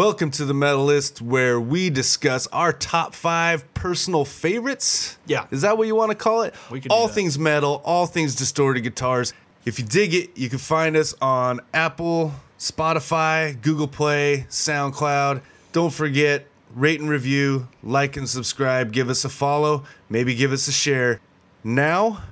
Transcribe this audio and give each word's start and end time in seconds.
Welcome 0.00 0.30
to 0.30 0.46
the 0.46 0.54
Metalist, 0.54 1.20
where 1.20 1.60
we 1.60 1.90
discuss 1.90 2.46
our 2.46 2.72
top 2.72 3.14
five 3.14 3.74
personal 3.74 4.24
favorites. 4.24 5.18
Yeah. 5.26 5.46
Is 5.50 5.60
that 5.60 5.76
what 5.76 5.88
you 5.88 5.94
want 5.94 6.10
to 6.10 6.14
call 6.14 6.40
it? 6.40 6.54
We 6.70 6.80
can 6.80 6.90
all 6.90 7.06
things 7.06 7.38
metal, 7.38 7.82
all 7.84 8.06
things 8.06 8.34
distorted 8.34 8.80
guitars. 8.80 9.34
If 9.66 9.78
you 9.78 9.84
dig 9.84 10.14
it, 10.14 10.38
you 10.38 10.48
can 10.48 10.58
find 10.58 10.96
us 10.96 11.14
on 11.20 11.60
Apple, 11.74 12.32
Spotify, 12.58 13.60
Google 13.60 13.88
Play, 13.88 14.46
SoundCloud. 14.48 15.42
Don't 15.72 15.92
forget, 15.92 16.46
rate 16.74 17.00
and 17.00 17.10
review, 17.10 17.68
like 17.82 18.16
and 18.16 18.26
subscribe, 18.26 18.92
give 18.92 19.10
us 19.10 19.26
a 19.26 19.28
follow, 19.28 19.84
maybe 20.08 20.34
give 20.34 20.50
us 20.50 20.66
a 20.66 20.72
share. 20.72 21.20
Now, 21.62 22.22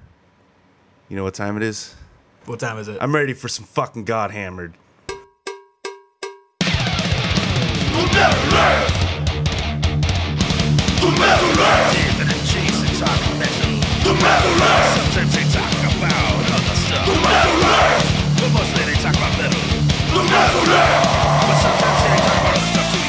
you 1.10 1.18
know 1.18 1.24
what 1.24 1.34
time 1.34 1.58
it 1.58 1.62
is? 1.62 1.94
What 2.46 2.60
time 2.60 2.78
is 2.78 2.88
it? 2.88 2.96
I'm 2.98 3.14
ready 3.14 3.34
for 3.34 3.48
some 3.48 3.66
fucking 3.66 4.04
God 4.04 4.30
Hammered. 4.30 4.72
David 11.94 12.26
and 12.34 12.42
Jason 12.50 12.90
talk 12.98 13.22
metal. 13.38 13.78
Sometimes 14.98 15.32
they 15.34 15.46
talk 15.54 15.70
about 15.86 16.42
other 16.50 16.76
stuff. 16.82 17.06
But 17.06 18.50
mostly 18.50 18.82
they 18.90 18.98
talk 18.98 19.14
about 19.14 19.38
metal. 19.38 19.62
But 20.10 20.26
sometimes 21.62 22.00
they 22.02 22.18
talk 22.26 22.38
about 22.42 22.58
stuff 22.58 22.86
too, 22.90 23.02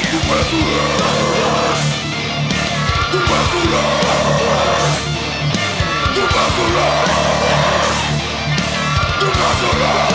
yeah. 10.06 10.09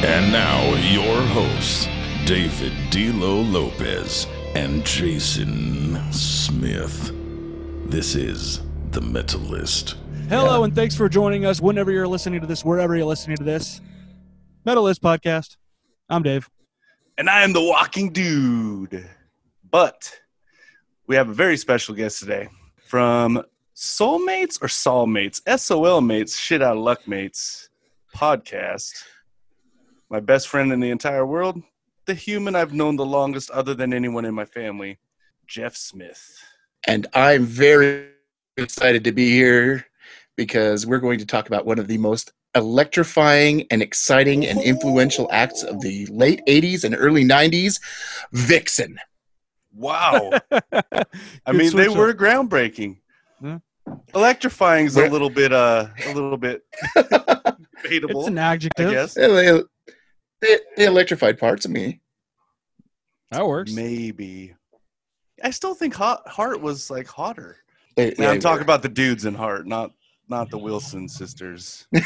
And 0.00 0.30
now, 0.32 0.62
your 0.92 1.20
hosts, 1.28 1.88
David 2.24 2.72
D'Lo 2.90 3.40
Lopez 3.40 4.26
and 4.54 4.84
Jason 4.84 6.12
Smith. 6.12 7.12
This 7.90 8.14
is 8.14 8.60
The 8.92 9.00
Metalist. 9.00 9.96
Hello, 10.28 10.62
and 10.62 10.74
thanks 10.74 10.94
for 10.94 11.08
joining 11.08 11.44
us 11.46 11.60
whenever 11.60 11.90
you're 11.90 12.06
listening 12.06 12.40
to 12.40 12.46
this, 12.46 12.64
wherever 12.64 12.94
you're 12.96 13.06
listening 13.06 13.36
to 13.38 13.44
this. 13.44 13.80
Metalist 14.66 15.00
Podcast. 15.00 15.56
I'm 16.08 16.22
Dave. 16.22 16.48
and 17.16 17.28
I 17.28 17.42
am 17.42 17.52
the 17.52 17.62
walking 17.62 18.12
dude. 18.12 19.08
But 19.70 20.12
we 21.08 21.16
have 21.16 21.28
a 21.28 21.34
very 21.34 21.56
special 21.56 21.94
guest 21.94 22.20
today 22.20 22.48
from 22.86 23.42
Soulmates 23.74 24.62
or 24.62 24.68
Soulmates, 24.68 25.42
S 25.46 25.70
O 25.70 25.84
L 25.84 26.00
Mates, 26.00 26.36
Shit 26.38 26.62
Out 26.62 26.76
of 26.76 26.82
Luck 26.82 27.06
Mates 27.08 27.68
podcast. 28.14 28.92
My 30.10 30.20
best 30.20 30.48
friend 30.48 30.72
in 30.72 30.80
the 30.80 30.90
entire 30.90 31.26
world, 31.26 31.62
the 32.06 32.14
human 32.14 32.54
I've 32.56 32.72
known 32.72 32.96
the 32.96 33.04
longest, 33.04 33.50
other 33.50 33.74
than 33.74 33.92
anyone 33.92 34.24
in 34.24 34.34
my 34.34 34.44
family, 34.46 34.98
Jeff 35.46 35.76
Smith. 35.76 36.22
and 36.86 37.06
I'm 37.14 37.44
very 37.44 38.08
excited 38.56 39.04
to 39.04 39.12
be 39.12 39.30
here 39.30 39.86
because 40.36 40.86
we're 40.86 40.98
going 40.98 41.18
to 41.18 41.26
talk 41.26 41.46
about 41.48 41.66
one 41.66 41.78
of 41.78 41.88
the 41.88 41.98
most 41.98 42.32
electrifying 42.54 43.66
and 43.70 43.82
exciting 43.82 44.46
and 44.46 44.60
influential 44.62 45.28
acts 45.30 45.62
of 45.62 45.80
the 45.80 46.06
late 46.06 46.40
80s 46.46 46.84
and 46.84 46.94
early 46.96 47.24
90s 47.24 47.80
Vixen. 48.32 48.98
Wow. 49.74 50.30
I 50.50 51.52
mean, 51.52 51.76
they 51.76 51.86
switch 51.86 51.90
were 51.90 52.14
groundbreaking. 52.14 52.98
Yeah. 53.42 53.58
Electrifying 54.14 54.86
is 54.86 54.96
a 54.96 55.08
little 55.08 55.30
bit, 55.30 55.52
uh, 55.52 55.88
a 56.06 56.14
little 56.14 56.36
bit 56.36 56.62
debatable. 57.82 58.20
It's 58.20 58.28
an 58.28 58.38
I 58.38 58.54
adjective. 58.54 58.90
guess. 58.90 59.16
They, 60.40 60.48
they- 60.48 60.58
they 60.76 60.84
electrified 60.86 61.38
parts 61.38 61.64
of 61.64 61.70
me. 61.70 62.00
That 63.30 63.46
works. 63.46 63.72
Maybe. 63.72 64.54
I 65.44 65.50
still 65.50 65.74
think 65.74 65.94
hot, 65.94 66.26
Heart 66.28 66.60
was 66.60 66.90
like 66.90 67.06
hotter. 67.06 67.58
They- 67.96 68.14
Now, 68.18 68.28
I'm 68.30 68.34
they 68.36 68.40
talking 68.40 68.58
were. 68.58 68.62
about 68.62 68.82
the 68.82 68.88
dudes 68.88 69.24
in 69.24 69.34
Heart, 69.34 69.66
not 69.66 69.92
not 70.28 70.50
the 70.50 70.58
Wilson 70.58 71.08
sisters. 71.08 71.86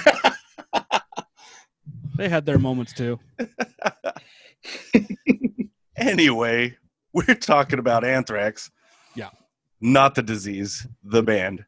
They 2.15 2.29
had 2.29 2.45
their 2.45 2.59
moments 2.59 2.93
too. 2.93 3.19
anyway, 5.97 6.77
we're 7.13 7.35
talking 7.35 7.79
about 7.79 8.05
Anthrax. 8.05 8.71
Yeah. 9.15 9.31
Not 9.81 10.15
the 10.15 10.23
disease, 10.23 10.87
the 11.03 11.23
band. 11.23 11.65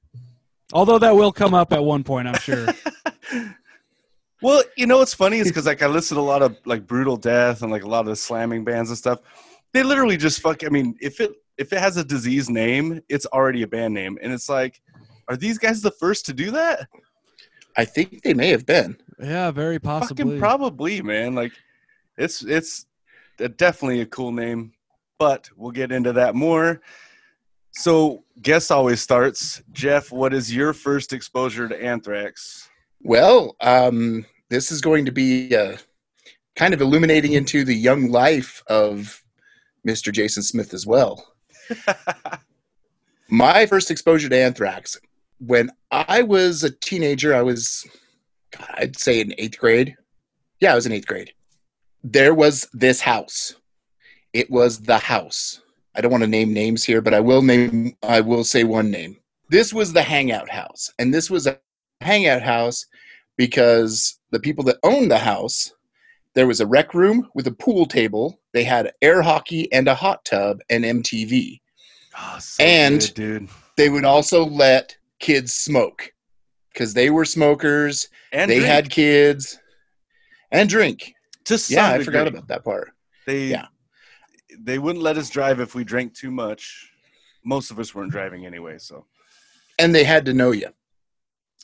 Although 0.72 0.98
that 0.98 1.16
will 1.16 1.32
come 1.32 1.54
up 1.54 1.72
at 1.72 1.82
one 1.82 2.04
point, 2.04 2.28
I'm 2.28 2.38
sure. 2.38 2.66
Well, 4.44 4.62
you 4.76 4.86
know 4.86 4.98
what's 4.98 5.14
funny 5.14 5.38
is 5.38 5.48
because 5.48 5.64
like 5.64 5.80
I 5.80 5.86
listen 5.86 6.16
to 6.16 6.20
a 6.20 6.22
lot 6.22 6.42
of 6.42 6.58
like 6.66 6.86
brutal 6.86 7.16
death 7.16 7.62
and 7.62 7.72
like 7.72 7.82
a 7.82 7.88
lot 7.88 8.00
of 8.00 8.08
the 8.08 8.16
slamming 8.16 8.62
bands 8.62 8.90
and 8.90 8.98
stuff. 8.98 9.20
They 9.72 9.82
literally 9.82 10.18
just 10.18 10.42
fuck. 10.42 10.62
I 10.64 10.68
mean, 10.68 10.98
if 11.00 11.18
it 11.18 11.32
if 11.56 11.72
it 11.72 11.78
has 11.78 11.96
a 11.96 12.04
disease 12.04 12.50
name, 12.50 13.00
it's 13.08 13.24
already 13.24 13.62
a 13.62 13.66
band 13.66 13.94
name, 13.94 14.18
and 14.20 14.34
it's 14.34 14.50
like, 14.50 14.82
are 15.28 15.36
these 15.38 15.56
guys 15.56 15.80
the 15.80 15.92
first 15.92 16.26
to 16.26 16.34
do 16.34 16.50
that? 16.50 16.86
I 17.78 17.86
think 17.86 18.20
they 18.20 18.34
may 18.34 18.48
have 18.48 18.66
been. 18.66 18.98
yeah, 19.18 19.50
very 19.50 19.78
possibly. 19.78 20.22
Fucking 20.22 20.38
probably, 20.38 21.00
man. 21.00 21.34
Like, 21.34 21.52
it's 22.18 22.44
it's 22.44 22.84
definitely 23.56 24.02
a 24.02 24.06
cool 24.06 24.30
name, 24.30 24.74
but 25.18 25.48
we'll 25.56 25.70
get 25.72 25.90
into 25.90 26.12
that 26.12 26.34
more. 26.34 26.82
So, 27.70 28.24
guest 28.42 28.70
always 28.70 29.00
starts. 29.00 29.62
Jeff, 29.72 30.12
what 30.12 30.34
is 30.34 30.54
your 30.54 30.74
first 30.74 31.14
exposure 31.14 31.66
to 31.66 31.82
Anthrax? 31.82 32.68
Well, 33.00 33.56
um, 33.60 34.26
this 34.50 34.70
is 34.70 34.80
going 34.80 35.04
to 35.04 35.12
be 35.12 35.54
uh, 35.54 35.76
kind 36.56 36.74
of 36.74 36.80
illuminating 36.80 37.32
into 37.32 37.64
the 37.64 37.74
young 37.74 38.10
life 38.10 38.62
of 38.68 39.22
Mr. 39.86 40.12
Jason 40.12 40.42
Smith 40.42 40.74
as 40.74 40.86
well. 40.86 41.34
My 43.28 43.66
first 43.66 43.90
exposure 43.90 44.28
to 44.28 44.36
anthrax 44.36 44.98
when 45.38 45.70
I 45.90 46.22
was 46.22 46.62
a 46.62 46.70
teenager, 46.70 47.34
I 47.34 47.42
was, 47.42 47.86
I'd 48.74 48.98
say 48.98 49.20
in 49.20 49.34
eighth 49.38 49.58
grade. 49.58 49.96
Yeah, 50.60 50.72
I 50.72 50.74
was 50.74 50.86
in 50.86 50.92
eighth 50.92 51.06
grade. 51.06 51.32
There 52.02 52.34
was 52.34 52.68
this 52.72 53.00
house. 53.00 53.54
It 54.32 54.50
was 54.50 54.80
the 54.80 54.98
house. 54.98 55.60
I 55.94 56.00
don't 56.00 56.10
want 56.10 56.24
to 56.24 56.28
name 56.28 56.52
names 56.52 56.84
here, 56.84 57.00
but 57.00 57.14
I 57.14 57.20
will 57.20 57.42
name. 57.42 57.96
I 58.02 58.20
will 58.20 58.44
say 58.44 58.64
one 58.64 58.90
name. 58.90 59.16
This 59.48 59.72
was 59.72 59.92
the 59.92 60.02
hangout 60.02 60.50
house, 60.50 60.92
and 60.98 61.14
this 61.14 61.30
was 61.30 61.46
a 61.46 61.58
hangout 62.00 62.42
house 62.42 62.86
because 63.36 64.18
the 64.34 64.40
people 64.40 64.64
that 64.64 64.78
owned 64.82 65.10
the 65.10 65.18
house, 65.18 65.72
there 66.34 66.46
was 66.46 66.60
a 66.60 66.66
rec 66.66 66.92
room 66.94 67.28
with 67.34 67.46
a 67.46 67.52
pool 67.52 67.86
table. 67.86 68.40
They 68.52 68.64
had 68.64 68.92
air 69.00 69.22
hockey 69.22 69.72
and 69.72 69.88
a 69.88 69.94
hot 69.94 70.24
tub 70.24 70.60
and 70.68 70.84
MTV. 70.84 71.60
Oh, 71.62 72.16
ah, 72.16 72.38
so 72.38 72.62
And- 72.62 73.00
good, 73.00 73.14
dude, 73.14 73.48
They 73.76 73.88
would 73.88 74.04
also 74.04 74.44
let 74.44 74.96
kids 75.20 75.54
smoke 75.54 76.12
because 76.72 76.92
they 76.94 77.10
were 77.10 77.24
smokers. 77.24 78.08
and 78.32 78.50
they 78.50 78.56
drink, 78.58 78.66
had 78.72 78.90
kids 78.90 79.58
and 80.50 80.68
drink. 80.68 81.14
to 81.44 81.62
Yeah, 81.68 81.90
I 81.90 82.02
forgot 82.02 82.26
about 82.26 82.48
that 82.48 82.64
part. 82.64 82.92
They 83.26 83.46
yeah. 83.46 83.66
they 84.58 84.78
wouldn't 84.78 85.02
let 85.04 85.16
us 85.16 85.30
drive 85.30 85.60
if 85.60 85.74
we 85.74 85.84
drank 85.84 86.14
too 86.14 86.30
much. 86.30 86.90
Most 87.44 87.70
of 87.70 87.78
us 87.78 87.94
weren't 87.94 88.10
driving 88.12 88.44
anyway, 88.46 88.78
so 88.78 89.06
And 89.78 89.94
they 89.94 90.04
had 90.04 90.24
to 90.26 90.32
know 90.32 90.50
you. 90.52 90.68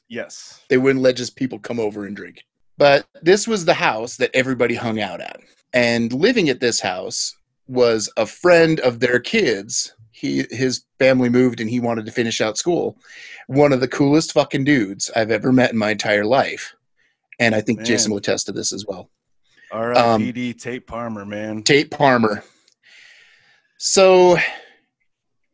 yes. 0.09 0.63
They 0.69 0.79
wouldn't 0.79 1.03
let 1.03 1.17
just 1.17 1.35
people 1.37 1.59
come 1.59 1.81
over 1.81 2.07
and 2.07 2.15
drink. 2.17 2.45
But 2.81 3.07
this 3.21 3.47
was 3.47 3.67
the 3.67 3.75
house 3.75 4.17
that 4.17 4.31
everybody 4.33 4.75
hung 4.75 5.01
out 5.01 5.21
at. 5.21 5.39
And 5.75 6.11
living 6.15 6.49
at 6.49 6.61
this 6.61 6.81
house 6.81 7.37
was 7.69 8.11
a 8.17 8.25
friend 8.25 8.81
of 8.81 9.01
their 9.01 9.21
kids. 9.21 9.95
He 10.13 10.47
his 10.51 10.85
family 10.99 11.29
moved 11.29 11.61
and 11.61 11.69
he 11.69 11.79
wanted 11.79 12.07
to 12.07 12.13
finish 12.13 12.41
out 12.41 12.57
school. 12.57 12.97
One 13.49 13.75
of 13.75 13.81
the 13.81 13.87
coolest 13.87 14.33
fucking 14.33 14.65
dudes 14.65 15.11
I've 15.15 15.31
ever 15.31 15.53
met 15.53 15.73
in 15.73 15.77
my 15.77 15.91
entire 15.91 16.25
life. 16.25 16.75
And 17.39 17.55
I 17.55 17.61
think 17.61 17.81
Man. 17.81 17.87
Jason 17.87 18.13
will 18.13 18.19
attest 18.19 18.47
to 18.47 18.53
this 18.53 18.73
as 18.73 18.87
well. 18.87 19.11
Um, 19.73 19.81
R.I.P.D. 19.83 20.55
Tate 20.55 20.87
Palmer, 20.87 21.27
man. 21.27 21.63
Tate 21.63 21.91
Palmer. 21.91 22.43
So 23.77 24.39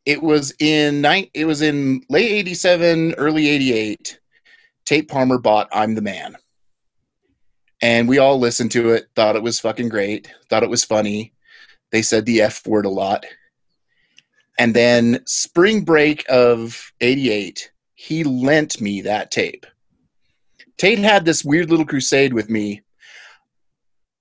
it 0.04 0.22
was 0.22 0.54
in 0.60 1.00
nine, 1.00 1.26
it 1.34 1.46
was 1.46 1.60
in 1.60 2.02
late 2.08 2.30
87, 2.30 3.14
early 3.14 3.48
88. 3.48 4.20
Tate 4.84 5.08
Palmer 5.08 5.38
bought 5.38 5.68
I'm 5.72 5.96
the 5.96 6.02
Man. 6.02 6.36
And 7.82 8.08
we 8.08 8.18
all 8.18 8.38
listened 8.38 8.72
to 8.72 8.90
it, 8.90 9.08
thought 9.14 9.36
it 9.36 9.42
was 9.42 9.60
fucking 9.60 9.88
great, 9.88 10.32
thought 10.48 10.62
it 10.62 10.70
was 10.70 10.84
funny. 10.84 11.32
They 11.92 12.02
said 12.02 12.24
the 12.24 12.42
F 12.42 12.66
word 12.66 12.86
a 12.86 12.90
lot. 12.90 13.26
And 14.58 14.74
then 14.74 15.20
spring 15.26 15.82
break 15.82 16.24
of 16.28 16.92
88, 17.00 17.70
he 17.94 18.24
lent 18.24 18.80
me 18.80 19.02
that 19.02 19.30
tape. 19.30 19.66
Tate 20.78 20.98
had 20.98 21.24
this 21.24 21.44
weird 21.44 21.70
little 21.70 21.86
crusade 21.86 22.32
with 22.32 22.48
me. 22.48 22.82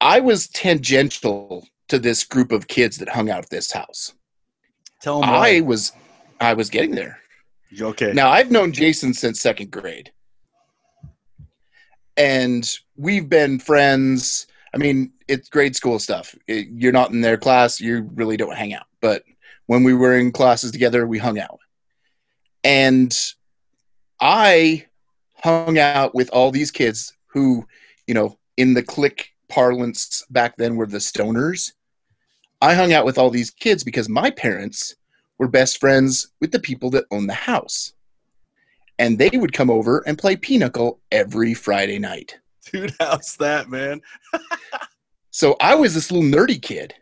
I 0.02 0.20
was 0.20 0.48
tangential 0.50 1.68
to 1.88 2.00
this 2.00 2.24
group 2.24 2.52
of 2.52 2.68
kids 2.68 2.98
that 2.98 3.10
hung 3.10 3.30
out 3.30 3.44
at 3.44 3.50
this 3.50 3.72
house. 3.72 4.14
Tell 5.02 5.20
him 5.20 5.30
I 5.30 5.30
why. 5.30 5.62
was 5.62 5.92
I 6.40 6.54
was 6.54 6.70
getting 6.70 6.96
there. 6.96 7.20
Okay. 7.80 8.12
Now 8.14 8.30
I've 8.30 8.52
known 8.52 8.72
Jason 8.72 9.14
since 9.14 9.42
second 9.42 9.72
grade. 9.72 10.12
And 12.18 12.70
we've 12.96 13.30
been 13.30 13.60
friends. 13.60 14.48
I 14.74 14.78
mean, 14.78 15.12
it's 15.28 15.50
grade 15.50 15.76
school 15.76 16.00
stuff. 16.00 16.36
It- 16.48 16.68
you're 16.72 16.92
not 16.92 17.12
in 17.12 17.22
their 17.22 17.38
class, 17.38 17.80
you 17.80 18.10
really 18.14 18.38
don't 18.38 18.56
hang 18.56 18.74
out. 18.74 18.88
But 19.02 19.24
when 19.68 19.84
we 19.84 19.94
were 19.94 20.18
in 20.18 20.32
classes 20.32 20.72
together, 20.72 21.08
we 21.08 21.18
hung 21.18 21.40
out. 21.40 21.60
And 22.64 23.16
I 24.20 24.86
hung 25.36 25.78
out 25.78 26.16
with 26.16 26.30
all 26.30 26.52
these 26.52 26.72
kids 26.72 27.14
who, 27.28 27.68
you 28.08 28.14
know, 28.14 28.38
in 28.58 28.74
the 28.74 28.84
clique 28.84 29.32
parlance 29.50 30.24
back 30.30 30.58
then 30.58 30.76
were 30.76 30.88
the 30.88 30.98
stoners. 30.98 31.74
I 32.62 32.74
hung 32.74 32.94
out 32.94 33.06
with 33.06 33.18
all 33.18 33.30
these 33.30 33.52
kids 33.52 33.84
because 33.84 34.10
my 34.10 34.32
parents 34.32 34.96
were 35.38 35.48
best 35.48 35.80
friends 35.80 36.30
with 36.40 36.52
the 36.52 36.60
people 36.60 36.90
that 36.92 37.06
owned 37.12 37.30
the 37.30 37.34
house. 37.34 37.94
And 38.98 39.18
they 39.20 39.30
would 39.34 39.54
come 39.54 39.70
over 39.70 40.00
and 40.08 40.18
play 40.18 40.36
pinochle 40.36 41.02
every 41.12 41.54
Friday 41.54 42.00
night. 42.00 42.38
Dude, 42.72 42.94
how's 43.00 43.36
that, 43.38 43.70
man? 43.70 44.02
So 45.32 45.58
I 45.60 45.76
was 45.76 45.94
this 45.94 46.12
little 46.12 46.30
nerdy 46.30 46.62
kid. 46.62 46.94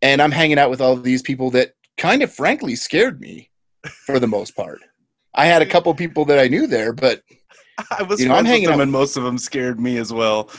And 0.00 0.22
I'm 0.22 0.30
hanging 0.30 0.58
out 0.60 0.70
with 0.70 0.80
all 0.80 0.92
of 0.92 1.02
these 1.02 1.22
people 1.22 1.50
that 1.50 1.72
kind 1.96 2.22
of 2.22 2.32
frankly 2.32 2.76
scared 2.76 3.20
me 3.20 3.50
for 4.04 4.20
the 4.20 4.28
most 4.28 4.54
part. 4.54 4.80
I 5.34 5.46
had 5.46 5.60
a 5.60 5.66
couple 5.66 5.92
people 5.94 6.24
that 6.26 6.38
I 6.38 6.46
knew 6.46 6.68
there, 6.68 6.92
but 6.92 7.22
I 7.90 8.04
was 8.04 8.20
You 8.20 8.28
know, 8.28 8.36
I'm 8.36 8.44
hanging 8.44 8.68
them, 8.68 8.74
out- 8.78 8.82
and 8.84 8.92
most 8.92 9.16
of 9.16 9.24
them 9.24 9.38
scared 9.38 9.80
me 9.80 9.96
as 9.98 10.12
well. 10.12 10.50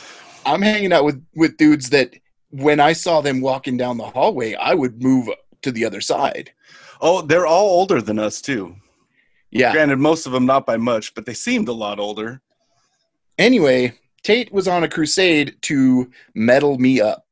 I'm 0.44 0.60
hanging 0.60 0.92
out 0.92 1.04
with 1.04 1.24
with 1.34 1.56
dudes 1.56 1.88
that 1.88 2.14
when 2.50 2.80
I 2.80 2.92
saw 2.92 3.22
them 3.22 3.40
walking 3.40 3.78
down 3.78 3.96
the 3.96 4.04
hallway, 4.04 4.52
I 4.54 4.74
would 4.74 5.02
move 5.02 5.30
to 5.62 5.72
the 5.72 5.86
other 5.86 6.02
side. 6.02 6.52
Oh, 7.00 7.22
they're 7.22 7.46
all 7.46 7.70
older 7.70 8.02
than 8.02 8.18
us 8.18 8.42
too. 8.42 8.76
Yeah. 9.50 9.72
Granted, 9.72 9.98
most 9.98 10.26
of 10.26 10.32
them 10.32 10.46
not 10.46 10.66
by 10.66 10.76
much, 10.76 11.14
but 11.14 11.26
they 11.26 11.34
seemed 11.34 11.68
a 11.68 11.72
lot 11.72 11.98
older. 11.98 12.40
Anyway, 13.38 13.94
Tate 14.22 14.52
was 14.52 14.68
on 14.68 14.84
a 14.84 14.88
crusade 14.88 15.56
to 15.62 16.10
metal 16.34 16.78
me 16.78 17.00
up. 17.00 17.24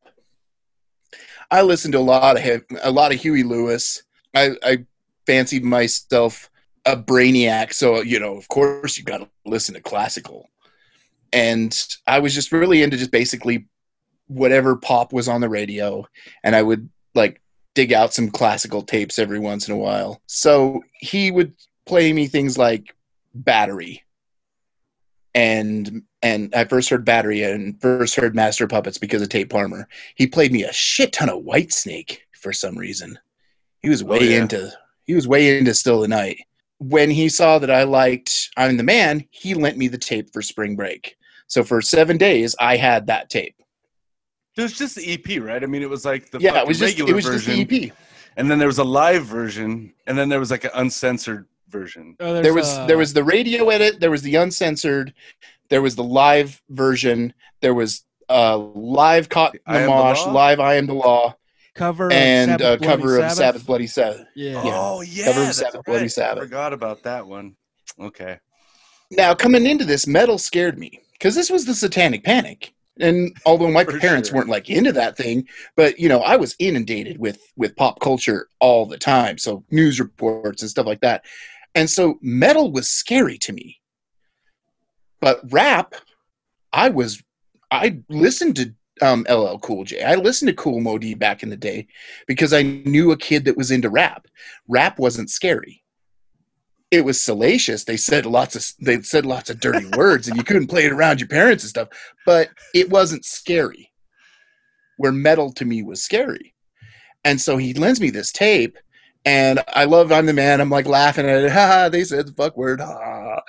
I 1.51 1.63
listened 1.63 1.93
to 1.93 1.99
a 1.99 2.01
lot 2.01 2.37
of 2.39 2.65
a 2.83 2.91
lot 2.91 3.13
of 3.13 3.21
Huey 3.21 3.43
Lewis. 3.43 4.03
I, 4.35 4.57
I 4.63 4.85
fancied 5.27 5.65
myself 5.65 6.51
a 6.85 6.97
brainiac, 6.97 7.73
so 7.73 8.03
you 8.03 8.19
know, 8.19 8.37
of 8.37 8.49
course, 8.49 8.99
you 8.99 9.05
got 9.05 9.19
to 9.19 9.29
listen 9.45 9.75
to 9.75 9.81
classical. 9.81 10.49
And 11.33 11.77
I 12.07 12.21
was 12.21 12.35
just 12.35 12.53
really 12.53 12.83
into 12.83 12.97
just 12.97 13.11
basically 13.11 13.67
whatever 14.29 14.77
pop 14.77 15.13
was 15.13 15.29
on 15.29 15.41
the 15.41 15.49
radio, 15.49 16.07
and 16.43 16.57
I 16.57 16.63
would 16.63 16.89
like 17.15 17.41
dig 17.75 17.93
out 17.93 18.15
some 18.15 18.31
classical 18.31 18.83
tapes 18.83 19.19
every 19.19 19.39
once 19.39 19.69
in 19.69 19.75
a 19.75 19.79
while. 19.79 20.21
So 20.27 20.83
he 20.99 21.31
would 21.31 21.55
play 21.87 22.13
me 22.13 22.27
things 22.27 22.59
like 22.59 22.95
Battery 23.35 24.03
and 25.37 26.03
and 26.23 26.53
I 26.55 26.65
first 26.65 26.89
heard 26.89 27.05
Battery 27.05 27.43
and 27.43 27.81
first 27.81 28.17
heard 28.17 28.35
Master 28.35 28.67
Puppets 28.67 28.99
because 28.99 29.21
of 29.23 29.29
Tate 29.29 29.51
Palmer. 29.51 29.87
He 30.15 30.27
played 30.27 30.51
me 30.51 30.65
a 30.65 30.73
shit 30.73 31.13
ton 31.13 31.29
of 31.29 31.43
Whitesnake 31.43 32.19
for 32.33 32.53
some 32.53 32.77
reason. 32.77 33.19
He 33.81 33.91
was 33.91 34.03
oh, 34.03 34.07
way 34.07 34.19
Oh, 34.19 34.23
yeah. 34.23 34.43
into 34.43 34.73
he 35.05 35.15
was 35.15 35.29
way 35.29 35.59
into 35.59 35.75
Still 35.75 36.01
the 36.01 36.09
Night. 36.09 36.39
When 36.79 37.11
he 37.11 37.29
saw 37.29 37.59
that 37.59 37.71
I 37.71 37.85
liked 37.85 38.51
I'm 38.57 38.79
the 38.79 38.83
Man, 38.83 39.27
he 39.31 39.55
lent 39.55 39.77
me 39.77 39.89
the 39.89 39.99
tape 39.99 40.33
for 40.33 40.41
spring 40.43 40.75
break. 40.75 41.17
So 41.49 41.63
for 41.63 41.81
seven 41.83 42.17
days, 42.17 42.57
I 42.59 42.77
had 42.77 43.07
that 43.07 43.31
tape. 43.31 43.55
It 44.57 44.63
was 44.63 44.77
just 44.77 44.97
the 44.97 45.13
EP, 45.13 45.43
right? 45.43 45.63
I 45.63 45.67
mean, 45.67 45.83
it 45.83 45.91
was 45.91 46.07
like 46.07 46.31
the 46.31 46.41
yeah, 46.41 46.61
it 46.61 46.67
was 46.67 46.79
just 46.79 46.99
it 46.99 47.13
was 47.13 47.27
just 47.27 47.47
the 47.47 47.61
EP. 47.61 47.93
and 48.39 48.51
then 48.51 48.59
there 48.59 48.69
was 48.69 48.79
a 48.79 48.85
live 48.85 49.27
version, 49.27 49.93
and 50.07 50.17
then 50.17 50.31
there 50.31 50.41
was 50.41 50.51
like 50.51 50.65
an 50.65 50.71
uncensored 50.75 51.47
version. 51.69 52.17
Oh, 52.21 52.43
There 52.43 52.55
was 52.55 52.67
uh, 52.79 52.87
there 52.87 52.99
was 52.99 53.13
the 53.13 53.25
radio 53.25 53.69
edit, 53.71 54.01
there 54.01 54.11
was 54.11 54.23
the 54.23 54.37
uncensored, 54.37 55.13
there 55.69 55.83
was 55.83 55.97
the 55.97 56.05
live 56.05 56.61
version, 56.71 57.33
there 57.61 57.75
was 57.75 58.05
uh 58.29 58.59
live 58.59 59.29
caught 59.29 59.57
I 59.67 59.81
the 59.81 59.87
mosh, 59.87 60.25
Law? 60.27 60.33
live 60.33 60.61
I 60.61 60.75
am 60.75 60.87
the 60.87 60.95
law. 60.95 61.37
cover 61.75 62.11
and 62.13 62.51
Sabbath 62.53 62.67
uh, 62.67 62.77
Bloody 62.77 62.87
cover 62.87 63.17
of 63.17 63.23
Sabbath. 63.23 63.37
Sabbath 63.37 63.67
Bloody 63.67 63.87
Sabbath. 63.87 64.27
Yeah. 64.35 64.63
Oh 64.65 65.01
yeah, 65.03 65.27
Cover 65.27 65.41
of 65.41 65.47
that's 65.47 65.59
Sabbath, 65.59 65.85
Bloody 65.85 66.01
right. 66.03 66.11
Sabbath. 66.13 66.43
I 66.43 66.47
forgot 66.47 66.73
about 66.73 67.03
that 67.05 67.27
one. 67.27 67.55
Okay. 68.01 68.39
Now 69.11 69.35
coming 69.35 69.67
into 69.67 69.85
this, 69.85 70.07
metal 70.07 70.39
scared 70.39 70.79
me 70.79 71.01
because 71.13 71.35
this 71.35 71.51
was 71.51 71.65
the 71.65 71.75
Satanic 71.75 72.25
Panic, 72.25 72.75
and 72.99 73.37
although 73.47 73.71
my 73.71 73.85
parents 73.85 74.31
sure. 74.31 74.39
weren't 74.39 74.49
like 74.51 74.69
into 74.69 74.91
that 74.93 75.17
thing, 75.17 75.47
but 75.77 75.99
you 76.01 76.09
know 76.09 76.21
I 76.21 76.37
was 76.37 76.57
inundated 76.59 77.19
with 77.19 77.41
with 77.57 77.77
pop 77.77 78.01
culture 78.01 78.49
all 78.59 78.85
the 78.87 78.99
time, 78.99 79.39
so 79.39 79.63
news 79.71 80.01
reports 80.01 80.63
and 80.63 80.71
stuff 80.71 80.87
like 80.87 81.01
that, 81.03 81.25
and 81.77 81.89
so 81.91 82.19
metal 82.23 82.73
was 82.73 82.89
scary 82.89 83.39
to 83.39 83.53
me. 83.53 83.79
But 85.21 85.41
rap, 85.53 85.95
I 86.73 86.89
was 86.89 87.23
I 87.71 88.01
listened 88.09 88.57
to 88.57 88.75
um, 89.03 89.27
LL 89.29 89.59
Cool 89.59 89.85
J. 89.85 90.03
I 90.03 90.15
listened 90.15 90.49
to 90.49 90.55
Kool 90.55 90.81
Moe 90.81 90.99
Dee 90.99 91.15
back 91.15 91.43
in 91.43 91.51
the 91.51 91.57
day 91.57 91.87
because 92.27 92.53
I 92.55 92.63
knew 92.63 93.13
a 93.13 93.17
kid 93.17 93.45
that 93.45 93.57
was 93.57 93.71
into 93.71 93.91
rap. 93.91 94.27
Rap 94.67 94.99
wasn't 94.99 95.31
scary. 95.31 95.83
It 96.91 97.05
was 97.05 97.21
salacious. 97.21 97.85
They 97.85 97.99
said 97.99 98.25
lots 98.25 98.57
of 98.57 98.65
they 98.85 99.03
said 99.03 99.27
lots 99.27 99.51
of 99.51 99.61
dirty 99.61 99.87
words, 99.97 100.29
and 100.29 100.37
you 100.37 100.45
couldn't 100.45 100.69
play 100.69 100.87
it 100.87 100.93
around 100.93 101.21
your 101.21 101.29
parents 101.29 101.63
and 101.63 101.71
stuff. 101.71 101.89
But 102.25 102.49
it 102.75 102.89
wasn't 102.89 103.25
scary. 103.27 103.93
Where 104.97 105.13
metal 105.13 105.53
to 105.55 105.67
me 105.67 105.83
was 105.83 106.03
scary, 106.03 106.55
and 107.23 107.39
so 107.39 107.59
he 107.59 107.75
lends 107.75 108.01
me 108.01 108.09
this 108.09 108.33
tape, 108.33 108.79
and 109.27 109.61
I 109.75 109.85
love 109.85 110.11
I'm 110.11 110.25
the 110.25 110.33
man. 110.33 110.61
I'm 110.63 110.71
like 110.71 110.87
laughing 110.87 111.27
at 111.27 111.45
it. 111.45 111.51
Ha! 111.53 111.91
They 111.91 112.05
said 112.05 112.29
the 112.29 112.33
fuck 112.33 112.57
word. 112.57 112.81
Ha! 112.81 113.43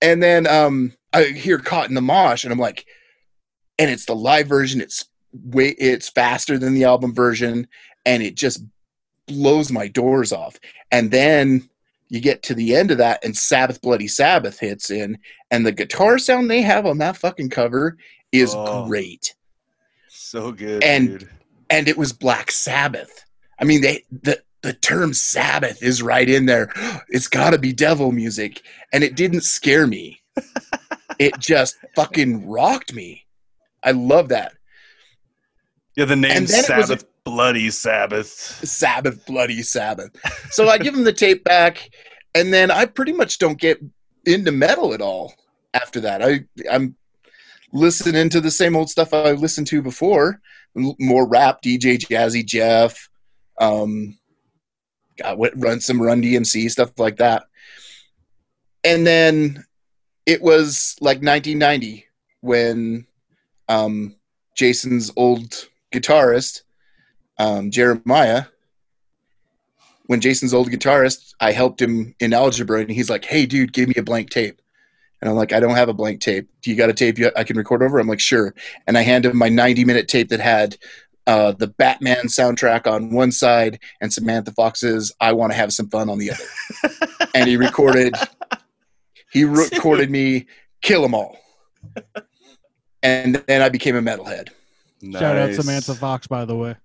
And 0.00 0.22
then 0.22 0.46
um, 0.46 0.94
I 1.12 1.24
hear 1.24 1.58
"Caught 1.58 1.88
in 1.90 1.94
the 1.94 2.00
Mosh," 2.00 2.44
and 2.44 2.52
I'm 2.52 2.58
like, 2.58 2.86
and 3.78 3.90
it's 3.90 4.06
the 4.06 4.14
live 4.16 4.46
version. 4.46 4.80
It's 4.80 5.04
way 5.44 5.68
it's 5.78 6.08
faster 6.08 6.58
than 6.58 6.74
the 6.74 6.84
album 6.84 7.14
version, 7.14 7.66
and 8.06 8.22
it 8.22 8.34
just 8.36 8.62
blows 9.26 9.70
my 9.70 9.88
doors 9.88 10.32
off. 10.32 10.58
And 10.90 11.10
then 11.10 11.68
you 12.08 12.20
get 12.20 12.42
to 12.44 12.54
the 12.54 12.74
end 12.74 12.90
of 12.90 12.98
that, 12.98 13.24
and 13.24 13.36
Sabbath 13.36 13.80
Bloody 13.80 14.08
Sabbath 14.08 14.58
hits 14.58 14.90
in, 14.90 15.18
and 15.50 15.64
the 15.66 15.72
guitar 15.72 16.18
sound 16.18 16.50
they 16.50 16.62
have 16.62 16.84
on 16.86 16.98
that 16.98 17.16
fucking 17.16 17.50
cover 17.50 17.96
is 18.32 18.54
Oh. 18.56 18.86
great. 18.86 19.34
So 20.08 20.52
good, 20.52 20.82
And- 20.84 21.18
dude. 21.20 21.28
And 21.70 21.88
it 21.88 21.96
was 21.96 22.12
Black 22.12 22.50
Sabbath. 22.50 23.24
I 23.58 23.64
mean, 23.64 23.80
they 23.80 24.04
the 24.10 24.42
the 24.62 24.72
term 24.72 25.12
Sabbath 25.12 25.82
is 25.82 26.02
right 26.02 26.28
in 26.28 26.46
there. 26.46 26.72
It's 27.08 27.28
got 27.28 27.50
to 27.50 27.58
be 27.58 27.72
devil 27.72 28.10
music, 28.12 28.62
and 28.92 29.04
it 29.04 29.16
didn't 29.16 29.42
scare 29.42 29.86
me. 29.86 30.20
it 31.18 31.38
just 31.38 31.76
fucking 31.94 32.48
rocked 32.48 32.94
me. 32.94 33.26
I 33.82 33.90
love 33.90 34.28
that. 34.28 34.54
Yeah, 35.96 36.06
the 36.06 36.16
name 36.16 36.36
and 36.36 36.48
then 36.48 36.64
it 36.64 36.76
was 36.76 36.86
Sabbath, 36.86 37.04
Bloody 37.24 37.70
Sabbath. 37.70 38.28
Sabbath, 38.28 39.26
bloody 39.26 39.62
Sabbath. 39.62 40.10
So 40.50 40.68
I 40.68 40.78
give 40.78 40.94
him 40.94 41.04
the 41.04 41.12
tape 41.12 41.44
back, 41.44 41.90
and 42.34 42.52
then 42.52 42.70
I 42.70 42.86
pretty 42.86 43.12
much 43.12 43.38
don't 43.38 43.60
get 43.60 43.78
into 44.24 44.52
metal 44.52 44.94
at 44.94 45.02
all 45.02 45.34
after 45.74 46.00
that. 46.00 46.22
I 46.22 46.44
I'm 46.70 46.96
listening 47.72 48.28
to 48.30 48.40
the 48.40 48.50
same 48.50 48.74
old 48.74 48.90
stuff 48.90 49.12
I 49.12 49.32
listened 49.32 49.66
to 49.68 49.82
before, 49.82 50.40
more 50.74 51.28
rap, 51.28 51.62
DJ 51.62 51.98
Jazzy 51.98 52.44
Jeff, 52.44 53.08
um, 53.58 54.18
God, 55.22 55.38
what 55.38 55.52
run 55.56 55.80
some 55.80 56.00
Run 56.00 56.22
DMC 56.22 56.70
stuff 56.70 56.98
like 56.98 57.16
that, 57.16 57.44
and 58.84 59.06
then 59.06 59.64
it 60.26 60.42
was 60.42 60.96
like 61.00 61.22
1990 61.22 62.06
when 62.40 63.06
um, 63.68 64.14
Jason's 64.56 65.10
old 65.16 65.68
guitarist 65.92 66.62
um, 67.38 67.70
Jeremiah, 67.70 68.44
when 70.06 70.20
Jason's 70.20 70.54
old 70.54 70.70
guitarist, 70.70 71.34
I 71.40 71.52
helped 71.52 71.80
him 71.80 72.14
in 72.20 72.32
algebra, 72.32 72.80
and 72.80 72.90
he's 72.90 73.10
like, 73.10 73.24
"Hey, 73.24 73.46
dude, 73.46 73.72
give 73.72 73.88
me 73.88 73.94
a 73.96 74.02
blank 74.02 74.30
tape." 74.30 74.60
And 75.20 75.28
I'm 75.28 75.36
like, 75.36 75.52
"I 75.52 75.60
don't 75.60 75.74
have 75.74 75.88
a 75.88 75.94
blank 75.94 76.20
tape. 76.20 76.48
Do 76.60 76.70
you 76.70 76.76
got 76.76 76.90
a 76.90 76.92
tape 76.92 77.18
I 77.36 77.44
can 77.44 77.56
record 77.56 77.82
over?" 77.82 77.98
I'm 77.98 78.08
like, 78.08 78.20
"Sure." 78.20 78.54
And 78.86 78.98
I 78.98 79.02
hand 79.02 79.26
him 79.26 79.36
my 79.36 79.48
90 79.48 79.84
minute 79.84 80.08
tape 80.08 80.28
that 80.28 80.40
had 80.40 80.76
uh, 81.26 81.52
the 81.52 81.68
Batman 81.68 82.26
soundtrack 82.26 82.86
on 82.86 83.10
one 83.10 83.32
side 83.32 83.78
and 84.00 84.12
Samantha 84.12 84.52
Fox's 84.52 85.14
"I 85.20 85.32
Want 85.32 85.52
to 85.52 85.56
Have 85.56 85.72
Some 85.72 85.88
Fun" 85.88 86.08
on 86.10 86.18
the 86.18 86.30
other. 86.32 87.26
and 87.34 87.48
he 87.48 87.56
recorded. 87.56 88.14
He 89.32 89.44
recorded 89.44 90.10
me 90.10 90.46
"Kill 90.82 91.04
'Em 91.04 91.14
All," 91.14 91.38
and 93.02 93.36
then 93.46 93.62
I 93.62 93.68
became 93.68 93.96
a 93.96 94.02
metalhead. 94.02 94.48
Shout 95.10 95.36
out 95.36 95.54
Samantha 95.54 95.94
Fox, 95.94 96.26
by 96.26 96.44
the 96.44 96.56
way. 96.56 96.76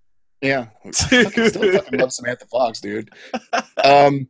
Yeah, 0.42 0.68
I 0.86 0.92
fucking 0.92 1.50
still 1.50 1.72
fucking 1.74 2.00
love 2.00 2.14
Samantha 2.14 2.46
Fox, 2.46 2.80
dude. 2.80 3.10
Um, 3.84 4.28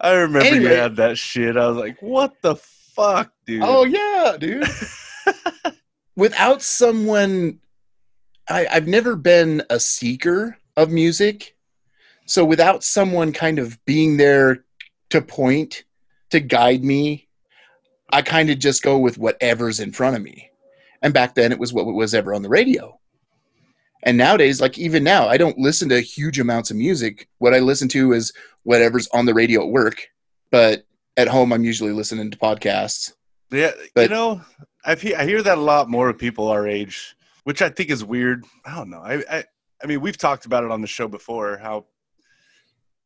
I 0.00 0.12
remember 0.12 0.60
you 0.60 0.68
had 0.68 0.96
that 0.96 1.16
shit. 1.16 1.56
I 1.56 1.68
was 1.68 1.76
like, 1.76 2.00
what 2.02 2.34
the 2.42 2.56
fuck, 2.56 3.32
dude? 3.46 3.62
oh 3.64 3.84
yeah, 3.84 4.36
dude. 4.38 4.66
Without 6.16 6.62
someone, 6.62 7.60
I, 8.48 8.66
I've 8.70 8.86
never 8.86 9.16
been 9.16 9.62
a 9.70 9.80
seeker 9.80 10.56
of 10.76 10.90
music, 10.90 11.56
so 12.26 12.44
without 12.44 12.84
someone 12.84 13.32
kind 13.32 13.58
of 13.58 13.82
being 13.84 14.16
there 14.16 14.64
to 15.10 15.22
point, 15.22 15.84
to 16.30 16.40
guide 16.40 16.84
me, 16.84 17.28
I 18.10 18.22
kind 18.22 18.50
of 18.50 18.58
just 18.58 18.82
go 18.82 18.98
with 18.98 19.18
whatever's 19.18 19.80
in 19.80 19.92
front 19.92 20.16
of 20.16 20.22
me. 20.22 20.50
And 21.02 21.14
back 21.14 21.34
then 21.34 21.52
it 21.52 21.58
was 21.58 21.72
what 21.72 21.86
was 21.86 22.14
ever 22.14 22.34
on 22.34 22.42
the 22.42 22.48
radio. 22.48 22.98
And 24.02 24.16
nowadays, 24.16 24.60
like 24.60 24.78
even 24.78 25.02
now, 25.02 25.28
I 25.28 25.36
don't 25.36 25.58
listen 25.58 25.88
to 25.88 26.00
huge 26.00 26.38
amounts 26.38 26.70
of 26.70 26.76
music. 26.76 27.28
What 27.38 27.54
I 27.54 27.58
listen 27.58 27.88
to 27.88 28.12
is 28.12 28.32
whatever's 28.62 29.08
on 29.08 29.26
the 29.26 29.34
radio 29.34 29.62
at 29.62 29.68
work. 29.68 30.08
But 30.50 30.86
at 31.16 31.28
home, 31.28 31.52
I'm 31.52 31.64
usually 31.64 31.92
listening 31.92 32.30
to 32.30 32.38
podcasts. 32.38 33.12
Yeah, 33.50 33.72
you 33.96 34.08
know, 34.08 34.40
I've 34.84 35.04
I 35.04 35.24
hear 35.24 35.42
that 35.42 35.58
a 35.58 35.60
lot 35.60 35.88
more 35.88 36.08
of 36.08 36.18
people 36.18 36.48
our 36.48 36.66
age, 36.66 37.16
which 37.46 37.62
I 37.62 37.68
think 37.68 37.90
is 37.90 38.04
weird. 38.04 38.44
I 38.64 38.74
don't 38.74 38.90
know. 38.90 38.98
I, 39.00 39.22
I 39.30 39.44
I 39.80 39.86
mean, 39.86 40.00
we've 40.00 40.18
talked 40.18 40.46
about 40.46 40.64
it 40.64 40.72
on 40.72 40.80
the 40.80 40.88
show 40.88 41.06
before. 41.06 41.56
How 41.58 41.86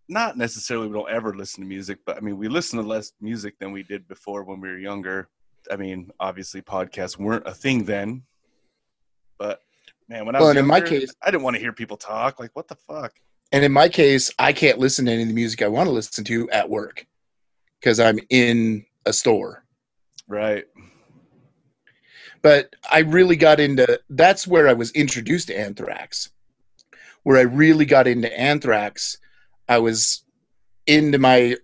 not 0.08 0.38
necessarily 0.38 0.86
we 0.88 0.94
don't 0.94 1.10
ever 1.10 1.34
listen 1.34 1.62
to 1.62 1.68
music, 1.68 1.98
but 2.06 2.16
I 2.16 2.20
mean, 2.20 2.38
we 2.38 2.48
listen 2.48 2.78
to 2.80 2.86
less 2.86 3.12
music 3.20 3.58
than 3.58 3.70
we 3.70 3.82
did 3.82 4.08
before 4.08 4.44
when 4.44 4.58
we 4.58 4.68
were 4.70 4.78
younger. 4.78 5.28
I 5.70 5.76
mean, 5.76 6.10
obviously, 6.18 6.62
podcasts 6.62 7.18
weren't 7.18 7.46
a 7.46 7.52
thing 7.52 7.84
then, 7.84 8.22
but 9.38 9.60
man, 10.08 10.24
when 10.24 10.34
I 10.34 10.38
Well, 10.38 10.48
was 10.48 10.56
and 10.56 10.60
in 10.60 10.66
my 10.66 10.80
case- 10.80 11.12
I 11.22 11.30
didn't 11.30 11.42
want 11.42 11.56
to 11.56 11.60
hear 11.60 11.74
people 11.74 11.98
talk. 11.98 12.40
Like, 12.40 12.50
what 12.54 12.66
the 12.66 12.76
fuck? 12.76 13.12
And 13.52 13.62
in 13.62 13.72
my 13.72 13.90
case, 13.90 14.32
I 14.38 14.54
can't 14.54 14.78
listen 14.78 15.04
to 15.04 15.12
any 15.12 15.22
of 15.22 15.28
the 15.28 15.34
music 15.34 15.60
I 15.60 15.68
want 15.68 15.86
to 15.86 15.92
listen 15.92 16.24
to 16.24 16.48
at 16.50 16.70
work 16.70 17.04
because 17.78 18.00
I'm 18.00 18.18
in 18.30 18.86
a 19.04 19.12
store. 19.12 19.64
Right. 20.26 20.64
But 22.42 22.74
I 22.90 23.00
really 23.00 23.36
got 23.36 23.60
into 23.60 24.00
that's 24.08 24.46
where 24.46 24.68
I 24.68 24.72
was 24.72 24.90
introduced 24.92 25.48
to 25.48 25.58
Anthrax. 25.58 26.30
Where 27.22 27.38
I 27.38 27.42
really 27.42 27.84
got 27.84 28.06
into 28.06 28.38
Anthrax, 28.38 29.18
I 29.68 29.78
was 29.78 30.24
into 30.86 31.18
my 31.18 31.56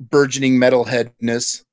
burgeoning 0.00 0.58
metalheadness, 0.58 1.64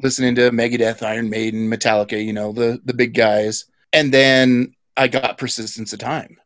listening 0.00 0.36
to 0.36 0.50
Megadeth, 0.50 1.02
Iron 1.02 1.28
Maiden, 1.30 1.68
Metallica, 1.68 2.24
you 2.24 2.32
know, 2.32 2.52
the 2.52 2.80
the 2.84 2.94
big 2.94 3.14
guys. 3.14 3.64
And 3.92 4.14
then 4.14 4.74
I 4.96 5.08
got 5.08 5.38
Persistence 5.38 5.92
of 5.92 5.98
Time. 5.98 6.36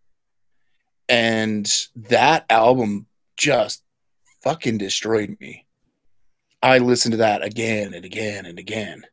And 1.08 1.70
that 1.94 2.46
album 2.48 3.06
just 3.36 3.82
fucking 4.42 4.78
destroyed 4.78 5.36
me. 5.40 5.66
I 6.62 6.78
listened 6.78 7.12
to 7.12 7.18
that 7.18 7.44
again 7.44 7.92
and 7.92 8.04
again 8.04 8.46
and 8.46 8.58
again. 8.58 9.04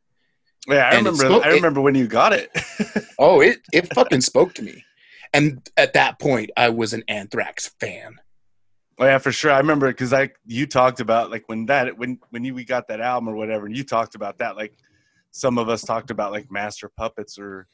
Yeah, 0.68 0.76
I 0.86 0.90
And 0.96 1.06
remember. 1.06 1.24
spoke- 1.24 1.44
I 1.44 1.48
remember 1.50 1.80
when 1.80 1.94
you 1.94 2.06
got 2.06 2.32
it. 2.32 2.50
Oh, 3.18 3.40
it 3.40 3.58
it 3.72 3.92
fucking 3.94 4.20
spoke 4.22 4.52
to 4.54 4.62
me. 4.62 4.84
And 5.32 5.68
at 5.76 5.92
that 5.92 6.18
point, 6.18 6.50
I 6.56 6.70
was 6.70 6.92
an 6.92 7.04
Anthrax 7.06 7.68
fan. 7.80 8.16
Oh 8.98 9.04
yeah, 9.04 9.18
for 9.18 9.30
sure. 9.30 9.52
I 9.52 9.58
remember 9.58 9.86
because 9.88 10.12
I 10.12 10.30
you 10.44 10.66
talked 10.66 10.98
about 10.98 11.30
like 11.30 11.44
when 11.48 11.66
that 11.66 11.96
when 11.96 12.18
when 12.30 12.44
you 12.44 12.52
we 12.54 12.64
got 12.64 12.88
that 12.88 13.00
album 13.00 13.28
or 13.28 13.36
whatever, 13.36 13.66
and 13.66 13.76
you 13.76 13.84
talked 13.84 14.14
about 14.16 14.38
that. 14.38 14.56
Like 14.56 14.74
some 15.30 15.56
of 15.56 15.68
us 15.68 15.82
talked 15.82 16.10
about 16.10 16.32
like 16.32 16.50
Master 16.50 16.88
Puppets 16.96 17.38
or 17.38 17.68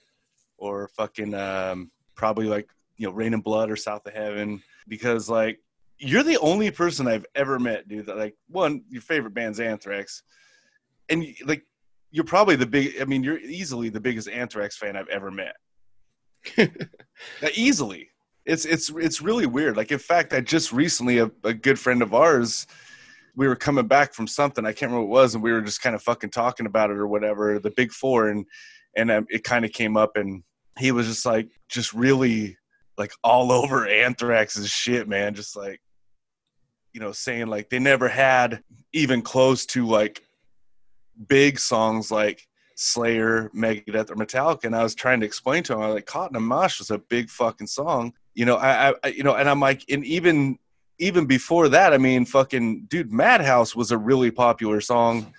or 0.58 0.88
fucking 0.88 1.32
um, 1.34 1.90
probably 2.14 2.46
like 2.46 2.68
you 2.98 3.06
know 3.06 3.12
Raining 3.14 3.40
Blood 3.40 3.70
or 3.70 3.76
South 3.76 4.06
of 4.06 4.12
Heaven 4.12 4.62
because 4.86 5.30
like 5.30 5.60
you're 5.98 6.22
the 6.24 6.38
only 6.38 6.70
person 6.70 7.08
I've 7.08 7.26
ever 7.34 7.58
met, 7.58 7.88
dude. 7.88 8.06
That 8.06 8.18
like 8.18 8.36
one 8.48 8.84
your 8.90 9.02
favorite 9.02 9.32
band's 9.34 9.60
Anthrax, 9.60 10.22
and 11.08 11.24
you- 11.24 11.34
like 11.46 11.64
you're 12.10 12.24
probably 12.24 12.56
the 12.56 12.66
big. 12.66 13.00
I 13.00 13.04
mean, 13.04 13.22
you're 13.22 13.38
easily 13.38 13.88
the 13.88 14.00
biggest 14.00 14.28
Anthrax 14.28 14.76
fan 14.76 14.96
I've 14.96 15.08
ever 15.08 15.30
met. 15.30 15.56
Easily 17.54 18.08
it's 18.48 18.64
it's 18.64 18.88
it's 18.96 19.20
really 19.20 19.46
weird 19.46 19.76
like 19.76 19.92
in 19.92 19.98
fact 19.98 20.32
i 20.32 20.40
just 20.40 20.72
recently 20.72 21.18
a, 21.18 21.30
a 21.44 21.52
good 21.52 21.78
friend 21.78 22.02
of 22.02 22.14
ours 22.14 22.66
we 23.36 23.46
were 23.46 23.54
coming 23.54 23.86
back 23.86 24.14
from 24.14 24.26
something 24.26 24.64
i 24.64 24.72
can't 24.72 24.90
remember 24.90 25.06
what 25.06 25.18
it 25.18 25.22
was 25.22 25.34
and 25.34 25.44
we 25.44 25.52
were 25.52 25.60
just 25.60 25.82
kind 25.82 25.94
of 25.94 26.02
fucking 26.02 26.30
talking 26.30 26.66
about 26.66 26.90
it 26.90 26.96
or 26.96 27.06
whatever 27.06 27.58
the 27.60 27.70
big 27.76 27.92
four 27.92 28.28
and 28.28 28.46
and 28.96 29.10
um, 29.10 29.26
it 29.28 29.44
kind 29.44 29.64
of 29.64 29.72
came 29.72 29.96
up 29.96 30.16
and 30.16 30.42
he 30.78 30.90
was 30.90 31.06
just 31.06 31.26
like 31.26 31.48
just 31.68 31.92
really 31.92 32.56
like 32.96 33.12
all 33.22 33.52
over 33.64 33.86
anthrax's 33.86 34.70
shit 34.70 35.06
man 35.06 35.34
just 35.34 35.54
like 35.54 35.80
you 36.94 37.00
know 37.00 37.12
saying 37.12 37.46
like 37.46 37.68
they 37.68 37.78
never 37.78 38.08
had 38.08 38.62
even 38.94 39.20
close 39.20 39.66
to 39.66 39.86
like 39.86 40.22
big 41.26 41.58
songs 41.58 42.10
like 42.10 42.46
Slayer, 42.76 43.50
Megadeth, 43.54 44.10
or 44.10 44.14
Metallica, 44.14 44.64
and 44.64 44.76
I 44.76 44.82
was 44.82 44.94
trying 44.94 45.20
to 45.20 45.26
explain 45.26 45.62
to 45.64 45.74
him, 45.74 45.80
I 45.80 45.86
was 45.86 45.94
like, 45.96 46.06
"Caught 46.06 46.30
in 46.30 46.36
a 46.36 46.40
Mosh 46.40 46.78
was 46.78 46.90
a 46.90 46.98
big 46.98 47.28
fucking 47.28 47.66
song," 47.66 48.12
you 48.34 48.44
know. 48.44 48.56
I, 48.56 48.94
I, 49.02 49.08
you 49.08 49.24
know, 49.24 49.34
and 49.34 49.48
I'm 49.48 49.58
like, 49.58 49.84
and 49.88 50.04
even, 50.04 50.58
even 50.98 51.26
before 51.26 51.68
that, 51.70 51.92
I 51.92 51.98
mean, 51.98 52.24
fucking 52.24 52.84
dude, 52.84 53.12
Madhouse 53.12 53.74
was 53.74 53.90
a 53.90 53.98
really 53.98 54.30
popular 54.30 54.80
song. 54.80 55.32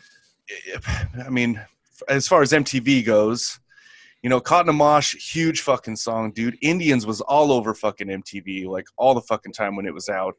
I 1.26 1.30
mean, 1.30 1.62
as 2.10 2.28
far 2.28 2.42
as 2.42 2.52
MTV 2.52 3.06
goes, 3.06 3.60
you 4.22 4.30
know, 4.30 4.42
Caught 4.42 4.68
in 4.68 4.76
Mosh, 4.76 5.16
huge 5.16 5.62
fucking 5.62 5.96
song, 5.96 6.32
dude. 6.32 6.58
Indians 6.62 7.06
was 7.06 7.22
all 7.22 7.52
over 7.54 7.74
fucking 7.74 8.08
MTV, 8.08 8.66
like 8.68 8.88
all 8.98 9.14
the 9.14 9.22
fucking 9.22 9.54
time 9.54 9.76
when 9.76 9.86
it 9.86 9.94
was 9.94 10.10
out. 10.10 10.36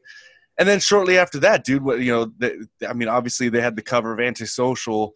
And 0.61 0.69
then 0.69 0.79
shortly 0.79 1.17
after 1.17 1.39
that, 1.39 1.63
dude, 1.63 1.81
what 1.81 2.01
you 2.01 2.11
know, 2.11 2.25
the, 2.37 2.67
I 2.87 2.93
mean, 2.93 3.07
obviously 3.07 3.49
they 3.49 3.61
had 3.61 3.75
the 3.75 3.81
cover 3.81 4.13
of 4.13 4.19
Antisocial, 4.19 5.13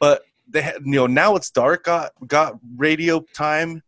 but 0.00 0.22
they 0.48 0.62
had, 0.62 0.84
you 0.84 0.96
know, 0.96 1.06
now 1.06 1.36
it's 1.36 1.48
dark 1.48 1.84
got 1.84 2.10
got 2.26 2.58
radio 2.76 3.24
time, 3.32 3.84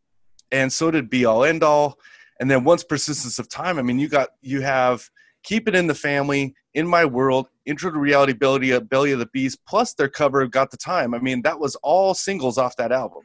and 0.52 0.72
so 0.72 0.92
did 0.92 1.10
Be 1.10 1.24
All 1.24 1.42
End 1.42 1.64
All. 1.64 1.98
And 2.38 2.48
then 2.48 2.62
once 2.62 2.84
Persistence 2.84 3.40
of 3.40 3.48
Time, 3.48 3.80
I 3.80 3.82
mean, 3.82 3.98
you 3.98 4.08
got 4.08 4.28
you 4.42 4.60
have 4.60 5.10
Keep 5.42 5.66
It 5.66 5.74
in 5.74 5.88
the 5.88 5.94
Family, 5.96 6.54
In 6.74 6.86
My 6.86 7.04
World, 7.04 7.48
Intro 7.66 7.90
to 7.90 7.98
Reality, 7.98 8.32
Belly 8.32 8.70
of, 8.70 8.88
Belly 8.88 9.10
of 9.10 9.18
the 9.18 9.26
Beast, 9.26 9.58
plus 9.66 9.94
their 9.94 10.08
cover 10.08 10.40
of 10.40 10.52
Got 10.52 10.70
the 10.70 10.76
Time. 10.76 11.14
I 11.14 11.18
mean, 11.18 11.42
that 11.42 11.58
was 11.58 11.74
all 11.82 12.14
singles 12.14 12.58
off 12.58 12.76
that 12.76 12.92
album. 12.92 13.24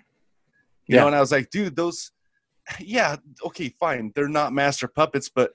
You 0.88 0.96
Yeah. 0.96 1.01
know, 1.01 1.07
and 1.10 1.15
I 1.15 1.19
was 1.19 1.31
like, 1.31 1.51
dude, 1.51 1.75
those, 1.75 2.12
yeah, 2.79 3.17
okay, 3.46 3.69
fine, 3.79 4.13
they're 4.15 4.27
not 4.27 4.51
Master 4.51 4.88
Puppets, 4.88 5.29
but 5.29 5.51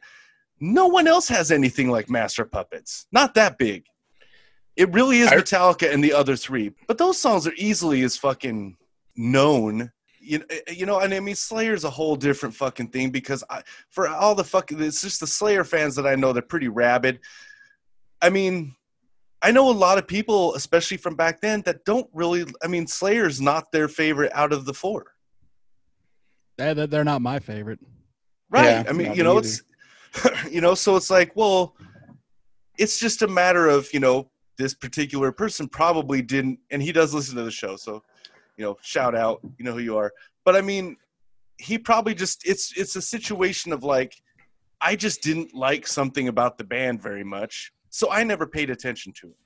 no 0.63 0.87
one 0.87 1.07
else 1.09 1.27
has 1.29 1.51
anything 1.51 1.91
like 1.91 2.09
Master 2.09 2.45
Puppets. 2.45 3.07
Not 3.13 3.35
that 3.35 3.59
big. 3.59 3.85
It 4.77 4.91
really 4.93 5.19
is 5.19 5.29
Metallica 5.43 5.93
and 5.93 6.03
the 6.03 6.13
other 6.15 6.37
three, 6.37 6.73
but 6.87 6.97
those 6.99 7.21
songs 7.21 7.47
are 7.47 7.53
easily 7.57 8.03
as 8.03 8.17
fucking 8.17 8.77
known. 9.17 9.91
You 10.21 10.39
know, 10.39 10.45
you 10.73 10.87
know, 10.87 11.01
and 11.01 11.13
I 11.13 11.19
mean, 11.21 11.35
Slayer's 11.35 11.83
a 11.85 11.91
whole 11.91 12.15
different 12.15 12.55
fucking 12.55 12.89
thing 12.89 13.11
because 13.11 13.43
I, 13.51 13.63
for 13.91 14.09
all 14.09 14.35
the 14.37 14.45
fucking, 14.45 14.81
it's 14.81 15.03
just 15.03 15.19
the 15.21 15.27
Slayer 15.27 15.65
fans 15.65 15.97
that 15.97 16.07
I 16.07 16.15
know. 16.15 16.33
They're 16.33 16.43
pretty 16.43 16.69
rabid. 16.69 17.19
I 18.23 18.31
mean, 18.31 18.77
I 19.43 19.51
know 19.51 19.69
a 19.69 19.73
lot 19.73 19.99
of 19.99 20.07
people, 20.07 20.55
especially 20.55 20.97
from 20.97 21.17
back 21.17 21.41
then, 21.41 21.63
that 21.63 21.85
don't 21.85 22.09
really. 22.15 22.47
I 22.63 22.69
mean, 22.69 22.87
Slayer's 22.87 23.41
not 23.41 23.73
their 23.73 23.89
favorite 23.89 24.31
out 24.33 24.53
of 24.53 24.65
the 24.65 24.73
four. 24.73 25.07
They- 26.57 26.73
they- 26.75 26.87
They're 26.87 27.03
not 27.05 27.21
my 27.21 27.41
favorite. 27.41 27.81
Right. 28.49 28.65
Yeah, 28.67 28.85
I 28.89 28.93
mean, 28.93 29.09
you 29.11 29.17
me 29.19 29.23
know, 29.25 29.39
it's 29.39 29.63
you 30.51 30.61
know, 30.61 30.75
so 30.75 30.97
it's 30.97 31.11
like, 31.11 31.33
well, 31.35 31.75
it's 32.79 32.99
just 32.99 33.23
a 33.23 33.29
matter 33.29 33.69
of, 33.69 33.93
you 33.93 34.01
know, 34.01 34.31
this 34.59 34.75
particular 34.75 35.33
person 35.33 35.69
probably 35.69 36.23
didn't 36.23 36.59
and 36.71 36.83
he 36.83 36.93
does 36.93 37.15
listen 37.15 37.37
to 37.37 37.43
the 37.43 37.51
show, 37.51 37.77
so 37.77 38.03
you 38.57 38.65
know, 38.65 38.77
shout 38.83 39.15
out, 39.15 39.41
you 39.59 39.65
know 39.65 39.73
who 39.73 39.81
you 39.81 39.97
are. 39.97 40.13
But 40.45 40.57
I 40.57 40.61
mean, 40.61 40.97
he 41.59 41.79
probably 41.79 42.15
just 42.15 42.47
it's 42.47 42.77
it's 42.77 42.97
a 42.97 43.03
situation 43.03 43.73
of 43.73 43.83
like 43.83 44.15
I 44.81 44.97
just 44.97 45.23
didn't 45.23 45.55
like 45.55 45.87
something 45.87 46.29
about 46.29 46.59
the 46.59 46.65
band 46.65 47.03
very 47.03 47.25
much, 47.25 47.73
so 47.91 48.11
I 48.11 48.25
never 48.25 48.47
paid 48.47 48.71
attention 48.71 49.13
to 49.15 49.29
it. 49.29 49.37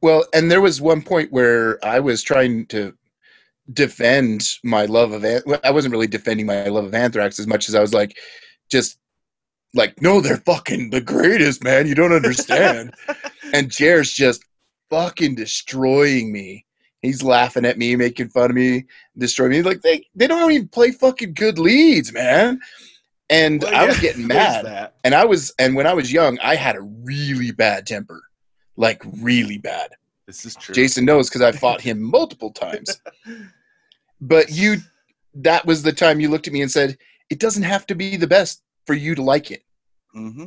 Well, 0.00 0.24
and 0.32 0.50
there 0.50 0.60
was 0.60 0.80
one 0.80 1.02
point 1.02 1.32
where 1.32 1.84
I 1.84 2.00
was 2.00 2.22
trying 2.22 2.66
to 2.66 2.94
defend 3.72 4.48
my 4.64 4.86
love 4.86 5.12
of 5.12 5.24
An- 5.24 5.42
well, 5.44 5.60
I 5.62 5.70
wasn't 5.70 5.92
really 5.92 6.06
defending 6.06 6.46
my 6.46 6.66
love 6.66 6.84
of 6.84 6.94
Anthrax 6.94 7.38
as 7.38 7.46
much 7.46 7.68
as 7.68 7.74
I 7.74 7.80
was 7.80 7.92
like 7.92 8.16
just 8.70 8.98
like 9.74 10.00
no 10.02 10.20
they're 10.20 10.36
fucking 10.38 10.90
the 10.90 11.00
greatest 11.00 11.62
man. 11.62 11.86
You 11.86 11.94
don't 11.94 12.12
understand. 12.12 12.94
And 13.54 13.70
Jer's 13.70 14.12
just 14.12 14.44
fucking 14.90 15.34
destroying 15.34 16.30
me. 16.32 16.66
He's 17.00 17.22
laughing 17.22 17.64
at 17.64 17.78
me 17.78 17.96
making 17.96 18.28
fun 18.28 18.50
of 18.50 18.56
me 18.56 18.84
destroying 19.16 19.52
me. 19.52 19.62
Like 19.62 19.80
they 19.80 20.04
they 20.14 20.26
don't 20.26 20.52
even 20.52 20.68
play 20.68 20.90
fucking 20.90 21.32
good 21.32 21.58
leads 21.58 22.12
man. 22.12 22.60
And 23.30 23.62
Well, 23.62 23.74
I 23.74 23.86
was 23.86 23.98
getting 24.00 24.26
mad. 24.26 24.66
that. 24.66 24.96
and 25.02 25.14
I 25.14 25.24
was 25.24 25.54
and 25.58 25.74
when 25.76 25.86
I 25.86 25.94
was 25.94 26.12
young 26.12 26.38
I 26.40 26.56
had 26.56 26.76
a 26.76 26.82
really 26.82 27.52
bad 27.52 27.86
temper. 27.86 28.20
Like 28.76 29.02
really 29.22 29.56
bad. 29.58 29.92
This 30.26 30.44
is 30.44 30.54
true. 30.54 30.74
Jason 30.74 31.06
knows 31.06 31.30
because 31.30 31.40
I 31.40 31.52
fought 31.52 31.80
him 31.80 32.02
multiple 32.18 32.50
times. 32.52 33.00
But 34.20 34.50
you, 34.50 34.76
that 35.34 35.64
was 35.64 35.82
the 35.82 35.92
time 35.92 36.20
you 36.20 36.28
looked 36.28 36.46
at 36.46 36.52
me 36.52 36.60
and 36.60 36.70
said, 36.70 36.98
it 37.30 37.38
doesn't 37.40 37.62
have 37.62 37.86
to 37.86 37.94
be 37.94 38.16
the 38.16 38.26
best 38.26 38.62
for 38.88 38.94
you 38.94 39.14
to 39.14 39.22
like 39.22 39.52
it. 39.52 39.62
hmm 40.12 40.46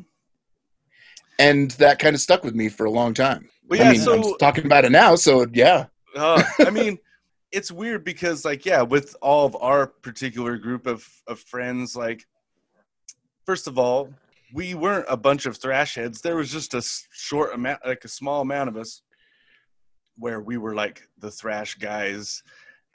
And 1.39 1.71
that 1.71 1.99
kind 1.99 2.15
of 2.15 2.21
stuck 2.21 2.43
with 2.43 2.55
me 2.55 2.67
for 2.69 2.85
a 2.85 2.91
long 2.91 3.13
time. 3.13 3.49
Well, 3.69 3.79
yeah, 3.79 3.89
I 3.89 3.91
mean, 3.93 4.01
so 4.01 4.13
I'm 4.33 4.37
talking 4.39 4.65
about 4.65 4.83
it 4.83 4.91
now, 4.91 5.15
so 5.15 5.45
yeah. 5.53 5.85
Uh, 6.15 6.43
I 6.59 6.71
mean, 6.71 6.97
it's 7.51 7.71
weird 7.71 8.03
because, 8.03 8.43
like, 8.43 8.65
yeah, 8.65 8.81
with 8.81 9.15
all 9.21 9.45
of 9.45 9.55
our 9.61 9.87
particular 9.87 10.57
group 10.57 10.87
of, 10.87 11.07
of 11.27 11.39
friends, 11.39 11.95
like, 11.95 12.25
first 13.45 13.67
of 13.67 13.77
all, 13.77 14.09
we 14.53 14.73
weren't 14.73 15.05
a 15.07 15.15
bunch 15.15 15.45
of 15.45 15.57
thrash 15.57 15.95
heads. 15.95 16.21
There 16.21 16.35
was 16.35 16.51
just 16.51 16.73
a 16.73 16.81
short 17.11 17.53
amount, 17.53 17.85
like 17.85 18.03
a 18.03 18.09
small 18.09 18.41
amount 18.41 18.69
of 18.69 18.75
us. 18.77 19.01
where 20.17 20.41
we 20.41 20.57
were 20.57 20.75
like 20.75 21.07
the 21.19 21.31
thrash 21.31 21.75
guys 21.75 22.43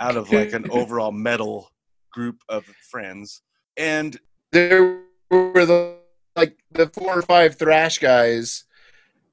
out 0.01 0.17
of 0.17 0.31
like 0.31 0.53
an 0.53 0.67
overall 0.71 1.13
metal 1.13 1.71
group 2.13 2.43
of 2.49 2.65
friends. 2.91 3.43
And 3.79 4.19
there 4.53 5.06
were 5.31 5.67
the 5.67 5.97
like 6.35 6.57
the 6.73 6.89
four 6.89 7.19
or 7.19 7.23
five 7.23 7.57
thrash 7.57 7.99
guys 7.99 8.65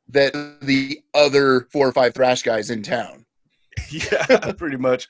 that 0.09 0.33
the 0.61 1.01
other 1.13 1.67
four 1.71 1.87
or 1.87 1.91
five 1.91 2.13
thrash 2.13 2.43
guys 2.43 2.69
in 2.69 2.83
town. 2.83 3.25
yeah, 3.89 4.51
pretty 4.57 4.77
much. 4.77 5.07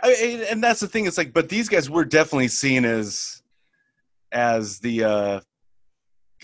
I, 0.00 0.12
and- 0.12 0.42
and 0.42 0.62
that's 0.64 0.80
the 0.80 0.88
thing. 0.88 1.06
It's 1.06 1.18
like, 1.18 1.32
but 1.32 1.48
these 1.48 1.68
guys 1.68 1.88
were 1.90 2.04
definitely 2.04 2.48
seen 2.48 2.84
as, 2.84 3.42
as 4.32 4.78
the. 4.80 5.04
uh 5.04 5.40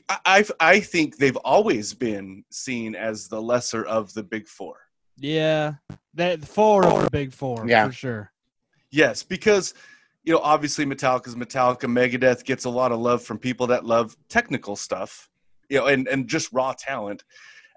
I 0.08 0.18
I 0.26 0.44
I 0.60 0.80
think 0.80 1.16
they've 1.16 1.36
always 1.38 1.94
been 1.94 2.44
seen 2.50 2.94
as 2.94 3.28
the 3.28 3.40
lesser 3.40 3.84
of 3.84 4.12
the 4.14 4.22
big 4.22 4.48
four. 4.48 4.76
Yeah, 5.16 5.74
that 6.14 6.44
four 6.44 6.84
of 6.86 7.04
the 7.04 7.10
big 7.10 7.32
four 7.32 7.64
Yeah. 7.68 7.86
for 7.86 7.92
sure. 7.92 8.32
Yes, 8.90 9.22
because 9.22 9.74
you 10.24 10.32
know, 10.32 10.40
obviously 10.40 10.84
Metallica's 10.84 11.34
Metallica. 11.34 11.84
Megadeth 11.84 12.44
gets 12.44 12.64
a 12.64 12.70
lot 12.70 12.92
of 12.92 13.00
love 13.00 13.22
from 13.22 13.38
people 13.38 13.66
that 13.68 13.84
love 13.84 14.16
technical 14.28 14.76
stuff, 14.76 15.28
you 15.68 15.78
know, 15.78 15.86
and 15.86 16.06
and 16.08 16.28
just 16.28 16.52
raw 16.52 16.74
talent. 16.78 17.24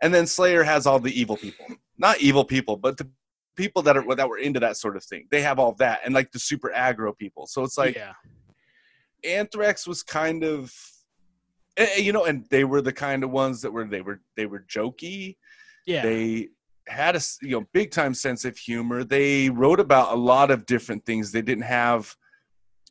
And 0.01 0.13
then 0.13 0.27
Slayer 0.27 0.63
has 0.63 0.85
all 0.85 0.99
the 0.99 1.17
evil 1.19 1.37
people, 1.37 1.65
not 1.97 2.19
evil 2.19 2.45
people, 2.45 2.77
but 2.77 2.97
the 2.97 3.09
people 3.55 3.81
that 3.83 3.97
are 3.97 4.15
that 4.15 4.29
were 4.29 4.37
into 4.37 4.59
that 4.59 4.77
sort 4.77 4.95
of 4.95 5.03
thing. 5.03 5.27
They 5.31 5.41
have 5.41 5.59
all 5.59 5.73
that, 5.75 6.01
and 6.05 6.13
like 6.13 6.31
the 6.31 6.39
super 6.39 6.71
aggro 6.75 7.17
people. 7.17 7.47
So 7.47 7.63
it's 7.63 7.77
like 7.77 7.95
yeah, 7.95 8.13
Anthrax 9.23 9.87
was 9.87 10.03
kind 10.03 10.43
of, 10.43 10.73
eh, 11.77 11.87
eh, 11.95 11.99
you 11.99 12.13
know, 12.13 12.25
and 12.25 12.45
they 12.51 12.63
were 12.63 12.81
the 12.81 12.93
kind 12.93 13.23
of 13.23 13.31
ones 13.31 13.61
that 13.61 13.71
were 13.71 13.85
they 13.85 14.01
were 14.01 14.21
they 14.35 14.45
were 14.45 14.65
jokey 14.69 15.37
yeah, 15.85 16.01
they 16.01 16.49
had 16.87 17.15
a 17.15 17.21
you 17.41 17.51
know 17.51 17.65
big 17.73 17.91
time 17.91 18.13
sense 18.13 18.45
of 18.45 18.57
humor 18.57 19.03
they 19.03 19.49
wrote 19.49 19.79
about 19.79 20.13
a 20.13 20.15
lot 20.15 20.51
of 20.51 20.65
different 20.65 21.05
things 21.05 21.31
they 21.31 21.41
didn't 21.41 21.63
have 21.63 22.15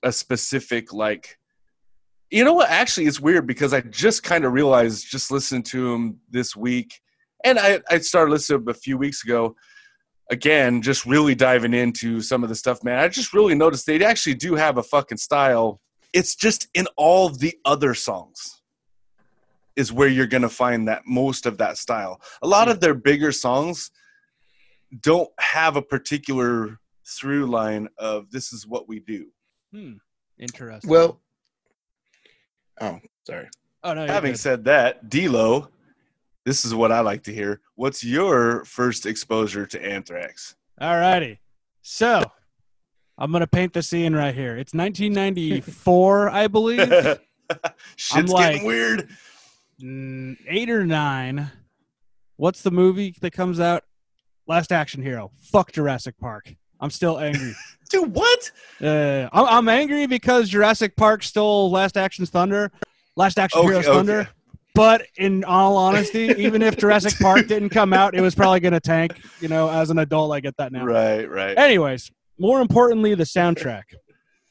a 0.03 0.13
specific 0.13 0.93
like 0.93 1.39
you 2.31 2.45
know 2.45 2.53
what 2.53 2.71
actually 2.71 3.07
it's 3.07 3.21
weird 3.21 3.47
because 3.47 3.73
i 3.73 3.81
just 3.81 4.23
kind 4.23 4.45
of 4.45 4.53
realized 4.53 5.07
just 5.09 5.31
listening 5.31 5.63
to 5.63 5.93
him 5.93 6.19
this 6.31 6.57
week 6.57 7.01
and 7.45 7.59
i 7.59 7.81
i 7.91 7.99
started 7.99 8.31
listening 8.31 8.65
a 8.69 8.75
few 8.75 8.99
weeks 8.99 9.25
ago 9.25 9.55
again 10.31 10.83
just 10.83 11.07
really 11.07 11.35
diving 11.35 11.75
into 11.75 12.21
some 12.21 12.43
of 12.43 12.49
the 12.49 12.55
stuff 12.55 12.83
man 12.83 12.99
i 12.99 13.09
just 13.09 13.33
really 13.33 13.55
noticed 13.55 13.87
they 13.87 14.03
actually 14.05 14.35
do 14.35 14.55
have 14.55 14.79
a 14.79 14.83
fucking 14.83 15.19
style 15.19 15.81
it's 16.13 16.35
just 16.35 16.69
in 16.75 16.87
all 16.97 17.29
the 17.29 17.55
other 17.65 17.95
songs 17.95 18.63
is 19.77 19.93
where 19.93 20.09
you're 20.09 20.27
to 20.43 20.49
find 20.49 20.89
that 20.89 21.03
most 21.07 21.47
of 21.47 21.59
that 21.59 21.77
style. 21.77 22.21
A 22.43 22.47
lot 22.47 22.69
of 22.69 22.81
their 22.81 22.95
bigger 22.95 23.33
songs 23.33 23.91
don't 25.01 25.31
have 25.41 25.77
a 25.77 25.83
particular 25.83 26.79
through 27.07 27.47
line 27.47 27.89
of 27.99 28.31
this 28.31 28.53
is 28.53 28.67
what 28.67 28.89
we 28.89 29.01
do. 29.01 29.27
Hmm. 29.75 29.93
interesting. 30.39 30.91
Well, 30.91 31.21
oh, 32.81 32.99
sorry. 33.27 33.49
oh 33.83 33.95
no, 33.95 34.07
Having 34.07 34.33
good. 34.33 34.41
said 34.41 34.65
that, 34.65 35.09
D'Lo, 35.09 35.69
this 36.45 36.65
is 36.65 36.75
what 36.75 36.93
I 36.93 37.01
like 37.01 37.23
to 37.25 37.35
hear. 37.35 37.61
What's 37.75 38.05
your 38.05 38.65
first 38.65 39.07
exposure 39.07 39.67
to 39.67 39.85
Anthrax? 39.85 40.57
All 40.81 40.99
righty. 40.99 41.41
So 41.83 42.23
I'm 43.19 43.33
gonna 43.33 43.47
paint 43.47 43.73
the 43.73 43.83
scene 43.83 44.15
right 44.15 44.35
here. 44.35 44.57
It's 44.57 44.75
1994, 44.75 46.31
I 46.31 46.47
believe. 46.49 46.89
Shit's 47.97 48.31
like- 48.33 48.53
getting 48.55 48.67
weird. 48.67 49.09
Mm, 49.83 50.37
eight 50.47 50.71
or 50.71 50.87
nine. 50.87 51.51
What's 52.37 52.63
the 52.63 52.71
movie 52.71 53.15
that 53.21 53.33
comes 53.33 53.59
out? 53.61 53.83
Last 54.47 54.73
Action 54.73 55.03
Hero. 55.03 55.31
Fuck 55.41 55.73
Jurassic 55.73 56.19
Park. 56.19 56.55
I'm 56.81 56.91
still 56.91 57.19
angry. 57.19 57.55
Dude, 57.91 58.15
what? 58.15 58.51
uh, 58.83 59.29
I'm, 59.33 59.47
I'm 59.47 59.69
angry 59.69 60.07
because 60.07 60.49
Jurassic 60.49 60.97
Park 60.97 61.23
stole 61.23 61.71
Last 61.71 61.97
Action's 61.97 62.31
Thunder. 62.31 62.73
Last 63.17 63.39
Action 63.39 63.61
Okay, 63.61 63.69
Hero's 63.69 63.87
okay. 63.87 63.97
Thunder. 63.97 64.29
But 64.75 65.07
in 65.17 65.45
all 65.45 65.77
honesty, 65.77 66.35
even 66.37 66.61
if 66.61 66.77
Jurassic 66.77 67.17
Park 67.21 67.47
didn't 67.47 67.69
come 67.69 67.93
out, 67.93 68.17
it 68.17 68.21
was 68.21 68.35
probably 68.35 68.59
going 68.59 68.73
to 68.73 68.81
tank. 68.81 69.21
You 69.41 69.49
know, 69.49 69.71
as 69.71 69.91
an 69.91 69.99
adult, 70.01 70.33
I 70.33 70.41
get 70.41 70.57
that 70.57 70.73
now. 70.73 70.85
Right, 70.85 71.31
right. 71.31 71.57
Anyways, 71.57 72.11
more 72.39 72.61
importantly, 72.61 73.15
the 73.15 73.25
soundtrack. 73.25 73.85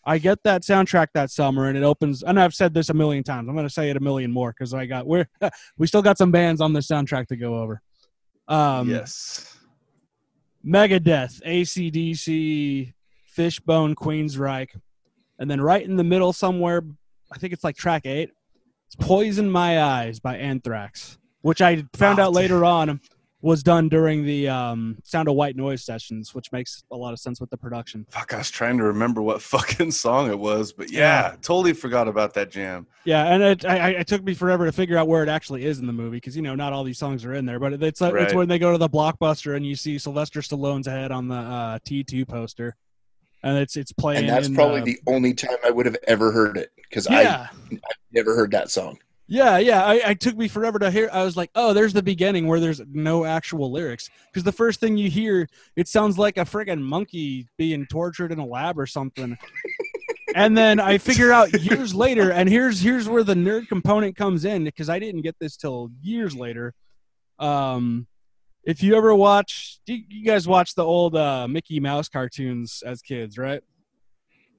I 0.05 0.17
get 0.17 0.41
that 0.43 0.63
soundtrack 0.63 1.07
that 1.13 1.29
summer, 1.29 1.67
and 1.67 1.77
it 1.77 1.83
opens. 1.83 2.23
And 2.23 2.39
I've 2.39 2.53
said 2.53 2.73
this 2.73 2.89
a 2.89 2.93
million 2.93 3.23
times. 3.23 3.49
I'm 3.49 3.55
going 3.55 3.67
to 3.67 3.73
say 3.73 3.89
it 3.89 3.97
a 3.97 4.01
million 4.01 4.31
more 4.31 4.53
because 4.57 4.73
I 4.73 4.85
got 4.85 5.05
we're 5.05 5.27
we 5.77 5.87
still 5.87 6.01
got 6.01 6.17
some 6.17 6.31
bands 6.31 6.61
on 6.61 6.71
the 6.71 6.79
soundtrack 6.79 7.27
to 7.27 7.35
go 7.35 7.59
over. 7.59 7.81
Um, 8.47 8.89
yes. 8.89 9.52
Megadeth, 10.65 11.41
ACDC, 11.45 12.93
Fishbone, 13.25 13.95
Queensryche, 13.95 14.79
and 15.39 15.49
then 15.49 15.59
right 15.59 15.83
in 15.83 15.95
the 15.95 16.03
middle 16.03 16.31
somewhere, 16.33 16.83
I 17.31 17.37
think 17.37 17.53
it's 17.53 17.63
like 17.63 17.75
track 17.75 18.05
eight. 18.05 18.31
It's 18.87 18.95
"Poison 18.95 19.49
My 19.49 19.81
Eyes" 19.81 20.19
by 20.19 20.37
Anthrax, 20.37 21.17
which 21.41 21.61
I 21.61 21.83
found 21.93 22.19
Oh, 22.19 22.23
out 22.23 22.33
later 22.33 22.63
on 22.63 23.01
was 23.43 23.61
done 23.61 23.89
during 23.89 24.23
the 24.23 24.47
um, 24.47 24.97
Sound 25.03 25.27
of 25.27 25.35
White 25.35 25.57
Noise 25.57 25.83
sessions, 25.83 26.33
which 26.33 26.49
makes 26.53 26.81
a 26.91 26.95
lot 26.95 27.11
of 27.11 27.19
sense 27.19 27.41
with 27.41 27.49
the 27.49 27.57
production. 27.57 28.07
Fuck, 28.09 28.33
I 28.33 28.37
was 28.37 28.49
trying 28.49 28.77
to 28.77 28.85
remember 28.85 29.21
what 29.21 29.41
fucking 29.41 29.91
song 29.91 30.29
it 30.29 30.39
was, 30.39 30.71
but 30.71 30.89
yeah, 30.89 31.35
totally 31.41 31.73
forgot 31.73 32.07
about 32.07 32.33
that 32.35 32.49
jam. 32.49 32.87
Yeah, 33.03 33.25
and 33.25 33.43
it, 33.43 33.65
I, 33.65 33.77
I- 33.77 33.89
it 33.89 34.07
took 34.07 34.23
me 34.23 34.33
forever 34.33 34.65
to 34.65 34.71
figure 34.71 34.97
out 34.97 35.09
where 35.09 35.23
it 35.23 35.29
actually 35.29 35.65
is 35.65 35.79
in 35.79 35.87
the 35.87 35.93
movie 35.93 36.17
because 36.17 36.37
you 36.37 36.41
know 36.41 36.55
not 36.55 36.71
all 36.71 36.85
these 36.85 36.97
songs 36.97 37.25
are 37.25 37.33
in 37.33 37.45
there. 37.45 37.59
But 37.59 37.73
it's 37.83 38.01
uh, 38.01 38.15
it's 38.15 38.33
when 38.33 38.47
they 38.47 38.59
go 38.59 38.71
to 38.71 38.77
the 38.77 38.89
blockbuster 38.89 39.57
and 39.57 39.65
you 39.65 39.75
see 39.75 39.99
Sylvester 39.99 40.39
Stallone's 40.39 40.87
head 40.87 41.11
on 41.11 41.27
the 41.27 41.35
uh, 41.35 41.79
T 41.83 42.05
two 42.05 42.25
poster, 42.25 42.77
and 43.43 43.57
it's 43.57 43.75
it's 43.75 43.91
playing. 43.91 44.21
And 44.21 44.29
that's 44.29 44.47
in 44.47 44.55
probably 44.55 44.81
the, 44.81 44.99
the 45.05 45.11
only 45.11 45.33
time 45.33 45.57
I 45.65 45.69
would 45.69 45.85
have 45.85 45.97
ever 46.07 46.31
heard 46.31 46.55
it 46.55 46.71
because 46.77 47.09
yeah. 47.11 47.47
I 47.51 47.77
never 48.13 48.35
heard 48.37 48.51
that 48.51 48.71
song. 48.71 48.99
Yeah, 49.33 49.57
yeah. 49.57 49.83
I, 49.83 50.01
I 50.09 50.13
took 50.13 50.37
me 50.37 50.47
forever 50.47 50.77
to 50.77 50.91
hear. 50.91 51.09
I 51.11 51.23
was 51.23 51.35
like, 51.35 51.49
oh, 51.55 51.73
there's 51.73 51.91
the 51.91 52.03
beginning 52.03 52.45
where 52.45 52.59
there's 52.59 52.79
no 52.91 53.25
actual 53.25 53.71
lyrics. 53.71 54.11
Because 54.27 54.43
the 54.43 54.51
first 54.51 54.79
thing 54.79 54.95
you 54.95 55.09
hear, 55.09 55.49
it 55.75 55.87
sounds 55.87 56.19
like 56.19 56.37
a 56.37 56.41
friggin' 56.41 56.79
monkey 56.79 57.47
being 57.57 57.87
tortured 57.87 58.31
in 58.31 58.37
a 58.37 58.45
lab 58.45 58.77
or 58.77 58.85
something. 58.85 59.35
and 60.35 60.55
then 60.55 60.79
I 60.79 60.99
figure 60.99 61.31
out 61.31 61.51
years 61.63 61.95
later, 62.05 62.31
and 62.31 62.47
here's 62.47 62.79
here's 62.79 63.09
where 63.09 63.23
the 63.23 63.33
nerd 63.33 63.67
component 63.69 64.15
comes 64.15 64.45
in 64.45 64.65
because 64.65 64.87
I 64.87 64.99
didn't 64.99 65.21
get 65.21 65.35
this 65.39 65.57
till 65.57 65.89
years 65.99 66.35
later. 66.35 66.75
Um, 67.39 68.05
if 68.63 68.83
you 68.83 68.95
ever 68.95 69.15
watch, 69.15 69.79
you, 69.87 70.03
you 70.09 70.25
guys 70.25 70.47
watch 70.47 70.75
the 70.75 70.85
old 70.85 71.15
uh, 71.15 71.47
Mickey 71.47 71.79
Mouse 71.79 72.07
cartoons 72.07 72.83
as 72.85 73.01
kids, 73.01 73.39
right? 73.39 73.63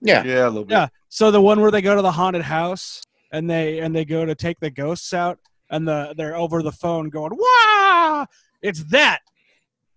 Yeah. 0.00 0.24
Yeah, 0.24 0.46
a 0.46 0.50
little 0.50 0.64
bit. 0.64 0.74
Yeah. 0.74 0.88
So 1.10 1.30
the 1.30 1.40
one 1.40 1.60
where 1.60 1.70
they 1.70 1.80
go 1.80 1.94
to 1.94 2.02
the 2.02 2.10
haunted 2.10 2.42
house 2.42 3.00
and 3.34 3.50
they 3.50 3.80
and 3.80 3.94
they 3.94 4.04
go 4.04 4.24
to 4.24 4.34
take 4.34 4.58
the 4.60 4.70
ghosts 4.70 5.12
out 5.12 5.38
and 5.70 5.86
the 5.86 6.14
they're 6.16 6.36
over 6.36 6.62
the 6.62 6.72
phone 6.72 7.08
going 7.10 7.32
wow 7.34 8.26
it's 8.62 8.84
that 8.84 9.18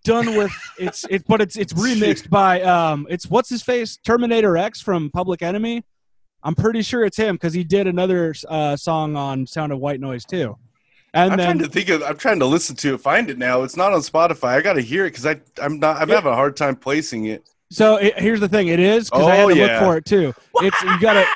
done 0.04 0.34
with 0.36 0.52
it's 0.78 1.04
it 1.10 1.24
but 1.26 1.40
it's 1.40 1.56
it's 1.56 1.72
remixed 1.72 2.28
by 2.30 2.60
um 2.62 3.06
it's 3.10 3.26
what's 3.26 3.48
his 3.48 3.62
face 3.62 3.96
Terminator 4.04 4.56
X 4.56 4.80
from 4.80 5.10
Public 5.10 5.42
Enemy. 5.42 5.84
I'm 6.42 6.54
pretty 6.54 6.82
sure 6.82 7.04
it's 7.04 7.16
him 7.16 7.34
because 7.34 7.52
he 7.52 7.64
did 7.64 7.88
another 7.88 8.32
uh, 8.48 8.76
song 8.76 9.16
on 9.16 9.44
Sound 9.46 9.72
of 9.72 9.80
White 9.80 9.98
Noise 10.00 10.24
too. 10.24 10.56
And 11.12 11.32
I'm 11.32 11.38
then 11.38 11.46
trying 11.58 11.58
to 11.66 11.68
think 11.68 11.88
of. 11.88 12.02
I'm 12.04 12.16
trying 12.16 12.38
to 12.38 12.46
listen 12.46 12.76
to 12.76 12.94
it, 12.94 13.00
find 13.00 13.28
it 13.28 13.38
now. 13.38 13.62
It's 13.64 13.76
not 13.76 13.92
on 13.92 14.00
Spotify. 14.02 14.50
I 14.50 14.60
got 14.60 14.74
to 14.74 14.80
hear 14.80 15.04
it 15.06 15.10
because 15.10 15.26
I 15.26 15.40
I'm 15.60 15.80
not. 15.80 15.96
I'm 16.00 16.08
Yeah. 16.08 16.14
having 16.16 16.30
a 16.32 16.36
hard 16.36 16.56
time 16.56 16.76
placing 16.76 17.24
it. 17.26 17.48
So 17.72 17.96
it, 17.96 18.16
here's 18.18 18.38
the 18.40 18.48
thing: 18.48 18.68
it 18.68 18.78
is 18.78 19.10
because 19.10 19.26
I 19.26 19.34
had 19.34 19.44
Oh, 19.46 19.48
to 19.48 19.56
yeah. 19.56 19.62
look 19.64 19.78
for 19.80 19.96
it 19.96 20.04
too. 20.04 20.32
It's 20.62 20.80
you 20.82 21.00
gotta, 21.00 21.26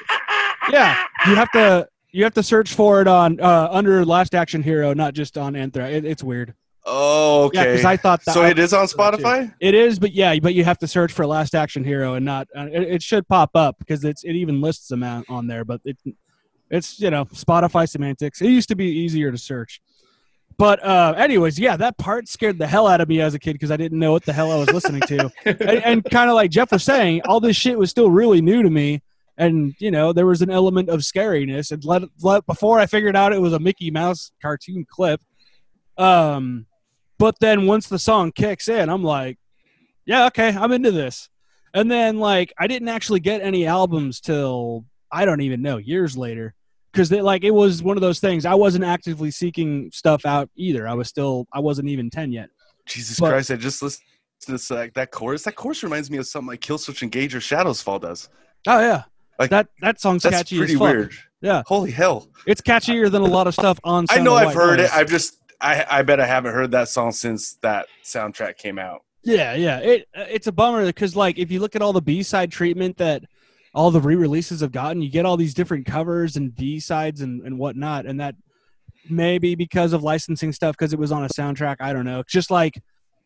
yeah, 0.71 1.05
you 1.27 1.35
have 1.35 1.51
to 1.53 1.89
you 2.13 2.25
have 2.25 2.35
to 2.35 2.43
search 2.43 2.75
for 2.75 3.01
it 3.01 3.09
on 3.09 3.41
uh, 3.41 3.69
under 3.71 4.05
Last 4.05 4.35
Action 4.35 4.63
Hero, 4.63 4.95
not 4.95 5.15
just 5.15 5.37
on 5.39 5.57
Anthrax. 5.57 5.93
It, 5.93 6.05
it's 6.05 6.23
weird. 6.23 6.55
Oh, 6.85 7.51
Yeah, 7.53 7.61
okay. 7.61 7.73
because 7.73 7.85
I 7.85 7.97
thought 7.97 8.25
that 8.25 8.35
so 8.35 8.45
it 8.45 8.59
is 8.59 8.73
on 8.73 8.87
too. 8.87 8.97
Spotify. 8.97 9.55
It 9.61 9.75
is, 9.75 9.99
but 9.99 10.13
yeah, 10.13 10.39
but 10.41 10.55
you 10.55 10.65
have 10.65 10.79
to 10.79 10.89
search 10.89 11.13
for 11.13 11.27
Last 11.27 11.55
Action 11.55 11.85
Hero 11.85 12.15
and 12.15 12.25
not. 12.25 12.49
Uh, 12.57 12.67
it, 12.73 12.83
it 12.83 13.03
should 13.03 13.27
pop 13.29 13.51
up 13.55 13.79
because 13.79 14.05
it's 14.05 14.25
it 14.25 14.33
even 14.33 14.61
lists 14.61 14.89
them 14.89 15.03
out 15.03 15.25
on 15.29 15.47
there, 15.47 15.65
but 15.65 15.81
it 15.85 15.97
it's 16.71 17.01
you 17.01 17.11
know 17.11 17.25
Spotify 17.27 17.89
semantics. 17.89 18.41
It 18.41 18.49
used 18.49 18.69
to 18.69 18.77
be 18.77 18.87
easier 18.87 19.31
to 19.31 19.39
search. 19.39 19.81
But 20.59 20.85
uh, 20.85 21.15
anyways, 21.17 21.59
yeah, 21.59 21.77
that 21.77 21.97
part 21.99 22.29
scared 22.29 22.59
the 22.59 22.67
hell 22.67 22.87
out 22.87 23.01
of 23.01 23.09
me 23.09 23.21
as 23.21 23.35
a 23.35 23.39
kid 23.39 23.55
because 23.55 23.71
I 23.71 23.77
didn't 23.77 23.99
know 23.99 24.13
what 24.13 24.25
the 24.25 24.33
hell 24.33 24.51
I 24.51 24.57
was 24.57 24.71
listening 24.71 25.01
to, 25.03 25.31
and, 25.45 25.63
and 25.63 26.05
kind 26.05 26.29
of 26.29 26.35
like 26.37 26.51
Jeff 26.51 26.73
was 26.73 26.83
saying, 26.83 27.23
all 27.27 27.41
this 27.41 27.57
shit 27.57 27.79
was 27.79 27.91
still 27.91 28.11
really 28.11 28.41
new 28.43 28.63
to 28.63 28.71
me, 28.71 29.03
and 29.39 29.75
you 29.79 29.91
know 29.91 30.13
there 30.13 30.27
was 30.27 30.43
an 30.43 30.51
element 30.51 30.89
of 30.89 31.01
scariness. 31.01 31.73
And 31.73 31.85
let, 31.85 32.03
let 32.21 32.47
before 32.47 32.79
I 32.79 32.87
figured 32.87 33.17
out 33.17 33.33
it 33.33 33.41
was 33.41 33.53
a 33.53 33.59
Mickey 33.59 33.91
Mouse 33.91 34.33
cartoon 34.41 34.87
clip, 34.89 35.21
um, 35.99 36.67
but 37.19 37.37
then 37.41 37.67
once 37.67 37.89
the 37.89 37.99
song 37.99 38.33
kicks 38.33 38.69
in, 38.69 38.89
I'm 38.89 39.05
like, 39.05 39.39
yeah, 40.07 40.27
okay, 40.27 40.49
I'm 40.49 40.73
into 40.73 40.91
this. 40.91 41.29
And 41.75 41.91
then 41.91 42.19
like 42.19 42.53
I 42.59 42.67
didn't 42.67 42.89
actually 42.89 43.21
get 43.21 43.41
any 43.41 43.67
albums 43.67 44.21
till 44.21 44.85
I 45.11 45.25
don't 45.25 45.41
even 45.41 45.63
know 45.63 45.79
years 45.79 46.17
later 46.17 46.55
because 46.93 47.11
like 47.11 47.45
it 47.45 47.53
was 47.53 47.83
one 47.83 47.97
of 47.97 48.01
those 48.03 48.21
things. 48.21 48.45
I 48.45 48.55
wasn't 48.55 48.85
actively 48.85 49.31
seeking 49.31 49.91
stuff 49.93 50.27
out 50.27 50.51
either. 50.57 50.87
I 50.87 50.95
was 50.95 51.09
still 51.09 51.47
I 51.53 51.61
wasn't 51.61 51.89
even 51.89 52.11
ten 52.11 52.33
yet. 52.33 52.51
Jesus 52.87 53.19
But- 53.19 53.31
Christ! 53.31 53.51
I 53.51 53.57
just 53.57 53.83
listened 53.83 54.05
to 54.41 54.53
this, 54.53 54.71
like 54.71 54.93
that 54.95 55.11
chorus. 55.11 55.45
That 55.45 55.55
chorus 55.55 55.83
reminds 55.83 56.11
me 56.11 56.19
of 56.19 56.27
something 56.27 56.49
like 56.49 56.61
Killswitch 56.61 57.03
Engage 57.03 57.35
or 57.35 57.41
Shadows 57.41 57.81
Fall 57.81 57.99
does. 57.99 58.29
Oh 58.67 58.81
yeah, 58.81 59.05
Like, 59.43 59.51
that 59.51 59.69
that 59.81 60.01
song's 60.01 60.23
That's 60.23 60.37
catchy 60.37 60.59
pretty 60.59 60.75
as 60.75 60.79
fuck. 60.79 60.89
weird. 60.89 61.13
Yeah, 61.41 61.63
Holy 61.67 61.91
hell! 61.91 62.29
it's 62.47 62.61
catchier 62.61 63.11
than 63.11 63.23
a 63.23 63.27
lot 63.27 63.47
of 63.47 63.55
stuff 63.55 63.79
on. 63.85 64.07
I 64.11 64.19
know 64.21 64.37
of 64.37 64.41
I've 64.43 64.47
White 64.47 64.55
heard 64.55 64.79
Noise. 64.79 64.87
it. 64.89 64.95
I've 64.95 65.09
just 65.09 65.39
I 65.61 65.85
I 65.91 66.03
bet 66.03 66.21
I 66.21 66.27
haven't 66.27 66.55
heard 66.55 66.71
that 66.71 66.89
song 66.89 67.11
since 67.13 67.55
that 67.63 67.87
soundtrack 68.05 68.57
came 68.59 68.79
out. 68.79 69.03
Yeah, 69.25 69.55
yeah. 69.55 69.79
It 69.79 70.09
it's 70.15 70.47
a 70.47 70.53
bummer 70.53 70.85
because 70.87 71.17
like 71.17 71.39
if 71.39 71.51
you 71.51 71.61
look 71.61 71.75
at 71.77 71.83
all 71.83 71.93
the 71.93 72.01
B 72.03 72.23
side 72.23 72.51
treatment 72.53 72.97
that 72.99 73.23
all 73.75 73.91
the 73.91 74.01
re 74.01 74.15
releases 74.15 74.61
have 74.61 74.71
gotten, 74.73 75.03
you 75.03 75.11
get 75.11 75.25
all 75.27 75.37
these 75.37 75.55
different 75.55 75.87
covers 75.87 76.37
and 76.37 76.55
B 76.55 76.79
sides 76.79 77.21
and 77.23 77.43
and 77.45 77.59
whatnot, 77.59 78.07
and 78.07 78.21
that 78.21 78.35
maybe 79.11 79.55
because 79.57 79.93
of 79.93 80.03
licensing 80.03 80.53
stuff 80.53 80.77
because 80.77 80.93
it 80.93 80.99
was 80.99 81.11
on 81.11 81.25
a 81.25 81.29
soundtrack. 81.29 81.77
I 81.81 81.93
don't 81.93 82.05
know. 82.05 82.21
It's 82.21 82.33
just 82.33 82.51
like 82.51 82.75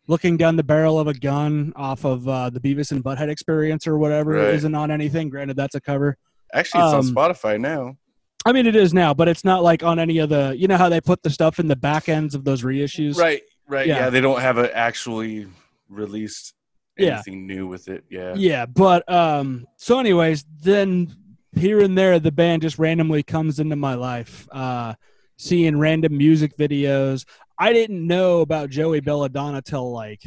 looking 0.08 0.36
down 0.36 0.56
the 0.56 0.62
barrel 0.62 0.98
of 0.98 1.06
a 1.08 1.14
gun 1.14 1.72
off 1.76 2.04
of 2.04 2.28
uh, 2.28 2.50
the 2.50 2.60
Beavis 2.60 2.92
and 2.92 3.02
Butthead 3.02 3.28
experience 3.28 3.86
or 3.86 3.98
whatever 3.98 4.32
Right. 4.32 4.54
isn't 4.54 4.74
on 4.74 4.90
anything. 4.90 5.28
Granted, 5.30 5.56
that's 5.56 5.74
a 5.74 5.80
cover. 5.80 6.16
Actually, 6.54 6.84
it's 6.84 6.92
on 6.94 7.00
Um, 7.00 7.14
Spotify 7.14 7.60
now. 7.60 7.96
I 8.44 8.52
mean, 8.52 8.66
it 8.66 8.76
is 8.76 8.94
now, 8.94 9.12
but 9.12 9.26
it's 9.26 9.44
not 9.44 9.64
like 9.64 9.82
on 9.82 9.98
any 9.98 10.18
of 10.18 10.28
the. 10.28 10.54
You 10.56 10.68
know 10.68 10.76
how 10.76 10.88
they 10.88 11.00
put 11.00 11.22
the 11.24 11.30
stuff 11.30 11.58
in 11.58 11.66
the 11.66 11.74
back 11.74 12.08
ends 12.08 12.34
of 12.36 12.44
those 12.44 12.62
reissues. 12.62 13.16
Right, 13.18 13.42
right. 13.66 13.86
Yeah. 13.88 13.98
Yeah, 14.04 14.10
they 14.10 14.20
don't 14.20 14.40
have 14.40 14.58
it 14.58 14.70
actually 14.72 15.48
released 15.88 16.54
Yeah. 16.96 17.14
anything 17.14 17.46
new 17.48 17.66
with 17.66 17.88
it. 17.88 18.04
Yeah. 18.08 18.34
Yeah, 18.36 18.66
but 18.66 19.10
um 19.12 19.66
so 19.76 19.98
anyways, 19.98 20.44
then 20.62 21.14
here 21.56 21.80
and 21.80 21.98
there 21.98 22.20
the 22.20 22.30
band 22.30 22.62
just 22.62 22.78
randomly 22.78 23.22
comes 23.24 23.58
into 23.58 23.74
my 23.76 23.94
life. 23.94 24.46
Uh 24.52 24.94
seeing 25.36 25.76
random 25.78 26.16
music 26.16 26.56
videos. 26.56 27.24
I 27.58 27.72
didn't 27.72 28.06
know 28.06 28.40
about 28.40 28.70
Joey 28.70 29.00
Belladonna 29.00 29.62
till 29.62 29.90
like 29.90 30.22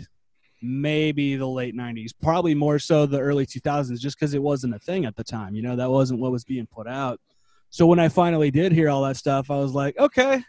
maybe 0.61 1.35
the 1.35 1.47
late 1.47 1.75
90s, 1.75 2.11
probably 2.21 2.55
more 2.55 2.79
so 2.79 3.05
the 3.05 3.19
early 3.19 3.45
2000s 3.45 3.99
just 3.99 4.19
cuz 4.19 4.33
it 4.33 4.41
wasn't 4.41 4.75
a 4.75 4.79
thing 4.79 5.05
at 5.05 5.15
the 5.15 5.23
time. 5.23 5.55
You 5.55 5.61
know, 5.61 5.75
that 5.75 5.89
wasn't 5.89 6.19
what 6.19 6.31
was 6.31 6.43
being 6.43 6.67
put 6.67 6.87
out. 6.87 7.19
So 7.69 7.85
when 7.85 7.99
I 7.99 8.09
finally 8.09 8.51
did 8.51 8.71
hear 8.71 8.89
all 8.89 9.03
that 9.03 9.17
stuff, 9.17 9.51
I 9.51 9.57
was 9.57 9.73
like, 9.73 9.97
okay. 9.97 10.43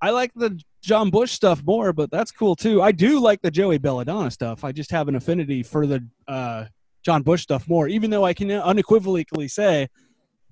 I 0.00 0.10
like 0.10 0.32
the 0.34 0.60
John 0.82 1.10
Bush 1.10 1.32
stuff 1.32 1.62
more, 1.64 1.92
but 1.92 2.10
that's 2.10 2.30
cool 2.30 2.54
too. 2.54 2.80
I 2.82 2.92
do 2.92 3.18
like 3.18 3.42
the 3.42 3.50
Joey 3.50 3.78
Belladonna 3.78 4.30
stuff. 4.30 4.62
I 4.62 4.72
just 4.72 4.90
have 4.90 5.08
an 5.08 5.16
affinity 5.16 5.62
for 5.62 5.86
the 5.86 6.06
uh, 6.28 6.66
John 7.02 7.22
Bush 7.22 7.42
stuff 7.42 7.68
more, 7.68 7.88
even 7.88 8.10
though 8.10 8.24
I 8.24 8.34
can 8.34 8.50
unequivocally 8.50 9.48
say 9.48 9.88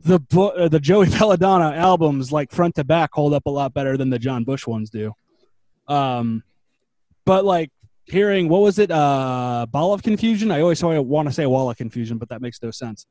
the 0.01 0.21
uh, 0.37 0.69
the 0.69 0.81
Joey 0.81 1.07
Belladonna 1.19 1.77
albums, 1.77 2.33
like 2.33 2.51
front 2.51 2.75
to 2.77 2.85
back, 2.85 3.11
hold 3.13 3.35
up 3.35 3.47
a 3.47 3.51
lot 3.51 3.73
better 3.75 3.97
than 3.97 4.11
the 4.11 4.19
John 4.19 4.45
Bush 4.45 4.67
ones 4.67 4.91
do. 4.91 5.13
Um, 5.89 6.43
but 7.25 7.45
like 7.45 7.71
hearing 8.05 8.49
what 8.49 8.63
was 8.63 8.79
it, 8.79 8.91
uh, 8.91 9.67
Ball 9.71 9.93
of 9.93 10.03
Confusion? 10.03 10.51
I 10.51 10.61
always 10.61 10.83
want 10.83 11.29
to 11.29 11.35
say 11.35 11.47
Wall 11.47 11.71
of 11.71 11.77
Confusion, 11.77 12.19
but 12.19 12.29
that 12.29 12.41
makes 12.41 12.63
no 12.63 12.71
sense. 12.71 13.07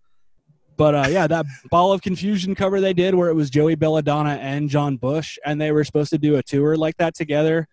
But 0.77 0.95
uh, 0.95 1.07
yeah, 1.09 1.27
that 1.27 1.45
Ball 1.71 1.93
of 1.93 2.01
Confusion 2.01 2.55
cover 2.55 2.81
they 2.81 2.93
did, 2.93 3.15
where 3.15 3.29
it 3.29 3.33
was 3.33 3.49
Joey 3.49 3.75
Belladonna 3.75 4.37
and 4.41 4.69
John 4.69 4.97
Bush, 4.97 5.37
and 5.45 5.59
they 5.59 5.71
were 5.71 5.83
supposed 5.83 6.09
to 6.11 6.17
do 6.17 6.35
a 6.35 6.43
tour 6.43 6.75
like 6.75 6.97
that 6.97 7.15
together. 7.15 7.67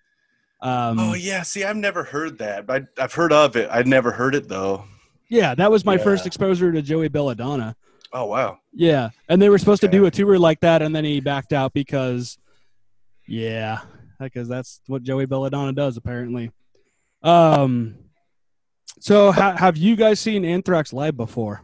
Um, 0.60 0.98
Oh 0.98 1.14
yeah. 1.14 1.42
See, 1.42 1.64
I've 1.64 1.76
never 1.76 2.04
heard 2.04 2.38
that, 2.38 2.66
but 2.66 2.84
I, 2.98 3.04
I've 3.04 3.12
heard 3.12 3.32
of 3.32 3.56
it. 3.56 3.68
I'd 3.70 3.88
never 3.88 4.12
heard 4.12 4.34
it 4.34 4.48
though. 4.48 4.84
Yeah, 5.28 5.54
that 5.54 5.70
was 5.70 5.84
my 5.84 5.96
first 5.96 6.26
exposure 6.26 6.70
to 6.70 6.82
Joey 6.82 7.08
Belladonna. 7.08 7.74
Oh 8.12 8.26
wow. 8.26 8.58
Yeah, 8.72 9.10
and 9.28 9.40
they 9.40 9.48
were 9.48 9.58
supposed 9.58 9.80
to 9.80 9.88
do 9.88 10.04
a 10.04 10.10
tour 10.10 10.38
like 10.38 10.60
that, 10.60 10.82
and 10.82 10.94
then 10.94 11.04
he 11.04 11.20
backed 11.20 11.52
out 11.54 11.72
because, 11.72 12.36
yeah, 13.26 13.80
because 14.24 14.48
that's 14.48 14.80
what 14.86 15.02
Joey 15.02 15.26
Belladonna 15.26 15.72
does 15.72 15.96
apparently. 15.96 16.50
Um, 17.22 17.96
so 19.00 19.32
ha- 19.32 19.56
have 19.56 19.76
you 19.76 19.96
guys 19.96 20.20
seen 20.20 20.44
Anthrax 20.44 20.92
live 20.92 21.16
before? 21.16 21.62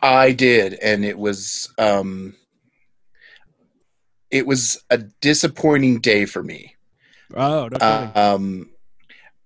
I 0.00 0.32
did, 0.32 0.74
and 0.74 1.04
it 1.04 1.18
was 1.18 1.72
um, 1.78 2.34
it 4.30 4.46
was 4.46 4.82
a 4.90 4.98
disappointing 4.98 6.00
day 6.00 6.24
for 6.24 6.42
me. 6.42 6.76
Oh, 7.34 7.68
no. 7.68 7.76
Uh, 7.80 8.10
um, 8.14 8.70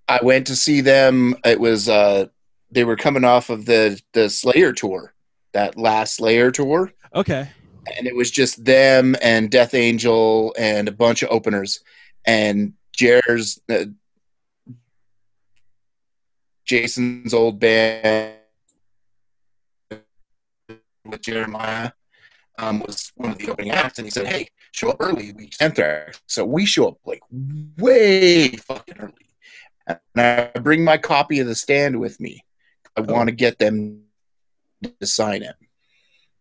I 0.09 0.21
went 0.23 0.47
to 0.49 0.57
see 0.57 0.83
them. 0.83 1.37
It 1.45 1.59
was 1.59 1.89
uh, 1.89 2.27
they 2.71 2.85
were 2.85 2.97
coming 2.97 3.25
off 3.25 3.51
of 3.51 3.65
the 3.65 4.01
the 4.13 4.29
Slayer 4.29 4.73
tour, 4.73 5.15
that 5.53 5.79
last 5.79 6.17
Slayer 6.17 6.51
tour, 6.51 6.93
okay. 7.15 7.49
And 7.97 8.07
it 8.07 8.15
was 8.15 8.31
just 8.31 8.65
them 8.65 9.17
and 9.23 9.51
Death 9.51 9.75
Angel 9.75 10.55
and 10.59 10.89
a 10.89 10.93
bunch 10.93 11.23
of 11.23 11.31
openers, 11.31 11.81
and 12.25 12.75
Jer's 12.97 13.61
uh, 13.71 13.87
Jason's 16.65 17.35
old 17.35 17.59
band 17.59 18.35
with 21.05 21.23
Jeremiah 21.23 21.93
um, 22.59 22.81
was 22.81 23.13
one 23.17 23.33
of 23.33 23.39
the 23.39 23.51
opening 23.51 23.71
acts, 23.71 23.99
and 23.99 24.07
he 24.07 24.11
said, 24.11 24.27
"Hey, 24.27 24.49
show 24.73 24.91
up 24.91 24.97
early. 25.01 25.33
We 25.33 25.51
Anthrax." 25.61 26.21
So 26.27 26.45
we 26.45 26.67
show 26.67 26.89
up 26.89 26.99
like 27.05 27.23
way 27.79 28.49
fucking 28.49 28.99
early, 28.99 29.27
and 29.87 29.99
I 30.17 30.51
bring 30.61 30.85
my 30.85 30.99
copy 30.99 31.41
of 31.41 31.47
the 31.47 31.55
stand 31.55 31.99
with 31.99 32.21
me. 32.21 32.45
I 32.97 33.01
want 33.01 33.29
to 33.29 33.35
get 33.35 33.59
them 33.59 34.03
to 34.83 35.07
sign 35.07 35.43
it 35.43 35.57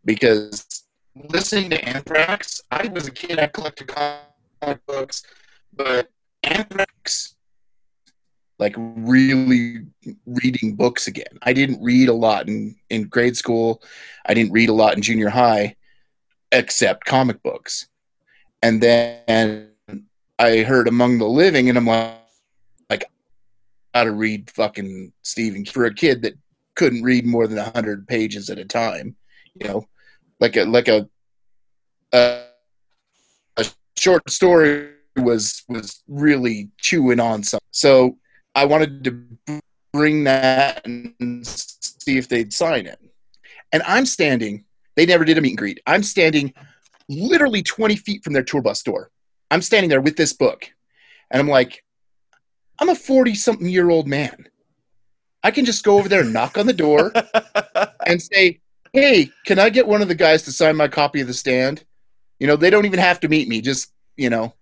because 0.04 0.84
listening 1.16 1.70
to 1.72 1.84
Anthrax, 1.88 2.62
I 2.72 2.88
was 2.88 3.08
a 3.08 3.12
kid. 3.12 3.40
I 3.40 3.48
collected 3.48 3.88
comic 3.88 4.86
books, 4.86 5.24
but 5.74 6.10
Anthrax, 6.44 7.36
like 8.60 8.76
really 8.78 9.86
reading 10.26 10.76
books 10.76 11.08
again. 11.08 11.40
I 11.42 11.54
didn't 11.54 11.82
read 11.82 12.10
a 12.10 12.14
lot 12.14 12.48
in 12.48 12.76
in 12.90 13.04
grade 13.04 13.38
school. 13.38 13.82
I 14.26 14.34
didn't 14.34 14.54
read 14.54 14.70
a 14.70 14.74
lot 14.74 14.96
in 14.96 15.02
junior 15.02 15.30
high, 15.30 15.76
except 16.52 17.06
comic 17.06 17.42
books. 17.44 17.88
And 18.62 18.82
then 18.82 19.70
I 20.38 20.58
heard 20.60 20.88
Among 20.88 21.18
the 21.18 21.28
Living, 21.28 21.70
and 21.70 21.78
I'm 21.78 21.88
like, 21.88 22.18
like 22.90 23.06
how 23.94 24.04
to 24.04 24.12
read 24.12 24.50
fucking 24.52 25.12
Stephen 25.24 25.66
for 25.66 25.86
a 25.86 25.94
kid 25.94 26.22
that 26.22 26.34
couldn't 26.76 27.04
read 27.04 27.26
more 27.26 27.48
than 27.48 27.58
hundred 27.58 28.08
pages 28.08 28.50
at 28.50 28.60
a 28.60 28.66
time. 28.66 29.16
You 29.56 29.68
know, 29.68 29.88
like 30.42 30.58
a 30.58 30.66
like 30.66 30.88
a 30.88 31.08
a, 32.12 32.42
a 33.58 33.66
short 33.98 34.30
story 34.30 34.90
was 35.16 35.64
was 35.70 36.04
really 36.08 36.70
chewing 36.78 37.20
on 37.20 37.44
something. 37.44 37.68
So 37.72 38.18
I 38.56 38.66
wanted 38.66 39.04
to 39.06 39.62
bring 39.94 40.26
that 40.26 40.86
and 40.86 41.46
see 41.48 42.18
if 42.18 42.28
they'd 42.28 42.52
sign 42.52 42.88
it. 42.88 43.00
And 43.72 43.84
I'm 43.86 44.06
standing. 44.06 44.66
They 44.98 45.06
never 45.06 45.24
did 45.24 45.38
a 45.38 45.42
meet 45.42 45.52
and 45.52 45.58
greet. 45.58 45.80
I'm 45.88 46.04
standing 46.04 46.54
literally 47.08 47.64
20 47.64 47.96
feet 47.96 48.24
from 48.24 48.34
their 48.34 48.44
tour 48.44 48.62
bus 48.62 48.84
door. 48.84 49.10
I'm 49.50 49.62
standing 49.62 49.90
there 49.90 50.02
with 50.02 50.18
this 50.18 50.34
book, 50.34 50.70
and 51.30 51.40
I'm 51.40 51.48
like, 51.48 51.84
I'm 52.80 52.90
a 52.90 52.96
40 52.96 53.36
something 53.36 53.68
year 53.68 53.90
old 53.90 54.08
man. 54.08 54.48
I 55.44 55.52
can 55.52 55.66
just 55.66 55.84
go 55.84 55.98
over 55.98 56.08
there 56.08 56.22
and 56.22 56.34
knock 56.34 56.58
on 56.58 56.68
the 56.68 56.74
door 56.74 57.12
and 58.06 58.22
say, 58.22 58.61
"Hey, 58.94 59.30
can 59.46 59.60
I 59.60 59.70
get 59.70 59.88
one 59.88 60.02
of 60.02 60.08
the 60.08 60.16
guys 60.16 60.44
to 60.44 60.52
sign 60.52 60.76
my 60.76 60.88
copy 60.88 61.22
of 61.22 61.28
the 61.28 61.34
stand?" 61.34 61.84
You 62.40 62.48
know, 62.48 62.56
they 62.56 62.70
don't 62.70 62.86
even 62.86 63.00
have 63.00 63.20
to 63.22 63.28
meet 63.30 63.48
me. 63.48 63.62
Just 63.62 63.92
you 64.18 64.30
know, 64.30 64.54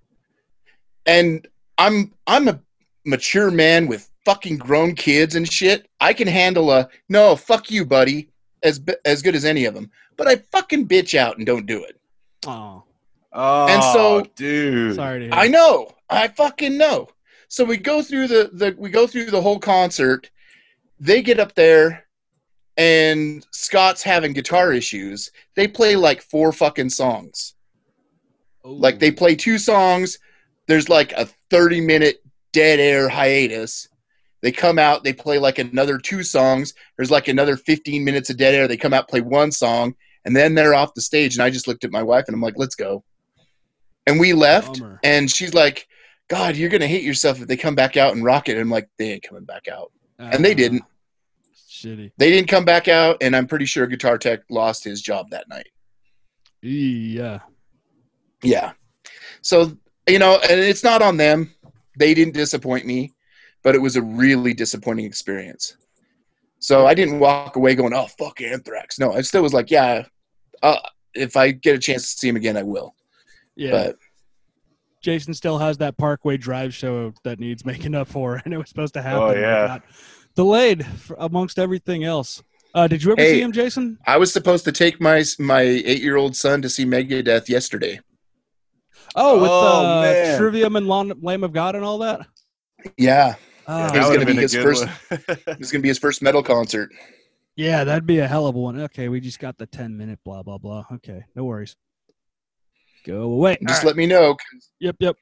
and 1.06 1.48
I'm 1.78 2.14
I'm 2.28 2.48
a 2.48 2.60
mature 3.06 3.52
man 3.52 3.88
with 3.88 4.10
fucking 4.26 4.58
grown 4.58 4.96
kids 4.96 5.36
and 5.36 5.52
shit. 5.52 5.88
I 6.00 6.14
can 6.14 6.28
handle 6.28 6.72
a 6.72 6.90
no, 7.08 7.36
fuck 7.36 7.72
you, 7.72 7.86
buddy, 7.86 8.30
as 8.64 8.82
as 9.06 9.22
good 9.22 9.36
as 9.36 9.46
any 9.46 9.66
of 9.66 9.74
them. 9.74 9.90
But 10.18 10.28
I 10.28 10.36
fucking 10.52 10.88
bitch 10.88 11.18
out 11.18 11.38
and 11.38 11.46
don't 11.46 11.66
do 11.66 11.84
it. 11.84 12.00
Oh, 12.46 12.84
Oh, 13.32 13.68
And 13.68 13.82
so- 13.84 14.26
dude. 14.36 14.96
sorry 14.96 15.20
to 15.20 15.26
hear. 15.26 15.34
I 15.34 15.48
know. 15.48 15.96
I 16.10 16.28
fucking 16.30 16.78
know. 16.78 17.10
So 17.48 17.64
we 17.64 17.78
go 17.78 18.02
through 18.02 18.28
the, 18.28 18.50
the 18.52 18.76
we 18.78 18.90
go 18.90 19.08
through 19.08 19.26
the 19.32 19.42
whole 19.42 19.60
concert. 19.60 20.30
They 21.00 21.22
get 21.22 21.40
up 21.40 21.56
there 21.56 22.06
and 22.78 23.46
Scott's 23.52 24.04
having 24.04 24.34
guitar 24.34 24.72
issues. 24.74 25.32
They 25.56 25.68
play 25.68 25.96
like 25.96 26.22
four 26.22 26.52
fucking 26.52 26.90
songs. 26.90 27.56
Like 28.64 29.00
they 29.00 29.12
play 29.12 29.36
two 29.36 29.58
songs. 29.58 30.20
There's 30.68 30.90
like 30.90 31.12
a 31.14 31.28
30 31.50 31.82
minute 31.82 32.24
dead 32.54 32.80
air 32.80 33.10
hiatus. 33.10 33.88
They 34.42 34.52
come 34.52 34.80
out, 34.80 35.04
they 35.04 35.12
play 35.14 35.38
like 35.38 35.60
another 35.60 35.98
two 35.98 36.24
songs. 36.24 36.74
There's 36.98 37.12
like 37.12 37.28
another 37.28 37.58
15 37.58 38.04
minutes 38.06 38.30
of 38.30 38.38
dead 38.38 38.54
air. 38.56 38.68
They 38.68 38.78
come 38.78 38.94
out, 38.94 39.10
play 39.10 39.22
one 39.22 39.52
song, 39.52 39.96
and 40.24 40.36
then 40.36 40.56
they're 40.56 40.74
off 40.76 40.94
the 40.94 41.02
stage. 41.02 41.36
And 41.36 41.44
I 41.44 41.50
just 41.50 41.68
looked 41.68 41.84
at 41.84 41.92
my 41.92 42.04
wife 42.04 42.26
and 42.28 42.36
I'm 42.36 42.42
like, 42.42 42.54
let's 42.58 42.76
go. 42.76 43.04
And 44.08 44.20
we 44.20 44.34
left. 44.34 44.80
Bummer. 44.80 45.00
And 45.04 45.30
she's 45.30 45.54
like, 45.54 45.88
God, 46.30 46.56
you're 46.56 46.70
going 46.70 46.82
to 46.82 46.88
hate 46.88 47.04
yourself 47.04 47.42
if 47.42 47.48
they 47.48 47.58
come 47.58 47.76
back 47.76 47.98
out 47.98 48.14
and 48.14 48.24
rock 48.24 48.48
it. 48.48 48.54
And 48.54 48.62
I'm 48.62 48.70
like, 48.70 48.88
they 48.98 49.12
ain't 49.14 49.24
coming 49.24 49.44
back 49.46 49.68
out. 49.68 49.92
and 50.20 50.46
they 50.46 50.52
Ah, 50.54 50.56
didn't. 50.56 50.84
Shitty. 51.86 52.12
They 52.18 52.32
didn't 52.32 52.50
come 52.50 52.66
back 52.66 52.88
out. 52.88 53.18
And 53.22 53.36
I'm 53.36 53.48
pretty 53.48 53.66
sure 53.66 53.88
Guitar 53.88 54.18
Tech 54.18 54.42
lost 54.50 54.84
his 54.84 55.02
job 55.02 55.30
that 55.32 55.48
night. 55.50 55.68
Yeah. 56.62 57.40
Yeah. 58.44 58.74
So, 59.42 59.78
you 60.08 60.20
know, 60.20 60.40
and 60.50 60.60
it's 60.60 60.84
not 60.84 61.02
on 61.02 61.18
them. 61.18 61.54
They 61.98 62.14
didn't 62.14 62.34
disappoint 62.34 62.86
me. 62.86 63.14
but 63.64 63.76
it 63.76 63.80
was 63.82 63.96
a 63.98 64.02
really 64.02 64.54
disappointing 64.54 65.06
experience. 65.06 65.76
So 66.60 66.88
I 66.88 66.94
didn't 66.94 67.20
walk 67.20 67.56
away 67.56 67.76
going, 67.76 67.94
"Oh 67.94 68.08
fuck 68.18 68.42
Anthrax." 68.42 69.00
No, 69.00 69.12
I 69.14 69.22
still 69.22 69.42
was 69.42 69.54
like, 69.54 69.70
"Yeah, 69.72 70.06
uh, 70.62 70.80
if 71.14 71.36
I 71.38 71.52
get 71.52 71.76
a 71.76 71.80
chance 71.80 72.04
to 72.04 72.18
see 72.20 72.30
him 72.30 72.36
again, 72.36 72.58
I 72.58 72.64
will." 72.64 72.96
Yeah. 73.56 73.72
But 73.72 73.96
Jason 75.02 75.34
still 75.34 75.58
has 75.58 75.78
that 75.78 75.98
Parkway 75.98 76.38
Drive 76.38 76.74
show 76.74 77.14
that 77.24 77.40
needs 77.40 77.66
making 77.66 77.96
up 77.96 78.08
for, 78.08 78.42
and 78.46 78.54
it 78.54 78.58
was 78.58 78.70
supposed 78.70 78.94
to 78.96 79.02
happen. 79.02 79.22
Oh, 79.24 79.28
but 79.28 79.38
yeah. 79.40 79.80
Got 80.40 80.44
delayed 80.44 80.86
for, 80.86 81.16
amongst 81.20 81.60
everything 81.60 82.04
else. 82.04 82.42
Uh, 82.74 82.88
did 82.88 83.04
you 83.04 83.12
ever 83.12 83.22
Hey. 83.22 83.34
see 83.36 83.42
him, 83.42 83.52
Jason? 83.52 83.98
I 84.06 84.18
was 84.18 84.32
supposed 84.32 84.64
to 84.66 84.72
take 84.72 85.02
my 85.02 85.24
my 85.40 85.62
eight 85.62 86.02
year 86.02 86.18
old 86.18 86.36
son 86.36 86.62
to 86.62 86.70
see 86.70 86.86
Megadeth 86.86 87.50
yesterday. 87.50 88.00
Oh, 89.16 89.42
with 89.42 89.50
Oh, 89.52 90.02
uh. 90.04 90.38
Trivium 90.38 90.76
and 90.76 90.88
Lam- 90.88 91.20
Lamb 91.22 91.44
of 91.44 91.52
God 91.52 91.76
and 91.76 91.84
all 91.84 91.98
that. 92.00 92.28
Yeah, 92.98 93.36
Ah, 93.68 93.94
It 93.94 94.00
was 94.00 94.10
gonna 94.10 94.26
be 94.26 94.34
his 94.34 94.54
first- 94.56 94.86
one. 94.86 95.20
it 95.48 95.60
was 95.60 95.72
gonna 95.72 95.82
be 95.82 95.88
his 95.88 96.00
first 96.00 96.22
metal 96.22 96.42
concert. 96.44 96.92
yeah, 97.56 97.84
that'd 97.84 98.06
be 98.06 98.20
a 98.20 98.28
hell 98.28 98.46
of 98.48 98.56
a 98.56 98.60
one. 98.60 98.80
Okay, 98.82 99.10
we 99.10 99.20
just 99.20 99.40
got 99.40 99.58
the 99.58 99.66
ten 99.66 99.98
minute 99.98 100.20
blah 100.24 100.44
blah 100.44 100.58
blah. 100.58 100.86
Okay, 100.94 101.24
no 101.36 101.44
worries. 101.46 101.76
Go 103.06 103.22
away. 103.24 103.58
Just 103.68 103.70
All 103.70 103.76
right. 103.78 103.86
let 103.88 103.96
me 103.96 104.06
know. 104.06 104.38
Yep, 104.80 104.96
yep. 105.00 105.16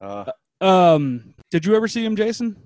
Uh, 0.00 0.30
Um, 0.62 1.34
did 1.50 1.64
you 1.66 1.74
ever 1.74 1.88
see 1.88 2.04
him, 2.04 2.16
Jason? 2.16 2.56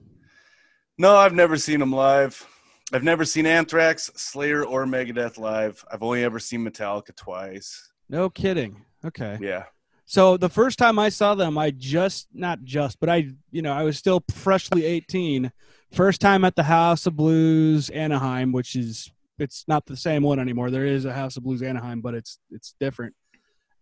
No, 0.98 1.16
I've 1.16 1.34
never 1.34 1.56
seen 1.56 1.80
them 1.80 1.92
live. 1.92 2.46
I've 2.92 3.02
never 3.02 3.24
seen 3.24 3.46
Anthrax, 3.46 4.10
Slayer, 4.14 4.64
or 4.64 4.84
Megadeth 4.84 5.38
live. 5.38 5.84
I've 5.90 6.02
only 6.02 6.22
ever 6.22 6.38
seen 6.38 6.64
Metallica 6.64 7.14
twice. 7.16 7.92
No 8.08 8.30
kidding. 8.30 8.84
Okay. 9.04 9.38
Yeah. 9.40 9.64
So 10.06 10.36
the 10.36 10.50
first 10.50 10.78
time 10.78 10.98
I 10.98 11.08
saw 11.08 11.34
them, 11.34 11.56
I 11.56 11.70
just 11.70 12.28
not 12.32 12.62
just, 12.62 13.00
but 13.00 13.08
I, 13.08 13.30
you 13.50 13.62
know, 13.62 13.72
I 13.72 13.82
was 13.82 13.96
still 13.96 14.22
freshly 14.30 14.84
18. 14.84 15.50
First 15.92 16.20
time 16.20 16.44
at 16.44 16.56
the 16.56 16.62
House 16.62 17.06
of 17.06 17.16
Blues 17.16 17.88
Anaheim, 17.90 18.52
which 18.52 18.76
is 18.76 19.10
it's 19.38 19.64
not 19.66 19.86
the 19.86 19.96
same 19.96 20.22
one 20.22 20.38
anymore. 20.38 20.70
There 20.70 20.86
is 20.86 21.04
a 21.04 21.12
House 21.12 21.36
of 21.36 21.42
Blues 21.42 21.62
Anaheim, 21.62 22.00
but 22.00 22.14
it's 22.14 22.38
it's 22.50 22.74
different. 22.78 23.14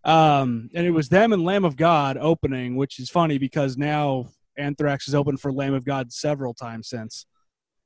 Um, 0.04 0.70
and 0.74 0.86
it 0.86 0.90
was 0.90 1.08
them 1.08 1.32
and 1.32 1.44
Lamb 1.44 1.64
of 1.64 1.76
God 1.76 2.16
opening, 2.16 2.76
which 2.76 2.98
is 2.98 3.10
funny 3.10 3.38
because 3.38 3.76
now 3.76 4.28
Anthrax 4.56 5.08
is 5.08 5.14
open 5.14 5.36
for 5.36 5.52
Lamb 5.52 5.74
of 5.74 5.84
God 5.84 6.12
several 6.12 6.54
times 6.54 6.88
since. 6.88 7.26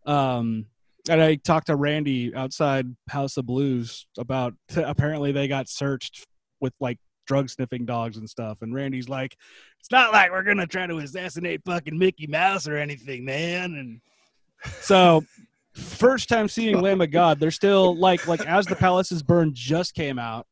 Um, 0.04 0.66
and 1.08 1.22
I 1.22 1.36
talked 1.36 1.68
to 1.68 1.76
Randy 1.76 2.34
outside 2.34 2.86
House 3.08 3.36
of 3.36 3.46
Blues 3.46 4.06
about 4.18 4.54
apparently 4.76 5.32
they 5.32 5.48
got 5.48 5.68
searched 5.68 6.26
with 6.60 6.72
like 6.80 6.98
drug 7.26 7.50
sniffing 7.50 7.84
dogs 7.84 8.16
and 8.16 8.28
stuff. 8.28 8.58
And 8.62 8.74
Randy's 8.74 9.08
like, 9.08 9.36
it's 9.80 9.90
not 9.90 10.12
like 10.12 10.30
we're 10.30 10.42
gonna 10.42 10.66
try 10.66 10.86
to 10.86 10.98
assassinate 10.98 11.62
fucking 11.64 11.98
Mickey 11.98 12.26
Mouse 12.26 12.66
or 12.66 12.76
anything, 12.76 13.24
man. 13.24 13.74
And 13.74 14.00
so 14.80 15.24
first 15.74 16.28
time 16.28 16.48
seeing 16.48 16.80
Lamb 16.80 17.00
of 17.00 17.10
God, 17.10 17.38
they're 17.38 17.50
still 17.50 17.96
like 17.96 18.26
like 18.26 18.44
as 18.46 18.66
the 18.66 18.76
palaces 18.76 19.22
burn 19.22 19.52
just 19.54 19.94
came 19.94 20.18
out. 20.18 20.46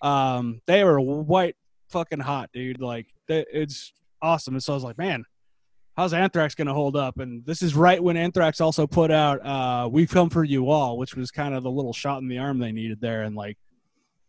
Um, 0.00 0.60
they 0.66 0.84
were 0.84 1.00
white 1.00 1.56
fucking 1.88 2.20
hot, 2.20 2.50
dude. 2.52 2.80
Like 2.80 3.06
they, 3.26 3.44
it's 3.52 3.92
awesome. 4.22 4.54
And 4.54 4.62
so 4.62 4.72
I 4.72 4.76
was 4.76 4.84
like, 4.84 4.98
man, 4.98 5.24
how's 5.96 6.12
Anthrax 6.12 6.54
gonna 6.54 6.74
hold 6.74 6.96
up? 6.96 7.18
And 7.18 7.44
this 7.44 7.62
is 7.62 7.74
right 7.74 8.02
when 8.02 8.16
Anthrax 8.16 8.60
also 8.60 8.86
put 8.86 9.10
out 9.10 9.44
uh 9.44 9.88
We've 9.90 10.10
Come 10.10 10.30
for 10.30 10.44
You 10.44 10.70
All, 10.70 10.98
which 10.98 11.16
was 11.16 11.30
kind 11.30 11.54
of 11.54 11.62
the 11.62 11.70
little 11.70 11.92
shot 11.92 12.22
in 12.22 12.28
the 12.28 12.38
arm 12.38 12.58
they 12.58 12.72
needed 12.72 13.00
there. 13.00 13.22
And 13.22 13.36
like, 13.36 13.58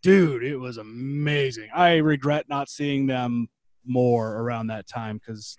dude, 0.01 0.43
it 0.43 0.57
was 0.57 0.77
amazing. 0.77 1.69
I 1.73 1.97
regret 1.97 2.45
not 2.49 2.69
seeing 2.69 3.07
them 3.07 3.49
more 3.85 4.37
around 4.37 4.67
that 4.67 4.87
time 4.87 5.17
because 5.17 5.57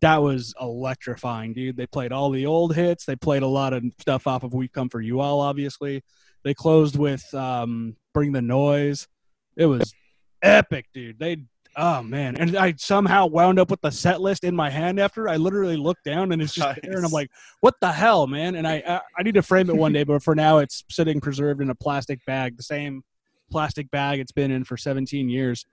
that 0.00 0.22
was 0.22 0.54
electrifying, 0.60 1.54
dude. 1.54 1.76
They 1.76 1.86
played 1.86 2.12
all 2.12 2.30
the 2.30 2.46
old 2.46 2.74
hits. 2.74 3.06
They 3.06 3.16
played 3.16 3.42
a 3.42 3.46
lot 3.46 3.72
of 3.72 3.84
stuff 4.00 4.26
off 4.26 4.42
of 4.42 4.52
We 4.52 4.68
Come 4.68 4.90
for 4.90 5.00
You 5.00 5.20
All, 5.20 5.40
obviously. 5.40 6.02
They 6.42 6.52
closed 6.52 6.96
with 6.96 7.32
um, 7.32 7.96
Bring 8.12 8.32
the 8.32 8.42
Noise. 8.42 9.08
It 9.56 9.64
was 9.64 9.94
epic, 10.42 10.86
dude. 10.92 11.18
They, 11.18 11.44
oh 11.76 12.02
man. 12.02 12.36
And 12.36 12.56
I 12.56 12.74
somehow 12.76 13.26
wound 13.26 13.58
up 13.58 13.70
with 13.70 13.80
the 13.80 13.90
set 13.90 14.20
list 14.20 14.44
in 14.44 14.54
my 14.54 14.70
hand 14.70 15.00
after. 15.00 15.28
I 15.28 15.36
literally 15.36 15.76
looked 15.76 16.04
down 16.04 16.32
and 16.32 16.40
it's 16.40 16.54
just 16.54 16.80
there, 16.82 16.96
and 16.96 17.04
I'm 17.04 17.12
like, 17.12 17.30
what 17.60 17.74
the 17.80 17.92
hell, 17.92 18.26
man? 18.26 18.54
And 18.54 18.66
I, 18.66 18.82
I, 18.86 19.00
I 19.18 19.22
need 19.22 19.34
to 19.34 19.42
frame 19.42 19.68
it 19.70 19.76
one 19.76 19.92
day, 19.92 20.04
but 20.04 20.22
for 20.22 20.34
now, 20.34 20.58
it's 20.58 20.84
sitting 20.90 21.20
preserved 21.20 21.60
in 21.60 21.70
a 21.70 21.74
plastic 21.74 22.24
bag, 22.26 22.56
the 22.56 22.62
same 22.62 23.02
plastic 23.50 23.90
bag 23.90 24.20
it's 24.20 24.32
been 24.32 24.50
in 24.50 24.64
for 24.64 24.76
17 24.76 25.28
years. 25.28 25.66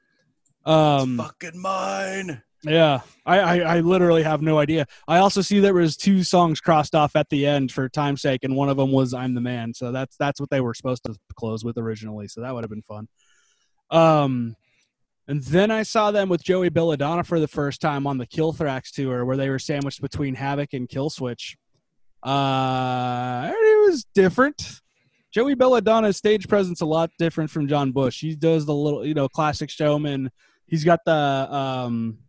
Um, 0.65 1.17
Fucking 1.17 1.59
mine. 1.59 2.43
yeah, 2.63 3.01
I, 3.25 3.39
I, 3.39 3.57
I 3.59 3.79
literally 3.79 4.21
have 4.23 4.41
no 4.41 4.59
idea. 4.59 4.85
I 5.07 5.17
also 5.17 5.41
see 5.41 5.59
there 5.59 5.73
was 5.73 5.97
two 5.97 6.23
songs 6.23 6.59
crossed 6.59 6.93
off 6.93 7.15
at 7.15 7.29
the 7.29 7.47
end 7.47 7.71
for 7.71 7.89
time's 7.89 8.21
sake, 8.21 8.43
and 8.43 8.55
one 8.55 8.69
of 8.69 8.77
them 8.77 8.91
was 8.91 9.13
"I'm 9.13 9.33
the 9.33 9.41
Man." 9.41 9.73
So 9.73 9.91
that's 9.91 10.15
that's 10.17 10.39
what 10.39 10.51
they 10.51 10.61
were 10.61 10.75
supposed 10.75 11.03
to 11.05 11.15
close 11.35 11.63
with 11.63 11.77
originally. 11.77 12.27
So 12.27 12.41
that 12.41 12.53
would 12.53 12.63
have 12.63 12.69
been 12.69 12.83
fun. 12.83 13.07
Um, 13.89 14.55
and 15.27 15.43
then 15.43 15.71
I 15.71 15.84
saw 15.84 16.12
them 16.12 16.29
with 16.29 16.43
Joey 16.43 16.69
Belladonna 16.69 17.23
for 17.23 17.39
the 17.39 17.47
first 17.47 17.81
time 17.81 18.07
on 18.07 18.17
the 18.17 18.27
Killthrax 18.27 18.91
tour, 18.91 19.25
where 19.25 19.38
they 19.38 19.49
were 19.49 19.60
sandwiched 19.60 20.01
between 20.01 20.36
Havok 20.36 20.73
and 20.73 20.89
Killswitch. 20.89 21.55
Uh, 22.23 23.51
it 23.53 23.89
was 23.89 24.05
different. 24.13 24.81
Joey 25.31 25.55
Belladonna's 25.55 26.17
stage 26.17 26.47
presence 26.47 26.81
a 26.81 26.86
lot 26.86 27.10
different 27.17 27.49
from 27.49 27.67
John 27.67 27.91
Bush. 27.91 28.19
He 28.19 28.36
does 28.36 28.65
the 28.65 28.73
little, 28.75 29.05
you 29.05 29.13
know, 29.13 29.29
classic 29.29 29.69
showman. 29.69 30.29
He's 30.67 30.84
got 30.84 30.99
the 31.05 31.13
um, 31.13 32.19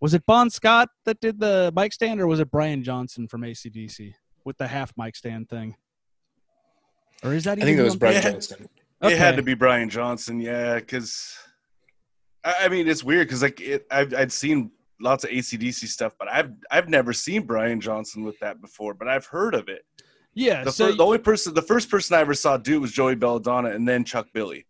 was 0.00 0.14
it 0.14 0.24
Bon 0.26 0.50
Scott 0.50 0.88
that 1.04 1.20
did 1.20 1.40
the 1.40 1.72
mic 1.74 1.92
stand, 1.92 2.20
or 2.20 2.26
was 2.26 2.40
it 2.40 2.50
Brian 2.50 2.82
Johnson 2.84 3.28
from 3.28 3.42
ACDC 3.42 4.12
with 4.44 4.58
the 4.58 4.68
half 4.68 4.92
mic 4.96 5.16
stand 5.16 5.48
thing? 5.48 5.76
Or 7.24 7.34
is 7.34 7.44
that? 7.44 7.58
I 7.58 7.64
think 7.64 7.78
it 7.78 7.82
was 7.82 7.96
Brian 7.96 8.16
Yeah. 8.16 8.30
Johnson. 8.32 8.68
It 9.02 9.18
had 9.18 9.36
to 9.36 9.42
be 9.42 9.54
Brian 9.54 9.88
Johnson, 9.88 10.38
yeah, 10.40 10.76
because 10.76 11.36
I, 12.44 12.68
mean 12.68 12.88
it's 12.88 13.04
weird 13.04 13.28
because 13.28 13.42
like 13.42 13.60
it, 13.60 13.86
I've 13.90 14.14
I'd 14.14 14.32
seen 14.32 14.70
lots 15.00 15.24
of 15.24 15.30
ACDC 15.30 15.86
stuff, 15.88 16.14
but 16.18 16.28
I've 16.28 16.52
I've 16.70 16.88
never 16.88 17.12
seen 17.12 17.42
Brian 17.42 17.80
Johnson 17.80 18.24
with 18.24 18.38
that 18.40 18.60
before, 18.60 18.94
but 18.94 19.08
I've 19.08 19.26
heard 19.26 19.54
of 19.54 19.68
it. 19.68 19.84
Yeah. 20.34 20.64
The, 20.64 20.72
so 20.72 20.92
the 20.92 21.04
only 21.04 21.18
person, 21.18 21.54
the 21.54 21.62
first 21.62 21.90
person 21.90 22.16
I 22.16 22.20
ever 22.20 22.34
saw 22.34 22.56
do 22.56 22.76
it 22.76 22.78
was 22.78 22.92
Joey 22.92 23.14
Belladonna, 23.14 23.70
and 23.70 23.86
then 23.86 24.04
Chuck 24.04 24.28
Billy. 24.32 24.66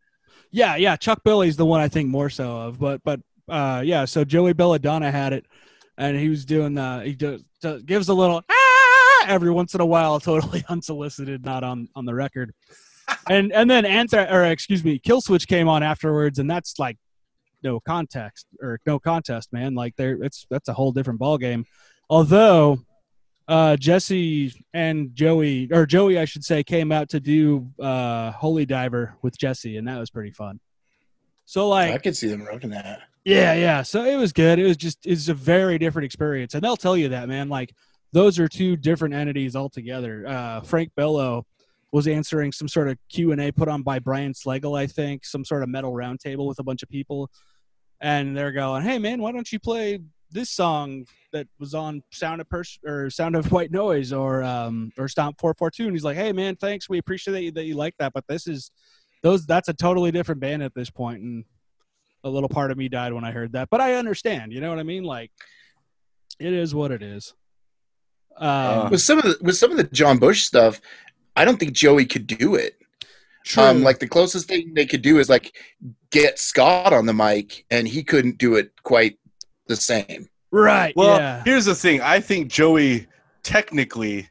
Yeah, 0.50 0.76
yeah. 0.76 0.96
Chuck 0.96 1.22
Billy's 1.24 1.56
the 1.56 1.66
one 1.66 1.80
I 1.80 1.88
think 1.88 2.08
more 2.08 2.30
so 2.30 2.56
of, 2.56 2.78
but 2.78 3.02
but 3.04 3.20
uh, 3.48 3.82
yeah. 3.84 4.04
So 4.04 4.24
Joey 4.24 4.52
Belladonna 4.52 5.10
had 5.10 5.32
it, 5.32 5.46
and 5.96 6.16
he 6.16 6.28
was 6.28 6.44
doing 6.44 6.74
the 6.74 7.02
he 7.04 7.14
does, 7.14 7.42
does 7.60 7.82
gives 7.82 8.08
a 8.08 8.14
little 8.14 8.42
ah 8.50 9.24
every 9.26 9.50
once 9.50 9.74
in 9.74 9.80
a 9.80 9.86
while, 9.86 10.18
totally 10.20 10.64
unsolicited, 10.68 11.44
not 11.44 11.64
on 11.64 11.88
on 11.94 12.04
the 12.04 12.14
record. 12.14 12.52
and 13.28 13.52
and 13.52 13.70
then 13.70 13.84
answer 13.84 14.26
or 14.30 14.44
excuse 14.44 14.84
me, 14.84 14.98
Killswitch 14.98 15.46
came 15.46 15.68
on 15.68 15.82
afterwards, 15.82 16.38
and 16.38 16.50
that's 16.50 16.78
like 16.78 16.98
no 17.62 17.80
context 17.80 18.46
or 18.60 18.78
no 18.86 18.98
contest, 18.98 19.52
man. 19.52 19.74
Like 19.74 19.96
there, 19.96 20.22
it's 20.22 20.46
that's 20.50 20.68
a 20.68 20.72
whole 20.72 20.92
different 20.92 21.18
ball 21.18 21.38
game. 21.38 21.64
Although 22.10 22.80
uh, 23.48 23.76
Jesse 23.76 24.52
and 24.72 25.14
Joey, 25.14 25.68
or 25.72 25.86
Joey, 25.86 26.18
I 26.18 26.24
should 26.24 26.44
say, 26.44 26.62
came 26.62 26.92
out 26.92 27.08
to 27.10 27.20
do 27.20 27.68
uh, 27.80 28.32
Holy 28.32 28.66
Diver 28.66 29.16
with 29.22 29.36
Jesse, 29.38 29.76
and 29.76 29.88
that 29.88 29.98
was 29.98 30.10
pretty 30.10 30.30
fun. 30.30 30.60
So, 31.44 31.68
like, 31.68 31.92
I 31.92 31.98
could 31.98 32.16
see 32.16 32.28
them 32.28 32.44
rocking 32.44 32.70
that. 32.70 33.02
yeah, 33.24 33.52
yeah. 33.54 33.82
So 33.82 34.04
it 34.04 34.16
was 34.16 34.32
good. 34.32 34.58
It 34.58 34.64
was 34.64 34.76
just 34.76 35.06
it's 35.06 35.28
a 35.28 35.34
very 35.34 35.78
different 35.78 36.06
experience, 36.06 36.54
and 36.54 36.62
they'll 36.62 36.76
tell 36.76 36.96
you 36.96 37.10
that, 37.10 37.28
man. 37.28 37.48
Like 37.48 37.74
those 38.12 38.38
are 38.38 38.48
two 38.48 38.76
different 38.76 39.14
entities 39.14 39.56
altogether. 39.56 40.26
Uh, 40.26 40.60
Frank 40.60 40.92
Bello 40.96 41.46
was 41.92 42.06
answering 42.06 42.52
some 42.52 42.68
sort 42.68 42.88
of 42.88 42.96
Q 43.10 43.32
and 43.32 43.40
A 43.40 43.52
put 43.52 43.68
on 43.68 43.82
by 43.82 43.98
Brian 43.98 44.32
Slagel, 44.32 44.78
I 44.78 44.86
think, 44.86 45.24
some 45.24 45.44
sort 45.44 45.62
of 45.62 45.68
metal 45.68 45.92
roundtable 45.92 46.46
with 46.46 46.58
a 46.58 46.62
bunch 46.62 46.82
of 46.82 46.88
people, 46.88 47.30
and 48.02 48.36
they're 48.36 48.52
going, 48.52 48.82
"Hey, 48.82 48.98
man, 48.98 49.22
why 49.22 49.32
don't 49.32 49.50
you 49.50 49.58
play 49.58 50.00
this 50.30 50.50
song 50.50 51.06
that 51.32 51.46
was 51.58 51.72
on 51.72 52.02
Sound 52.10 52.40
of 52.40 52.48
Pers- 52.50 52.78
or 52.84 53.08
Sound 53.08 53.36
of 53.36 53.50
White 53.50 53.70
Noise 53.70 54.12
or 54.12 54.42
um, 54.42 54.92
or 54.98 55.08
Stomp 55.08 55.40
Four 55.40 55.54
Four 55.54 55.70
Two? 55.70 55.84
And 55.84 55.92
he's 55.92 56.04
like, 56.04 56.16
"Hey, 56.16 56.32
man, 56.32 56.56
thanks. 56.56 56.88
We 56.90 56.98
appreciate 56.98 57.32
that 57.32 57.42
you, 57.42 57.50
that 57.52 57.64
you 57.64 57.76
like 57.76 57.94
that, 57.98 58.12
but 58.12 58.24
this 58.28 58.46
is 58.46 58.70
those. 59.22 59.46
That's 59.46 59.68
a 59.68 59.74
totally 59.74 60.10
different 60.10 60.40
band 60.40 60.62
at 60.62 60.74
this 60.74 60.90
point, 60.90 61.22
and 61.22 61.44
a 62.24 62.28
little 62.28 62.48
part 62.48 62.70
of 62.70 62.76
me 62.76 62.88
died 62.88 63.12
when 63.12 63.24
I 63.24 63.30
heard 63.30 63.52
that, 63.52 63.68
but 63.70 63.80
I 63.80 63.94
understand. 63.94 64.52
You 64.52 64.60
know 64.60 64.68
what 64.68 64.78
I 64.78 64.84
mean? 64.84 65.04
Like, 65.04 65.30
it 66.38 66.52
is 66.52 66.74
what 66.74 66.90
it 66.90 67.02
is. 67.02 67.34
Um, 68.36 68.90
With 68.90 69.00
some 69.00 69.18
of 69.18 69.24
the 69.24 69.38
with 69.42 69.56
some 69.56 69.70
of 69.70 69.76
the 69.76 69.84
John 69.84 70.18
Bush 70.18 70.42
stuff, 70.42 70.80
I 71.36 71.44
don't 71.44 71.58
think 71.58 71.72
Joey 71.72 72.06
could 72.06 72.26
do 72.26 72.54
it. 72.56 72.81
True. 73.44 73.62
Um, 73.62 73.82
like 73.82 73.98
the 73.98 74.08
closest 74.08 74.48
thing 74.48 74.74
they 74.74 74.86
could 74.86 75.02
do 75.02 75.18
is 75.18 75.28
like 75.28 75.56
get 76.10 76.38
Scott 76.38 76.92
on 76.92 77.06
the 77.06 77.14
mic, 77.14 77.64
and 77.70 77.86
he 77.86 78.02
couldn't 78.02 78.38
do 78.38 78.56
it 78.56 78.72
quite 78.82 79.18
the 79.66 79.76
same. 79.76 80.28
right? 80.50 80.94
Well, 80.96 81.18
yeah. 81.18 81.42
here's 81.44 81.64
the 81.64 81.74
thing. 81.74 82.00
I 82.00 82.20
think 82.20 82.50
Joey 82.50 83.06
technically, 83.42 84.28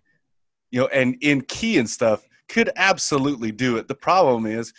you 0.72 0.82
know, 0.82 0.88
and 0.88 1.16
in 1.22 1.42
key 1.42 1.78
and 1.78 1.90
stuff 1.90 2.28
could 2.48 2.70
absolutely 2.76 3.52
do 3.52 3.78
it. 3.78 3.88
The 3.88 3.96
problem 3.96 4.46
is, 4.46 4.74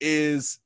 is 0.00 0.60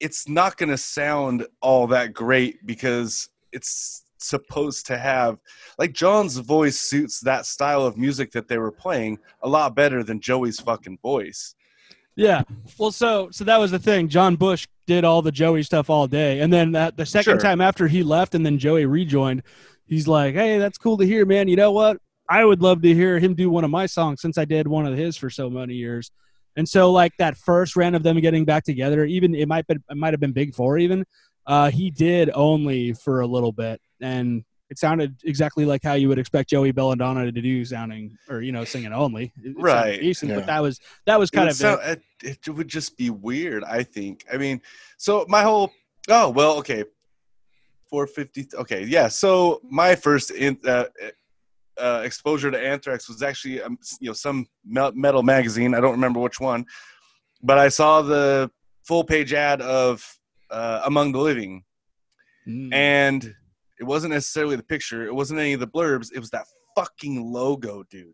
it's 0.00 0.28
not 0.28 0.56
going 0.56 0.70
to 0.70 0.78
sound 0.78 1.46
all 1.60 1.86
that 1.88 2.12
great 2.12 2.64
because 2.66 3.28
it's 3.52 4.04
supposed 4.18 4.86
to 4.86 4.98
have 4.98 5.38
like 5.78 5.92
John's 5.92 6.38
voice 6.38 6.78
suits 6.78 7.20
that 7.20 7.46
style 7.46 7.86
of 7.86 7.96
music 7.96 8.32
that 8.32 8.48
they 8.48 8.58
were 8.58 8.72
playing 8.72 9.18
a 9.42 9.48
lot 9.48 9.74
better 9.74 10.02
than 10.02 10.20
Joey's 10.20 10.60
fucking 10.60 10.98
voice. 11.02 11.54
Yeah. 12.18 12.42
Well, 12.78 12.90
so 12.90 13.28
so 13.30 13.44
that 13.44 13.60
was 13.60 13.70
the 13.70 13.78
thing. 13.78 14.08
John 14.08 14.34
Bush 14.34 14.66
did 14.88 15.04
all 15.04 15.22
the 15.22 15.30
Joey 15.30 15.62
stuff 15.62 15.88
all 15.88 16.08
day, 16.08 16.40
and 16.40 16.52
then 16.52 16.72
that 16.72 16.96
the 16.96 17.06
second 17.06 17.34
Sure. 17.34 17.40
time 17.40 17.60
after 17.60 17.86
he 17.86 18.02
left, 18.02 18.34
and 18.34 18.44
then 18.44 18.58
Joey 18.58 18.86
rejoined, 18.86 19.44
he's 19.86 20.08
like, 20.08 20.34
"Hey, 20.34 20.58
that's 20.58 20.78
cool 20.78 20.96
to 20.98 21.06
hear, 21.06 21.24
man. 21.24 21.46
You 21.46 21.54
know 21.54 21.70
what? 21.70 21.98
I 22.28 22.44
would 22.44 22.60
love 22.60 22.82
to 22.82 22.92
hear 22.92 23.20
him 23.20 23.34
do 23.34 23.48
one 23.50 23.62
of 23.62 23.70
my 23.70 23.86
songs 23.86 24.20
since 24.20 24.36
I 24.36 24.44
did 24.44 24.66
one 24.66 24.84
of 24.84 24.98
his 24.98 25.16
for 25.16 25.30
so 25.30 25.48
many 25.48 25.74
years." 25.74 26.10
And 26.56 26.68
so, 26.68 26.90
like 26.90 27.12
that 27.18 27.36
first 27.36 27.76
round 27.76 27.94
of 27.94 28.02
them 28.02 28.20
getting 28.20 28.44
back 28.44 28.64
together, 28.64 29.04
even 29.04 29.32
it 29.36 29.46
might 29.46 29.68
be, 29.68 29.76
it 29.88 29.96
might 29.96 30.12
have 30.12 30.18
been 30.18 30.32
Big 30.32 30.56
Four, 30.56 30.76
even 30.76 31.04
uh, 31.46 31.70
he 31.70 31.88
did 31.88 32.30
only 32.34 32.94
for 32.94 33.20
a 33.20 33.28
little 33.28 33.52
bit, 33.52 33.80
and 34.00 34.42
it 34.70 34.78
sounded 34.78 35.16
exactly 35.24 35.64
like 35.64 35.82
how 35.82 35.94
you 35.94 36.08
would 36.08 36.18
expect 36.18 36.50
Joey 36.50 36.72
Belladonna 36.72 37.30
to 37.32 37.40
do, 37.42 37.64
sounding 37.64 38.16
or 38.28 38.42
you 38.42 38.52
know 38.52 38.64
singing 38.64 38.92
only. 38.92 39.32
It- 39.42 39.50
it 39.50 39.56
Right. 39.58 40.00
decent, 40.00 40.30
Yeah. 40.30 40.36
but 40.36 40.46
that 40.46 40.60
was 40.60 40.80
that 41.06 41.18
was 41.18 41.30
kind 41.30 41.46
would 41.46 41.52
of 41.52 41.56
it. 41.56 41.58
sound- 41.58 42.02
it, 42.22 42.38
it 42.46 42.48
would 42.50 42.68
just 42.68 42.96
be 42.96 43.10
weird, 43.10 43.64
I 43.64 43.82
think. 43.82 44.24
I 44.32 44.36
mean, 44.36 44.60
so 44.96 45.24
my 45.28 45.42
whole 45.42 45.72
oh 46.08 46.28
well, 46.30 46.56
okay, 46.58 46.84
four 47.88 48.06
fifty. 48.06 48.46
Okay, 48.54 48.84
yeah. 48.84 49.08
So 49.08 49.60
my 49.70 49.94
first 49.94 50.30
in, 50.30 50.58
uh, 50.66 50.84
uh, 51.80 52.02
exposure 52.04 52.50
to 52.50 52.58
Anthrax 52.58 53.08
was 53.08 53.22
actually 53.22 53.62
um, 53.62 53.78
you 54.00 54.08
know 54.08 54.12
some 54.12 54.46
metal 54.64 55.22
magazine. 55.22 55.74
I 55.74 55.80
don't 55.80 55.92
remember 55.92 56.20
which 56.20 56.40
one, 56.40 56.66
but 57.42 57.56
I 57.58 57.68
saw 57.68 58.02
the 58.02 58.50
full 58.84 59.04
page 59.04 59.32
ad 59.32 59.62
of 59.62 60.04
uh, 60.50 60.82
Among 60.84 61.12
the 61.12 61.18
Living, 61.20 61.64
Mm. 62.46 62.72
and 62.72 63.34
it 63.80 63.84
wasn't 63.84 64.12
necessarily 64.12 64.56
the 64.56 64.62
picture. 64.62 65.06
It 65.06 65.14
wasn't 65.14 65.40
any 65.40 65.52
of 65.52 65.60
the 65.60 65.66
blurbs. 65.66 66.10
It 66.12 66.18
was 66.18 66.30
that 66.30 66.46
fucking 66.76 67.24
logo, 67.24 67.84
dude. 67.90 68.12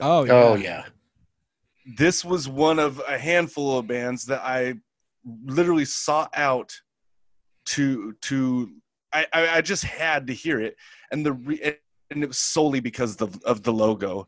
Oh 0.00 0.24
yeah. 0.24 0.32
Oh 0.32 0.54
yeah. 0.54 0.84
this 1.96 2.24
was 2.24 2.48
one 2.48 2.78
of 2.78 3.02
a 3.08 3.18
handful 3.18 3.78
of 3.78 3.86
bands 3.86 4.26
that 4.26 4.42
I 4.42 4.74
literally 5.44 5.84
sought 5.84 6.30
out 6.34 6.72
to 7.66 8.14
to 8.22 8.70
I, 9.12 9.26
I, 9.32 9.48
I 9.48 9.60
just 9.60 9.84
had 9.84 10.26
to 10.26 10.34
hear 10.34 10.60
it 10.60 10.76
and 11.10 11.24
the 11.24 11.32
re, 11.32 11.76
and 12.10 12.22
it 12.22 12.26
was 12.26 12.38
solely 12.38 12.80
because 12.80 13.20
of, 13.20 13.38
the, 13.40 13.46
of 13.46 13.62
the 13.62 13.72
logo 13.72 14.26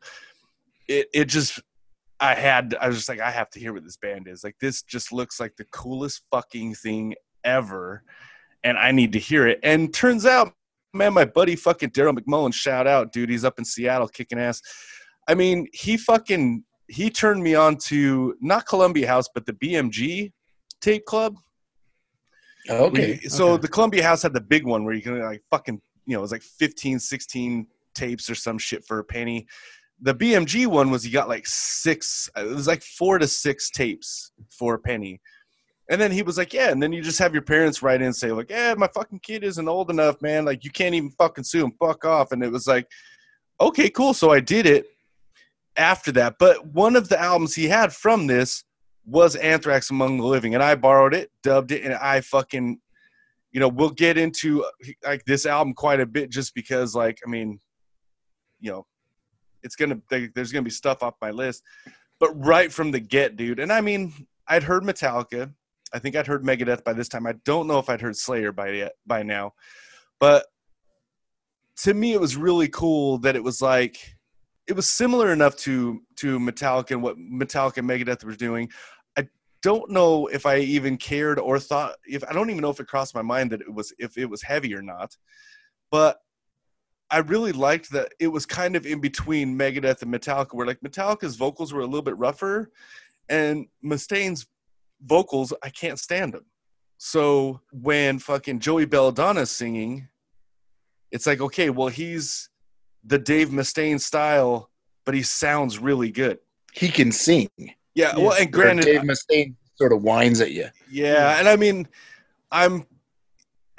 it 0.89 1.09
it 1.15 1.25
just 1.27 1.61
I 2.19 2.35
had 2.35 2.75
I 2.81 2.89
was 2.89 2.97
just 2.97 3.09
like 3.09 3.21
I 3.21 3.31
have 3.31 3.51
to 3.51 3.61
hear 3.61 3.73
what 3.73 3.85
this 3.85 3.97
band 3.97 4.29
is 4.29 4.45
like 4.45 4.57
this 4.61 4.83
just 4.83 5.13
looks 5.13 5.41
like 5.41 5.57
the 5.57 5.65
coolest 5.67 6.23
fucking 6.31 6.75
thing 6.75 7.15
ever 7.45 8.03
and 8.65 8.77
I 8.77 8.93
need 8.93 9.13
to 9.13 9.19
hear 9.19 9.47
it 9.47 9.61
and 9.63 9.93
turns 9.93 10.27
out 10.27 10.53
man 10.93 11.13
my 11.15 11.25
buddy 11.25 11.57
fucking 11.57 11.91
Daryl 11.91 12.17
McMullen 12.17 12.53
shout 12.53 12.87
out 12.87 13.13
dude 13.13 13.31
he's 13.31 13.45
up 13.45 13.59
in 13.59 13.65
Seattle 13.65 14.09
kicking 14.09 14.39
ass 14.39 14.61
I 15.29 15.35
mean 15.35 15.67
he 15.73 15.97
fucking 15.97 16.65
he 16.91 17.09
turned 17.09 17.43
me 17.43 17.55
on 17.55 17.77
to 17.77 18.35
not 18.41 18.67
Columbia 18.67 19.07
House, 19.07 19.29
but 19.33 19.47
the 19.47 19.53
BMG 19.53 20.33
tape 20.81 21.05
club. 21.05 21.37
Oh, 22.69 22.87
okay. 22.87 23.21
We- 23.23 23.29
so 23.29 23.53
okay. 23.53 23.63
the 23.63 23.69
Columbia 23.69 24.03
House 24.03 24.23
had 24.23 24.35
the 24.35 24.41
big 24.41 24.67
one 24.67 24.85
where 24.85 24.95
you 24.95 25.03
can 25.03 25.21
like 25.21 25.43
fucking, 25.51 25.81
you 26.07 26.15
know, 26.15 26.19
it 26.19 26.23
was 26.23 26.33
like 26.33 26.43
15, 26.43 26.99
16 26.99 27.67
tapes 27.95 28.29
or 28.29 28.35
some 28.35 28.59
shit 28.59 28.85
for 28.85 28.99
a 28.99 29.05
penny. 29.05 29.47
The 30.03 30.15
BMG 30.15 30.67
one 30.67 30.91
was 30.91 31.07
you 31.07 31.13
got 31.13 31.29
like 31.29 31.47
six, 31.47 32.29
it 32.37 32.47
was 32.47 32.67
like 32.67 32.83
four 32.83 33.19
to 33.19 33.29
six 33.29 33.71
tapes 33.71 34.33
for 34.51 34.75
a 34.75 34.79
penny. 34.79 35.21
And 35.91 36.01
then 36.01 36.13
he 36.13 36.23
was 36.23 36.39
like, 36.39 36.55
yeah. 36.55 36.71
And 36.71 36.83
then 36.83 36.93
you 36.93 37.03
just 37.03 37.19
have 37.19 37.35
your 37.35 37.43
parents 37.43 37.83
write 37.83 38.01
in 38.01 38.07
and 38.07 38.17
say, 38.17 38.31
like, 38.31 38.49
yeah, 38.49 38.75
my 38.79 38.89
fucking 38.95 39.19
kid 39.19 39.43
isn't 39.43 39.69
old 39.69 39.91
enough, 39.91 40.23
man. 40.23 40.45
Like, 40.45 40.65
you 40.65 40.71
can't 40.71 40.95
even 40.95 41.11
fucking 41.11 41.45
sue 41.45 41.65
him. 41.65 41.73
Fuck 41.81 42.05
off. 42.05 42.31
And 42.31 42.43
it 42.45 42.51
was 42.51 42.69
like, 42.69 42.87
okay, 43.61 43.91
cool. 43.91 44.15
So 44.15 44.31
I 44.31 44.39
did 44.39 44.67
it 44.67 44.87
after 45.77 46.13
that. 46.13 46.37
But 46.39 46.65
one 46.65 46.95
of 46.95 47.09
the 47.09 47.21
albums 47.21 47.55
he 47.55 47.67
had 47.67 47.93
from 47.93 48.29
this 48.29 48.65
was 49.05 49.35
Anthrax 49.35 49.91
Among 49.91 50.19
the 50.19 50.25
Living, 50.27 50.55
and 50.55 50.63
I 50.63 50.77
borrowed 50.77 51.15
it, 51.15 51.31
dubbed 51.43 51.73
it, 51.73 51.83
and 51.83 51.95
I 51.95 52.21
fucking, 52.21 52.79
you 53.51 53.59
know, 53.59 53.69
we'll 53.69 53.91
get 53.91 54.17
into 54.17 54.65
like 55.05 55.25
this 55.25 55.47
album 55.47 55.75
quite 55.75 55.99
a 56.01 56.07
bit 56.07 56.31
just 56.31 56.55
because, 56.55 56.95
like, 56.95 57.19
I 57.27 57.29
mean, 57.29 57.59
you 58.61 58.71
know, 58.71 58.87
it's 59.65 59.75
gonna 59.75 60.01
there- 60.11 60.31
there's 60.35 60.53
gonna 60.53 60.63
be 60.63 60.71
stuff 60.71 61.03
off 61.03 61.15
my 61.21 61.31
list, 61.31 61.63
but 62.21 62.31
right 62.45 62.73
from 62.73 62.93
the 62.93 63.01
get, 63.01 63.37
dude, 63.37 63.59
and 63.59 63.73
I 63.73 63.81
mean, 63.81 64.13
I'd 64.47 64.63
heard 64.63 64.85
Metallica, 64.85 65.53
I 65.93 65.99
think 65.99 66.17
I'd 66.17 66.27
heard 66.27 66.45
Megadeth 66.45 66.85
by 66.85 66.93
this 66.93 67.09
time. 67.09 67.27
I 67.27 67.35
don't 67.45 67.67
know 67.67 67.79
if 67.79 67.89
I'd 67.89 68.01
heard 68.01 68.17
Slayer 68.17 68.53
by 68.53 68.71
yet 68.71 68.93
by 69.07 69.23
now, 69.23 69.55
but 70.19 70.47
to 71.83 71.95
me, 71.95 72.13
it 72.13 72.21
was 72.21 72.37
really 72.37 72.69
cool 72.69 73.19
that 73.19 73.37
it 73.37 73.43
was 73.43 73.63
like 73.63 74.17
it 74.67 74.75
was 74.75 74.87
similar 74.87 75.33
enough 75.33 75.57
to 75.57 76.01
to 76.17 76.39
Metallica 76.39 76.93
and 76.93 77.03
what 77.03 77.17
Metallica 77.19 77.79
and 77.79 77.89
Megadeth 77.89 78.25
were 78.25 78.37
doing. 78.37 78.71
I 79.17 79.27
don't 79.63 79.91
know 79.91 80.27
if 80.29 80.47
I 80.47 80.59
even 80.59 80.97
cared 80.97 81.39
or 81.39 81.59
thought 81.59 81.97
if 82.07 82.23
I 82.29 82.33
don't 82.33 82.51
even 82.51 82.63
know 82.63 82.71
if 82.71 82.81
it 82.81 82.87
crossed 82.87 83.15
my 83.15 83.23
mind 83.23 83.51
that 83.51 83.63
it 83.63 83.73
was 83.73 83.93
if 83.99 84.17
it 84.17 84.27
was 84.27 84.43
heavy 84.43 84.75
or 84.75 84.83
not. 84.83 85.17
But 85.91 86.19
I 87.11 87.19
really 87.19 87.53
liked 87.53 87.91
that 87.91 88.13
it 88.21 88.29
was 88.29 88.47
kind 88.47 88.77
of 88.77 88.87
in 88.87 89.01
between 89.01 89.59
Megadeth 89.59 90.03
and 90.03 90.15
Metallica, 90.15 90.55
where 90.55 90.67
like 90.67 90.81
Metallica's 90.81 91.35
vocals 91.35 91.73
were 91.73 91.81
a 91.81 91.87
little 91.87 92.03
bit 92.03 92.17
rougher, 92.17 92.71
and 93.29 93.67
Mustaine's 93.83 94.47
vocals 95.03 95.53
I 95.63 95.71
can't 95.71 95.99
stand 95.99 96.35
them. 96.35 96.45
So 96.99 97.61
when 97.73 98.19
fucking 98.19 98.61
Joey 98.61 98.87
Belladonna's 98.87 99.51
singing, 99.51 100.09
it's 101.11 101.27
like 101.27 101.41
okay, 101.41 101.71
well 101.71 101.89
he's 101.89 102.49
the 103.05 103.19
Dave 103.19 103.49
Mustaine 103.49 104.01
style, 104.01 104.71
but 105.05 105.15
he 105.15 105.23
sounds 105.23 105.79
really 105.79 106.11
good. 106.11 106.39
He 106.73 106.89
can 106.89 107.11
sing. 107.11 107.49
Yeah, 107.95 108.17
well, 108.17 108.35
and 108.39 108.53
granted, 108.53 108.85
Dave 108.85 109.03
Mustaine 109.03 109.55
sort 109.75 109.93
of 109.93 110.03
whines 110.03 110.41
at 110.41 110.53
you. 110.53 110.69
yeah, 110.91 111.39
and 111.39 111.49
I 111.49 111.57
mean, 111.57 111.89
I'm 112.53 112.87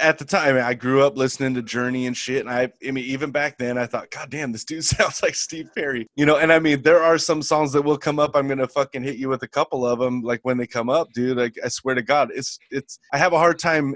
at 0.02 0.18
the 0.18 0.26
time 0.26 0.58
I 0.58 0.74
grew 0.74 1.04
up 1.04 1.18
listening 1.18 1.54
to 1.54 1.62
Journey 1.62 2.08
and 2.08 2.18
shit, 2.18 2.42
and 2.42 2.50
I, 2.50 2.72
I 2.86 2.92
mean, 2.92 3.06
even 3.06 3.32
back 3.32 3.58
then, 3.58 3.78
I 3.78 3.86
thought, 3.86 4.10
God 4.10 4.30
damn, 4.30 4.52
this 4.52 4.66
dude 4.66 4.84
sounds 4.86 5.22
like 5.24 5.36
Steve 5.36 5.70
Perry, 5.76 6.08
you 6.16 6.26
know. 6.26 6.38
And 6.38 6.52
I 6.52 6.60
mean, 6.60 6.82
there 6.82 7.02
are 7.02 7.18
some 7.18 7.42
songs 7.42 7.72
that 7.74 7.84
will 7.84 7.98
come 7.98 8.20
up. 8.20 8.36
I'm 8.36 8.48
gonna 8.48 8.68
fucking 8.68 9.04
hit 9.04 9.18
you 9.18 9.30
with 9.30 9.44
a 9.44 9.48
couple 9.48 9.86
of 9.86 10.00
them, 10.00 10.22
like 10.22 10.42
when 10.44 10.58
they 10.58 10.68
come 10.68 10.90
up, 10.90 11.14
dude. 11.14 11.38
Like 11.38 11.56
I 11.64 11.68
swear 11.68 11.96
to 11.96 12.02
God, 12.02 12.32
it's 12.34 12.60
it's. 12.72 13.00
I 13.14 13.18
have 13.18 13.34
a 13.34 13.38
hard 13.38 13.60
time 13.60 13.96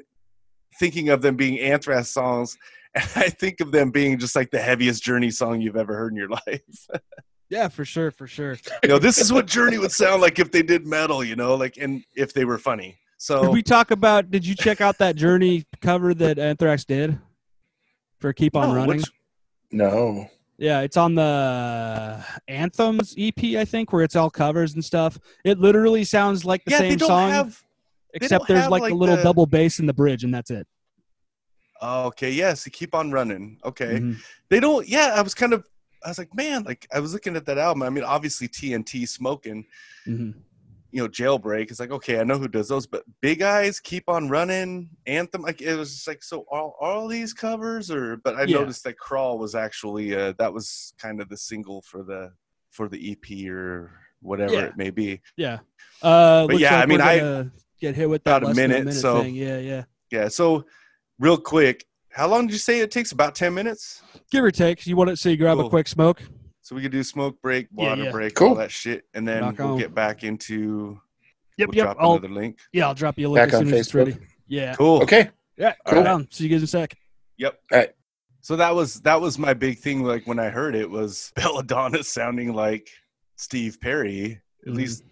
thinking 0.80 1.10
of 1.10 1.22
them 1.22 1.36
being 1.36 1.60
Anthrax 1.60 2.10
songs. 2.10 2.58
And 2.98 3.12
I 3.18 3.28
think 3.28 3.60
of 3.60 3.74
them 3.74 3.91
being 3.91 4.18
just 4.18 4.38
like 4.38 4.52
the 4.52 4.62
heaviest 4.62 5.04
Journey 5.04 5.30
song 5.30 5.60
you've 5.60 5.76
ever 5.76 5.98
heard 5.98 6.13
in 6.13 6.18
your 6.18 6.30
life. 6.48 6.88
Yeah, 7.50 7.68
for 7.68 7.84
sure, 7.84 8.10
for 8.10 8.26
sure. 8.26 8.56
you 8.84 8.88
know, 8.88 9.00
this 9.00 9.18
is 9.18 9.34
what 9.34 9.48
Journey 9.48 9.78
would 9.78 9.91
sound 9.91 10.22
like 10.22 10.39
if 10.39 10.50
they 10.50 10.63
did 10.63 10.88
metal, 10.88 11.22
you 11.22 11.36
know, 11.36 11.56
like 11.56 11.76
and 11.76 12.06
if 12.15 12.34
they 12.34 12.46
were 12.46 12.58
funny. 12.58 12.98
Did 13.17 13.21
So 13.23 13.49
we 13.49 13.63
talk 13.63 13.91
about? 13.91 14.30
Did 14.30 14.45
you 14.45 14.56
check 14.56 14.82
out 14.82 14.97
that 14.99 15.15
Journey 15.15 15.65
cover 15.82 16.13
that 16.13 16.38
Anthrax 16.38 16.84
did 16.86 17.17
for 18.19 18.34
"Keep 18.34 18.56
On 18.56 18.69
No, 18.69 18.75
Running"? 18.75 18.97
which- 18.97 19.12
No. 19.71 20.30
Yeah, 20.58 20.82
it's 20.82 20.95
on 20.95 21.15
the 21.15 22.23
Anthems 22.47 23.13
EP, 23.17 23.58
I 23.58 23.65
think, 23.65 23.91
where 23.91 24.04
it's 24.04 24.15
all 24.15 24.30
covers 24.30 24.73
and 24.73 24.84
stuff. 24.86 25.17
It 25.43 25.60
literally 25.60 26.04
sounds 26.06 26.45
like 26.45 26.63
the 26.65 26.71
yeah, 26.71 26.80
they 26.80 26.89
same 26.91 26.97
don't 26.99 27.08
song, 27.10 27.30
have. 27.32 27.62
except 28.13 28.47
there's 28.47 28.69
like, 28.69 28.82
like, 28.84 28.91
a 28.93 28.95
little 28.95 29.17
the- 29.17 29.23
double 29.23 29.45
bass 29.45 29.80
in 29.80 29.86
the 29.86 29.93
bridge, 29.93 30.23
and 30.23 30.34
that's 30.34 30.51
it. 30.51 30.65
Oh, 31.82 32.06
okay, 32.06 32.32
yes, 32.32 32.63
they 32.63 32.71
keep 32.71 32.95
on 32.95 33.12
running. 33.12 33.60
Okay, 33.65 33.99
Mhm. 33.99 34.17
they 34.49 34.60
don't. 34.62 34.88
Yeah, 34.88 35.13
I 35.15 35.21
was 35.21 35.34
kind 35.34 35.51
of. 35.54 35.65
I 36.04 36.10
was 36.10 36.17
like, 36.17 36.34
man, 36.36 36.63
like 36.63 36.88
I 36.93 36.99
was 36.99 37.12
looking 37.13 37.36
at 37.36 37.45
that 37.47 37.58
album. 37.58 37.82
I 37.84 37.89
mean, 37.89 38.04
obviously 38.04 38.47
TNT, 38.47 39.06
smoking, 39.08 39.65
Mhm. 40.08 40.36
You 40.96 41.02
know, 41.02 41.10
jailbreak. 41.10 41.70
It's 41.70 41.80
like, 41.82 41.92
okay, 41.92 42.22
I 42.22 42.24
know 42.24 42.38
who 42.38 42.48
does 42.48 42.70
those, 42.70 42.88
but 42.88 43.04
Big 43.22 43.42
Eyes, 43.42 43.82
keep 43.82 44.08
on 44.08 44.30
running, 44.30 44.90
Anthem. 45.06 45.42
Like 45.42 45.62
it 45.62 45.76
was 45.76 45.92
just 45.94 46.08
like, 46.08 46.24
so 46.24 46.46
are 46.50 46.72
all 46.80 47.10
these 47.10 47.34
covers, 47.34 47.92
or? 47.92 48.16
But 48.16 48.36
I 48.36 48.44
Yeah. 48.44 48.60
noticed 48.60 48.86
that 48.86 48.98
Crawl 48.98 49.38
was 49.38 49.56
actually 49.56 50.16
uh, 50.16 50.34
that 50.39 50.54
was 50.54 50.93
kind 50.98 51.20
of 51.22 51.28
the 51.28 51.36
single 51.36 51.82
for 51.82 52.02
the 52.04 52.32
for 52.72 52.88
the 52.88 53.12
EP 53.12 53.50
or 53.50 53.91
whatever 54.22 54.54
Yeah. 54.54 54.66
it 54.68 54.78
may 54.78 54.89
be. 54.89 55.20
Yeah. 55.36 55.60
Uh, 56.02 56.48
But 56.48 56.60
yeah, 56.60 56.76
like 56.76 56.84
I 56.84 56.86
mean, 56.86 57.02
I- 57.02 57.50
get 57.82 57.93
hit 57.96 58.10
with 58.10 58.24
that 58.24 58.38
about 58.38 58.43
a 58.43 58.46
less 58.48 58.56
than 58.56 58.70
minute, 58.72 58.93
so- 58.93 59.22
thing. 59.22 59.36
Yeah, 59.36 59.60
yeah. 59.60 59.84
Yeah. 60.12 60.28
So, 60.30 60.66
real 61.20 61.38
quick, 61.38 61.86
how 62.10 62.28
long 62.30 62.48
did 62.48 62.54
you 62.54 62.60
say 62.60 62.80
it 62.80 62.89
takes? 62.89 63.12
About 63.12 63.36
ten 63.36 63.54
minutes. 63.54 64.02
Give 64.32 64.46
or 64.46 64.52
take. 64.52 64.88
You 64.88 64.96
want 64.96 65.10
it 65.10 65.18
so 65.20 65.28
you 65.28 65.36
grab 65.36 65.60
a 65.60 65.68
quick 65.70 65.89
smoke? 65.89 66.22
So 66.66 66.76
we 66.76 66.82
could 66.82 66.91
do 66.91 67.03
smoke 67.03 67.39
break, 67.43 67.68
water 67.72 68.05
yeah. 68.05 68.11
break, 68.11 68.34
Cool. 68.34 68.47
all 68.49 68.55
that 68.55 68.72
shit, 68.72 69.03
and 69.13 69.28
then 69.28 69.43
Rock 69.43 69.59
we'll 69.59 69.68
on. 69.74 69.78
get 69.78 69.93
back 69.93 70.24
into. 70.24 70.99
Yep, 71.59 71.68
we'll 71.70 71.76
yep. 71.76 71.86
drop 71.86 71.97
I'll, 71.99 72.13
another 72.13 72.34
link. 72.34 72.57
yeah, 72.74 72.88
I'll 72.88 72.95
drop 72.95 73.20
you 73.20 73.28
a 73.28 73.30
link 73.30 73.45
Back 73.45 73.53
as 73.53 73.59
on 73.59 73.66
soon 73.68 73.74
as 73.76 73.80
it's 73.82 73.91
Facebook. 73.91 73.95
ready. 74.07 74.18
Yeah. 74.47 74.74
Cool. 74.74 75.03
Okay. 75.03 75.30
Yeah. 75.57 75.76
Cool. 75.86 75.99
Right 75.99 76.07
on. 76.07 76.28
See 76.32 76.45
you 76.45 76.49
guys 76.49 76.61
in 76.61 76.63
a 76.63 76.68
sec. 76.68 76.97
Yep. 77.38 77.59
All 77.72 77.78
right. 77.78 77.89
So 78.41 78.55
that 78.55 78.74
was 78.74 78.99
that 79.01 79.22
was 79.22 79.38
my 79.38 79.53
big 79.53 79.78
thing. 79.78 80.03
Like 80.03 80.26
when 80.26 80.39
I 80.39 80.49
heard 80.49 80.74
it 80.74 80.89
was 80.89 81.32
Belladonna 81.36 82.01
sounding 82.03 82.51
like 82.55 82.89
Steve 83.36 83.78
Perry, 83.80 84.41
at 84.66 84.74
Mhm. 84.74 84.76
least 84.76 85.03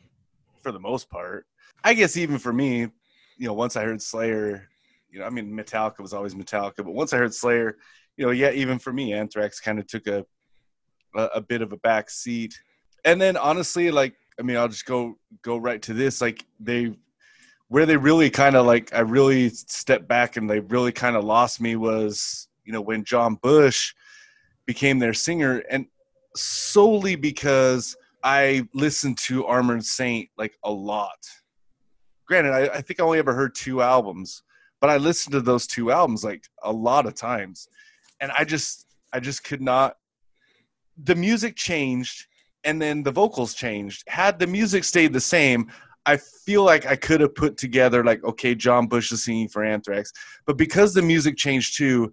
for 0.63 0.71
the 0.71 0.79
most 0.79 1.07
part. 1.07 1.45
I 1.83 1.93
guess 1.93 2.17
even 2.17 2.39
for 2.39 2.51
me, 2.51 2.79
you 3.37 3.47
know, 3.47 3.53
once 3.53 3.75
I 3.75 3.83
heard 3.83 4.01
Slayer, 4.01 4.67
you 5.11 5.19
know, 5.19 5.25
I 5.25 5.29
mean 5.29 5.51
Metallica 5.55 5.99
was 5.99 6.13
always 6.13 6.33
Metallica, 6.33 6.77
but 6.77 6.93
once 6.95 7.13
I 7.13 7.17
heard 7.17 7.33
Slayer, 7.35 7.77
you 8.17 8.25
know, 8.25 8.31
yeah, 8.31 8.49
even 8.51 8.79
for 8.79 8.91
me, 8.91 9.13
Anthrax 9.13 9.59
kind 9.59 9.77
of 9.77 9.85
took 9.85 10.07
a, 10.07 10.25
a 11.15 11.29
a 11.35 11.41
bit 11.41 11.61
of 11.61 11.73
a 11.73 11.77
back 11.77 12.09
seat. 12.09 12.59
And 13.05 13.21
then 13.21 13.37
honestly, 13.37 13.91
like 13.91 14.15
I 14.39 14.43
mean, 14.43 14.57
I'll 14.57 14.67
just 14.67 14.85
go 14.85 15.17
go 15.41 15.57
right 15.57 15.81
to 15.83 15.93
this. 15.93 16.21
Like 16.21 16.45
they 16.59 16.95
where 17.67 17.85
they 17.85 17.97
really 17.97 18.29
kind 18.29 18.55
of 18.55 18.65
like 18.65 18.93
I 18.93 18.99
really 18.99 19.49
stepped 19.49 20.07
back 20.07 20.37
and 20.37 20.49
they 20.49 20.59
really 20.59 20.91
kind 20.91 21.15
of 21.15 21.23
lost 21.23 21.59
me 21.59 21.75
was 21.75 22.47
you 22.65 22.73
know 22.73 22.81
when 22.81 23.03
John 23.03 23.35
Bush 23.35 23.93
became 24.65 24.99
their 24.99 25.13
singer 25.13 25.63
and 25.69 25.87
solely 26.35 27.15
because 27.15 27.95
I 28.23 28.67
listened 28.73 29.17
to 29.19 29.45
Armored 29.45 29.85
Saint 29.85 30.29
like 30.37 30.57
a 30.63 30.71
lot. 30.71 31.27
Granted, 32.25 32.53
I, 32.53 32.77
I 32.77 32.81
think 32.81 32.99
I 32.99 33.03
only 33.03 33.19
ever 33.19 33.33
heard 33.33 33.53
two 33.53 33.81
albums, 33.81 34.43
but 34.79 34.89
I 34.89 34.97
listened 34.97 35.33
to 35.33 35.41
those 35.41 35.67
two 35.67 35.91
albums 35.91 36.23
like 36.23 36.45
a 36.63 36.71
lot 36.71 37.05
of 37.05 37.15
times, 37.15 37.67
and 38.21 38.31
I 38.31 38.45
just 38.45 38.87
I 39.11 39.19
just 39.19 39.43
could 39.43 39.61
not. 39.61 39.97
The 41.01 41.15
music 41.15 41.55
changed, 41.55 42.27
and 42.63 42.81
then 42.81 43.03
the 43.03 43.11
vocals 43.11 43.53
changed. 43.53 44.03
Had 44.07 44.39
the 44.39 44.47
music 44.47 44.83
stayed 44.83 45.13
the 45.13 45.19
same, 45.19 45.71
I 46.05 46.17
feel 46.17 46.63
like 46.63 46.85
I 46.85 46.95
could 46.95 47.21
have 47.21 47.35
put 47.35 47.57
together 47.57 48.03
like 48.03 48.23
okay, 48.23 48.55
John 48.55 48.87
Bush 48.87 49.11
is 49.11 49.23
singing 49.23 49.47
for 49.47 49.63
Anthrax, 49.63 50.11
but 50.45 50.57
because 50.57 50.93
the 50.93 51.01
music 51.01 51.37
changed 51.37 51.77
too, 51.77 52.11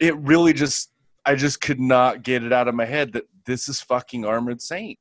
it 0.00 0.16
really 0.16 0.52
just 0.52 0.90
I 1.24 1.34
just 1.34 1.60
could 1.60 1.80
not 1.80 2.22
get 2.22 2.42
it 2.42 2.52
out 2.52 2.68
of 2.68 2.74
my 2.74 2.84
head 2.84 3.12
that 3.12 3.24
this 3.44 3.68
is 3.68 3.80
fucking 3.80 4.24
Armored 4.24 4.60
Saint. 4.60 4.98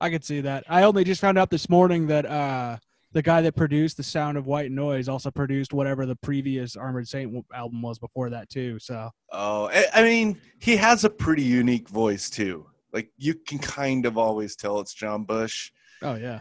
I 0.00 0.10
could 0.10 0.24
see 0.24 0.40
that. 0.42 0.64
I 0.68 0.84
only 0.84 1.04
just 1.04 1.20
found 1.20 1.38
out 1.38 1.50
this 1.50 1.68
morning 1.68 2.06
that 2.06 2.24
uh, 2.24 2.78
the 3.12 3.22
guy 3.22 3.42
that 3.42 3.56
produced 3.56 3.96
the 3.96 4.02
Sound 4.02 4.38
of 4.38 4.46
White 4.46 4.70
Noise 4.70 5.08
also 5.08 5.30
produced 5.30 5.72
whatever 5.72 6.06
the 6.06 6.16
previous 6.16 6.76
Armored 6.76 7.08
Saint 7.08 7.44
album 7.54 7.82
was 7.82 7.98
before 7.98 8.30
that 8.30 8.48
too. 8.48 8.78
So 8.78 9.10
Oh, 9.32 9.68
I, 9.72 9.86
I 9.94 10.02
mean, 10.02 10.40
he 10.60 10.76
has 10.76 11.04
a 11.04 11.10
pretty 11.10 11.42
unique 11.42 11.88
voice 11.88 12.30
too. 12.30 12.66
Like 12.92 13.10
you 13.18 13.34
can 13.34 13.58
kind 13.58 14.06
of 14.06 14.16
always 14.18 14.56
tell 14.56 14.80
it's 14.80 14.94
John 14.94 15.24
Bush. 15.24 15.70
oh 16.02 16.14
yeah, 16.14 16.40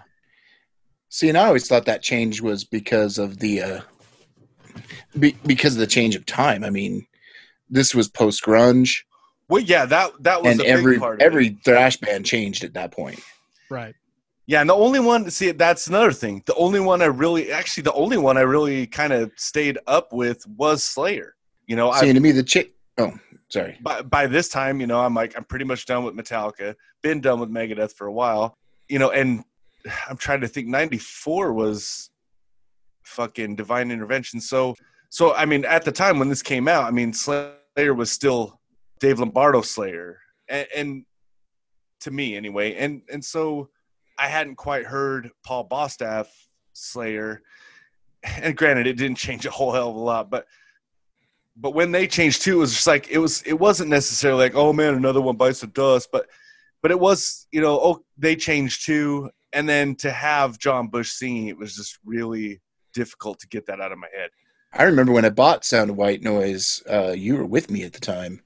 See, 1.09 1.27
and 1.29 1.37
I 1.37 1.45
always 1.47 1.67
thought 1.67 1.85
that 1.85 2.03
change 2.03 2.39
was 2.41 2.63
because 2.63 3.17
of 3.17 3.39
the 3.39 3.61
uh, 3.63 3.81
be, 5.17 5.35
because 5.45 5.73
of 5.73 5.79
the 5.79 5.87
change 5.87 6.15
of 6.15 6.25
time. 6.25 6.63
I 6.63 6.69
mean, 6.69 7.05
this 7.69 7.93
was 7.95 8.07
post 8.07 8.43
grunge, 8.43 9.03
Well, 9.47 9.61
yeah, 9.61 9.85
that 9.85 10.11
that 10.21 10.41
was 10.43 10.51
and 10.53 10.61
a 10.61 10.63
big 10.63 10.71
every 10.73 10.99
part 10.99 11.15
of 11.15 11.21
it. 11.21 11.25
every 11.25 11.49
thrash 11.65 11.97
band 11.97 12.25
changed 12.25 12.63
at 12.63 12.73
that 12.73 12.91
point. 12.91 13.19
right. 13.69 13.95
Yeah, 14.49 14.61
and 14.61 14.69
the 14.71 14.73
only 14.73 14.99
one 14.99 15.29
see 15.29 15.51
that's 15.51 15.85
another 15.85 16.11
thing. 16.11 16.41
The 16.47 16.55
only 16.55 16.79
one 16.79 17.03
I 17.03 17.05
really 17.05 17.51
actually 17.51 17.83
the 17.83 17.93
only 17.93 18.17
one 18.17 18.35
I 18.35 18.41
really 18.41 18.87
kind 18.87 19.13
of 19.13 19.31
stayed 19.35 19.77
up 19.85 20.11
with 20.11 20.43
was 20.57 20.83
Slayer. 20.83 21.35
You 21.67 21.75
know, 21.75 21.91
I 21.91 22.11
to 22.11 22.19
me, 22.19 22.31
the 22.31 22.41
chick. 22.41 22.73
Oh, 22.97 23.13
sorry. 23.49 23.77
by 23.83 24.01
by 24.01 24.25
this 24.25 24.49
time, 24.49 24.81
you 24.81 24.87
know, 24.87 25.01
I'm 25.01 25.13
like 25.13 25.37
I'm 25.37 25.43
pretty 25.43 25.65
much 25.65 25.85
done 25.85 26.03
with 26.03 26.15
Metallica. 26.15 26.73
Been 27.03 27.21
done 27.21 27.39
with 27.39 27.51
Megadeth 27.51 27.93
for 27.93 28.07
a 28.07 28.11
while. 28.11 28.57
You 28.87 28.97
know, 28.97 29.11
and 29.11 29.43
I'm 30.09 30.17
trying 30.17 30.41
to 30.41 30.47
think 30.47 30.67
94 30.67 31.53
was 31.53 32.09
fucking 33.03 33.55
Divine 33.55 33.91
Intervention. 33.91 34.41
So 34.41 34.73
so 35.11 35.35
I 35.35 35.45
mean 35.45 35.63
at 35.63 35.85
the 35.85 35.91
time 35.91 36.17
when 36.17 36.27
this 36.27 36.41
came 36.41 36.67
out, 36.67 36.85
I 36.85 36.89
mean 36.89 37.13
Slayer 37.13 37.93
was 37.93 38.11
still 38.11 38.59
Dave 38.99 39.19
Lombardo 39.19 39.61
Slayer. 39.61 40.17
And, 40.47 40.67
and 40.75 41.05
to 41.99 42.09
me 42.09 42.35
anyway. 42.35 42.73
And 42.73 43.03
and 43.13 43.23
so 43.23 43.69
I 44.19 44.27
hadn't 44.27 44.55
quite 44.55 44.85
heard 44.85 45.31
Paul 45.43 45.67
Bostaph 45.67 46.27
Slayer. 46.73 47.41
And 48.41 48.57
granted 48.57 48.85
it 48.85 48.97
didn't 48.97 49.17
change 49.17 49.45
a 49.45 49.51
whole 49.51 49.71
hell 49.71 49.89
of 49.89 49.95
a 49.95 49.99
lot, 49.99 50.29
but 50.29 50.45
but 51.55 51.73
when 51.73 51.91
they 51.91 52.07
changed 52.07 52.41
too, 52.41 52.57
it 52.57 52.59
was 52.59 52.73
just 52.73 52.87
like 52.87 53.09
it 53.09 53.17
was. 53.17 53.41
It 53.43 53.53
wasn't 53.53 53.89
necessarily 53.89 54.43
like, 54.43 54.55
oh 54.55 54.73
man, 54.73 54.93
another 54.93 55.21
one 55.21 55.35
bites 55.35 55.61
the 55.61 55.67
dust, 55.67 56.09
but 56.11 56.27
but 56.81 56.91
it 56.91 56.99
was, 56.99 57.47
you 57.51 57.61
know, 57.61 57.79
oh 57.81 58.03
they 58.17 58.35
changed 58.35 58.85
too, 58.85 59.29
and 59.53 59.67
then 59.67 59.95
to 59.95 60.11
have 60.11 60.59
John 60.59 60.87
Bush 60.87 61.11
singing, 61.11 61.47
it 61.47 61.57
was 61.57 61.75
just 61.75 61.97
really 62.05 62.61
difficult 62.93 63.39
to 63.39 63.47
get 63.47 63.65
that 63.67 63.79
out 63.79 63.91
of 63.91 63.97
my 63.97 64.07
head. 64.15 64.29
I 64.73 64.83
remember 64.83 65.11
when 65.11 65.25
I 65.25 65.29
bought 65.29 65.65
Sound 65.65 65.89
of 65.89 65.95
White 65.95 66.21
Noise. 66.21 66.83
Uh, 66.89 67.13
you 67.15 67.35
were 67.37 67.45
with 67.45 67.71
me 67.71 67.83
at 67.83 67.93
the 67.93 67.99
time. 67.99 68.41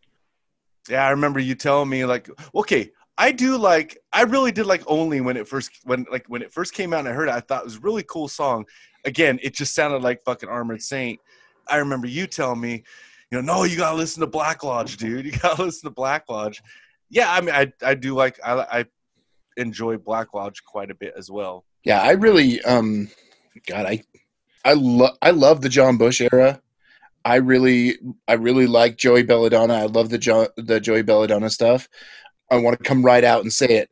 Yeah, 0.89 1.05
I 1.05 1.11
remember 1.11 1.39
you 1.39 1.55
telling 1.55 1.89
me 1.89 2.05
like, 2.05 2.29
okay, 2.55 2.91
I 3.17 3.31
do 3.31 3.57
like, 3.57 3.97
I 4.11 4.23
really 4.23 4.51
did 4.51 4.65
like 4.65 4.83
only 4.87 5.21
when 5.21 5.37
it 5.37 5.47
first 5.47 5.71
when 5.83 6.05
like 6.11 6.25
when 6.27 6.41
it 6.41 6.51
first 6.51 6.73
came 6.73 6.93
out 6.93 7.01
and 7.01 7.09
I 7.09 7.13
heard 7.13 7.29
it, 7.29 7.35
I 7.35 7.39
thought 7.39 7.61
it 7.61 7.65
was 7.65 7.77
a 7.77 7.81
really 7.81 8.03
cool 8.03 8.27
song. 8.27 8.65
Again, 9.05 9.39
it 9.43 9.53
just 9.53 9.75
sounded 9.75 10.01
like 10.01 10.23
fucking 10.23 10.49
Armored 10.49 10.81
Saint. 10.81 11.19
I 11.67 11.77
remember 11.77 12.07
you 12.07 12.25
telling 12.27 12.59
me, 12.59 12.83
you 13.31 13.41
know, 13.41 13.41
no, 13.41 13.63
you 13.63 13.77
gotta 13.77 13.95
listen 13.95 14.21
to 14.21 14.27
Black 14.27 14.63
Lodge, 14.63 14.97
dude. 14.97 15.25
You 15.31 15.31
gotta 15.31 15.63
listen 15.63 15.89
to 15.89 15.93
Black 15.93 16.29
Lodge. 16.29 16.61
Yeah, 17.09 17.31
I 17.31 17.41
mean, 17.41 17.53
I 17.53 17.71
I 17.83 17.93
do 17.93 18.15
like 18.15 18.39
I 18.43 18.79
I 18.79 18.85
enjoy 19.57 19.97
Black 19.97 20.33
Lodge 20.33 20.63
quite 20.63 20.91
a 20.91 20.95
bit 20.95 21.13
as 21.17 21.29
well. 21.29 21.65
Yeah, 21.83 22.01
I 22.01 22.11
really, 22.11 22.61
um, 22.63 23.09
God, 23.67 23.85
I, 23.85 24.03
I 24.63 24.73
love, 24.73 25.17
I 25.21 25.31
love 25.31 25.61
the 25.61 25.69
John 25.69 25.97
Bush 25.97 26.21
era. 26.21 26.61
I 27.25 27.35
really, 27.35 27.97
I 28.27 28.33
really 28.33 28.67
like 28.67 28.97
Joey 28.97 29.23
Belladonna. 29.23 29.75
I 29.75 29.85
love 29.85 30.09
the 30.09 30.17
jo- 30.17 30.49
the 30.57 30.79
Joey 30.79 31.03
Belladonna 31.03 31.49
stuff. 31.49 31.87
I 32.53 32.59
want 32.59 32.77
to 32.77 32.83
come 32.83 33.03
right 33.03 33.23
out 33.23 33.41
and 33.41 33.51
say 33.51 33.67
it. 33.67 33.89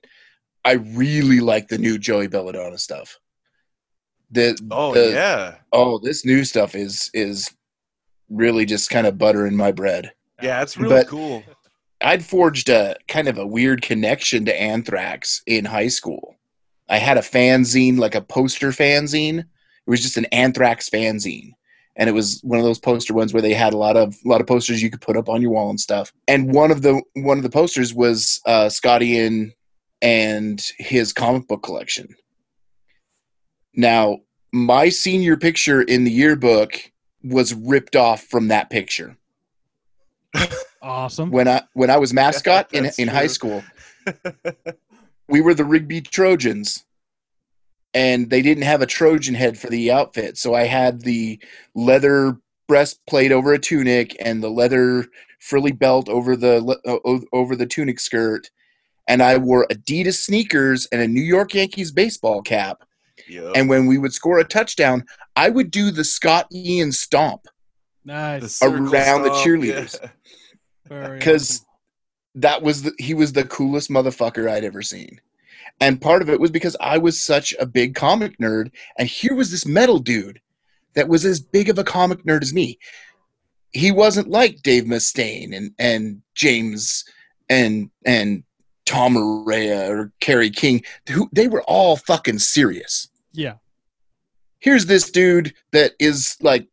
I 0.64 0.74
really 0.74 1.40
like 1.40 1.68
the 1.68 1.78
new 1.78 1.98
Joey 1.98 2.28
Belladonna 2.28 2.78
stuff. 2.78 3.18
The 4.30 4.58
Oh 4.72 4.94
the- 4.94 5.12
yeah, 5.12 5.56
oh, 5.74 5.98
this 6.00 6.26
new 6.26 6.44
stuff 6.44 6.76
is 6.76 7.10
is 7.14 7.50
really 8.30 8.66
just 8.66 8.90
kind 8.90 9.08
of 9.08 9.18
butter 9.18 9.46
in 9.46 9.56
my 9.56 9.72
bread. 9.72 10.12
yeah, 10.42 10.62
it's 10.62 10.78
really 10.78 10.96
But- 10.96 11.08
cool. 11.08 11.44
I'd 12.04 12.26
forged 12.26 12.70
a 12.70 12.96
kind 13.08 13.28
of 13.28 13.38
a 13.38 13.46
weird 13.46 13.84
connection 13.84 14.44
to 14.46 14.60
Anthrax 14.60 15.44
in 15.46 15.66
high 15.66 15.90
school. 15.90 16.36
I 16.90 16.98
had 16.98 17.18
a 17.18 17.22
fanzine, 17.22 18.00
like 18.00 18.16
a 18.16 18.22
poster 18.24 18.70
fanzine. 18.70 19.40
It 19.40 19.46
was 19.86 20.02
just 20.02 20.18
an 20.18 20.26
Anthrax 20.32 20.90
fanzine, 20.90 21.52
and 21.96 22.10
it 22.10 22.14
was 22.14 22.40
one 22.44 22.60
of 22.60 22.66
those 22.66 22.80
poster 22.80 23.14
ones 23.14 23.34
where 23.34 23.42
they 23.42 23.54
had 23.54 23.74
a 23.74 23.78
lot 23.78 23.98
of 23.98 24.16
a 24.26 24.28
lot 24.28 24.42
of 24.42 24.48
posters 24.48 24.82
you 24.82 24.90
could 24.90 25.02
put 25.02 25.18
up 25.18 25.30
on 25.30 25.42
your 25.42 25.52
wall 25.52 25.70
and 25.70 25.80
stuff. 25.80 26.12
And 26.28 26.54
one 26.54 26.72
of 26.72 26.82
the 26.82 27.02
one 27.14 27.38
of 27.38 27.44
the 27.44 27.50
posters 27.50 27.94
was 27.94 28.42
uh, 28.46 28.70
Scotty 28.70 29.20
and 29.20 29.54
and 30.02 30.62
his 30.78 31.14
comic 31.14 31.48
book 31.48 31.64
collection. 31.64 32.16
Now, 33.76 34.20
my 34.52 34.90
senior 34.90 35.38
picture 35.38 35.82
in 35.82 36.04
the 36.04 36.12
yearbook 36.12 36.74
was 37.24 37.54
ripped 37.54 37.96
off 37.96 38.24
from 38.24 38.48
that 38.48 38.70
picture 38.70 39.16
Awesome. 40.82 41.30
when 41.30 41.48
I 41.48 41.64
when 41.74 41.90
I 41.90 41.98
was 41.98 42.14
mascot 42.14 42.74
in 42.74 42.84
That's 42.86 43.00
in 43.00 43.08
high 43.08 43.28
school. 43.28 43.64
we 45.30 45.42
were 45.42 45.54
the 45.54 45.64
Rigby 45.64 46.02
Trojans, 46.02 46.84
and 47.94 48.30
they 48.30 48.42
didn't 48.42 48.64
have 48.64 48.82
a 48.82 48.86
Trojan 48.88 49.36
head 49.36 49.58
for 49.58 49.68
the 49.68 49.92
outfit, 49.92 50.38
so 50.38 50.54
I 50.54 50.64
had 50.66 51.02
the 51.02 51.40
leather 51.76 52.38
breastplate 52.68 53.32
over 53.32 53.54
a 53.54 53.60
tunic 53.60 54.16
and 54.20 54.42
the 54.42 54.50
leather 54.50 55.06
frilly 55.40 55.72
belt 55.72 56.08
over 56.08 56.36
the 56.36 56.62
le- 56.62 56.78
o- 56.86 57.02
o- 57.06 57.26
over 57.34 57.56
the 57.56 57.66
tunic 57.66 58.00
skirt, 58.00 58.50
and 59.08 59.22
I 59.22 59.38
wore 59.38 59.68
Adidas 59.72 60.18
sneakers 60.24 60.88
and 60.92 61.02
a 61.02 61.08
New 61.08 61.22
York 61.24 61.54
Yankees 61.54 61.92
baseball 61.92 62.42
cap. 62.42 62.84
Yep. 63.28 63.52
And 63.56 63.70
when 63.70 63.88
we 63.88 63.98
would 63.98 64.14
score 64.14 64.40
a 64.40 64.44
touchdown, 64.44 65.04
I 65.36 65.50
would 65.50 65.70
do 65.72 65.92
the 65.92 66.04
Scott 66.04 66.48
Ian 66.54 66.92
stomp. 66.92 67.46
Nice. 68.06 68.56
circle 68.56 68.94
around 68.94 69.24
the 69.24 69.34
stomp, 69.34 69.46
cheerleaders. 69.48 70.00
yeah. 70.90 71.10
Because 71.18 71.52
awesome. 71.62 71.66
that 72.36 72.62
was 72.62 72.84
the, 72.84 72.94
he 73.00 73.14
was 73.14 73.34
the 73.34 73.44
coolest 73.44 73.90
motherfucker 73.90 74.50
I'd 74.50 74.64
ever 74.64 74.82
seen. 74.82 75.20
And 75.80 76.02
part 76.02 76.22
of 76.22 76.30
it 76.30 76.40
was 76.40 76.52
because 76.52 76.76
I 76.80 76.98
was 76.98 77.22
such 77.22 77.56
a 77.60 77.66
big 77.66 77.96
comic 77.96 78.38
nerd, 78.38 78.72
and 78.98 79.08
here 79.08 79.34
was 79.34 79.52
this 79.52 79.66
metal 79.66 80.00
dude 80.00 80.42
that 80.94 81.08
was 81.08 81.26
as 81.26 81.40
big 81.40 81.70
of 81.70 81.80
a 81.80 81.84
comic 81.84 82.24
nerd 82.26 82.42
as 82.42 82.54
me. 82.54 82.78
He 83.72 83.92
wasn't 83.92 84.30
like 84.30 84.62
Dave 84.64 84.84
Mustaine 84.84 85.56
and 85.56 85.72
and 85.80 86.22
James 86.36 87.06
and 87.50 87.90
and 88.06 88.44
Tom 88.86 89.16
Araya 89.16 89.90
or 89.90 90.12
Kerry 90.20 90.50
King, 90.50 90.84
who 91.10 91.30
they 91.32 91.48
were 91.48 91.64
all 91.64 91.96
fucking 91.96 92.40
serious. 92.40 93.08
yeah. 93.34 93.56
Here's 94.60 94.86
this 94.86 95.10
dude 95.10 95.56
that 95.72 95.94
is 95.98 96.38
like, 96.40 96.68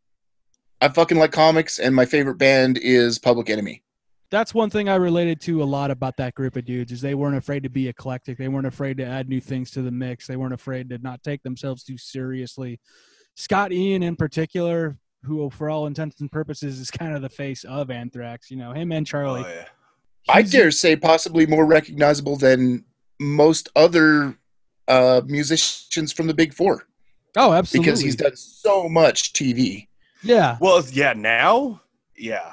I 0.83 0.89
fucking 0.89 1.17
like 1.17 1.33
comics, 1.33 1.79
and 1.79 1.95
my 1.95 2.05
favorite 2.05 2.37
band 2.37 2.77
is 2.77 3.19
Public 3.19 3.49
Enemy. 3.49 3.83
That's 4.31 4.53
one 4.53 4.69
thing 4.69 4.89
I 4.89 4.97
related 4.97 5.41
to 5.43 5.63
a 5.63 5.65
lot 5.65 5.91
about 5.91 6.17
that 6.19 6.35
group 6.35 6.57
of 6.57 6.65
dudes 6.67 6.93
is 6.93 7.01
they 7.01 7.15
weren't 7.15 7.37
afraid 7.37 7.63
to 7.63 7.71
be 7.71 7.89
eclectic. 7.89 8.37
They 8.37 8.49
weren't 8.49 8.67
afraid 8.67 8.99
to 8.99 9.05
add 9.07 9.29
new 9.29 9.41
things 9.41 9.71
to 9.73 9.83
the 9.83 9.91
mix. 9.91 10.27
They 10.27 10.37
weren't 10.37 10.53
afraid 10.53 10.91
to 10.91 10.99
not 10.99 11.23
take 11.23 11.43
themselves 11.43 11.83
too 11.83 11.97
seriously. 11.97 12.79
Scott 13.37 13.73
Ian 13.73 14.03
in 14.03 14.17
particular, 14.17 14.99
who 15.23 15.49
for 15.51 15.71
all 15.71 15.87
intents 15.87 16.21
and 16.21 16.31
purposes 16.31 16.79
is 16.79 16.91
kind 16.91 17.15
of 17.17 17.23
the 17.23 17.29
face 17.31 17.65
of 17.65 17.91
Anthrax, 17.91 18.51
you 18.51 18.57
know, 18.59 18.73
him 18.73 18.93
and 18.93 19.07
Charlie. 19.07 19.45
Oh, 19.47 19.49
yeah. 19.49 19.65
I 20.29 20.43
dare 20.43 20.71
say 20.73 20.95
possibly 20.95 21.47
more 21.47 21.65
recognizable 21.65 22.37
than 22.37 22.85
most 23.19 23.71
other 23.75 24.37
uh, 24.89 25.23
musicians 25.27 26.13
from 26.13 26.27
the 26.27 26.35
Big 26.35 26.53
Four 26.53 26.87
Oh, 27.37 27.53
absolutely. 27.53 27.87
because 27.87 28.01
he's 28.01 28.17
done 28.17 28.37
so 28.37 28.89
much 28.91 29.33
TV. 29.33 29.89
yeah. 30.23 30.59
Well, 30.61 30.85
yeah, 30.93 31.15
now, 31.15 31.81
yeah. 32.17 32.53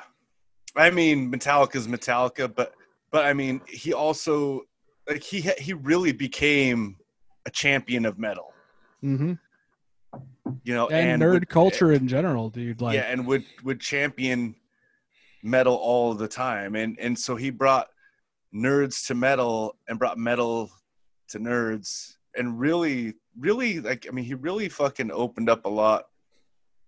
I 0.76 0.90
mean, 0.90 1.32
Metallica's 1.32 1.88
Metallica, 1.88 2.54
but 2.54 2.74
but 3.12 3.26
I 3.26 3.34
mean, 3.34 3.62
he 3.68 3.94
also 3.94 4.62
like 5.08 5.24
he 5.24 5.42
he 5.58 5.74
really 5.74 6.12
became 6.12 6.98
a 7.46 7.52
champion 7.52 8.06
of 8.06 8.18
metal. 8.18 8.54
Mm-hmm. 9.04 9.34
You 10.64 10.74
know, 10.74 10.88
And, 10.88 11.10
and, 11.10 11.22
nerd 11.22 11.34
would- 11.34 11.50
culture 11.50 11.92
in 11.92 12.08
general, 12.08 12.50
dude. 12.50 12.82
Like, 12.82 12.96
yeah, 12.96 13.04
and 13.04 13.26
would 13.28 13.44
would 13.64 13.80
champion 13.80 14.56
metal 15.44 15.76
all 15.76 16.14
the 16.14 16.28
time, 16.28 16.76
and 16.76 16.98
and 17.00 17.18
so 17.18 17.36
he 17.36 17.50
brought 17.50 17.88
nerds 18.54 19.06
to 19.08 19.16
metal 19.16 19.76
and 19.88 20.00
brought 20.00 20.18
metal 20.18 20.72
to 21.30 21.40
nerds, 21.40 22.16
and 22.36 22.60
really, 22.60 23.14
really 23.40 23.80
like 23.80 24.08
I 24.08 24.12
mean, 24.12 24.26
he 24.26 24.34
really 24.34 24.70
fucking 24.70 25.12
opened 25.12 25.50
up 25.50 25.66
a 25.66 25.70
lot 25.70 26.06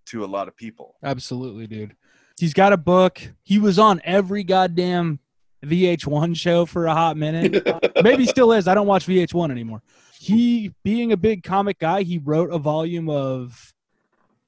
to 0.07 0.23
a 0.23 0.27
lot 0.27 0.47
of 0.47 0.55
people. 0.55 0.95
Absolutely, 1.03 1.67
dude. 1.67 1.95
He's 2.37 2.53
got 2.53 2.73
a 2.73 2.77
book. 2.77 3.21
He 3.43 3.57
was 3.57 3.79
on 3.79 4.01
every 4.03 4.43
goddamn 4.43 5.19
VH1 5.65 6.35
show 6.35 6.65
for 6.65 6.85
a 6.85 6.93
hot 6.93 7.17
minute. 7.17 7.67
Maybe 8.03 8.25
still 8.25 8.51
is. 8.51 8.67
I 8.67 8.75
don't 8.75 8.87
watch 8.87 9.07
VH1 9.07 9.51
anymore. 9.51 9.81
He, 10.19 10.73
being 10.83 11.11
a 11.11 11.17
big 11.17 11.43
comic 11.43 11.79
guy, 11.79 12.03
he 12.03 12.17
wrote 12.17 12.51
a 12.51 12.57
volume 12.57 13.09
of, 13.09 13.73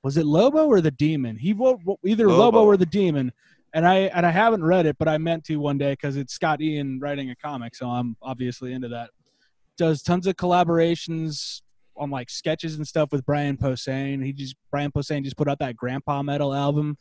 was 0.04 0.18
it 0.18 0.26
Lobo 0.26 0.68
or 0.68 0.82
the 0.82 0.92
Demon? 0.92 1.38
He 1.38 1.54
wrote 1.54 1.80
either 2.06 2.28
Lobo, 2.28 2.60
Lobo. 2.60 2.66
or 2.66 2.78
the 2.78 2.86
Demon, 2.86 3.32
and 3.74 3.88
I 3.88 3.96
and 3.96 4.26
I 4.26 4.32
haven't 4.32 4.64
read 4.64 4.86
it, 4.86 4.98
but 4.98 5.08
I 5.08 5.18
meant 5.18 5.44
to 5.46 5.58
one 5.58 5.78
day 5.78 5.92
because 5.94 6.16
it's 6.18 6.34
Scott 6.34 6.62
Ian 6.62 7.00
writing 7.00 7.30
a 7.30 7.36
comic, 7.36 7.76
so 7.76 7.88
I'm 7.88 8.16
obviously 8.22 8.74
into 8.74 8.88
that. 8.90 9.12
Does 9.78 10.02
tons 10.02 10.26
of 10.26 10.36
collaborations 10.36 11.62
on 12.00 12.10
like 12.10 12.30
sketches 12.30 12.76
and 12.76 12.88
stuff 12.88 13.12
with 13.12 13.26
Brian 13.26 13.58
Posehn. 13.58 14.24
He 14.24 14.34
just 14.34 14.56
Brian 14.72 14.92
Posehn 14.92 15.24
just 15.24 15.38
put 15.38 15.48
out 15.48 15.60
that 15.60 15.76
Grandpa 15.76 16.24
Metal 16.24 16.54
album, 16.54 16.98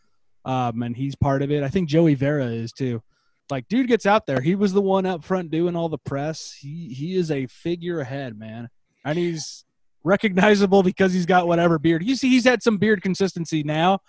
um, 0.49 0.83
and 0.83 0.97
he's 0.97 1.15
part 1.15 1.43
of 1.43 1.51
it. 1.53 1.63
I 1.63 1.69
think 1.69 1.91
Joey 1.91 2.15
Vera 2.15 2.47
is 2.47 2.73
too. 2.73 3.03
Like, 3.51 3.69
dude 3.69 3.87
gets 3.87 4.07
out 4.07 4.27
there. 4.27 4.41
He 4.41 4.55
was 4.55 4.73
the 4.73 4.81
one 4.81 5.05
up 5.05 5.23
front 5.23 5.51
doing 5.51 5.77
all 5.77 5.91
the 5.91 5.99
press. 5.99 6.53
He 6.59 6.89
he 6.89 7.17
is 7.17 7.31
a 7.31 7.47
figurehead, 7.47 8.39
man, 8.39 8.71
and 9.05 9.19
he's 9.19 9.65
recognizable 10.05 10.83
because 10.83 11.13
he's 11.13 11.27
got 11.27 11.47
whatever 11.47 11.79
beard. 11.79 12.03
You 12.03 12.17
see, 12.17 12.31
he's 12.31 12.47
had 12.47 12.63
some 12.63 12.79
beard 12.79 13.03
consistency 13.03 13.63
now, 13.63 14.01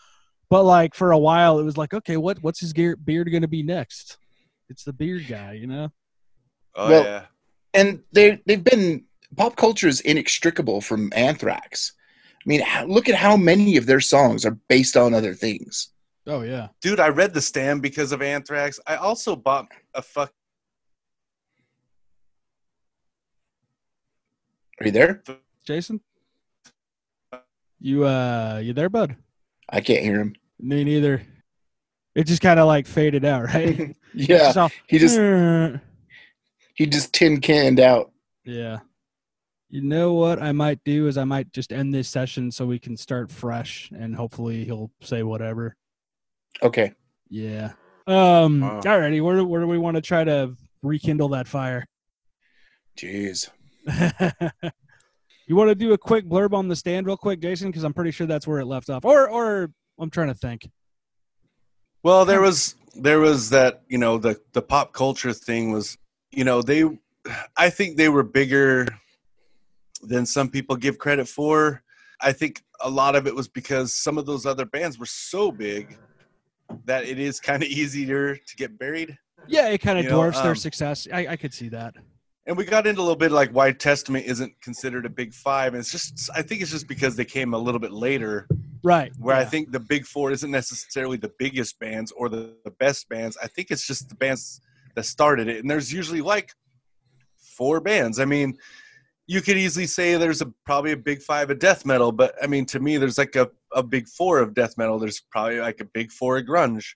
but 0.49 0.63
like 0.63 0.95
for 0.95 1.11
a 1.11 1.17
while, 1.17 1.59
it 1.59 1.63
was 1.63 1.77
like, 1.77 1.93
okay, 1.93 2.15
what 2.15 2.41
what's 2.41 2.61
his 2.61 2.71
gear, 2.71 2.95
beard 2.95 3.29
going 3.29 3.41
to 3.41 3.47
be 3.49 3.63
next? 3.63 4.17
It's 4.69 4.85
the 4.85 4.93
beard 4.93 5.25
guy, 5.27 5.53
you 5.53 5.67
know. 5.67 5.89
Oh 6.75 6.89
Well, 6.89 7.03
yeah, 7.03 7.25
and 7.73 8.01
they 8.13 8.41
they've 8.45 8.63
been 8.63 9.03
pop 9.35 9.57
culture 9.57 9.89
is 9.89 9.99
inextricable 10.01 10.79
from 10.79 11.11
Anthrax. 11.13 11.91
I 12.45 12.47
mean, 12.47 12.61
look 12.87 13.09
at 13.09 13.15
how 13.15 13.35
many 13.35 13.75
of 13.75 13.85
their 13.85 13.99
songs 13.99 14.45
are 14.45 14.57
based 14.69 14.95
on 14.95 15.13
other 15.13 15.33
things. 15.33 15.89
Oh 16.29 16.41
yeah, 16.43 16.67
dude, 16.81 16.99
I 16.99 17.07
read 17.09 17.33
the 17.33 17.41
stand 17.41 17.81
because 17.81 18.11
of 18.11 18.21
Anthrax. 18.21 18.79
I 18.85 18.97
also 18.97 19.35
bought 19.35 19.67
a 19.95 20.01
fuck. 20.03 20.31
Are 24.79 24.85
you 24.85 24.91
there? 24.91 25.23
Jason, 25.65 25.99
you 27.79 28.05
uh, 28.05 28.61
you 28.63 28.73
there, 28.73 28.89
bud? 28.89 29.15
I 29.69 29.81
can't 29.81 30.03
hear 30.03 30.19
him. 30.19 30.35
Me 30.59 30.83
neither. 30.83 31.23
It 32.15 32.25
just 32.27 32.41
kind 32.41 32.59
of 32.59 32.67
like 32.67 32.85
faded 32.87 33.25
out, 33.25 33.45
right? 33.45 33.95
yeah, 34.13 34.47
It's 34.49 34.57
all- 34.57 34.71
he 34.87 34.97
just 34.99 35.17
he 36.75 36.85
just 36.85 37.11
tin 37.13 37.41
canned 37.41 37.79
out. 37.79 38.11
yeah. 38.45 38.79
You 39.71 39.81
know 39.83 40.13
what 40.13 40.41
I 40.41 40.51
might 40.51 40.83
do 40.83 41.05
is 41.05 41.15
I 41.15 41.25
might 41.25 41.53
just 41.53 41.71
end 41.71 41.93
this 41.93 42.09
session 42.09 42.51
so 42.51 42.65
we 42.65 42.79
can 42.79 42.97
start 42.97 43.29
fresh 43.29 43.91
and 43.95 44.15
hopefully 44.15 44.65
he'll 44.65 44.89
say 45.01 45.21
whatever. 45.21 45.75
Okay. 46.61 46.93
Yeah. 47.29 47.73
Um. 48.07 48.61
Wow. 48.61 48.81
Alrighty. 48.81 49.21
Where 49.23 49.43
where 49.43 49.61
do 49.61 49.67
we 49.67 49.77
want 49.77 49.95
to 49.95 50.01
try 50.01 50.23
to 50.23 50.55
rekindle 50.81 51.29
that 51.29 51.47
fire? 51.47 51.85
Jeez. 52.97 53.49
you 55.47 55.55
want 55.55 55.69
to 55.69 55.75
do 55.75 55.93
a 55.93 55.97
quick 55.97 56.25
blurb 56.25 56.53
on 56.53 56.67
the 56.67 56.75
stand, 56.75 57.05
real 57.05 57.17
quick, 57.17 57.39
Jason? 57.39 57.69
Because 57.69 57.83
I'm 57.83 57.93
pretty 57.93 58.11
sure 58.11 58.27
that's 58.27 58.47
where 58.47 58.59
it 58.59 58.65
left 58.65 58.89
off. 58.89 59.05
Or 59.05 59.29
or 59.29 59.71
I'm 59.99 60.09
trying 60.09 60.27
to 60.27 60.33
think. 60.33 60.69
Well, 62.03 62.25
there 62.25 62.41
was 62.41 62.75
there 62.95 63.19
was 63.19 63.49
that 63.51 63.83
you 63.87 63.97
know 63.97 64.17
the 64.17 64.39
the 64.53 64.61
pop 64.61 64.93
culture 64.93 65.33
thing 65.33 65.71
was 65.71 65.97
you 66.31 66.43
know 66.43 66.61
they 66.61 66.85
I 67.57 67.69
think 67.69 67.97
they 67.97 68.09
were 68.09 68.23
bigger 68.23 68.87
than 70.01 70.25
some 70.25 70.49
people 70.49 70.75
give 70.75 70.97
credit 70.97 71.27
for. 71.27 71.83
I 72.21 72.31
think 72.31 72.63
a 72.81 72.89
lot 72.89 73.15
of 73.15 73.27
it 73.27 73.35
was 73.35 73.47
because 73.47 73.93
some 73.93 74.17
of 74.17 74.25
those 74.25 74.45
other 74.45 74.65
bands 74.65 74.97
were 74.97 75.05
so 75.05 75.51
big 75.51 75.97
that 76.85 77.05
it 77.05 77.19
is 77.19 77.39
kind 77.39 77.63
of 77.63 77.69
easier 77.69 78.35
to 78.35 78.55
get 78.55 78.77
buried. 78.79 79.17
Yeah, 79.47 79.69
it 79.69 79.79
kind 79.79 79.97
of 79.97 80.03
You 80.05 80.09
know, 80.11 80.17
dwarfs 80.17 80.41
their 80.41 80.51
um, 80.51 80.55
success. 80.57 81.07
I, 81.11 81.27
I 81.29 81.35
could 81.35 81.53
see 81.53 81.69
that. 81.69 81.95
And 82.45 82.57
we 82.57 82.65
got 82.65 82.87
into 82.87 82.99
a 82.99 83.03
little 83.03 83.15
bit 83.15 83.31
like 83.31 83.51
why 83.51 83.71
Testament 83.71 84.25
isn't 84.25 84.53
considered 84.61 85.05
a 85.05 85.09
big 85.09 85.33
five. 85.33 85.73
And 85.73 85.79
it's 85.81 85.91
just 85.91 86.29
I 86.35 86.41
think 86.41 86.61
it's 86.61 86.71
just 86.71 86.87
because 86.87 87.15
they 87.15 87.25
came 87.25 87.53
a 87.53 87.57
little 87.57 87.79
bit 87.79 87.91
later 87.91 88.47
Right. 88.81 89.11
where 89.19 89.35
I 89.35 89.43
think 89.45 89.71
the 89.71 89.79
big 89.79 90.05
four 90.05 90.31
isn't 90.31 90.49
necessarily 90.49 91.17
the 91.17 91.31
biggest 91.37 91.79
bands 91.79 92.11
or 92.11 92.29
the, 92.29 92.55
the 92.63 92.71
best 92.71 93.09
bands. 93.09 93.37
I 93.43 93.47
think 93.47 93.71
it's 93.71 93.85
just 93.85 94.09
the 94.09 94.15
bands 94.15 94.61
that 94.95 95.03
started 95.03 95.47
it. 95.47 95.59
And 95.59 95.69
there's 95.69 95.91
usually 95.93 96.21
like 96.21 96.53
four 97.37 97.81
bands. 97.81 98.19
I 98.19 98.25
mean, 98.25 98.57
you 99.29 99.41
could 99.41 99.57
easily 99.57 99.85
say 99.85 100.15
there's 100.15 100.41
a 100.41 100.51
probably 100.65 100.91
a 100.91 100.97
big 100.97 101.21
five 101.21 101.51
of 101.51 101.59
death 101.59 101.85
metal, 101.85 102.11
but 102.11 102.33
I 102.41 102.47
mean 102.47 102.65
to 102.65 102.79
me 102.79 102.97
there's 102.97 103.19
like 103.19 103.35
a, 103.35 103.47
a 103.75 103.83
big 103.83 104.07
four 104.07 104.39
of 104.39 104.55
death 104.55 104.75
metal. 104.75 104.97
There's 104.97 105.21
probably 105.29 105.59
like 105.59 105.79
a 105.81 105.85
big 105.85 106.11
four 106.11 106.39
of 106.39 106.45
grunge. 106.45 106.95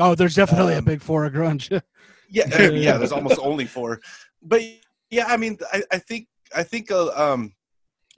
Oh, 0.00 0.16
there's 0.16 0.34
definitely 0.34 0.74
a 0.74 0.78
um, 0.78 0.84
big 0.84 1.00
four 1.00 1.24
of 1.24 1.32
grunge. 1.32 1.80
Yeah, 2.32 2.44
uh, 2.44 2.70
yeah, 2.70 2.96
there's 2.96 3.10
almost 3.10 3.40
only 3.42 3.64
four. 3.64 4.00
But 4.40 4.62
yeah, 5.10 5.26
I 5.26 5.36
mean 5.36 5.58
I, 5.72 5.82
I 5.90 5.98
think 5.98 6.28
I 6.54 6.62
think 6.62 6.90
uh, 6.92 7.10
um 7.10 7.54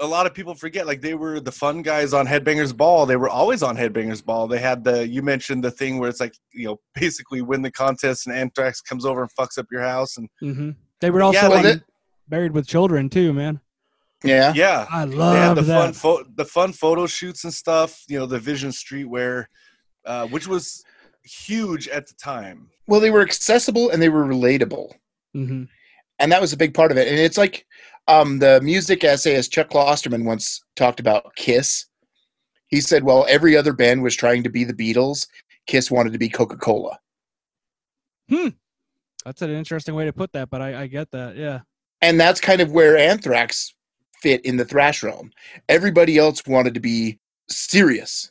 a 0.01 0.07
lot 0.07 0.27
of 0.27 0.35
people 0.35 0.55
forget 0.55 0.87
like 0.87 1.01
they 1.01 1.15
were 1.15 1.41
the 1.41 1.53
fun 1.53 1.81
guys 1.81 2.13
on 2.13 2.27
Headbangers 2.27 2.77
Ball. 2.77 3.07
They 3.07 3.17
were 3.17 3.31
always 3.31 3.63
on 3.63 3.75
Headbangers 3.75 4.23
Ball. 4.23 4.49
They 4.49 4.59
had 4.59 4.85
the 4.85 5.09
you 5.09 5.23
mentioned 5.23 5.65
the 5.65 5.71
thing 5.71 5.99
where 5.99 6.11
it's 6.11 6.21
like 6.21 6.35
you 6.53 6.67
know 6.67 6.81
basically 6.95 7.41
win 7.41 7.63
the 7.63 7.71
contest 7.71 8.27
and 8.27 8.37
Anthrax 8.37 8.83
comes 8.83 9.07
over 9.07 9.23
and 9.23 9.31
fucks 9.39 9.59
up 9.59 9.67
your 9.71 9.83
house 9.83 10.17
and 10.17 10.29
Mm-hmm. 10.43 10.71
They 11.01 11.11
were 11.11 11.23
also 11.23 11.41
Yeah, 11.53 11.75
married 12.29 12.53
with 12.53 12.67
children 12.67 13.09
too, 13.09 13.33
man. 13.33 13.61
Yeah. 14.25 14.53
yeah, 14.55 14.87
I 14.91 15.05
they 15.05 15.17
had 15.17 15.19
love 15.19 15.57
the 15.57 15.63
fun 15.65 15.93
that. 15.93 16.37
the 16.37 16.45
fun 16.45 16.73
photo 16.73 17.07
shoots 17.07 17.43
and 17.45 17.53
stuff. 17.53 18.05
You 18.09 18.21
know 18.21 18.27
the 18.27 18.39
Vision 18.39 18.71
Streetwear, 18.71 19.47
uh, 20.05 20.27
which 20.29 20.47
was 20.47 20.85
huge 21.25 21.89
at 21.89 22.07
the 22.07 22.15
time. 22.15 22.69
Well, 22.87 23.01
they 23.01 23.11
were 23.11 23.23
accessible 23.23 23.91
and 23.91 24.01
they 24.01 24.09
were 24.09 24.25
relatable. 24.25 24.93
hmm 25.35 25.65
and 26.19 26.31
that 26.31 26.41
was 26.41 26.53
a 26.53 26.57
big 26.57 26.73
part 26.73 26.93
of 26.93 26.99
it. 26.99 27.09
And 27.09 27.19
it's 27.19 27.39
like 27.39 27.67
um, 28.07 28.39
the 28.39 28.61
music 28.61 29.03
essayist 29.03 29.51
Chuck 29.53 29.71
Klosterman 29.71 30.25
once 30.25 30.63
talked 30.77 31.01
about 31.01 31.35
Kiss. 31.35 31.87
He 32.69 32.81
said, 32.81 33.03
"Well, 33.03 33.27
every 33.29 33.57
other 33.57 33.73
band 33.73 34.03
was 34.05 34.15
trying 34.15 34.45
to 34.45 34.51
be 34.51 34.63
the 34.63 34.73
Beatles. 34.75 35.27
Kiss 35.67 35.91
wanted 35.91 36.13
to 36.13 36.19
be 36.19 36.29
Coca 36.29 36.57
Cola." 36.57 36.99
Hmm. 38.29 38.49
That's 39.25 39.43
an 39.43 39.51
interesting 39.51 39.95
way 39.97 40.05
to 40.05 40.13
put 40.13 40.33
that, 40.33 40.49
but 40.49 40.63
I, 40.63 40.83
I 40.83 40.87
get 40.87 41.11
that. 41.11 41.37
Yeah. 41.37 41.61
And 42.03 42.21
that's 42.21 42.41
kind 42.41 42.61
of 42.61 42.73
where 42.73 42.97
Anthrax 42.99 43.73
fit 44.21 44.45
in 44.45 44.57
the 44.57 44.65
thrash 44.65 45.03
realm. 45.03 45.31
Everybody 45.69 46.19
else 46.19 46.45
wanted 46.47 46.75
to 46.75 46.81
be 46.81 47.19
serious, 47.49 48.31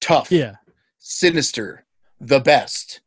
tough, 0.00 0.30
Yeah. 0.30 0.56
sinister, 0.98 1.84
the 2.20 2.40
best. 2.40 3.00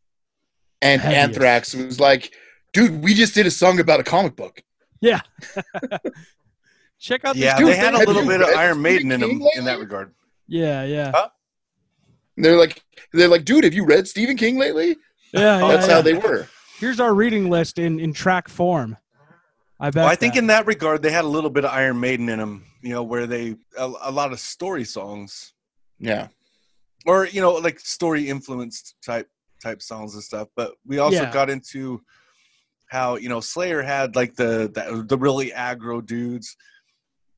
And 0.82 1.01
Heaviest. 1.01 1.24
Anthrax 1.24 1.76
was 1.76 1.99
like, 1.99 2.34
"Dude, 2.74 3.03
we 3.03 3.14
just 3.14 3.34
did 3.36 3.45
a 3.45 3.51
song 3.51 3.80
about 3.80 3.99
a 3.99 4.03
comic 4.03 4.36
book." 4.36 4.64
Yeah. 5.01 5.22
Check 6.99 7.24
out 7.26 7.36
this 7.36 7.43
Yeah, 7.43 7.57
dude, 7.57 7.68
they 7.70 7.76
had 7.78 7.93
a 7.93 7.99
little 7.99 8.26
bit 8.26 8.41
of 8.41 8.47
Iron 8.49 8.82
Maiden 8.82 9.12
in 9.12 9.22
them 9.22 9.41
in 9.55 9.66
that 9.66 9.80
regard. 9.80 10.14
Yeah, 10.47 10.84
yeah. 10.84 11.12
And 12.36 12.45
they're 12.45 12.57
like, 12.57 12.82
"They're 13.14 13.28
like, 13.28 13.45
dude, 13.45 13.64
have 13.64 13.74
you 13.74 13.86
read 13.86 14.07
Stephen 14.07 14.36
King 14.38 14.57
lately?" 14.57 14.97
Yeah, 15.34 15.60
oh, 15.62 15.68
yeah, 15.70 15.76
That's 15.76 15.88
yeah. 15.88 15.93
how 15.95 16.01
they 16.01 16.14
were. 16.14 16.47
Here's 16.80 16.99
our 16.99 17.14
reading 17.14 17.49
list 17.49 17.78
in, 17.80 17.99
in 17.99 18.14
track 18.14 18.47
form. 18.49 18.97
I 19.80 19.89
bet. 19.91 20.03
Well, 20.03 20.11
I 20.11 20.15
think 20.15 20.34
that. 20.34 20.39
in 20.39 20.47
that 20.47 20.65
regard 20.67 21.01
they 21.01 21.11
had 21.11 21.23
a 21.23 21.27
little 21.27 21.49
bit 21.49 21.65
of 21.65 21.71
Iron 21.71 21.99
Maiden 21.99 22.27
in 22.30 22.39
them. 22.39 22.65
You 22.82 22.91
know, 22.93 23.03
where 23.03 23.27
they 23.27 23.55
a, 23.77 23.91
a 24.03 24.11
lot 24.11 24.32
of 24.32 24.39
story 24.39 24.84
songs. 24.86 25.53
Yeah. 25.99 26.27
or 27.05 27.27
you 27.27 27.41
know 27.41 27.53
like 27.53 27.80
story 27.80 28.30
influenced 28.30 28.95
type 29.05 29.27
type 29.61 29.82
songs 29.82 30.13
and 30.13 30.23
stuff 30.23 30.47
but 30.55 30.71
we 30.86 30.99
also 30.99 31.23
Yeah. 31.23 31.34
got 31.34 31.49
into 31.49 32.01
how 32.88 33.17
you 33.17 33.27
know 33.27 33.41
slayer 33.41 33.82
had 33.82 34.15
like 34.15 34.36
the, 34.36 34.71
the 34.73 35.03
the 35.07 35.17
really 35.17 35.51
aggro 35.51 36.05
dudes 36.05 36.55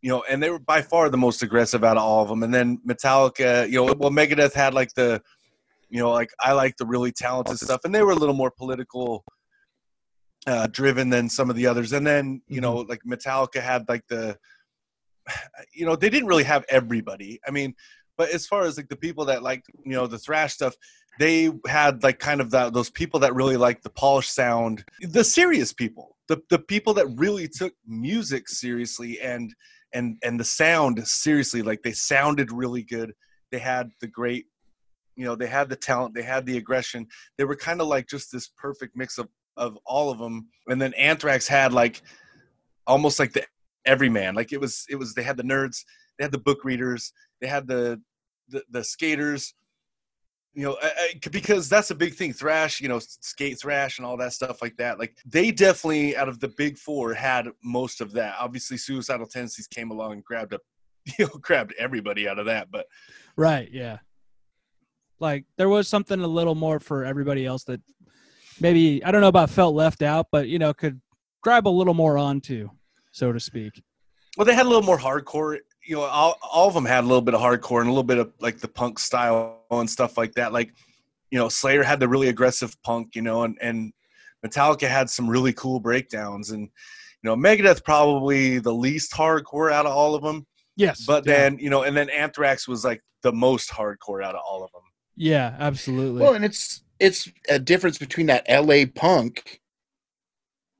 you 0.04 0.10
know 0.12 0.24
and 0.30 0.42
they 0.44 0.52
were 0.52 0.60
by 0.60 0.82
far 0.84 1.10
the 1.10 1.18
most 1.18 1.42
aggressive 1.42 1.84
out 1.84 1.98
of 1.98 2.04
all 2.04 2.22
of 2.22 2.30
them 2.30 2.44
and 2.44 2.54
then 2.54 2.78
metallica 2.88 3.68
you 3.68 3.78
know 3.84 3.94
well 3.98 4.12
megadeth 4.12 4.54
had 4.54 4.76
like 4.76 4.94
the 4.94 5.20
you 5.90 6.00
know 6.00 6.12
like 6.12 6.30
i 6.42 6.52
like 6.52 6.76
the 6.78 6.86
really 6.86 7.12
talented 7.12 7.58
stuff 7.60 7.82
and 7.84 7.94
they 7.96 8.04
were 8.04 8.12
a 8.12 8.16
little 8.22 8.36
more 8.36 8.52
political 8.52 9.24
uh 10.48 10.68
driven 10.68 11.10
than 11.10 11.30
some 11.30 11.50
of 11.50 11.56
the 11.56 11.68
others 11.68 11.94
and 11.94 12.06
then 12.06 12.42
you 12.48 12.62
know 12.62 12.78
like 12.78 13.02
metallica 13.06 13.62
had 13.62 13.88
like 13.88 14.06
the 14.08 14.38
you 15.74 15.86
know 15.86 15.96
they 15.96 16.10
didn't 16.10 16.30
really 16.30 16.44
have 16.44 16.66
everybody 16.70 17.40
i 17.48 17.52
mean 17.52 17.74
but 18.18 18.30
as 18.30 18.46
far 18.46 18.64
as 18.64 18.78
like 18.78 18.90
the 18.90 18.96
people 18.96 19.26
that 19.26 19.44
like 19.44 19.64
you 19.86 19.94
know 19.94 20.08
the 20.08 20.18
thrash 20.18 20.54
stuff 20.54 20.76
they 21.20 21.52
had 21.68 22.04
like 22.04 22.20
kind 22.20 22.42
of 22.42 22.52
that 22.52 22.74
those 22.74 22.90
people 22.90 23.20
that 23.20 23.36
really 23.36 23.58
like 23.58 23.82
the 23.82 23.90
polished 23.90 24.34
sound, 24.34 24.84
the 25.02 25.24
serious 25.24 25.74
people, 25.74 26.18
the 26.28 26.42
the 26.50 26.60
people 26.60 26.94
that 26.94 27.08
really 27.16 27.48
took 27.48 27.74
music 27.86 28.48
seriously 28.48 29.20
and 29.20 29.54
and 29.94 30.18
and 30.24 30.40
the 30.40 30.44
sound 30.44 31.06
seriously. 31.08 31.62
Like 31.62 31.84
they 31.84 31.92
sounded 31.92 32.52
really 32.52 32.84
good. 32.84 33.14
They 33.52 33.60
had 33.60 33.92
the 34.00 34.08
great, 34.08 34.46
you 35.16 35.26
know, 35.26 35.36
they 35.36 35.48
had 35.48 35.70
the 35.70 35.76
talent, 35.76 36.16
they 36.16 36.22
had 36.22 36.46
the 36.46 36.58
aggression. 36.58 37.08
They 37.38 37.44
were 37.44 37.58
kind 37.58 37.82
of 37.82 37.88
like 37.88 38.08
just 38.08 38.32
this 38.32 38.50
perfect 38.58 38.96
mix 38.96 39.18
of 39.18 39.28
of 39.62 39.78
all 39.86 40.10
of 40.10 40.20
them. 40.20 40.50
And 40.68 40.82
then 40.82 40.94
Anthrax 40.96 41.48
had 41.48 41.74
like 41.74 42.02
almost 42.88 43.20
like 43.20 43.34
the 43.34 43.44
everyman. 43.86 44.36
Like 44.36 44.52
it 44.52 44.60
was 44.60 44.86
it 44.90 44.96
was 44.96 45.14
they 45.14 45.24
had 45.24 45.38
the 45.38 45.44
nerds, 45.44 45.84
they 46.18 46.26
had 46.26 46.32
the 46.32 46.38
book 46.38 46.64
readers, 46.64 47.14
they 47.40 47.48
had 47.48 47.68
the 47.68 48.02
the, 48.50 48.64
the 48.70 48.84
skaters 48.84 49.54
you 50.54 50.66
know 50.66 50.76
I, 50.82 50.88
I, 50.88 51.30
because 51.32 51.70
that's 51.70 51.92
a 51.92 51.96
big 51.96 52.16
thing 52.16 52.34
thrash 52.34 52.82
you 52.82 52.90
know 52.90 53.00
skate 53.00 53.58
thrash 53.58 53.98
and 53.98 54.06
all 54.06 54.18
that 54.18 54.34
stuff 54.34 54.62
like 54.62 54.76
that 54.76 55.00
like 55.00 55.16
they 55.26 55.50
definitely 55.50 56.18
out 56.18 56.28
of 56.28 56.42
the 56.42 56.50
big 56.50 56.78
four 56.78 57.14
had 57.14 57.48
most 57.64 58.02
of 58.02 58.12
that 58.12 58.36
obviously 58.38 58.76
suicidal 58.76 59.26
tendencies 59.26 59.68
came 59.68 59.92
along 59.92 60.12
and 60.12 60.26
grabbed 60.26 60.54
up 60.54 60.60
you 61.18 61.24
know 61.26 61.32
grabbed 61.40 61.74
everybody 61.80 62.28
out 62.28 62.38
of 62.38 62.48
that 62.48 62.70
but 62.70 62.86
Right. 63.36 63.70
Yeah. 63.72 64.00
Like 65.20 65.46
there 65.58 65.70
was 65.70 65.88
something 65.88 66.20
a 66.20 66.28
little 66.28 66.56
more 66.56 66.80
for 66.80 67.06
everybody 67.06 67.46
else 67.46 67.64
that 67.66 67.82
maybe 68.62 69.04
I 69.04 69.12
don't 69.12 69.22
know 69.22 69.28
about 69.28 69.50
felt 69.50 69.76
left 69.76 70.02
out, 70.02 70.28
but 70.32 70.48
you 70.48 70.60
know 70.60 70.74
could 70.74 71.02
grab 71.42 71.68
a 71.68 71.70
little 71.70 71.94
more 71.94 72.18
onto, 72.18 72.70
so 73.12 73.32
to 73.32 73.40
speak. 73.40 73.82
well 74.38 74.46
they 74.46 74.54
had 74.54 74.66
a 74.66 74.70
little 74.70 74.84
more 74.84 74.98
hardcore 75.00 75.58
you 75.86 75.96
know 75.96 76.04
all, 76.04 76.38
all 76.54 76.68
of 76.68 76.74
them 76.74 76.86
had 76.86 77.04
a 77.04 77.08
little 77.08 77.22
bit 77.22 77.34
of 77.34 77.42
hardcore 77.42 77.80
and 77.80 77.88
a 77.88 77.92
little 77.92 78.04
bit 78.04 78.20
of 78.20 78.32
like 78.40 78.60
the 78.60 78.68
punk 78.68 79.00
style 79.00 79.66
and 79.72 79.90
stuff 79.90 80.18
like 80.18 80.32
that 80.34 80.54
like 80.54 80.72
you 81.32 81.40
know 81.40 81.50
slayer 81.50 81.82
had 81.84 82.00
the 82.00 82.08
really 82.08 82.30
aggressive 82.30 82.76
punk 82.84 83.16
you 83.16 83.22
know 83.24 83.44
and 83.44 83.58
and 83.62 83.92
metallica 84.46 84.88
had 84.88 85.10
some 85.10 85.28
really 85.28 85.52
cool 85.54 85.80
breakdowns 85.80 86.52
and 86.52 86.62
you 86.62 86.70
know 87.24 87.36
megadeth 87.36 87.84
probably 87.84 88.60
the 88.60 88.72
least 88.74 89.12
hardcore 89.12 89.72
out 89.72 89.86
of 89.88 89.92
all 89.92 90.14
of 90.16 90.22
them 90.24 90.46
Yes. 90.78 91.04
but 91.06 91.26
yeah. 91.26 91.34
then 91.34 91.58
you 91.60 91.70
know 91.72 91.82
and 91.84 91.98
then 91.98 92.10
anthrax 92.12 92.68
was 92.68 92.86
like 92.86 93.02
the 93.24 93.32
most 93.34 93.72
hardcore 93.72 94.24
out 94.24 94.36
of 94.36 94.42
all 94.48 94.64
of 94.64 94.72
them 94.72 94.84
yeah, 95.18 95.56
absolutely. 95.60 96.22
Well, 96.22 96.34
and 96.34 96.44
it's 96.46 96.84
it's 97.02 97.30
a 97.50 97.60
difference 97.60 97.98
between 97.98 98.28
that 98.28 98.46
LA 98.48 98.86
punk 98.94 99.60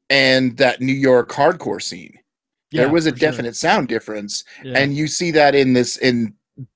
and 0.10 0.56
that 0.58 0.80
New 0.80 0.94
York 0.94 1.30
hardcore 1.32 1.82
scene. 1.82 2.18
Yeah, 2.72 2.84
there 2.84 2.92
was 2.92 3.08
a 3.08 3.12
for 3.12 3.18
sure. 3.18 3.30
definite 3.32 3.56
sound 3.56 3.88
difference, 3.90 4.44
Yeah, 4.64 4.78
and 4.80 4.96
you 4.96 5.08
see 5.08 5.32
that 5.32 5.56
in 5.56 5.74
this 5.74 5.98
in 5.98 6.36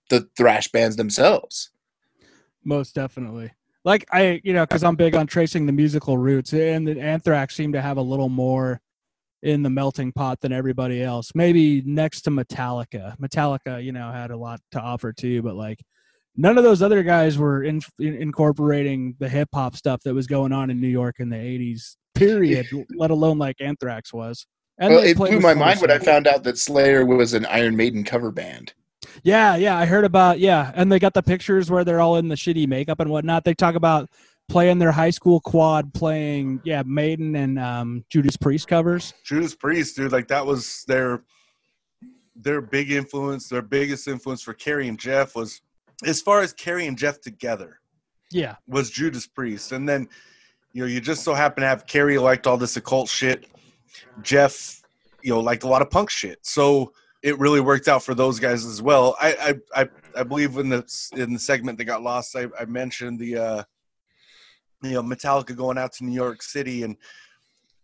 the 0.10 0.28
thrash 0.36 0.68
bands 0.70 0.96
themselves. 0.98 1.70
most 2.64 2.96
definitely. 2.96 3.52
Like 3.86 4.06
I, 4.12 4.42
you 4.44 4.52
know, 4.54 4.66
because 4.66 4.84
I'm 4.84 4.96
big 4.96 5.16
on 5.16 5.28
tracing 5.28 5.68
the 5.68 5.72
musical 5.72 6.18
roots, 6.18 6.54
and 6.54 6.88
the 6.88 7.00
Anthrax 7.00 7.56
seemed 7.56 7.74
to 7.76 7.82
have 7.82 7.98
a 7.98 8.02
little 8.02 8.30
more 8.30 8.82
in 9.44 9.62
the 9.62 9.70
melting 9.70 10.12
pot 10.12 10.42
than 10.42 10.52
everybody 10.52 11.04
else. 11.04 11.32
Maybe 11.36 11.84
next 11.86 12.22
to 12.22 12.32
Metallica. 12.32 13.16
Metallica, 13.20 13.84
you 13.84 13.92
know, 13.92 14.12
had 14.12 14.32
a 14.32 14.38
lot 14.38 14.60
to 14.72 14.82
offer 14.82 15.14
too, 15.14 15.44
but 15.44 15.56
like 15.56 15.80
none 16.38 16.58
of 16.58 16.64
those 16.64 16.82
other 16.82 17.04
guys 17.04 17.38
were 17.38 17.64
in, 17.64 17.82
in, 18.00 18.16
incorporating 18.16 19.16
the 19.20 19.30
hip 19.30 19.50
hop 19.54 19.76
stuff 19.76 20.02
that 20.04 20.14
was 20.14 20.28
going 20.28 20.52
on 20.52 20.70
in 20.70 20.80
New 20.80 20.88
York 20.88 21.16
in 21.20 21.30
the 21.30 21.38
'80s. 21.38 21.96
Period. 22.14 22.68
let 22.98 23.12
alone 23.12 23.38
like 23.38 23.58
Anthrax 23.60 24.14
was. 24.14 24.46
And 24.78 24.94
well, 24.94 25.04
it 25.04 25.16
blew 25.16 25.40
my 25.40 25.54
mind 25.54 25.80
when 25.80 25.92
I 25.92 26.00
found 26.00 26.28
out 26.28 26.44
that 26.44 26.58
Slayer 26.58 27.06
was 27.06 27.34
an 27.34 27.46
Iron 27.46 27.76
Maiden 27.76 28.04
cover 28.04 28.32
band. 28.32 28.74
Yeah, 29.24 29.56
yeah, 29.56 29.78
I 29.78 29.86
heard 29.86 30.04
about 30.04 30.40
yeah, 30.40 30.72
and 30.76 30.92
they 30.92 31.00
got 31.00 31.14
the 31.14 31.24
pictures 31.24 31.72
where 31.72 31.84
they're 31.84 32.02
all 32.02 32.18
in 32.18 32.28
the 32.28 32.36
shitty 32.36 32.68
makeup 32.68 33.00
and 33.00 33.10
whatnot. 33.10 33.46
They 33.46 33.54
talk 33.54 33.76
about 33.76 34.10
playing 34.50 34.80
their 34.80 34.92
high 34.92 35.10
school 35.10 35.40
quad, 35.40 35.94
playing 35.94 36.62
yeah, 36.64 36.84
Maiden 36.86 37.36
and 37.36 37.58
um, 37.58 38.06
Judas 38.10 38.38
Priest 38.38 38.68
covers. 38.68 39.14
judas 39.24 39.56
priest 39.56 39.96
dude 39.96 40.12
like 40.12 40.28
that 40.28 40.46
was 40.46 40.84
their 40.88 41.24
their 42.36 42.62
big 42.62 42.92
influence 42.92 43.48
their 43.48 43.62
biggest 43.62 44.08
influence 44.08 44.42
for 44.42 44.54
Kerry 44.54 44.88
and 44.88 45.00
jeff 45.00 45.36
was 45.36 45.62
as 46.04 46.22
far 46.22 46.42
as 46.42 46.54
Kerry 46.54 46.88
and 46.88 46.98
jeff 46.98 47.22
together 47.22 47.80
Yeah, 48.32 48.56
was 48.68 48.90
Judas 48.90 49.28
Priest, 49.28 49.72
and 49.72 49.88
then 49.88 50.08
you 50.74 50.82
know 50.82 50.88
you 50.88 51.00
just 51.00 51.24
so 51.24 51.34
happen 51.34 51.62
to 51.62 51.68
have 51.68 51.86
Kerry 51.88 52.18
liked 52.18 52.48
all 52.48 52.58
this 52.58 52.76
occult 52.78 53.10
shit, 53.10 53.48
Jeff, 54.22 54.82
you 55.22 55.34
know, 55.34 55.40
liked 55.40 55.64
a 55.64 55.68
lot 55.68 55.82
of 55.82 55.90
punk 55.90 56.10
shit, 56.10 56.40
so 56.42 56.92
it 57.24 57.40
really 57.40 57.60
worked 57.60 57.88
out 57.88 58.04
for 58.04 58.14
those 58.14 58.40
guys 58.40 58.66
as 58.66 58.82
well. 58.82 59.16
I 59.20 59.60
I 59.76 59.82
I, 59.82 59.90
I 60.18 60.24
believe 60.24 60.58
in 60.58 60.70
the 60.70 61.10
in 61.16 61.34
the 61.34 61.40
segment 61.40 61.78
that 61.78 61.86
got 61.86 62.04
lost, 62.04 62.36
I, 62.36 62.48
I 62.60 62.66
mentioned 62.66 63.20
the 63.20 63.38
uh, 63.38 63.64
you 64.84 64.92
know 64.92 65.04
Metallica 65.04 65.56
going 65.56 65.78
out 65.78 65.94
to 65.94 66.06
New 66.06 66.14
York 66.14 66.42
City 66.42 66.84
and 66.84 66.98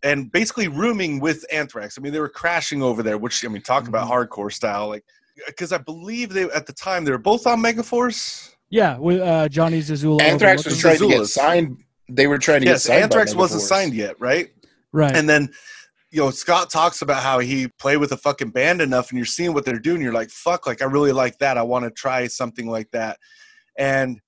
and 0.02 0.30
basically 0.32 0.68
rooming 0.68 1.20
with 1.20 1.44
Anthrax. 1.52 1.96
I 1.96 2.00
mean, 2.00 2.12
they 2.12 2.20
were 2.20 2.28
crashing 2.28 2.82
over 2.82 3.02
there, 3.02 3.18
which 3.18 3.44
I 3.44 3.48
mean, 3.48 3.62
talk 3.62 3.88
about 3.88 4.10
hardcore 4.10 4.52
style, 4.52 4.88
like 4.88 5.04
because 5.46 5.72
I 5.72 5.78
believe 5.78 6.32
they 6.32 6.44
at 6.44 6.66
the 6.66 6.72
time 6.72 7.04
they 7.04 7.10
were 7.10 7.18
both 7.18 7.46
on 7.46 7.60
Megaforce. 7.62 8.54
yeah, 8.70 8.98
with 8.98 9.20
uh, 9.20 9.48
Johnny 9.48 9.80
Zazula. 9.80 10.20
Anthrax 10.22 10.64
was 10.64 10.84
overlooking- 10.84 10.98
trying 11.08 11.10
to 11.10 11.18
get 11.18 11.26
signed. 11.28 11.84
They 12.08 12.26
were 12.26 12.38
trying 12.38 12.60
to 12.62 12.66
Yes, 12.66 12.82
get 12.86 12.88
signed. 12.88 12.98
by 13.00 13.02
Anthrax 13.04 13.34
wasn't 13.34 13.62
signed 13.62 13.94
yet, 13.94 14.20
right? 14.20 14.50
right. 14.92 15.16
And 15.16 15.28
then, 15.28 15.48
you 16.10 16.20
know, 16.20 16.30
Scott 16.30 16.68
talks 16.70 17.00
about 17.00 17.22
how 17.22 17.38
he 17.38 17.68
played 17.78 17.96
with 17.98 18.12
a 18.12 18.16
fucking 18.18 18.50
band 18.50 18.82
enough, 18.82 19.10
and 19.10 19.16
you're 19.18 19.24
seeing 19.24 19.54
what 19.54 19.64
they're 19.64 19.78
doing. 19.78 20.02
You're 20.02 20.12
like, 20.12 20.28
fuck, 20.30 20.66
like 20.66 20.82
I 20.82 20.86
really 20.86 21.12
like 21.12 21.38
that. 21.38 21.56
I 21.56 21.62
want 21.62 21.84
to 21.86 21.90
try 21.90 22.26
something 22.26 22.68
like 22.68 22.90
that. 22.90 23.18
And 23.78 24.20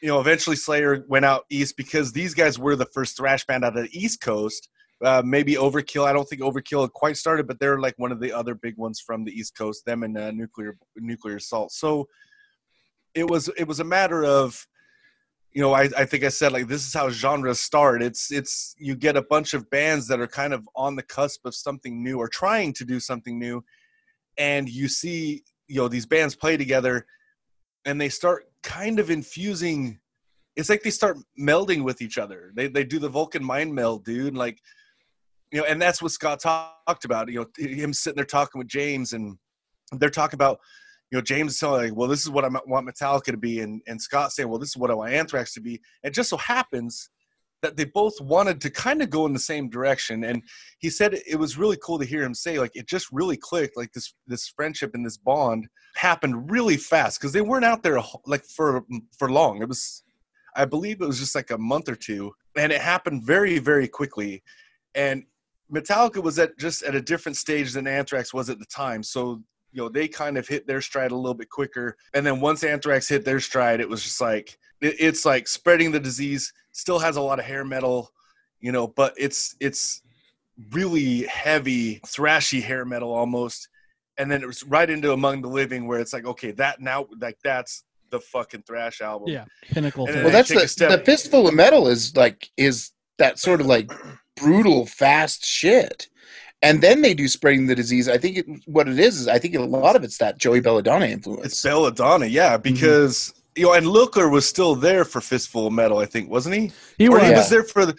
you 0.00 0.08
know, 0.08 0.20
eventually 0.20 0.54
Slayer 0.56 1.04
went 1.08 1.24
out 1.24 1.44
east 1.50 1.76
because 1.76 2.12
these 2.12 2.32
guys 2.32 2.56
were 2.58 2.76
the 2.76 2.86
first 2.86 3.16
thrash 3.16 3.44
band 3.44 3.64
out 3.64 3.76
of 3.76 3.82
the 3.82 3.98
East 3.98 4.20
Coast. 4.20 4.68
Uh, 5.04 5.22
maybe 5.24 5.54
Overkill. 5.54 6.06
I 6.06 6.12
don't 6.12 6.28
think 6.28 6.42
Overkill 6.42 6.90
quite 6.92 7.16
started, 7.16 7.46
but 7.46 7.60
they're 7.60 7.78
like 7.78 7.94
one 7.98 8.10
of 8.10 8.20
the 8.20 8.32
other 8.32 8.54
big 8.54 8.76
ones 8.76 9.00
from 9.00 9.24
the 9.24 9.32
East 9.32 9.56
Coast. 9.56 9.84
Them 9.84 10.02
and 10.02 10.18
uh, 10.18 10.30
Nuclear 10.32 10.76
Nuclear 10.96 11.36
Assault. 11.36 11.70
So 11.72 12.08
it 13.14 13.28
was 13.28 13.48
it 13.56 13.68
was 13.68 13.80
a 13.80 13.84
matter 13.84 14.24
of 14.24 14.66
you 15.52 15.62
know, 15.62 15.72
I, 15.72 15.88
I 15.96 16.04
think 16.04 16.24
I 16.24 16.28
said 16.28 16.52
like 16.52 16.68
this 16.68 16.86
is 16.86 16.92
how 16.92 17.10
genres 17.10 17.60
start. 17.60 18.02
It's 18.02 18.30
it's 18.30 18.74
you 18.78 18.94
get 18.94 19.16
a 19.16 19.22
bunch 19.22 19.54
of 19.54 19.68
bands 19.70 20.06
that 20.08 20.20
are 20.20 20.26
kind 20.26 20.52
of 20.52 20.68
on 20.76 20.94
the 20.94 21.02
cusp 21.02 21.46
of 21.46 21.54
something 21.54 22.02
new 22.02 22.18
or 22.18 22.28
trying 22.28 22.72
to 22.74 22.84
do 22.84 23.00
something 23.00 23.38
new, 23.38 23.64
and 24.36 24.68
you 24.68 24.88
see 24.88 25.42
you 25.66 25.76
know 25.76 25.88
these 25.88 26.06
bands 26.06 26.34
play 26.34 26.56
together, 26.56 27.06
and 27.86 28.00
they 28.00 28.08
start 28.08 28.44
kind 28.62 28.98
of 28.98 29.10
infusing. 29.10 29.98
It's 30.54 30.68
like 30.68 30.82
they 30.82 30.90
start 30.90 31.18
melding 31.40 31.82
with 31.82 32.02
each 32.02 32.18
other. 32.18 32.52
They 32.54 32.68
they 32.68 32.84
do 32.84 32.98
the 32.98 33.08
Vulcan 33.08 33.44
mind 33.44 33.74
meld, 33.74 34.04
dude. 34.04 34.36
Like 34.36 34.60
you 35.52 35.60
know, 35.60 35.66
and 35.66 35.80
that's 35.80 36.02
what 36.02 36.12
Scott 36.12 36.40
talked 36.40 37.04
about. 37.04 37.30
You 37.30 37.40
know, 37.40 37.66
him 37.66 37.92
sitting 37.92 38.16
there 38.16 38.24
talking 38.24 38.58
with 38.58 38.68
James, 38.68 39.12
and 39.12 39.38
they're 39.92 40.10
talking 40.10 40.36
about 40.36 40.58
you 41.10 41.16
know, 41.16 41.22
James 41.22 41.58
telling 41.58 41.88
like, 41.88 41.96
well, 41.96 42.08
this 42.08 42.20
is 42.20 42.30
what 42.30 42.44
I 42.44 42.48
want 42.66 42.86
Metallica 42.86 43.30
to 43.30 43.36
be, 43.36 43.60
and 43.60 43.80
and 43.86 44.00
Scott 44.00 44.32
saying, 44.32 44.48
well, 44.48 44.58
this 44.58 44.70
is 44.70 44.76
what 44.76 44.90
I 44.90 44.94
want 44.94 45.12
Anthrax 45.12 45.54
to 45.54 45.60
be. 45.60 45.80
It 46.02 46.12
just 46.12 46.30
so 46.30 46.36
happens 46.36 47.10
that 47.62 47.76
they 47.76 47.84
both 47.84 48.20
wanted 48.20 48.60
to 48.60 48.70
kind 48.70 49.02
of 49.02 49.10
go 49.10 49.26
in 49.26 49.32
the 49.32 49.38
same 49.38 49.70
direction, 49.70 50.24
and 50.24 50.42
he 50.78 50.90
said 50.90 51.14
it 51.26 51.38
was 51.38 51.56
really 51.56 51.78
cool 51.82 51.98
to 51.98 52.04
hear 52.04 52.22
him 52.22 52.34
say 52.34 52.58
like 52.58 52.72
it 52.74 52.86
just 52.86 53.08
really 53.10 53.36
clicked, 53.36 53.76
like 53.76 53.92
this 53.92 54.12
this 54.26 54.48
friendship 54.48 54.90
and 54.94 55.04
this 55.04 55.16
bond 55.16 55.66
happened 55.94 56.50
really 56.50 56.76
fast 56.76 57.18
because 57.18 57.32
they 57.32 57.40
weren't 57.40 57.64
out 57.64 57.82
there 57.82 58.00
like 58.26 58.44
for 58.44 58.84
for 59.18 59.30
long. 59.30 59.62
It 59.62 59.68
was, 59.68 60.02
I 60.56 60.66
believe, 60.66 61.00
it 61.00 61.06
was 61.06 61.18
just 61.18 61.34
like 61.34 61.50
a 61.50 61.58
month 61.58 61.88
or 61.88 61.96
two, 61.96 62.32
and 62.56 62.70
it 62.70 62.82
happened 62.82 63.22
very 63.24 63.58
very 63.58 63.88
quickly, 63.88 64.42
and 64.94 65.24
Metallica 65.72 66.22
was 66.22 66.38
at 66.38 66.58
just 66.58 66.82
at 66.82 66.94
a 66.94 67.00
different 67.00 67.36
stage 67.36 67.72
than 67.72 67.86
Anthrax 67.86 68.32
was 68.32 68.48
at 68.50 68.58
the 68.58 68.66
time, 68.66 69.02
so 69.02 69.42
you 69.72 69.82
know 69.82 69.88
they 69.88 70.08
kind 70.08 70.38
of 70.38 70.48
hit 70.48 70.66
their 70.66 70.80
stride 70.80 71.10
a 71.10 71.16
little 71.16 71.34
bit 71.34 71.50
quicker 71.50 71.96
and 72.14 72.26
then 72.26 72.40
once 72.40 72.64
anthrax 72.64 73.08
hit 73.08 73.24
their 73.24 73.40
stride 73.40 73.80
it 73.80 73.88
was 73.88 74.02
just 74.02 74.20
like 74.20 74.58
it, 74.80 74.96
it's 74.98 75.24
like 75.24 75.46
spreading 75.46 75.92
the 75.92 76.00
disease 76.00 76.52
still 76.72 76.98
has 76.98 77.16
a 77.16 77.20
lot 77.20 77.38
of 77.38 77.44
hair 77.44 77.64
metal 77.64 78.10
you 78.60 78.72
know 78.72 78.86
but 78.86 79.12
it's 79.16 79.56
it's 79.60 80.02
really 80.72 81.22
heavy 81.26 82.00
thrashy 82.00 82.62
hair 82.62 82.84
metal 82.84 83.12
almost 83.12 83.68
and 84.16 84.30
then 84.30 84.42
it 84.42 84.46
was 84.46 84.64
right 84.64 84.90
into 84.90 85.12
among 85.12 85.42
the 85.42 85.48
living 85.48 85.86
where 85.86 86.00
it's 86.00 86.12
like 86.12 86.24
okay 86.24 86.50
that 86.50 86.80
now 86.80 87.06
like 87.20 87.38
that's 87.44 87.84
the 88.10 88.20
fucking 88.20 88.62
thrash 88.62 89.00
album 89.00 89.28
yeah, 89.28 89.44
pinnacle. 89.70 90.06
And. 90.06 90.22
Well, 90.24 90.32
that's 90.32 90.48
the, 90.48 90.86
the 90.86 91.02
fistful 91.04 91.46
of 91.46 91.54
metal 91.54 91.88
is 91.88 92.16
like 92.16 92.48
is 92.56 92.92
that 93.18 93.38
sort 93.38 93.60
of 93.60 93.66
like 93.66 93.90
brutal, 94.36 94.86
fast 94.86 95.44
shit. 95.44 96.08
And 96.60 96.80
then 96.82 97.02
they 97.02 97.14
do 97.14 97.28
spreading 97.28 97.66
the 97.66 97.74
disease. 97.74 98.08
I 98.08 98.18
think 98.18 98.38
it, 98.38 98.46
what 98.66 98.88
it 98.88 98.98
is 98.98 99.20
is 99.20 99.28
I 99.28 99.38
think 99.38 99.54
a 99.54 99.60
lot 99.60 99.94
of 99.94 100.02
it's 100.02 100.18
that 100.18 100.38
Joey 100.38 100.60
Belladonna 100.60 101.06
influence. 101.06 101.46
it's 101.46 101.62
belladonna 101.62 102.26
yeah 102.26 102.54
mm-hmm. 102.54 102.62
because 102.62 103.32
you 103.54 103.64
know 103.64 103.74
and 103.74 103.86
Lilker 103.86 104.30
was 104.30 104.48
still 104.48 104.74
there 104.74 105.04
for 105.04 105.20
fistful 105.20 105.66
of 105.68 105.72
metal 105.72 105.98
i 105.98 106.06
think 106.06 106.30
wasn't 106.30 106.54
he 106.54 106.72
he 106.96 107.08
or 107.08 107.12
was. 107.18 107.22
he 107.22 107.30
Yeah. 107.30 107.38
was 107.38 107.48
there 107.50 107.64
for 107.64 107.86
the 107.86 107.96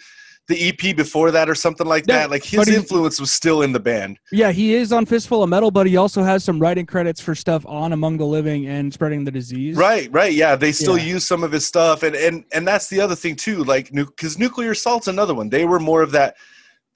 the 0.50 0.68
EP 0.68 0.96
before 0.96 1.30
that 1.30 1.48
or 1.48 1.54
something 1.54 1.86
like 1.86 2.04
Yeah, 2.08 2.18
that. 2.18 2.30
Like 2.30 2.44
his 2.44 2.68
influence 2.68 3.20
was 3.20 3.32
still 3.32 3.62
in 3.62 3.72
the 3.72 3.78
band. 3.78 4.18
Yeah, 4.32 4.50
he 4.50 4.74
is 4.74 4.92
on 4.92 5.06
Fistful 5.06 5.42
of 5.44 5.48
Metal, 5.48 5.70
but 5.70 5.86
he 5.86 5.96
also 5.96 6.24
has 6.24 6.42
some 6.42 6.58
writing 6.58 6.84
credits 6.86 7.20
for 7.20 7.36
stuff 7.36 7.64
on 7.66 7.92
Among 7.92 8.18
the 8.18 8.26
Living 8.26 8.66
and 8.66 8.92
Spreading 8.92 9.22
the 9.24 9.30
Disease. 9.30 9.76
Right, 9.76 10.12
right. 10.12 10.32
Yeah, 10.32 10.56
they 10.56 10.72
still 10.72 10.98
Yeah. 10.98 11.04
use 11.14 11.24
some 11.26 11.44
of 11.44 11.52
his 11.52 11.64
stuff, 11.64 12.02
and 12.02 12.16
and 12.16 12.44
and 12.52 12.66
that's 12.66 12.88
the 12.88 13.00
other 13.00 13.14
thing 13.14 13.36
too. 13.36 13.62
Like, 13.62 13.92
because 13.92 14.38
nuclear 14.38 14.72
assault's 14.72 15.06
another 15.06 15.34
one. 15.34 15.48
They 15.48 15.64
were 15.64 15.78
more 15.78 16.02
of 16.02 16.10
that 16.12 16.34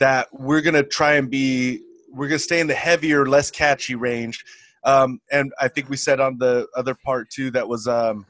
that 0.01 0.27
we're 0.33 0.61
gonna 0.61 0.83
try 0.83 1.15
and 1.15 1.31
be 1.31 1.81
we're 2.13 2.27
gonna 2.29 2.39
stay 2.41 2.59
in 2.59 2.67
the 2.67 2.75
heavier, 2.75 3.25
less 3.25 3.51
catchy 3.53 3.95
range. 3.95 4.45
Um, 4.83 5.21
and 5.31 5.53
I 5.61 5.69
think 5.69 5.89
we 5.89 5.97
said 5.97 6.19
on 6.21 6.39
the 6.39 6.67
other 6.77 6.95
part 6.95 7.31
too 7.31 7.53
that 7.53 7.67
was 7.69 7.87
um, 7.87 8.27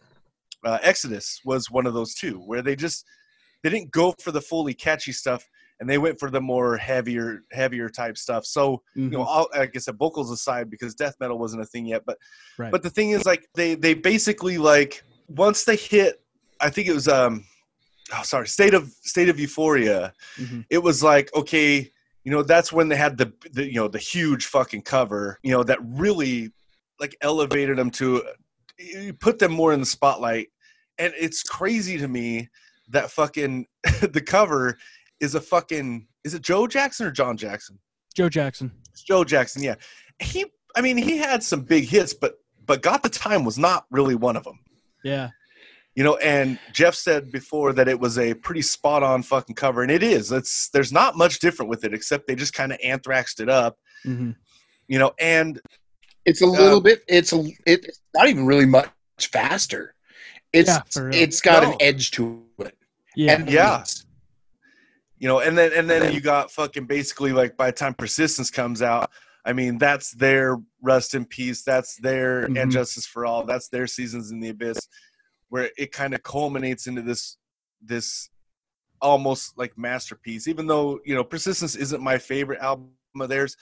uh, 0.64 0.78
Exodus 0.82 1.40
was 1.46 1.70
one 1.70 1.86
of 1.86 1.94
those 1.94 2.14
too, 2.14 2.34
where 2.46 2.60
they 2.60 2.76
just 2.76 3.06
they 3.64 3.70
didn't 3.70 3.90
go 3.90 4.14
for 4.20 4.30
the 4.30 4.42
fully 4.42 4.74
catchy 4.74 5.10
stuff, 5.10 5.48
and 5.80 5.88
they 5.88 5.96
went 5.96 6.20
for 6.20 6.30
the 6.30 6.40
more 6.40 6.76
heavier, 6.76 7.44
heavier 7.50 7.88
type 7.88 8.18
stuff. 8.18 8.44
So 8.44 8.82
Mhm. 8.94 9.04
you 9.04 9.10
know, 9.18 9.22
all, 9.22 9.48
like 9.56 9.74
I 9.74 9.78
said, 9.78 9.96
vocals 9.96 10.30
aside, 10.30 10.68
because 10.68 10.94
death 10.94 11.16
metal 11.18 11.38
wasn't 11.38 11.62
a 11.62 11.66
thing 11.66 11.86
yet. 11.86 12.02
But 12.04 12.18
Right. 12.58 12.70
but 12.70 12.82
the 12.82 12.90
thing 12.90 13.10
is, 13.10 13.24
like 13.24 13.48
they 13.54 13.74
they 13.74 13.94
basically 13.94 14.58
like 14.58 15.02
once 15.28 15.64
they 15.64 15.76
hit, 15.76 16.22
I 16.60 16.68
think 16.68 16.88
it 16.88 16.92
was 16.94 17.08
um, 17.08 17.46
oh 18.14 18.22
sorry, 18.22 18.48
state 18.48 18.74
of 18.74 18.92
state 19.00 19.30
of 19.30 19.40
euphoria. 19.40 20.12
Mhm. 20.38 20.66
It 20.68 20.78
was 20.78 21.02
like 21.02 21.34
okay, 21.34 21.90
you 22.22 22.30
know, 22.30 22.42
that's 22.42 22.70
when 22.70 22.88
they 22.90 22.96
had 22.96 23.16
the, 23.16 23.32
the 23.50 23.64
you 23.64 23.76
know 23.76 23.88
the 23.88 23.98
huge 23.98 24.44
fucking 24.44 24.82
cover, 24.82 25.38
you 25.42 25.52
know, 25.52 25.64
that 25.64 25.78
really 25.82 26.52
like 27.00 27.16
elevated 27.22 27.78
them 27.78 27.90
to 27.92 28.22
put 29.20 29.38
them 29.38 29.52
more 29.52 29.72
in 29.72 29.80
the 29.80 29.86
spotlight. 29.86 30.48
And 30.98 31.14
it's 31.18 31.42
crazy 31.42 31.96
to 31.98 32.06
me 32.06 32.50
that 32.90 33.10
fucking 33.10 33.66
the 34.00 34.22
cover 34.24 34.78
is 35.20 35.34
a 35.34 35.40
fucking 35.40 36.06
is 36.24 36.34
it 36.34 36.42
Joe 36.42 36.66
Jackson 36.66 37.06
or 37.06 37.10
John 37.10 37.36
Jackson? 37.36 37.78
Joe 38.14 38.28
Jackson. 38.28 38.72
It's 38.90 39.02
Joe 39.02 39.24
Jackson, 39.24 39.62
yeah. 39.62 39.74
He, 40.20 40.44
I 40.76 40.80
mean, 40.80 40.96
he 40.96 41.16
had 41.18 41.42
some 41.42 41.62
big 41.62 41.84
hits, 41.84 42.14
but 42.14 42.34
but 42.64 42.80
"Got 42.82 43.02
the 43.02 43.08
Time" 43.08 43.44
was 43.44 43.58
not 43.58 43.84
really 43.90 44.14
one 44.14 44.36
of 44.36 44.44
them. 44.44 44.60
Yeah. 45.02 45.30
You 45.96 46.02
know, 46.02 46.16
and 46.16 46.58
Jeff 46.72 46.94
said 46.94 47.30
before 47.30 47.72
that 47.74 47.86
it 47.88 48.00
was 48.00 48.18
a 48.18 48.34
pretty 48.34 48.62
spot 48.62 49.02
on 49.02 49.22
fucking 49.22 49.54
cover, 49.54 49.82
and 49.82 49.90
it 49.92 50.02
is. 50.02 50.32
It's 50.32 50.68
there's 50.70 50.92
not 50.92 51.16
much 51.16 51.38
different 51.40 51.68
with 51.70 51.84
it 51.84 51.92
except 51.94 52.26
they 52.26 52.34
just 52.34 52.54
kind 52.54 52.72
of 52.72 52.78
anthraxed 52.82 53.40
it 53.40 53.48
up. 53.48 53.76
hmm 54.04 54.30
You 54.88 54.98
know, 54.98 55.12
and 55.20 55.60
It's 56.24 56.40
a 56.40 56.46
little 56.46 56.78
Um, 56.78 56.82
bit. 56.82 57.02
It's 57.08 57.32
a. 57.32 57.44
It's 57.66 58.00
not 58.14 58.28
even 58.28 58.46
really 58.46 58.66
much 58.66 58.88
faster. 59.20 59.93
It's 60.54 60.68
Yeah, 60.68 60.80
for 60.90 61.10
it's 61.10 61.40
got 61.40 61.62
No. 61.64 61.72
an 61.72 61.76
edge 61.80 62.12
to 62.12 62.44
it. 62.60 62.78
Yeah. 63.16 63.34
And 63.34 63.50
Yeah. 63.50 63.74
it's- 63.74 64.06
you 65.18 65.28
know, 65.28 65.40
and 65.40 65.56
then 65.58 65.72
and 65.72 65.88
then 65.90 66.12
you 66.12 66.20
got 66.20 66.50
fucking 66.52 66.86
basically 66.86 67.32
like 67.32 67.56
by 67.56 67.66
the 67.70 67.76
time 67.76 67.94
Persistence 67.94 68.50
comes 68.50 68.82
out, 68.82 69.10
I 69.44 69.52
mean 69.52 69.78
that's 69.78 70.12
their 70.12 70.58
Rust 70.80 71.14
in 71.14 71.24
Peace, 71.24 71.62
that's 71.62 71.96
their 71.96 72.46
Mhm. 72.48 72.62
And 72.62 72.70
Justice 72.72 73.06
for 73.06 73.26
All, 73.26 73.44
that's 73.44 73.68
their 73.68 73.86
Seasons 73.86 74.30
in 74.30 74.40
the 74.40 74.50
Abyss, 74.50 74.78
where 75.48 75.70
it 75.76 75.92
kind 75.92 76.14
of 76.14 76.22
culminates 76.22 76.86
into 76.86 77.02
this 77.02 77.36
this 77.82 78.30
almost 79.00 79.58
like 79.58 79.76
masterpiece. 79.76 80.46
Even 80.48 80.66
though 80.66 81.00
you 81.04 81.14
know 81.14 81.24
Persistence 81.24 81.74
isn't 81.74 82.02
my 82.02 82.16
favorite 82.18 82.60
album 82.60 82.90
of 83.20 83.28
theirs, 83.28 83.56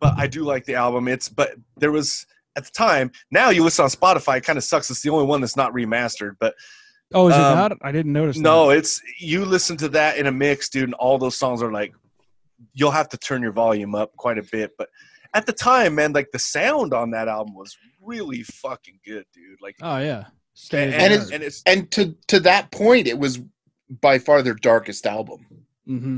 but 0.00 0.14
I 0.16 0.26
do 0.26 0.42
like 0.44 0.64
the 0.64 0.74
album. 0.74 1.08
It's 1.08 1.28
but 1.28 1.56
there 1.76 1.92
was 1.92 2.26
at 2.56 2.64
the 2.64 2.70
time. 2.72 3.10
Now 3.30 3.50
you 3.50 3.62
listen 3.62 3.82
on 3.84 3.90
Spotify, 3.90 4.38
it 4.38 4.44
kind 4.44 4.56
of 4.56 4.64
sucks. 4.64 4.90
It's 4.90 5.02
the 5.02 5.10
only 5.10 5.26
one 5.26 5.40
that's 5.40 5.56
not 5.56 5.72
remastered, 5.72 6.36
but 6.40 6.54
oh, 7.14 7.28
is 7.28 7.34
it 7.36 7.40
um, 7.40 7.56
not? 7.56 7.72
I 7.82 7.92
didn't 7.92 8.12
notice. 8.12 8.38
no, 8.38 8.70
it's 8.70 9.00
you 9.18 9.44
listen 9.44 9.76
to 9.78 9.88
that 9.90 10.16
in 10.16 10.26
a 10.26 10.32
mix, 10.32 10.68
dude, 10.68 10.84
and 10.84 10.94
all 10.94 11.18
those 11.18 11.36
songs 11.36 11.62
are 11.62 11.72
like 11.72 11.92
you'll 12.72 12.90
have 12.90 13.08
to 13.10 13.18
turn 13.18 13.42
your 13.42 13.52
volume 13.52 13.94
up 13.94 14.16
quite 14.16 14.38
a 14.38 14.42
bit. 14.42 14.72
But 14.78 14.88
at 15.34 15.44
the 15.44 15.52
time, 15.52 15.94
man, 15.94 16.12
like 16.12 16.30
the 16.32 16.38
sound 16.38 16.94
on 16.94 17.10
that 17.10 17.28
album 17.28 17.54
was 17.54 17.76
really 18.00 18.42
fucking 18.42 18.98
good, 19.04 19.26
dude. 19.34 19.60
Like 19.60 19.76
Oh 19.82 19.98
yeah. 19.98 20.24
and, 20.72 20.94
And 20.94 20.94
and, 20.94 21.12
it's- 21.12 21.30
and 21.30 21.42
it's 21.42 21.62
and 21.66 21.90
to 21.92 22.16
to 22.28 22.40
that 22.40 22.70
point, 22.70 23.06
it 23.06 23.18
was 23.18 23.40
by 24.00 24.18
far 24.18 24.40
their 24.42 24.54
darkest 24.54 25.06
album. 25.06 25.46
Mm-hmm. 25.86 26.16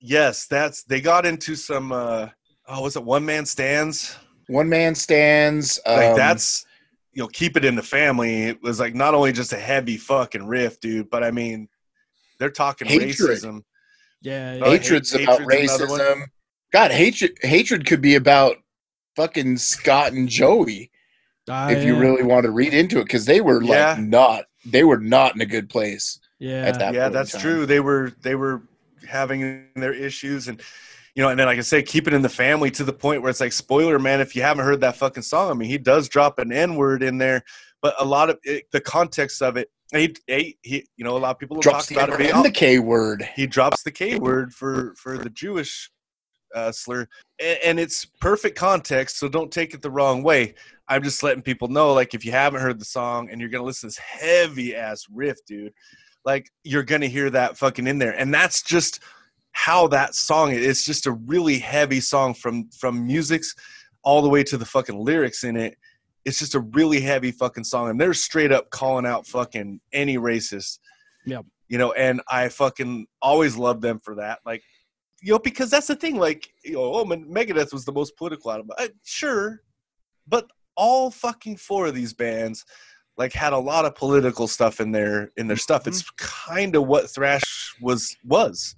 yes, 0.00 0.46
that's 0.46 0.82
they 0.84 1.00
got 1.00 1.24
into 1.26 1.54
some 1.54 1.92
uh 1.92 2.28
oh 2.68 2.82
was 2.82 2.96
it 2.96 3.04
one 3.04 3.24
man 3.24 3.46
stands? 3.46 4.16
One 4.48 4.68
man 4.68 4.94
stands. 4.94 5.80
Like 5.86 6.10
um, 6.10 6.16
that's 6.16 6.66
you 7.12 7.22
know, 7.22 7.28
keep 7.28 7.56
it 7.56 7.64
in 7.64 7.76
the 7.76 7.82
family. 7.82 8.44
It 8.44 8.62
was 8.62 8.80
like 8.80 8.94
not 8.94 9.14
only 9.14 9.32
just 9.32 9.52
a 9.52 9.58
heavy 9.58 9.96
fucking 9.96 10.46
riff, 10.46 10.80
dude, 10.80 11.10
but 11.10 11.22
I 11.24 11.30
mean 11.30 11.68
they're 12.38 12.50
talking 12.50 12.88
Hatred. 12.88 13.10
racism. 13.12 13.62
Yeah. 14.20 14.54
Yeah. 14.54 14.64
hatred's 14.64 15.12
hate- 15.12 15.24
about 15.24 15.40
hatred's 15.40 15.72
racism. 15.80 16.22
God, 16.72 16.90
hatred 16.90 17.38
hatred 17.42 17.86
could 17.86 18.00
be 18.02 18.16
about 18.16 18.56
fucking 19.16 19.58
Scott 19.58 20.12
and 20.12 20.28
Joey 20.28 20.90
Ah, 21.48 21.68
if 21.68 21.84
you 21.84 21.94
really 21.96 22.22
want 22.22 22.44
to 22.44 22.50
read 22.50 22.72
into 22.74 22.98
it 23.00 23.04
because 23.04 23.26
they 23.26 23.40
were 23.40 23.60
like 23.60 23.68
Yeah. 23.70 23.96
not 24.00 24.44
they 24.64 24.82
were 24.82 24.98
not 24.98 25.34
in 25.34 25.40
a 25.42 25.46
good 25.46 25.68
place 25.68 26.18
Yeah. 26.38 26.62
at 26.62 26.78
that 26.78 26.94
yeah 26.94 27.02
point 27.04 27.12
that's 27.12 27.38
true 27.38 27.66
they 27.66 27.80
were 27.80 28.12
they 28.22 28.34
were 28.34 28.62
having 29.06 29.66
their 29.76 29.92
issues 29.92 30.48
and 30.48 30.60
you 31.14 31.22
know 31.22 31.28
and 31.28 31.38
then 31.38 31.46
like 31.46 31.58
i 31.58 31.62
say 31.62 31.82
keep 31.82 32.06
it 32.06 32.14
in 32.14 32.22
the 32.22 32.28
family 32.28 32.70
to 32.70 32.84
the 32.84 32.92
point 32.92 33.22
where 33.22 33.30
it's 33.30 33.40
like 33.40 33.52
spoiler 33.52 33.98
man 33.98 34.20
if 34.20 34.34
you 34.34 34.42
haven't 34.42 34.64
heard 34.64 34.80
that 34.80 34.96
fucking 34.96 35.22
song 35.22 35.50
i 35.50 35.54
mean 35.54 35.68
he 35.68 35.78
does 35.78 36.08
drop 36.08 36.38
an 36.38 36.52
n-word 36.52 37.02
in 37.02 37.18
there 37.18 37.42
but 37.82 37.94
a 38.00 38.04
lot 38.04 38.30
of 38.30 38.38
it, 38.44 38.64
the 38.72 38.80
context 38.80 39.42
of 39.42 39.56
it 39.56 39.70
he, 39.92 40.14
he, 40.26 40.58
he 40.62 40.86
you 40.96 41.04
know 41.04 41.16
a 41.16 41.18
lot 41.18 41.30
of 41.30 41.38
people 41.38 41.58
drops 41.58 41.86
the 41.86 41.94
about 41.94 42.08
it 42.08 42.12
N-word 42.12 42.18
being 42.18 42.34
and 42.34 42.44
the 42.44 42.50
K 42.50 42.78
word. 42.78 43.28
he 43.36 43.46
drops 43.46 43.82
the 43.82 43.92
K 43.92 44.18
word 44.18 44.52
for 44.52 44.94
for 44.96 45.18
the 45.18 45.30
Jewish 45.30 45.90
uh, 46.54 46.72
slur, 46.72 47.06
and, 47.40 47.58
and 47.64 47.80
it's 47.80 48.04
perfect 48.04 48.56
context. 48.56 49.18
So 49.18 49.28
don't 49.28 49.52
take 49.52 49.74
it 49.74 49.82
the 49.82 49.90
wrong 49.90 50.22
way. 50.22 50.54
I'm 50.88 51.02
just 51.02 51.22
letting 51.22 51.42
people 51.42 51.68
know, 51.68 51.92
like, 51.92 52.14
if 52.14 52.24
you 52.24 52.32
haven't 52.32 52.60
heard 52.60 52.78
the 52.78 52.84
song 52.84 53.28
and 53.30 53.40
you're 53.40 53.50
gonna 53.50 53.64
listen 53.64 53.90
to 53.90 53.94
this 53.94 53.98
heavy 53.98 54.74
ass 54.74 55.06
riff, 55.12 55.36
dude, 55.46 55.72
like 56.24 56.50
you're 56.62 56.82
gonna 56.82 57.08
hear 57.08 57.30
that 57.30 57.58
fucking 57.58 57.86
in 57.86 57.98
there, 57.98 58.12
and 58.12 58.32
that's 58.32 58.62
just 58.62 59.00
how 59.54 59.86
that 59.86 60.14
song 60.14 60.52
is. 60.52 60.66
It's 60.66 60.84
just 60.84 61.06
a 61.06 61.12
really 61.12 61.58
heavy 61.58 62.00
song 62.00 62.34
from 62.34 62.68
from 62.70 63.06
music's 63.06 63.54
all 64.02 64.20
the 64.20 64.28
way 64.28 64.42
to 64.44 64.58
the 64.58 64.66
fucking 64.66 64.98
lyrics 64.98 65.44
in 65.44 65.56
it. 65.56 65.78
It's 66.24 66.38
just 66.38 66.54
a 66.54 66.60
really 66.60 67.00
heavy 67.00 67.30
fucking 67.30 67.64
song, 67.64 67.88
and 67.88 68.00
they're 68.00 68.14
straight 68.14 68.52
up 68.52 68.70
calling 68.70 69.06
out 69.06 69.26
fucking 69.26 69.80
any 69.92 70.18
racist. 70.18 70.78
Yep. 71.24 71.46
You 71.68 71.78
know, 71.78 71.92
and 71.92 72.20
I 72.28 72.48
fucking 72.48 73.06
always 73.22 73.56
love 73.56 73.80
them 73.80 74.00
for 74.00 74.16
that. 74.16 74.40
Like, 74.44 74.62
you 75.22 75.32
know, 75.32 75.38
because 75.38 75.70
that's 75.70 75.86
the 75.86 75.96
thing. 75.96 76.16
Like, 76.16 76.48
you 76.62 76.74
know, 76.74 76.94
oh, 76.94 77.04
Man- 77.04 77.26
Megadeth 77.26 77.72
was 77.72 77.84
the 77.84 77.92
most 77.92 78.16
political 78.16 78.50
album. 78.50 78.68
I, 78.78 78.84
uh, 78.84 78.88
sure, 79.04 79.62
but 80.26 80.46
all 80.76 81.10
fucking 81.10 81.56
four 81.56 81.86
of 81.86 81.94
these 81.94 82.12
bands 82.12 82.64
like 83.16 83.32
had 83.32 83.52
a 83.52 83.58
lot 83.58 83.84
of 83.84 83.94
political 83.94 84.48
stuff 84.48 84.80
in 84.80 84.90
their 84.90 85.30
in 85.36 85.46
their 85.46 85.56
stuff. 85.56 85.86
It's 85.86 86.02
mm-hmm. 86.02 86.50
kind 86.50 86.76
of 86.76 86.86
what 86.86 87.08
thrash 87.08 87.74
was 87.80 88.16
was. 88.24 88.74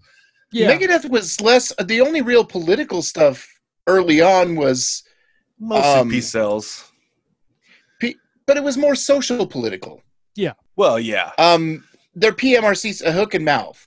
Yeah. 0.52 0.72
Megadeth 0.72 1.08
was 1.10 1.40
less. 1.40 1.72
The 1.84 2.00
only 2.00 2.22
real 2.22 2.44
political 2.44 3.02
stuff 3.02 3.46
early 3.86 4.20
on 4.20 4.56
was, 4.56 5.02
Mostly 5.58 5.90
Um, 6.00 6.10
Peace 6.10 6.30
Sells. 6.30 6.84
but 8.46 8.56
it 8.56 8.62
was 8.62 8.76
more 8.76 8.94
social 8.94 9.46
political. 9.46 10.02
Yeah. 10.36 10.52
Well, 10.76 11.00
yeah. 11.00 11.32
Um, 11.38 11.82
their 12.14 12.32
PMRC, 12.32 13.02
a 13.04 13.10
Hook 13.12 13.34
in 13.34 13.44
Mouth, 13.44 13.82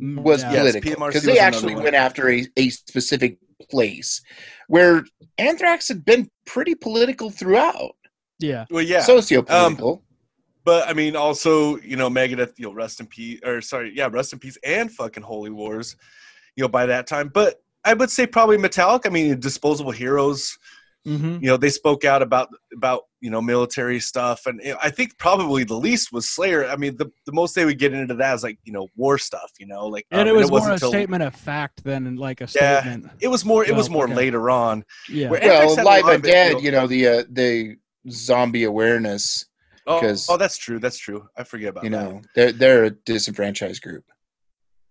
Mm, 0.00 0.22
was 0.22 0.42
yeah. 0.42 0.50
Political 0.50 0.92
PMRC 0.92 1.06
because 1.08 1.14
was 1.14 1.34
they 1.34 1.38
actually 1.40 1.74
went 1.74 1.96
after 1.96 2.30
a, 2.30 2.46
a 2.56 2.68
specific 2.70 3.36
place 3.68 4.22
where 4.68 5.04
Anthrax 5.38 5.88
had 5.88 6.04
been 6.04 6.30
pretty 6.46 6.76
political 6.76 7.30
throughout, 7.30 7.96
Yeah. 8.38 8.64
Well, 8.70 8.82
yeah. 8.82 9.00
socio-political. 9.00 10.04
But 10.68 10.86
I 10.86 10.92
mean, 10.92 11.16
also, 11.16 11.78
you 11.78 11.96
know, 11.96 12.10
Megadeth, 12.10 12.52
you 12.58 12.66
know, 12.66 12.74
Rust 12.74 13.00
in 13.00 13.06
Peace, 13.06 13.40
or 13.42 13.62
sorry, 13.62 13.90
yeah, 13.96 14.06
Rust 14.12 14.34
in 14.34 14.38
Peace, 14.38 14.58
and 14.62 14.92
fucking 14.92 15.22
Holy 15.22 15.48
Wars, 15.48 15.96
you 16.56 16.62
know, 16.62 16.68
by 16.68 16.84
that 16.84 17.06
time. 17.06 17.30
But 17.32 17.62
I 17.86 17.94
would 17.94 18.10
say 18.10 18.26
probably 18.26 18.58
Metallic. 18.58 19.06
I 19.06 19.08
mean, 19.08 19.40
Disposable 19.40 19.92
Heroes, 19.92 20.58
hmm 21.06 21.38
you 21.40 21.48
know, 21.48 21.56
they 21.56 21.70
spoke 21.70 22.04
out 22.04 22.20
about 22.20 22.50
about 22.76 23.04
you 23.22 23.30
know 23.30 23.40
military 23.40 23.98
stuff, 23.98 24.44
and 24.44 24.60
you 24.62 24.72
know, 24.72 24.78
I 24.82 24.90
think 24.90 25.16
probably 25.16 25.64
the 25.64 25.72
least 25.74 26.12
was 26.12 26.28
Slayer. 26.28 26.66
I 26.68 26.76
mean, 26.76 26.98
the 26.98 27.10
the 27.24 27.32
most 27.32 27.54
they 27.54 27.64
would 27.64 27.78
get 27.78 27.94
into 27.94 28.12
that 28.16 28.34
is 28.34 28.42
like 28.42 28.58
you 28.64 28.74
know 28.74 28.88
war 28.94 29.16
stuff, 29.16 29.50
you 29.58 29.64
know, 29.66 29.86
like 29.86 30.04
And 30.10 30.20
um, 30.20 30.28
it 30.28 30.34
was 30.36 30.50
more 30.50 30.60
wasn't 30.60 30.76
a 30.76 30.80
till- 30.80 30.90
statement 30.90 31.22
of 31.22 31.34
fact 31.34 31.82
than 31.82 32.16
like 32.16 32.42
a 32.42 32.46
statement. 32.46 32.70
Yeah. 32.74 32.80
statement. 32.82 33.12
It 33.20 33.28
was 33.28 33.42
more. 33.46 33.64
It 33.64 33.74
was 33.74 33.88
more 33.88 34.04
okay. 34.04 34.14
later 34.14 34.50
on. 34.50 34.84
Yeah. 35.08 35.30
Where- 35.30 35.42
Anthrax 35.42 35.76
well, 35.76 35.84
Live 35.86 36.04
lot 36.04 36.14
of 36.14 36.24
it, 36.26 36.28
Undead, 36.28 36.48
you 36.48 36.52
know. 36.52 36.60
you 36.60 36.70
know, 36.72 36.86
the 36.86 37.06
uh, 37.08 37.24
the 37.30 37.76
zombie 38.10 38.64
awareness. 38.64 39.46
Oh, 39.88 40.00
'Cause- 40.00 40.28
oh, 40.28 40.36
that's 40.36 40.56
true. 40.58 40.78
That's 40.78 40.98
true. 40.98 41.26
I 41.36 41.42
forget 41.44 41.70
about 41.70 41.84
You 41.84 41.90
that. 41.90 42.04
know, 42.04 42.22
they're 42.34 42.52
they're 42.52 42.84
a 42.84 42.90
disenfranchised 42.90 43.82
group. 43.82 44.04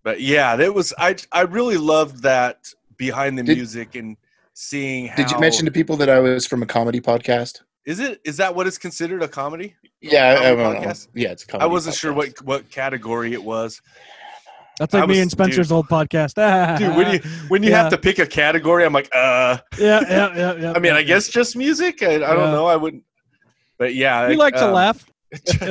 But 0.04 0.20
yeah, 0.20 0.56
that 0.56 0.74
was 0.74 0.92
I. 0.98 1.16
I 1.32 1.42
really 1.42 1.76
loved 1.76 2.22
that 2.22 2.72
behind 2.96 3.38
the 3.38 3.42
Did- 3.42 3.56
music 3.58 3.94
and 3.94 4.16
seeing. 4.54 5.06
How, 5.06 5.16
Did 5.16 5.30
you 5.30 5.38
mention 5.38 5.64
to 5.66 5.70
people 5.70 5.96
that 5.98 6.08
I 6.10 6.18
was 6.18 6.46
from 6.46 6.62
a 6.62 6.66
comedy 6.66 7.00
podcast? 7.00 7.62
Is 7.84 8.00
it 8.00 8.20
is 8.24 8.36
that 8.36 8.54
what 8.54 8.66
is 8.66 8.76
considered 8.76 9.22
a 9.22 9.28
comedy? 9.28 9.74
Yeah, 10.00 10.26
I, 10.26 10.30
I 10.32 10.36
Comedy 10.54 10.62
don't 10.80 10.82
know. 10.82 10.92
Yeah, 11.14 11.28
it's 11.30 11.44
a 11.44 11.48
I 11.48 11.50
comedy. 11.52 11.64
I 11.64 11.72
wasn't 11.72 11.96
sure 11.96 12.12
what 12.12 12.42
what 12.42 12.70
category 12.70 13.32
it 13.32 13.42
was. 13.42 13.80
That's 14.78 14.94
like 14.94 15.02
I 15.02 15.06
me 15.06 15.12
was- 15.14 15.18
and 15.20 15.30
Spencer's 15.30 15.72
old 15.72 15.88
podcast. 15.88 16.34
Dude, 16.78 16.94
when 16.96 17.12
you 17.14 17.20
when 17.48 17.62
you 17.62 17.70
Yeah. 17.70 17.82
have 17.82 17.90
to 17.90 17.98
pick 17.98 18.18
a 18.18 18.26
category, 18.26 18.84
I'm 18.84 18.92
like, 18.92 19.08
uh. 19.14 19.58
yeah, 19.78 20.00
yeah, 20.08 20.36
yeah, 20.36 20.54
yeah. 20.54 20.72
I 20.76 20.78
mean, 20.78 20.92
I 20.92 20.98
yeah. 21.00 21.02
guess 21.06 21.28
just 21.28 21.56
music. 21.56 22.02
I, 22.02 22.14
I 22.16 22.18
don't 22.18 22.52
know. 22.52 22.66
I 22.66 22.76
wouldn't. 22.76 23.02
But 23.78 23.94
yeah, 23.94 24.28
we 24.28 24.36
like 24.36 24.54
to 24.54 24.66
um, 24.66 24.72
laugh. 24.74 25.06
I 25.50 25.70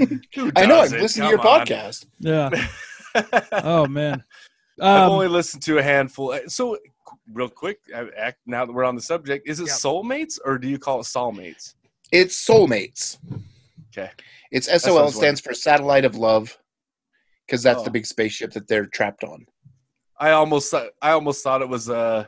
know. 0.00 0.10
I've 0.56 0.68
doesn't? 0.68 1.00
listened 1.00 1.24
to 1.26 1.30
your 1.30 1.40
on. 1.46 1.66
podcast. 1.66 2.06
Yeah. 2.18 2.50
Oh 3.52 3.86
man. 3.86 4.24
I've 4.80 5.02
Um, 5.06 5.12
only 5.12 5.28
listened 5.28 5.62
to 5.64 5.78
a 5.78 5.82
handful. 5.82 6.32
Uh, 6.32 6.40
So, 6.48 6.76
real 7.32 7.48
quick, 7.48 7.78
now 8.44 8.64
that 8.66 8.72
we're 8.72 8.82
on 8.84 8.96
the 8.96 9.00
subject, 9.02 9.48
is 9.48 9.60
it 9.60 9.68
Yeah. 9.68 9.72
soulmates 9.74 10.40
or 10.44 10.58
do 10.58 10.68
you 10.68 10.78
call 10.80 10.98
it 10.98 11.04
soulmates? 11.04 11.74
It's 12.10 12.34
Soulmates. 12.44 13.18
Okay. 13.96 14.10
It's 14.50 14.66
SOL 14.82 15.04
was 15.04 15.14
stands 15.14 15.40
for 15.40 15.54
Satellite 15.54 16.04
of 16.04 16.16
Love, 16.16 16.58
because 17.46 17.62
that's 17.62 17.82
Oh. 17.82 17.84
the 17.84 17.90
big 17.92 18.04
spaceship 18.04 18.50
that 18.54 18.66
they're 18.66 18.86
trapped 18.86 19.22
on. 19.22 19.46
I 20.18 20.30
almost, 20.32 20.72
thought- 20.72 20.90
I 21.00 21.10
almost 21.12 21.44
thought 21.44 21.62
it 21.62 21.68
was 21.68 21.88
uh, 21.88 22.24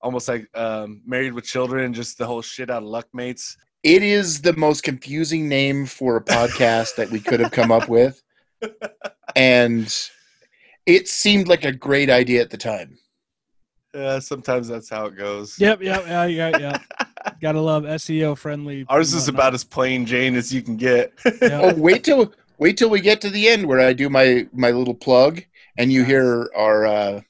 almost 0.00 0.28
like 0.28 0.48
um, 0.56 1.02
married 1.04 1.34
with 1.34 1.44
children, 1.44 1.92
just 1.92 2.16
the 2.16 2.24
whole 2.26 2.40
shit 2.40 2.70
out 2.70 2.82
of 2.82 2.88
luck 2.88 3.08
mates. 3.12 3.58
It 3.82 4.02
is 4.02 4.42
the 4.42 4.52
most 4.52 4.84
confusing 4.84 5.48
name 5.48 5.86
for 5.86 6.16
a 6.16 6.24
podcast 6.24 6.94
that 6.96 7.10
we 7.10 7.18
could 7.18 7.40
have 7.40 7.50
come 7.50 7.72
up 7.72 7.88
with, 7.88 8.22
and 9.36 9.92
it 10.86 11.08
seemed 11.08 11.48
like 11.48 11.64
a 11.64 11.72
great 11.72 12.08
idea 12.08 12.42
at 12.42 12.50
the 12.50 12.56
time. 12.56 12.98
Yeah, 13.92 14.20
sometimes 14.20 14.68
that's 14.68 14.88
how 14.88 15.06
it 15.06 15.16
goes. 15.16 15.58
Yep, 15.58 15.82
yep, 15.82 16.04
yeah, 16.06 16.24
yeah, 16.26 16.56
yeah. 16.58 16.78
Gotta 17.42 17.60
love 17.60 17.82
SEO 17.82 18.38
friendly. 18.38 18.86
Ours 18.88 19.14
is 19.14 19.28
about 19.28 19.52
as 19.52 19.64
plain 19.64 20.06
Jane 20.06 20.34
as 20.36 20.54
you 20.54 20.62
can 20.62 20.76
get. 20.76 21.12
Oh, 21.42 21.74
wait 21.74 22.04
till 22.04 22.32
wait 22.58 22.76
till 22.76 22.88
we 22.88 23.00
get 23.00 23.20
to 23.22 23.30
the 23.30 23.48
end 23.48 23.66
where 23.66 23.80
I 23.80 23.92
do 23.92 24.08
my 24.08 24.46
my 24.52 24.70
little 24.70 24.94
plug, 24.94 25.42
and 25.76 25.92
you 25.92 26.02
Nice. 26.02 26.08
hear 26.08 26.50
our 26.56 26.86
uh, 26.86 27.20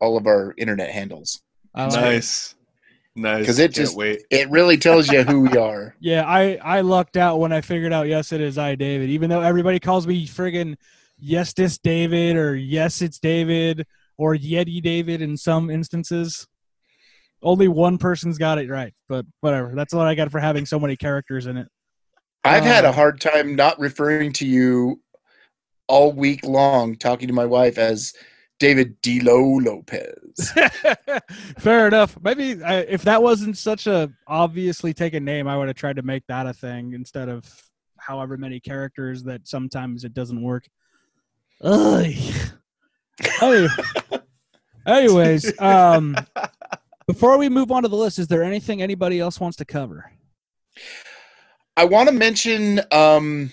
all 0.00 0.16
of 0.16 0.26
our 0.26 0.54
internet 0.58 0.90
handles. 0.90 1.40
nice, 1.74 2.56
nice. 3.18 3.44
'Cause 3.46 3.58
it 3.58 3.74
Can't 3.74 3.74
just- 3.74 3.96
wait. 3.96 4.22
It 4.30 4.48
really 4.50 4.76
tells 4.78 5.10
you 5.10 5.22
who 5.24 5.40
we 5.42 5.56
are. 5.56 5.94
Yeah, 6.00 6.24
I 6.26 6.58
I 6.62 6.80
lucked 6.82 7.16
out 7.16 7.38
when 7.40 7.52
I 7.52 7.60
figured 7.60 7.92
out 7.92 8.06
yes 8.08 8.32
it 8.32 8.40
is 8.40 8.56
I 8.58 8.74
David. 8.74 9.10
Even 9.10 9.28
though 9.30 9.40
everybody 9.40 9.78
calls 9.80 10.06
me 10.06 10.26
friggin' 10.26 10.76
yes 11.18 11.52
this 11.52 11.78
David 11.78 12.36
or 12.36 12.54
yes 12.54 13.02
it's 13.02 13.18
David 13.18 13.86
or 14.16 14.34
Yeti 14.36 14.80
David 14.82 15.20
in 15.22 15.36
some 15.36 15.70
instances. 15.70 16.46
Only 17.42 17.68
one 17.68 17.98
person's 17.98 18.36
got 18.38 18.58
it 18.58 18.68
right, 18.68 18.92
but 19.08 19.24
whatever. 19.40 19.72
That's 19.74 19.94
what 19.94 20.06
I 20.08 20.14
got 20.16 20.30
for 20.32 20.40
having 20.40 20.66
so 20.66 20.78
many 20.80 20.96
characters 20.96 21.46
in 21.46 21.56
it. 21.56 21.68
I've 22.44 22.64
had 22.64 22.84
Uh, 22.84 22.88
a 22.88 22.92
hard 22.92 23.20
time 23.20 23.54
not 23.54 23.78
referring 23.78 24.32
to 24.34 24.46
you 24.46 25.00
all 25.86 26.12
week 26.12 26.44
long, 26.44 26.96
talking 26.96 27.28
to 27.28 27.34
my 27.34 27.44
wife 27.46 27.78
as 27.78 28.12
David 28.58 29.00
Delo 29.02 29.58
Lopez. 29.60 30.52
Fair 31.58 31.86
enough. 31.86 32.18
Maybe 32.20 32.62
I, 32.62 32.80
if 32.80 33.02
that 33.02 33.22
wasn't 33.22 33.56
such 33.56 33.86
a 33.86 34.10
obviously 34.26 34.92
taken 34.92 35.24
name, 35.24 35.46
I 35.46 35.56
would 35.56 35.68
have 35.68 35.76
tried 35.76 35.96
to 35.96 36.02
make 36.02 36.26
that 36.26 36.46
a 36.46 36.52
thing 36.52 36.92
instead 36.92 37.28
of 37.28 37.44
however 37.96 38.36
many 38.36 38.60
characters 38.60 39.22
that 39.24 39.46
sometimes 39.46 40.04
it 40.04 40.14
doesn't 40.14 40.42
work. 40.42 40.66
Ugh. 41.62 42.12
Anyways, 44.86 45.60
um, 45.60 46.16
before 47.06 47.36
we 47.36 47.48
move 47.48 47.70
on 47.70 47.82
to 47.82 47.88
the 47.88 47.96
list, 47.96 48.18
is 48.18 48.28
there 48.28 48.42
anything 48.42 48.80
anybody 48.80 49.20
else 49.20 49.38
wants 49.40 49.56
to 49.58 49.64
cover? 49.64 50.10
I 51.76 51.84
want 51.84 52.08
to 52.08 52.14
mention, 52.14 52.80
um, 52.90 53.52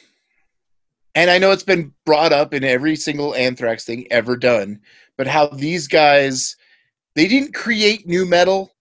and 1.16 1.32
I 1.32 1.38
know 1.38 1.51
it's 1.51 1.63
been 1.63 1.93
brought 2.05 2.34
up 2.34 2.53
in 2.53 2.63
every 2.63 2.95
single 2.95 3.34
Anthrax 3.36 3.86
thing 3.86 4.05
ever 4.11 4.36
done, 4.38 4.82
but 5.18 5.28
how 5.28 5.47
these 5.47 5.88
guys 5.88 6.55
they 7.16 7.28
didn't 7.28 7.53
create 7.53 8.05
new 8.05 8.26
metal. 8.26 8.72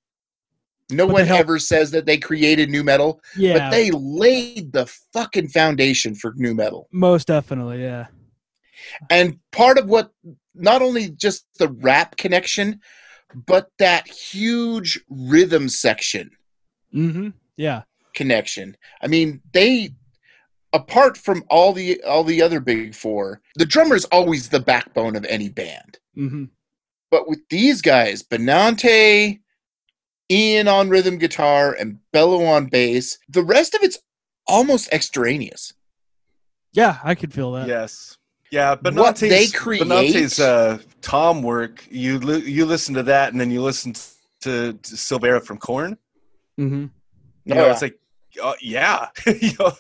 No 0.91 1.07
one 1.07 1.25
helped- 1.25 1.41
ever 1.41 1.59
says 1.59 1.93
that 1.93 2.05
they 2.05 2.19
created 2.19 2.69
new 2.69 2.85
metal, 2.85 3.21
Yeah, 3.37 3.55
but 3.59 3.71
they 3.71 3.91
laid 3.93 4.73
the 4.73 4.87
fucking 5.15 5.49
foundation 5.49 6.15
for 6.15 6.35
new 6.37 6.55
metal. 6.55 6.89
most 6.93 7.27
definitely. 7.29 7.81
Yeah, 7.83 8.09
And 9.09 9.39
part 9.51 9.79
of 9.79 9.89
what 9.89 10.11
not 10.55 10.83
only 10.83 11.09
just 11.11 11.47
the 11.59 11.69
rap 11.69 12.17
connection, 12.17 12.81
but 13.47 13.71
that 13.79 14.07
huge 14.09 15.01
rhythm 15.09 15.69
section 15.69 16.31
mm-hmm. 16.95 17.31
yeah, 17.57 17.83
connection. 18.15 18.77
I 19.01 19.07
mean, 19.07 19.41
they 19.53 19.91
apart 20.75 21.17
from 21.17 21.43
all 21.49 21.73
the 21.73 22.03
all 22.05 22.25
the 22.25 22.43
other 22.43 22.61
big 22.61 22.95
four, 22.95 23.41
the 23.57 23.65
drummer 23.65 23.95
is 23.97 24.05
always 24.07 24.51
the 24.51 24.61
backbone 24.61 25.17
of 25.17 25.25
any 25.25 25.49
band. 25.49 25.99
mm-hmm. 26.17 26.45
But 27.11 27.29
with 27.29 27.41
these 27.49 27.81
guys, 27.81 28.23
Benante, 28.23 29.41
Ian 30.31 30.69
on 30.69 30.89
rhythm 30.91 31.17
guitar, 31.19 31.73
and 31.79 31.99
Bello 32.13 32.45
on 32.45 32.67
bass, 32.67 33.19
the 33.29 33.43
rest 33.45 33.75
of 33.75 33.83
it's 33.83 33.99
almost 34.47 34.93
extraneous. 34.93 35.73
yeah. 36.73 36.99
I 37.05 37.15
could 37.15 37.33
feel 37.33 37.53
that. 37.53 37.69
Yes. 37.69 38.19
Yeah, 38.51 38.75
but 38.75 38.95
What 38.95 39.17
they 39.17 39.47
create- 39.49 39.83
Benante's 39.83 40.39
uh, 40.39 40.79
Tom 41.03 41.43
work. 41.43 41.85
You 41.91 42.19
li- 42.19 42.49
you 42.51 42.67
listen 42.67 42.95
to 42.95 43.03
that, 43.05 43.33
and 43.33 43.41
then 43.41 43.51
you 43.51 43.63
listen 43.63 43.93
to, 43.95 44.73
to 44.75 44.95
Silveria 44.97 45.43
from 45.45 45.59
Korn. 45.59 45.97
Mm-hmm. 46.59 46.87
You 47.47 47.55
know, 47.55 47.67
yeah. 47.67 47.73
it's 47.73 47.83
like, 47.83 47.99
uh, 48.43 48.55
yeah, 48.61 49.09
you 49.27 49.53
know, 49.59 49.73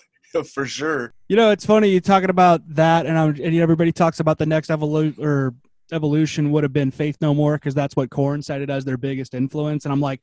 for 0.54 0.66
sure. 0.66 1.12
You 1.28 1.36
know, 1.36 1.50
it's 1.50 1.64
funny 1.64 1.88
you 1.88 2.00
talking 2.00 2.30
about 2.30 2.62
that, 2.74 3.06
and 3.06 3.18
I'm, 3.18 3.30
and 3.40 3.56
everybody 3.56 3.92
talks 3.92 4.20
about 4.20 4.38
the 4.38 4.46
next 4.46 4.70
evolu- 4.70 5.18
or 5.18 5.54
evolution 5.92 6.50
would 6.50 6.62
have 6.62 6.72
been 6.72 6.90
Faith 6.90 7.18
No 7.20 7.34
More 7.34 7.54
because 7.54 7.74
that's 7.74 7.96
what 7.96 8.10
Korn 8.10 8.42
cited 8.42 8.70
as 8.70 8.84
their 8.84 8.96
biggest 8.96 9.34
influence. 9.34 9.84
And 9.84 9.92
I'm 9.92 10.00
like, 10.00 10.20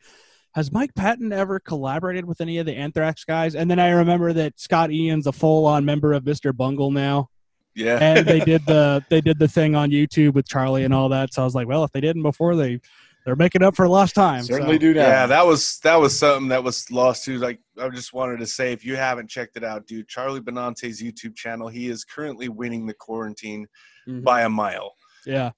has 0.53 0.71
Mike 0.71 0.93
Patton 0.95 1.31
ever 1.31 1.59
collaborated 1.59 2.25
with 2.25 2.41
any 2.41 2.57
of 2.57 2.65
the 2.65 2.75
Anthrax 2.75 3.23
guys? 3.23 3.55
And 3.55 3.71
then 3.71 3.79
I 3.79 3.89
remember 3.91 4.33
that 4.33 4.59
Scott 4.59 4.91
Ian's 4.91 5.27
a 5.27 5.31
full-on 5.31 5.85
member 5.85 6.13
of 6.13 6.23
Mr. 6.23 6.55
Bungle 6.55 6.91
now, 6.91 7.29
Yeah, 7.73 7.97
and 8.01 8.27
they 8.27 8.39
did 8.45 8.65
the 8.65 9.03
they 9.09 9.21
did 9.21 9.39
the 9.39 9.47
thing 9.47 9.75
on 9.75 9.91
YouTube 9.91 10.33
with 10.33 10.47
Charlie 10.47 10.83
and 10.83 10.93
all 10.93 11.09
that. 11.09 11.33
So 11.33 11.41
I 11.41 11.45
was 11.45 11.55
like, 11.55 11.67
well, 11.67 11.83
if 11.83 11.91
they 11.91 12.01
didn't 12.01 12.23
before, 12.23 12.55
they 12.55 12.81
they're 13.25 13.35
making 13.35 13.61
up 13.63 13.75
for 13.75 13.87
lost 13.87 14.15
time. 14.15 14.43
certainly 14.43 14.75
so. 14.75 14.79
do 14.79 14.93
now. 14.93 15.01
yeah, 15.07 15.25
that 15.27 15.45
was 15.45 15.79
that 15.79 15.95
was 15.95 16.17
something 16.17 16.47
that 16.49 16.63
was 16.63 16.89
lost 16.91 17.23
too. 17.23 17.37
Like 17.37 17.59
I 17.79 17.89
just 17.89 18.13
wanted 18.13 18.39
to 18.39 18.47
say, 18.47 18.71
if 18.73 18.83
you 18.85 18.95
haven't 18.95 19.29
checked 19.29 19.57
it 19.57 19.63
out, 19.63 19.85
dude, 19.87 20.07
Charlie 20.07 20.39
Benante's 20.41 21.01
YouTube 21.01 21.35
channel. 21.35 21.67
He 21.67 21.87
is 21.89 22.03
currently 22.03 22.49
winning 22.49 22.85
the 22.87 22.93
quarantine 22.93 23.67
Mhm. 24.07 24.23
by 24.23 24.41
a 24.41 24.49
mile. 24.49 24.93
Yeah, 25.25 25.51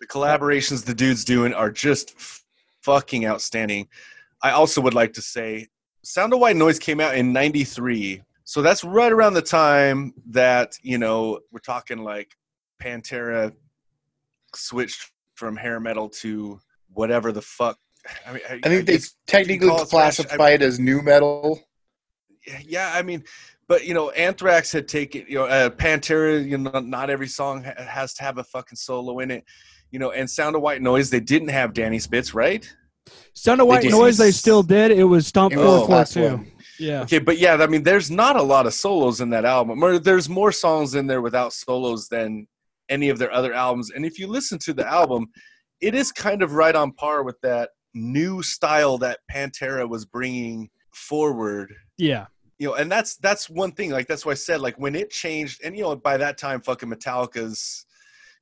The 0.00 0.06
collaborations 0.06 0.84
the 0.84 0.94
dude's 0.94 1.24
doing 1.24 1.52
are 1.52 1.70
just 1.72 2.14
f- 2.16 2.44
fucking 2.82 3.26
outstanding. 3.26 3.88
I 4.42 4.52
also 4.52 4.80
would 4.80 4.94
like 4.94 5.12
to 5.14 5.22
say 5.22 5.66
Sound 6.04 6.32
of 6.32 6.38
White 6.38 6.54
Noise 6.56 6.78
came 6.78 7.00
out 7.00 7.16
in 7.16 7.32
93. 7.32 8.22
So 8.44 8.62
that's 8.62 8.84
right 8.84 9.10
around 9.12 9.34
the 9.34 9.42
time 9.42 10.14
that, 10.30 10.78
you 10.82 10.96
know, 10.96 11.40
we're 11.50 11.58
talking 11.58 11.98
like 11.98 12.36
Pantera 12.80 13.52
switched 14.54 15.10
from 15.34 15.56
hair 15.56 15.80
metal 15.80 16.08
to 16.08 16.58
whatever 16.98 17.30
the 17.32 17.42
fuck. 17.42 17.78
I 18.26 18.32
mean, 18.32 18.42
I 18.48 18.68
think 18.68 18.86
they 18.86 18.94
guess 18.94 19.14
technically 19.26 19.68
call 19.68 19.82
it 19.82 19.88
thrash. 19.88 20.16
classify 20.16 20.50
it 20.50 20.62
as 20.62 20.78
new 20.80 21.00
metal. 21.02 21.60
yeah, 22.66 22.92
I 22.94 23.02
mean, 23.02 23.22
but 23.68 23.86
you 23.86 23.94
know, 23.94 24.10
Anthrax 24.10 24.72
had 24.72 24.88
taken, 24.88 25.24
you 25.28 25.36
know, 25.36 25.44
uh, 25.44 25.70
Pantera. 25.70 26.44
You 26.44 26.58
know, 26.58 26.80
not 26.80 27.10
every 27.10 27.28
song 27.28 27.62
ha- 27.62 27.74
has 27.84 28.14
to 28.14 28.24
have 28.24 28.38
a 28.38 28.44
fucking 28.44 28.76
solo 28.76 29.20
in 29.20 29.30
it. 29.30 29.44
You 29.90 29.98
know, 29.98 30.10
and 30.10 30.28
Sound 30.28 30.56
of 30.56 30.62
White 30.62 30.82
Noise, 30.82 31.08
they 31.10 31.20
didn't 31.20 31.48
have 31.48 31.72
Danny 31.72 31.98
Spitz, 31.98 32.34
right? 32.34 32.68
Sound 33.34 33.60
of 33.60 33.68
White 33.68 33.82
did. 33.82 33.92
Noise 33.92 34.18
they 34.18 34.30
still 34.32 34.62
did. 34.62 34.90
It 34.90 35.04
was 35.04 35.26
Stomp 35.26 35.52
It 35.52 35.56
Four 35.56 35.64
was 35.64 35.80
the 35.80 35.86
Four 35.86 35.96
last 35.96 36.12
Two. 36.14 36.22
one. 36.22 36.52
Yeah. 36.78 37.02
Okay, 37.02 37.18
but 37.18 37.38
yeah, 37.38 37.54
I 37.54 37.66
mean, 37.66 37.82
there's 37.82 38.10
not 38.10 38.36
a 38.36 38.42
lot 38.42 38.66
of 38.66 38.74
solos 38.74 39.20
in 39.20 39.30
that 39.30 39.44
album. 39.44 39.82
Or 39.82 39.98
there's 39.98 40.28
more 40.28 40.52
songs 40.52 40.94
in 40.94 41.06
there 41.06 41.22
without 41.22 41.52
solos 41.52 42.08
than 42.08 42.46
any 42.88 43.08
of 43.08 43.18
their 43.18 43.32
other 43.32 43.52
albums. 43.52 43.90
And 43.90 44.04
if 44.06 44.18
you 44.18 44.26
listen 44.28 44.58
to 44.60 44.72
the 44.72 44.86
album, 44.86 45.26
it 45.80 45.94
is 45.94 46.12
kind 46.12 46.42
of 46.42 46.52
right 46.52 46.74
on 46.74 46.92
par 46.92 47.22
with 47.22 47.40
that 47.42 47.70
new 47.94 48.42
style 48.42 48.98
that 48.98 49.20
Pantera 49.30 49.88
was 49.88 50.04
bringing 50.04 50.70
forward. 50.90 51.72
Yeah. 51.96 52.26
You 52.58 52.68
know, 52.68 52.74
and 52.74 52.90
that's 52.90 53.16
that's 53.16 53.48
one 53.48 53.72
thing. 53.72 53.90
Like 53.90 54.08
that's 54.08 54.26
why 54.26 54.32
I 54.32 54.34
said, 54.34 54.60
like 54.60 54.76
when 54.78 54.96
it 54.96 55.10
changed, 55.10 55.62
and 55.64 55.76
you 55.76 55.82
know, 55.82 55.94
by 55.94 56.16
that 56.16 56.38
time, 56.38 56.60
fucking 56.60 56.90
Metallica's 56.90 57.86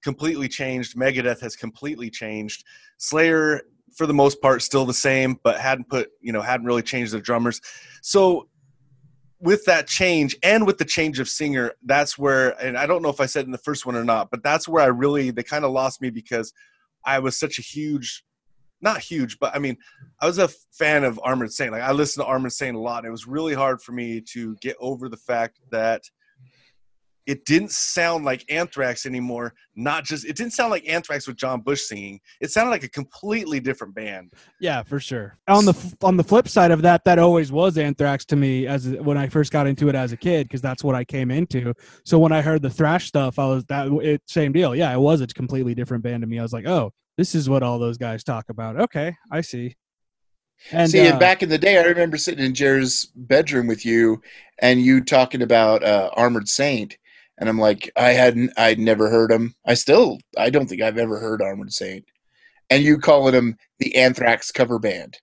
completely 0.03 0.49
changed. 0.49 0.97
Megadeth 0.97 1.41
has 1.41 1.55
completely 1.55 2.09
changed. 2.09 2.65
Slayer, 2.97 3.63
for 3.95 4.07
the 4.07 4.15
most 4.15 4.41
part, 4.41 4.63
still 4.63 4.87
the 4.87 4.95
same, 4.95 5.39
but 5.43 5.59
hadn't 5.59 5.89
put, 5.89 6.11
you 6.21 6.33
know, 6.33 6.41
hadn't 6.41 6.67
really 6.67 6.83
changed 6.83 7.13
their 7.13 7.21
drummers. 7.21 7.61
So 8.03 8.49
with 9.41 9.65
that 9.67 9.87
change 9.87 10.37
and 10.43 10.67
with 10.67 10.79
the 10.79 10.85
change 10.85 11.21
of 11.21 11.29
singer, 11.29 11.73
that's 11.85 12.17
where, 12.17 12.51
and 12.63 12.79
I 12.79 12.87
don't 12.87 13.03
know 13.03 13.11
if 13.11 13.21
I 13.21 13.27
said 13.27 13.45
in 13.45 13.51
the 13.51 13.59
first 13.59 13.85
one 13.85 13.97
or 13.97 14.05
not, 14.05 14.31
but 14.31 14.43
that's 14.43 14.67
where 14.67 14.83
I 14.83 14.87
really, 14.87 15.31
they 15.31 15.43
kind 15.43 15.65
of 15.65 15.73
lost 15.73 16.01
me 16.01 16.11
because 16.11 16.53
I 17.07 17.21
was 17.21 17.39
such 17.39 17.59
a 17.59 17.63
huge, 17.63 18.25
not 18.81 18.99
huge, 18.99 19.39
but 19.39 19.55
I 19.55 19.59
mean, 19.59 19.77
I 20.21 20.27
was 20.27 20.39
a 20.39 20.49
fan 20.73 21.05
of 21.05 21.21
Armored 21.23 21.53
Saint. 21.53 21.73
Like 21.73 21.83
I 21.83 21.93
listened 21.93 22.25
to 22.25 22.29
Armored 22.29 22.53
Saint 22.53 22.77
a 22.77 22.81
lot. 22.81 23.05
It 23.05 23.11
was 23.11 23.27
really 23.27 23.55
hard 23.55 23.81
for 23.81 23.93
me 23.93 24.21
to 24.33 24.57
get 24.57 24.77
over 24.81 25.09
the 25.09 25.17
fact 25.17 25.61
that 25.71 26.03
it 27.27 27.45
didn't 27.45 27.73
sound 27.73 28.25
like 28.25 28.45
Anthrax 28.51 29.05
anymore. 29.05 29.53
Not 29.75 30.05
just 30.05 30.25
it 30.25 30.37
didn't 30.37 30.53
sound 30.53 30.71
like 30.71 30.89
Anthrax 30.89 31.27
with 31.27 31.37
John 31.37 31.61
Bush 31.61 31.83
singing. 31.83 32.21
It 32.41 32.51
sounded 32.51 32.71
like 32.71 32.85
a 32.85 32.89
completely 32.89 33.61
different 33.61 33.95
band. 33.95 34.33
Yeah, 34.61 34.83
for 34.83 35.01
sure. 35.01 35.37
On 35.49 35.65
the 35.65 35.97
on 36.03 36.17
the 36.17 36.25
flip 36.25 36.49
side 36.49 36.71
of 36.71 36.83
that, 36.83 37.05
that 37.05 37.19
always 37.19 37.51
was 37.51 37.77
Anthrax 37.77 38.25
to 38.27 38.37
me 38.37 38.67
as 38.67 38.89
when 38.89 39.19
I 39.19 39.29
first 39.29 39.53
got 39.53 39.67
into 39.67 39.89
it 39.89 39.95
as 39.95 40.13
a 40.13 40.17
kid 40.17 40.49
because 40.49 40.63
that's 40.63 40.85
what 40.85 40.95
I 40.95 41.05
came 41.05 41.31
into. 41.31 41.75
So 42.05 42.19
when 42.19 42.33
I 42.33 42.43
heard 42.43 42.63
the 42.63 42.71
thrash 42.71 43.07
stuff, 43.07 43.39
I 43.39 43.47
was 43.47 43.65
that 43.67 43.89
it, 44.03 44.23
same 44.27 44.53
deal. 44.53 44.75
Yeah, 44.75 44.93
it 44.93 45.01
was 45.01 45.21
a 45.21 45.27
completely 45.27 45.75
different 45.75 46.05
band 46.05 46.23
to 46.23 46.27
me. 46.27 46.39
I 46.39 46.43
was 46.43 46.53
like, 46.53 46.67
oh, 46.67 46.93
this 47.17 47.35
is 47.35 47.49
what 47.49 47.63
all 47.63 47.79
those 47.79 47.99
guys 47.99 48.23
talk 48.23 48.49
about. 48.49 48.81
Okay, 48.81 49.15
I 49.31 49.41
see. 49.41 49.77
And 50.73 50.91
See, 50.91 51.01
uh, 51.01 51.11
and 51.11 51.21
back 51.21 51.43
in 51.43 51.49
the 51.49 51.59
day, 51.59 51.79
I 51.79 51.83
remember 51.83 52.17
sitting 52.17 52.45
in 52.45 52.55
Jer's 52.55 53.07
bedroom 53.15 53.67
with 53.67 53.85
you, 53.85 54.23
and 54.59 54.81
you 54.81 55.03
talking 55.05 55.43
about 55.43 55.83
uh, 55.83 56.11
Armored 56.15 56.49
Saint, 56.49 56.97
and 57.39 57.49
I'm 57.49 57.59
like, 57.59 57.91
I 57.97 58.11
hadn't, 58.11 58.53
I'd 58.57 58.79
never 58.79 59.11
heard 59.11 59.31
him. 59.31 59.55
I 59.67 59.75
still, 59.75 60.19
I 60.39 60.51
don't 60.51 60.67
think 60.69 60.83
I've 60.83 60.99
ever 60.99 61.19
heard 61.19 61.43
Armored 61.43 61.73
Saint, 61.73 62.05
and 62.71 62.83
you 62.83 62.99
calling 62.99 63.35
him 63.35 63.57
the 63.79 63.97
Anthrax 63.97 64.51
cover 64.51 64.79
band, 64.79 65.19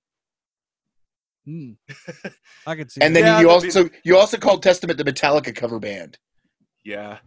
hmm. 1.46 1.72
I 2.68 2.76
could 2.76 2.92
see. 2.92 3.02
and 3.02 3.16
then 3.16 3.24
Yeah, 3.26 3.40
you 3.42 3.48
that'd 3.48 3.62
be- 3.64 3.68
also, 3.70 3.90
you 4.04 4.18
also 4.18 4.38
called 4.38 4.64
Testament 4.64 4.98
the 4.98 5.04
Metallica 5.06 5.56
cover 5.56 5.80
band. 5.80 6.18
Yeah, 6.86 7.18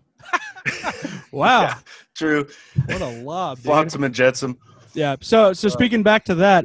wow, 1.32 1.62
Yeah, 1.62 1.78
true. 2.16 2.46
what 2.86 3.00
a 3.00 3.06
lob, 3.22 3.56
dude. 3.58 3.64
Flotsam 3.64 4.04
and 4.04 4.14
Jetsam. 4.14 4.58
Yeah. 4.94 5.16
So 5.20 5.52
so 5.52 5.68
speaking 5.68 6.02
back 6.02 6.24
to 6.26 6.34
that, 6.36 6.64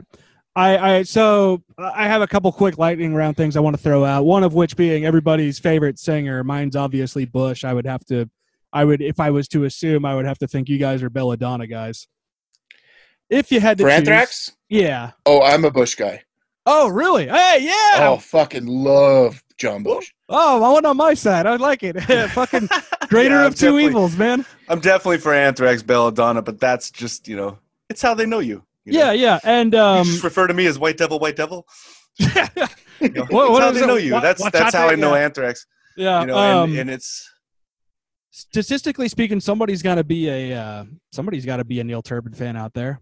I 0.56 0.78
I 0.98 1.04
so 1.04 1.64
I 1.78 2.08
have 2.08 2.22
a 2.22 2.28
couple 2.28 2.52
quick 2.52 2.78
lightning 2.78 3.14
round 3.16 3.38
things 3.38 3.56
I 3.56 3.62
want 3.62 3.76
to 3.78 3.82
throw 3.82 4.04
out. 4.04 4.26
One 4.26 4.44
of 4.44 4.54
which 4.54 4.76
being 4.76 5.06
everybody's 5.06 5.60
favorite 5.60 5.98
singer. 6.00 6.44
Mine's 6.44 6.76
obviously 6.76 7.26
Bush. 7.26 7.64
I 7.64 7.74
would 7.74 7.86
have 7.86 8.04
to, 8.08 8.30
I 8.74 8.84
would 8.84 9.02
if 9.02 9.20
I 9.20 9.30
was 9.30 9.48
to 9.50 9.64
assume, 9.64 10.04
I 10.06 10.14
would 10.16 10.26
have 10.26 10.40
to 10.40 10.48
think 10.48 10.68
you 10.68 10.78
guys 10.78 11.02
are 11.04 11.10
Belladonna 11.10 11.68
guys. 11.68 12.08
If 13.30 13.52
you 13.52 13.62
had 13.62 13.78
to 13.78 13.86
For 13.86 13.90
choose- 13.90 13.98
Anthrax? 14.00 14.52
yeah. 14.70 15.12
Oh, 15.26 15.42
I'm 15.42 15.64
a 15.66 15.72
Bush 15.72 15.96
guy. 15.96 16.24
Oh 16.66 16.90
really? 16.90 17.28
Hey 17.28 17.60
yeah. 17.62 18.10
Oh, 18.10 18.18
fucking 18.18 18.68
love 18.68 19.42
John 19.58 19.84
Bush. 19.84 20.12
Oh, 20.28 20.62
I 20.64 20.74
went 20.74 20.86
on 20.86 20.98
my 20.98 21.14
side. 21.14 21.46
I 21.46 21.56
like 21.56 21.82
it. 21.84 22.00
Fucking 22.32 22.68
greater 23.10 23.36
Yeah, 23.36 23.48
of 23.48 23.56
two 23.56 23.80
evils, 23.80 24.16
man. 24.18 24.46
I'm 24.70 24.80
definitely 24.80 25.18
for 25.18 25.34
Anthrax 25.34 25.82
Belladonna, 25.84 26.42
but 26.42 26.60
that's 26.60 26.90
just 26.92 27.28
you 27.28 27.36
know, 27.36 27.58
it's 27.90 28.02
how 28.02 28.14
they 28.14 28.26
know 28.26 28.40
you. 28.40 28.64
You 28.86 28.94
know? 28.94 29.00
Yeah, 29.00 29.12
yeah, 29.12 29.40
and 29.44 29.74
You 29.74 29.80
um, 29.80 30.06
just 30.06 30.24
refer 30.24 30.48
to 30.48 30.54
me 30.54 30.66
as 30.66 30.78
White 30.80 30.98
Devil, 30.98 31.20
White 31.20 31.36
Devil. 31.36 31.66
You 33.00 33.10
know, 33.10 33.26
What- 33.32 33.32
that's 33.32 33.50
what 33.50 33.62
how 33.64 33.72
they 33.72 33.84
it? 33.84 33.88
know 33.88 33.96
you. 33.96 34.12
That's 34.22 34.52
that's 34.52 34.76
how 34.76 34.88
I 34.88 34.94
know 34.96 35.16
Yeah. 35.16 35.22
Anthrax. 35.24 35.66
yeah. 35.98 36.22
You 36.22 36.28
know, 36.28 36.38
um, 36.38 36.70
and, 36.72 36.80
and 36.82 36.90
it's 36.92 37.28
statistically 38.30 39.08
speaking, 39.10 39.40
somebody's 39.40 39.82
got 39.82 39.96
to 39.96 40.04
be 40.04 40.30
a 40.30 40.54
uh, 40.56 40.86
somebody's 41.12 41.44
got 41.46 41.58
to 41.58 41.64
be 41.64 41.80
a 41.80 41.84
Neil 41.84 42.04
Turbin 42.04 42.36
fan 42.36 42.56
out 42.56 42.74
there. 42.76 43.02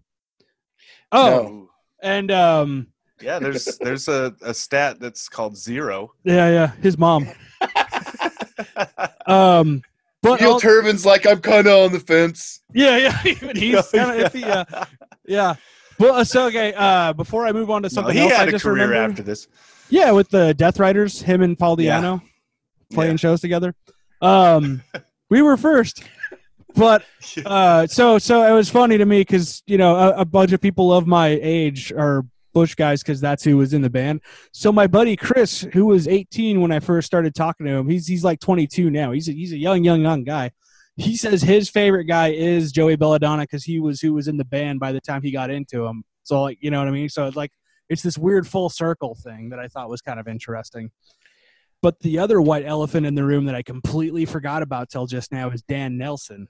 Oh, 1.12 1.28
No. 1.28 1.68
and 2.02 2.30
um, 2.30 2.86
yeah. 3.20 3.38
There's 3.38 3.76
there's 3.78 4.08
a, 4.08 4.34
a 4.40 4.54
stat 4.54 5.00
that's 5.00 5.28
called 5.28 5.54
zero. 5.56 6.12
yeah, 6.24 6.48
yeah, 6.48 6.72
his 6.82 6.96
mom. 6.96 7.28
Um, 9.26 9.82
but 10.22 10.40
Neil 10.40 10.52
al- 10.52 10.60
Turbin's 10.60 11.04
like, 11.06 11.26
I'm 11.26 11.40
kind 11.40 11.66
of 11.66 11.84
on 11.86 11.92
the 11.92 12.00
fence. 12.00 12.60
yeah, 12.74 12.96
yeah, 12.96 13.18
even 13.26 13.56
he's 13.56 13.88
kind 13.90 14.20
of 14.20 14.32
iffy. 14.32 14.40
Yeah, 14.40 14.84
yeah. 15.26 15.54
But 15.98 16.10
uh, 16.10 16.24
so 16.24 16.46
okay, 16.46 16.72
uh, 16.76 17.12
before 17.12 17.46
I 17.46 17.52
move 17.52 17.70
on 17.70 17.82
to 17.82 17.86
No, 17.86 17.88
something 17.88 18.14
he 18.16 18.22
else, 18.22 18.32
had 18.32 18.46
I 18.46 18.48
a 18.48 18.50
just 18.52 18.64
career 18.64 18.84
remembered. 18.88 19.10
after 19.10 19.22
this. 19.22 19.48
Yeah, 19.90 20.12
with 20.12 20.28
the 20.30 20.54
Death 20.54 20.78
Riders, 20.78 21.20
him 21.20 21.42
and 21.42 21.58
Paul 21.58 21.80
Yeah. 21.80 22.00
Di'Anno 22.00 22.22
playing 22.92 23.12
Yeah. 23.12 23.16
shows 23.16 23.40
together. 23.40 23.74
Um, 24.22 24.82
we 25.30 25.42
were 25.42 25.56
first, 25.56 26.04
but 26.74 27.04
uh, 27.44 27.86
so 27.86 28.18
so 28.18 28.42
it 28.44 28.52
was 28.54 28.68
funny 28.70 28.96
to 28.98 29.04
me 29.04 29.20
because 29.20 29.62
you 29.66 29.78
know 29.78 29.96
a, 29.96 30.20
a 30.20 30.24
bunch 30.24 30.52
of 30.52 30.60
people 30.60 30.92
of 30.92 31.06
my 31.06 31.38
age 31.42 31.92
are 31.92 32.24
Bush 32.52 32.74
guys 32.74 33.02
because 33.02 33.20
that's 33.20 33.44
who 33.44 33.56
was 33.56 33.72
in 33.72 33.82
the 33.82 33.90
band. 33.90 34.20
So 34.52 34.72
my 34.72 34.86
buddy 34.86 35.16
Chris, 35.16 35.62
who 35.72 35.86
was 35.86 36.08
18 36.08 36.60
when 36.60 36.72
I 36.72 36.80
first 36.80 37.06
started 37.06 37.34
talking 37.34 37.66
to 37.66 37.72
him, 37.72 37.88
he's 37.88 38.06
he's 38.06 38.24
like 38.24 38.40
22 38.40 38.90
now. 38.90 39.12
He's 39.12 39.28
a, 39.28 39.32
he's 39.32 39.52
a 39.52 39.58
young 39.58 39.84
young 39.84 40.00
young 40.00 40.24
guy. 40.24 40.50
He 40.96 41.16
says 41.16 41.42
his 41.42 41.70
favorite 41.70 42.04
guy 42.04 42.28
is 42.28 42.72
Joey 42.72 42.96
Belladonna 42.96 43.44
because 43.44 43.64
he 43.64 43.80
was 43.80 44.00
who 44.00 44.12
was 44.12 44.28
in 44.28 44.36
the 44.36 44.44
band 44.44 44.80
by 44.80 44.92
the 44.92 45.00
time 45.00 45.22
he 45.22 45.30
got 45.30 45.50
into 45.50 45.86
him. 45.86 46.04
So 46.22 46.42
like 46.42 46.58
you 46.60 46.70
know 46.70 46.78
what 46.78 46.88
I 46.88 46.92
mean. 46.92 47.08
So 47.08 47.26
it's 47.26 47.36
like 47.36 47.52
it's 47.88 48.02
this 48.02 48.18
weird 48.18 48.46
full 48.46 48.68
circle 48.68 49.14
thing 49.14 49.50
that 49.50 49.58
I 49.58 49.68
thought 49.68 49.90
was 49.90 50.00
kind 50.00 50.20
of 50.20 50.28
interesting. 50.28 50.90
But 51.82 51.98
the 52.00 52.18
other 52.18 52.40
white 52.40 52.66
elephant 52.66 53.06
in 53.06 53.14
the 53.14 53.24
room 53.24 53.46
that 53.46 53.54
I 53.54 53.62
completely 53.62 54.26
forgot 54.26 54.62
about 54.62 54.90
till 54.90 55.06
just 55.06 55.32
now 55.32 55.50
is 55.50 55.62
Dan 55.62 55.96
Nelson, 55.96 56.46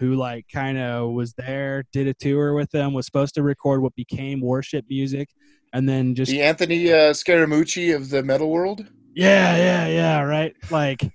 who 0.00 0.14
like 0.14 0.46
kind 0.52 0.78
of 0.78 1.10
was 1.10 1.34
there, 1.34 1.84
did 1.92 2.08
a 2.08 2.14
tour 2.14 2.54
with 2.54 2.70
them, 2.70 2.94
was 2.94 3.04
supposed 3.04 3.34
to 3.34 3.42
record 3.42 3.82
what 3.82 3.94
became 3.94 4.40
worship 4.40 4.86
music, 4.88 5.28
and 5.74 5.86
then 5.86 6.14
just 6.14 6.32
The 6.32 6.42
Anthony 6.42 6.90
uh, 6.90 7.12
Scaramucci 7.12 7.94
of 7.94 8.08
the 8.08 8.22
metal 8.22 8.50
world. 8.50 8.86
yeah, 9.14 9.56
yeah, 9.56 9.86
yeah, 9.86 10.22
right. 10.22 10.56
Like, 10.70 11.12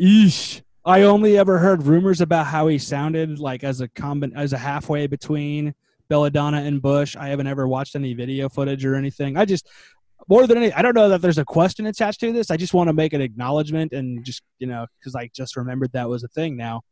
eesh. 0.00 0.62
I 0.86 1.02
only 1.02 1.38
ever 1.38 1.58
heard 1.58 1.82
rumors 1.82 2.20
about 2.20 2.46
how 2.46 2.66
he 2.66 2.78
sounded 2.78 3.38
like 3.38 3.62
as 3.62 3.80
a 3.80 3.88
combi- 3.88 4.34
as 4.34 4.52
a 4.52 4.58
halfway 4.58 5.06
between 5.06 5.74
Belladonna 6.08 6.58
and 6.62 6.80
Bush. 6.80 7.16
I 7.16 7.28
haven't 7.28 7.46
ever 7.46 7.68
watched 7.68 7.94
any 7.94 8.14
video 8.14 8.48
footage 8.48 8.84
or 8.84 8.94
anything. 8.94 9.36
I 9.36 9.44
just 9.44 9.68
more 10.28 10.46
than 10.46 10.58
any, 10.58 10.72
I 10.72 10.80
don't 10.82 10.94
know 10.94 11.08
that 11.10 11.20
there's 11.20 11.38
a 11.38 11.44
question 11.44 11.86
attached 11.86 12.20
to 12.20 12.32
this. 12.32 12.50
I 12.50 12.56
just 12.56 12.74
want 12.74 12.88
to 12.88 12.94
make 12.94 13.12
an 13.12 13.20
acknowledgement 13.20 13.92
and 13.92 14.24
just 14.24 14.42
you 14.58 14.66
know 14.66 14.86
because 14.98 15.14
I 15.14 15.30
just 15.34 15.56
remembered 15.56 15.92
that 15.92 16.08
was 16.08 16.24
a 16.24 16.28
thing 16.28 16.56
now. 16.56 16.82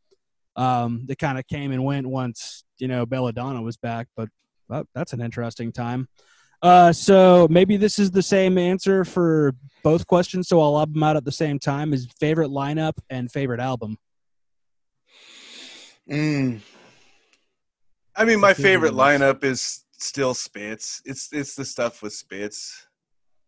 Um, 0.57 1.05
that 1.07 1.19
kind 1.19 1.39
of 1.39 1.47
came 1.47 1.73
and 1.73 1.83
went 1.85 2.07
once 2.07 2.65
you 2.79 2.89
know 2.89 3.07
Belladonna 3.07 3.63
was 3.63 3.77
back, 3.77 4.09
but 4.17 4.29
that, 4.69 4.87
that's 4.95 5.13
an 5.13 5.21
interesting 5.21 5.73
time. 5.73 6.09
Uh, 6.63 6.93
so 6.93 7.49
maybe 7.51 7.77
this 7.77 7.99
is 7.99 8.11
the 8.11 8.23
same 8.23 8.57
answer 8.57 9.05
for 9.05 9.53
both 9.83 10.07
questions, 10.07 10.49
so 10.49 10.61
I'll 10.61 10.73
lob 10.73 10.95
them 10.95 11.03
out 11.03 11.17
at 11.17 11.25
the 11.25 11.33
same 11.33 11.59
time. 11.59 11.93
Is 11.93 12.07
favorite 12.21 12.51
lineup 12.51 12.93
and 13.11 13.31
favorite 13.31 13.61
album? 13.61 13.99
Mm. 16.11 16.61
I 18.15 18.25
mean, 18.25 18.41
my 18.41 18.55
favorite 18.55 18.93
lineup 18.93 19.43
is 19.45 19.85
still 19.99 20.35
Spitz. 20.35 21.01
It's 21.05 21.33
it's 21.33 21.55
the 21.55 21.65
stuff 21.65 22.03
with 22.03 22.13
Spitz. 22.13 22.87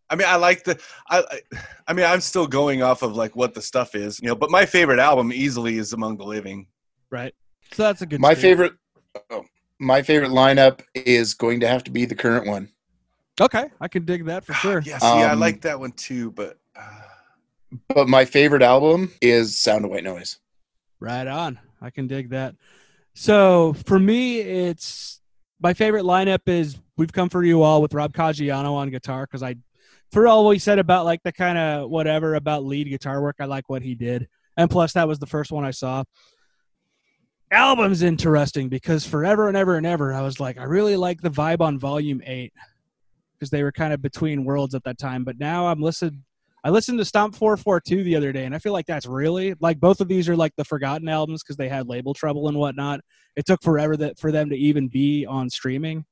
I 0.09 0.15
mean, 0.15 0.27
I 0.27 0.35
like 0.35 0.63
the. 0.63 0.79
I 1.09 1.19
I- 1.19 1.41
I 1.87 1.93
mean, 1.93 2.05
I'm 2.05 2.21
still 2.21 2.47
going 2.47 2.81
off 2.81 3.03
of 3.03 3.15
like 3.15 3.35
what 3.35 3.53
the 3.53 3.61
stuff 3.61 3.93
is, 3.95 4.19
you 4.19 4.27
know. 4.27 4.35
But 4.35 4.49
my 4.49 4.65
favorite 4.65 4.99
album 4.99 5.31
easily 5.31 5.77
is 5.77 5.93
Among 5.93 6.17
the 6.17 6.23
Living. 6.23 6.67
Right. 7.15 7.33
So 7.71 7.83
that's 7.83 8.01
a 8.01 8.05
good. 8.05 8.19
My 8.19 8.33
steer. 8.33 8.41
favorite, 8.41 8.73
oh, 9.29 9.45
my 9.79 10.01
favorite 10.01 10.31
lineup 10.31 10.81
is 10.93 11.33
going 11.33 11.61
to 11.61 11.67
have 11.69 11.81
to 11.85 11.91
be 11.91 12.03
the 12.03 12.13
current 12.13 12.45
one. 12.45 12.67
Okay, 13.39 13.69
I 13.79 13.87
can 13.87 14.03
dig 14.03 14.25
that 14.25 14.43
for 14.43 14.51
sure. 14.53 14.81
yeah, 14.85 14.97
see, 14.97 15.05
I 15.07 15.31
Um, 15.31 15.39
like 15.39 15.61
that 15.61 15.79
one 15.79 15.93
too. 15.93 16.31
But 16.31 16.57
uh, 16.75 16.89
But 17.87 18.09
my 18.09 18.25
favorite 18.25 18.61
album 18.61 19.13
is 19.21 19.57
Sound 19.57 19.85
of 19.85 19.91
White 19.91 20.03
Noise. 20.03 20.39
Right 20.99 21.25
on. 21.25 21.57
I 21.81 21.89
can 21.89 22.07
dig 22.07 22.31
that. 22.31 22.55
So 23.13 23.73
for 23.85 23.97
me, 23.97 24.39
it's 24.41 25.21
my 25.61 25.73
favorite 25.73 26.03
lineup 26.03 26.41
is 26.47 26.77
We've 26.97 27.13
Come 27.13 27.29
for 27.29 27.43
You 27.45 27.63
All 27.63 27.81
with 27.81 27.93
Rob 27.93 28.11
Caggiano 28.11 28.73
on 28.73 28.89
guitar 28.89 29.23
because 29.25 29.41
I, 29.41 29.55
for 30.11 30.27
all 30.27 30.47
we 30.47 30.59
said 30.59 30.79
about 30.79 31.05
like 31.05 31.23
the 31.23 31.31
kind 31.31 31.57
of 31.57 31.89
whatever 31.89 32.35
about 32.35 32.65
lead 32.65 32.89
guitar 32.89 33.21
work, 33.21 33.37
I 33.39 33.45
like 33.45 33.69
what 33.69 33.83
he 33.83 33.95
did. 33.95 34.27
And 34.57 34.69
plus, 34.69 34.93
that 34.93 35.07
was 35.07 35.19
the 35.19 35.25
first 35.27 35.51
one 35.51 35.63
I 35.65 35.71
saw. 35.71 36.03
Album's 37.55 38.03
interesting 38.03 38.67
because 38.67 39.07
forever 39.07 39.47
and 39.47 39.55
ever 39.55 39.77
and 39.77 39.85
ever, 39.85 40.13
I 40.13 40.21
was 40.21 40.41
like, 40.41 40.57
I 40.57 40.63
really 40.63 40.97
like 40.97 41.21
the 41.21 41.29
vibe 41.29 41.61
on 41.61 41.79
Volume 41.79 42.21
8 42.25 42.51
because 43.33 43.49
they 43.49 43.63
were 43.63 43.71
kind 43.71 43.93
of 43.93 44.01
between 44.01 44.43
worlds 44.43 44.75
at 44.75 44.83
that 44.83 44.97
time. 44.97 45.23
But 45.23 45.39
now 45.39 45.67
I'm 45.67 45.81
listening. 45.81 46.23
I 46.65 46.69
listened 46.69 46.97
to 46.99 47.05
Stomp 47.05 47.33
442 47.35 48.03
the 48.03 48.15
other 48.15 48.33
day, 48.33 48.43
and 48.43 48.53
I 48.53 48.59
feel 48.59 48.73
like 48.73 48.87
that's 48.87 49.05
really 49.05 49.55
like 49.61 49.79
both 49.79 50.01
of 50.01 50.07
these 50.09 50.27
are 50.27 50.35
like 50.35 50.53
the 50.57 50.65
forgotten 50.65 51.07
albums 51.07 51.43
because 51.43 51.55
they 51.55 51.69
had 51.69 51.87
label 51.87 52.13
trouble 52.13 52.49
and 52.49 52.57
whatnot. 52.57 52.99
It 53.37 53.45
took 53.45 53.61
forever 53.61 53.95
that 53.97 54.19
for 54.19 54.31
them 54.31 54.49
to 54.49 54.57
even 54.57 54.89
be 54.89 55.25
on 55.25 55.49
streaming, 55.49 56.03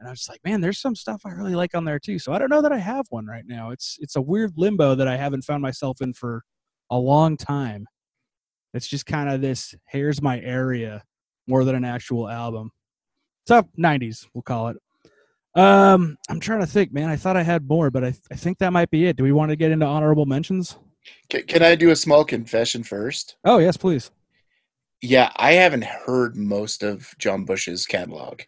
and 0.00 0.08
I 0.08 0.10
was 0.10 0.26
like, 0.28 0.40
man, 0.44 0.60
there's 0.60 0.80
some 0.80 0.96
stuff 0.96 1.22
I 1.24 1.30
really 1.30 1.54
like 1.54 1.76
on 1.76 1.84
there 1.84 2.00
too. 2.00 2.18
So 2.18 2.32
I 2.32 2.38
don't 2.38 2.50
know 2.50 2.62
that 2.62 2.72
I 2.72 2.78
have 2.78 3.06
one 3.10 3.26
right 3.26 3.44
now. 3.46 3.70
It's 3.70 3.98
it's 4.00 4.16
a 4.16 4.22
weird 4.22 4.54
limbo 4.56 4.96
that 4.96 5.06
I 5.06 5.16
haven't 5.16 5.42
found 5.42 5.62
myself 5.62 6.00
in 6.00 6.12
for 6.12 6.42
a 6.90 6.98
long 6.98 7.36
time. 7.36 7.86
It's 8.74 8.86
just 8.86 9.06
kind 9.06 9.28
of 9.28 9.40
this 9.40 9.74
here's 9.86 10.20
my 10.20 10.40
area 10.40 11.02
more 11.46 11.64
than 11.64 11.74
an 11.74 11.84
actual 11.84 12.28
album. 12.28 12.70
So 13.46 13.66
90s, 13.78 14.26
we'll 14.34 14.42
call 14.42 14.68
it. 14.68 14.76
Um, 15.54 16.16
I'm 16.28 16.38
trying 16.38 16.60
to 16.60 16.66
think, 16.66 16.92
man. 16.92 17.08
I 17.08 17.16
thought 17.16 17.36
I 17.36 17.42
had 17.42 17.66
more, 17.66 17.90
but 17.90 18.04
I, 18.04 18.14
I 18.30 18.36
think 18.36 18.58
that 18.58 18.72
might 18.72 18.90
be 18.90 19.06
it. 19.06 19.16
Do 19.16 19.24
we 19.24 19.32
want 19.32 19.50
to 19.50 19.56
get 19.56 19.70
into 19.70 19.86
honorable 19.86 20.26
mentions? 20.26 20.76
Can, 21.30 21.42
can 21.44 21.62
I 21.62 21.74
do 21.74 21.90
a 21.90 21.96
small 21.96 22.24
confession 22.24 22.82
first? 22.82 23.36
Oh, 23.44 23.58
yes, 23.58 23.76
please. 23.76 24.10
Yeah, 25.00 25.32
I 25.36 25.52
haven't 25.52 25.84
heard 25.84 26.36
most 26.36 26.82
of 26.82 27.14
John 27.18 27.44
Bush's 27.44 27.86
catalog. 27.86 28.42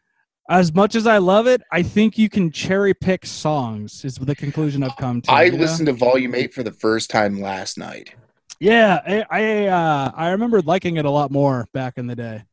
As 0.51 0.75
much 0.75 0.97
as 0.97 1.07
I 1.07 1.19
love 1.19 1.47
it, 1.47 1.63
I 1.73 1.83
think 1.83 2.19
you 2.19 2.29
can 2.29 2.51
cherry 2.51 2.93
pick 2.93 3.25
songs. 3.25 4.05
Is 4.05 4.17
the 4.17 4.35
conclusion 4.35 4.83
I've 4.83 4.97
come 4.97 5.23
to. 5.23 5.31
I 5.31 5.45
you 5.45 5.53
know? 5.53 5.59
listened 5.59 5.87
to 5.87 5.93
Volume 5.93 6.35
Eight 6.35 6.53
for 6.53 6.65
the 6.65 6.73
first 6.73 7.09
time 7.09 7.41
last 7.41 7.79
night. 7.79 8.15
Yeah, 8.61 9.01
I 9.07 9.25
I, 9.31 9.67
uh, 9.67 10.13
I 10.15 10.29
remember 10.31 10.61
liking 10.63 10.97
it 10.99 11.05
a 11.07 11.11
lot 11.11 11.31
more 11.31 11.67
back 11.73 11.95
in 11.97 12.07
the 12.07 12.17
day. 12.17 12.45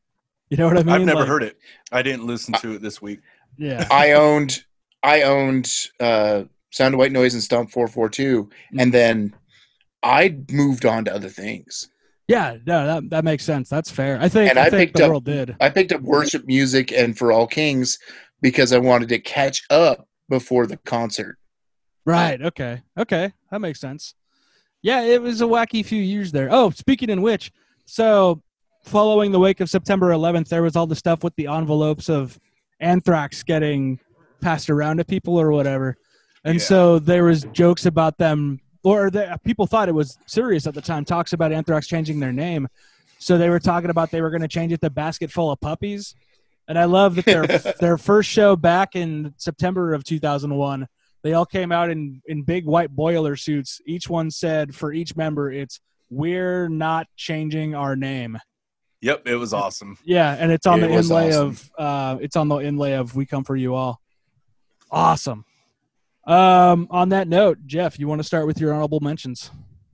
You 0.49 0.55
know 0.57 0.67
what 0.67 0.77
I 0.77 0.83
mean? 0.83 0.95
I've 0.95 1.01
never 1.01 1.19
Like, 1.19 1.27
heard 1.27 1.43
it. 1.43 1.57
I 1.91 2.01
didn't 2.01 2.25
listen 2.25 2.53
to 2.55 2.71
it 2.73 2.81
this 2.81 3.01
week. 3.01 3.19
Yeah, 3.57 3.85
I 3.91 4.13
owned 4.13 4.63
I 5.03 5.23
owned 5.23 5.69
uh 5.99 6.43
Sound 6.71 6.93
of 6.93 6.99
White 6.99 7.11
Noise 7.11 7.33
and 7.33 7.43
Stomp 7.43 7.71
442 7.71 8.49
and 8.77 8.93
then 8.93 9.33
I 10.03 10.37
moved 10.51 10.85
on 10.85 11.05
to 11.05 11.13
other 11.13 11.29
things. 11.29 11.89
yeah, 12.27 12.57
no, 12.65 12.85
that 12.87 13.09
that 13.09 13.23
makes 13.25 13.43
sense. 13.43 13.67
That's 13.67 13.91
fair. 13.91 14.17
I 14.21 14.29
think 14.29 14.49
And 14.49 14.59
I, 14.59 14.65
I 14.67 14.69
think 14.69 14.79
picked 14.89 14.97
the 14.97 15.03
up- 15.05 15.09
world 15.09 15.25
did. 15.25 15.55
I 15.59 15.69
picked 15.69 15.91
up 15.91 16.01
worship 16.01 16.45
music 16.45 16.91
and 16.93 17.17
For 17.17 17.31
All 17.33 17.47
Kings 17.47 17.97
because 18.41 18.71
I 18.71 18.77
wanted 18.77 19.09
to 19.09 19.19
catch 19.19 19.63
up 19.69 20.07
before 20.29 20.67
the 20.67 20.77
concert. 20.77 21.37
Right. 22.05 22.41
Okay. 22.41 22.83
Okay. 22.97 23.33
That 23.51 23.59
makes 23.59 23.81
sense. 23.81 24.13
Yeah, 24.81 25.01
it 25.01 25.21
was 25.21 25.41
a 25.41 25.45
wacky 25.45 25.83
few 25.85 26.01
years 26.01 26.31
there. 26.31 26.49
Oh, 26.51 26.69
speaking 26.69 27.09
in 27.09 27.21
which, 27.21 27.51
so 27.85 28.41
following 28.83 29.31
the 29.31 29.39
wake 29.39 29.59
of 29.59 29.69
September 29.69 30.09
11th, 30.11 30.47
there 30.49 30.61
was 30.63 30.75
all 30.75 30.87
the 30.87 30.95
stuff 30.95 31.23
with 31.23 31.35
the 31.35 31.47
envelopes 31.47 32.09
of 32.09 32.39
anthrax 32.79 33.43
getting 33.43 33.99
passed 34.41 34.69
around 34.69 34.97
to 34.97 35.03
people 35.05 35.35
or 35.39 35.51
whatever, 35.51 35.97
and 36.45 36.55
Yeah. 36.59 36.63
so 36.63 36.99
there 36.99 37.23
was 37.23 37.43
jokes 37.53 37.85
about 37.85 38.17
them, 38.17 38.59
or 38.83 39.09
the, 39.09 39.37
people 39.43 39.65
thought 39.65 39.89
it 39.89 39.95
was 39.95 40.17
serious 40.27 40.67
at 40.67 40.73
the 40.75 40.81
time. 40.81 41.03
Talks 41.03 41.33
about 41.33 41.51
anthrax 41.51 41.87
changing 41.87 42.19
their 42.19 42.31
name, 42.31 42.67
so 43.17 43.37
they 43.37 43.49
were 43.49 43.59
talking 43.59 43.89
about 43.89 44.11
they 44.11 44.21
were 44.21 44.29
going 44.29 44.41
to 44.43 44.47
change 44.47 44.71
it 44.71 44.79
to 44.81 44.89
basket 44.91 45.31
full 45.31 45.51
of 45.51 45.59
puppies. 45.59 46.13
And 46.69 46.77
I 46.77 46.83
love 46.85 47.15
that 47.15 47.25
their 47.25 47.47
their 47.79 47.97
first 47.97 48.29
show 48.29 48.55
back 48.55 48.95
in 48.95 49.33
September 49.37 49.93
of 49.93 50.03
2001 50.03 50.87
they 51.27 51.33
all 51.33 51.45
came 51.45 51.71
out 51.73 51.89
in 51.89 52.21
in 52.27 52.41
big 52.43 52.63
white 52.65 52.89
boiler 52.95 53.35
suits 53.35 53.81
each 53.85 54.09
one 54.09 54.31
said 54.31 54.73
for 54.73 54.93
each 54.93 55.15
member 55.17 55.51
it's 55.51 55.81
we're 56.09 56.69
not 56.69 57.05
changing 57.17 57.75
our 57.75 57.95
name 57.97 58.37
Yep, 59.01 59.27
it 59.27 59.35
was 59.35 59.53
awesome. 59.53 59.97
yeah 60.05 60.35
and 60.39 60.51
it's 60.51 60.65
on 60.65 60.81
It 60.83 60.87
the 60.87 60.93
inlay 60.93 61.27
awesome. 61.29 61.47
of 61.49 61.71
uh 61.77 62.17
it's 62.21 62.35
on 62.37 62.47
the 62.47 62.57
inlay 62.59 62.93
of 62.93 63.13
we 63.15 63.25
come 63.25 63.43
for 63.43 63.55
you 63.57 63.75
all 63.75 63.99
awesome 64.89 65.43
um 66.25 66.87
on 66.89 67.09
that 67.09 67.27
note 67.27 67.57
jeff 67.65 67.99
you 67.99 68.07
want 68.07 68.19
to 68.19 68.23
start 68.23 68.47
with 68.47 68.59
your 68.59 68.73
honorable 68.73 68.99
mentions 69.01 69.51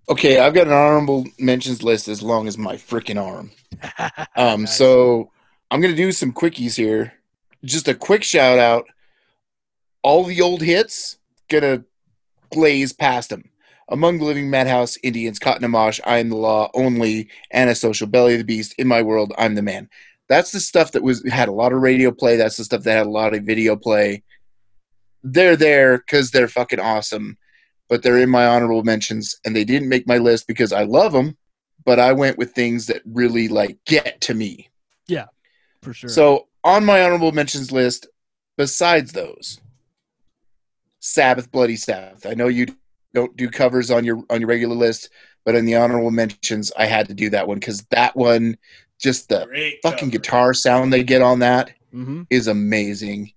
Okay, 0.10 0.38
I've 0.38 0.54
got 0.54 0.68
an 0.68 0.74
honorable 0.74 1.24
mentions 1.40 1.82
list 1.82 2.10
as 2.10 2.22
long 2.22 2.46
as 2.50 2.58
my 2.58 2.76
freaking 2.76 3.18
arm. 3.18 3.52
Um, 4.36 4.64
Nice. 4.64 4.78
so 4.78 5.32
I'm 5.72 5.80
gonna 5.80 5.96
do 5.96 6.12
some 6.12 6.34
quickies 6.34 6.76
here. 6.76 7.14
Just 7.64 7.88
a 7.88 7.96
quick 7.96 8.22
shout 8.22 8.60
out. 8.60 8.84
All 10.04 10.26
the 10.26 10.42
old 10.42 10.62
hits 10.62 11.20
gonna 11.60 11.84
glaze 12.52 12.94
past 12.94 13.30
them. 13.30 13.50
Among 13.90 14.18
the 14.18 14.26
Living 14.26 14.50
Madhouse, 14.50 14.98
Indians, 15.04 15.40
Caught 15.40 15.58
in 15.58 15.64
a 15.64 15.68
Mosh, 15.68 16.00
I 16.06 16.20
Am 16.20 16.30
the 16.30 16.38
Law, 16.38 16.70
Only, 16.74 17.30
Antisocial 17.54 18.08
Belly 18.08 18.34
of 18.34 18.40
the 18.40 18.46
Beast, 18.46 18.76
In 18.78 18.88
My 18.88 19.02
World, 19.02 19.34
I'm 19.38 19.56
the 19.56 19.62
Man. 19.62 19.90
That's 20.30 20.52
the 20.52 20.60
stuff 20.60 20.94
that 20.94 21.04
was 21.04 21.24
had 21.30 21.50
a 21.50 21.54
lot 21.54 21.74
of 21.74 21.82
radio 21.82 22.12
play. 22.12 22.38
That's 22.38 22.58
the 22.58 22.64
stuff 22.64 22.84
that 22.84 22.98
had 22.98 23.06
a 23.06 23.10
lot 23.10 23.36
of 23.36 23.44
video 23.44 23.76
play. 23.76 24.24
They're 25.22 25.58
there 25.58 25.98
because 25.98 26.32
they're 26.32 26.48
fucking 26.48 26.80
awesome, 26.80 27.38
but 27.90 28.04
they're 28.04 28.20
in 28.20 28.30
my 28.30 28.46
honorable 28.48 28.84
mentions, 28.84 29.38
and 29.46 29.56
they 29.56 29.66
didn't 29.66 29.90
make 29.90 30.08
my 30.08 30.18
list 30.18 30.48
because 30.48 30.72
I 30.72 30.84
love 30.84 31.12
them, 31.12 31.38
but 31.86 32.00
I 32.00 32.14
went 32.14 32.38
with 32.38 32.54
things 32.54 32.88
that 32.88 33.02
really 33.06 33.48
like 33.48 33.78
get 33.86 34.22
to 34.22 34.34
me. 34.34 34.70
Yeah, 35.08 35.26
for 35.82 35.94
sure 35.94 36.10
So 36.10 36.48
on 36.64 36.86
my 36.86 37.04
honorable 37.04 37.34
mentions 37.34 37.72
list, 37.72 38.08
besides 38.58 39.12
those, 39.12 39.60
Sabbath, 41.08 41.52
Bloody 41.52 41.76
Sabbath. 41.76 42.26
I 42.26 42.34
know 42.34 42.48
you 42.48 42.68
don't 43.14 43.36
do 43.36 43.50
covers 43.50 43.92
on 43.92 44.06
your 44.06 44.24
on 44.30 44.40
your 44.40 44.48
regular 44.48 44.76
list, 44.76 45.10
but 45.46 45.54
in 45.54 45.66
the 45.66 45.76
honorable 45.76 46.12
mentions, 46.12 46.72
I 46.78 46.86
had 46.86 47.08
to 47.10 47.14
do 47.14 47.30
that 47.32 47.46
one 47.48 47.60
because 47.60 47.82
that 47.92 48.16
one, 48.16 48.58
just 49.02 49.28
the 49.28 49.46
Great. 49.46 49.80
fucking 49.84 50.10
cover. 50.10 50.12
guitar 50.12 50.54
sound 50.54 50.94
they 50.94 51.04
get 51.04 51.22
on 51.22 51.40
that 51.40 51.72
hmm 51.92 52.24
is 52.30 52.48
amazing. 52.48 53.34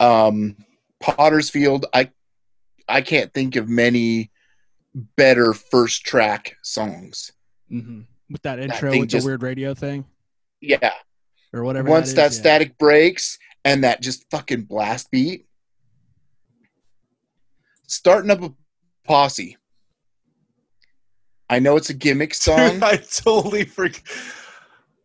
Um, 0.00 0.56
Potter's 1.00 1.48
Field, 1.50 1.86
I 1.94 2.10
I 2.88 3.00
can't 3.00 3.32
think 3.32 3.54
of 3.56 3.68
many 3.68 4.30
better 5.16 5.54
first 5.54 6.04
track 6.04 6.56
songs. 6.62 7.32
hmm 7.68 8.00
with 8.28 8.42
that 8.42 8.58
intro 8.58 8.90
thing 8.90 9.00
with 9.00 9.08
just- 9.10 9.24
the 9.24 9.28
weird 9.30 9.42
radio 9.42 9.72
thing 9.74 10.04
Yeah, 10.60 10.92
or 11.52 11.62
whatever 11.64 11.88
once 11.88 12.12
that 12.14 12.32
is, 12.32 12.36
yeah. 12.38 12.40
static 12.42 12.76
breaks 12.78 13.38
and 13.64 13.84
that 13.84 14.00
just 14.02 14.28
fucking 14.30 14.62
blast 14.62 15.10
beat 15.10 15.46
starting 17.92 18.30
up 18.30 18.42
a 18.42 18.52
posse 19.06 19.56
i 21.50 21.58
know 21.58 21.76
it's 21.76 21.90
a 21.90 21.94
gimmick 21.94 22.34
song 22.46 22.74
Dude, 22.74 22.82
I 22.82 22.96
totally 22.96 23.64
freak. 23.64 24.02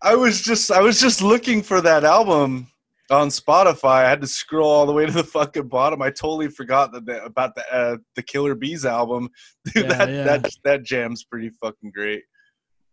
I 0.01 0.15
was 0.15 0.41
just 0.41 0.71
I 0.71 0.81
was 0.81 0.99
just 1.01 1.21
looking 1.21 1.61
for 1.63 1.81
that 1.81 2.03
album 2.03 2.67
on 3.09 3.29
Spotify. 3.29 4.05
I 4.05 4.09
had 4.09 4.21
to 4.21 4.27
scroll 4.27 4.69
all 4.69 4.85
the 4.85 4.93
way 4.93 5.05
to 5.07 5.11
the 5.11 5.23
fucking 5.23 5.67
bottom. 5.69 6.01
I 6.03 6.09
totally 6.11 6.49
forgot 6.49 6.91
that 6.91 7.05
the, 7.05 7.23
about 7.23 7.55
the 7.55 7.63
uh, 7.73 7.97
the 8.15 8.21
Killer 8.21 8.53
B's 8.53 8.85
album. 8.85 9.29
Dude, 9.73 9.85
Yeah, 9.85 9.93
that 9.97 10.09
yeah. 10.09 10.23
that 10.23 10.49
that 10.63 10.83
jam's 10.83 11.23
pretty 11.23 11.49
fucking 11.49 11.91
great. 11.91 12.23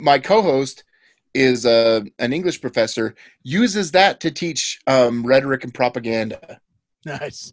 my 0.01 0.19
co-host 0.19 0.83
is 1.35 1.67
uh, 1.67 2.01
an 2.19 2.33
english 2.33 2.61
professor 2.61 3.15
uses 3.43 3.91
that 3.93 4.21
to 4.21 4.31
teach 4.31 4.79
um, 4.87 5.27
rhetoric 5.27 5.65
and 5.65 5.75
propaganda 5.75 6.61
nice 7.05 7.51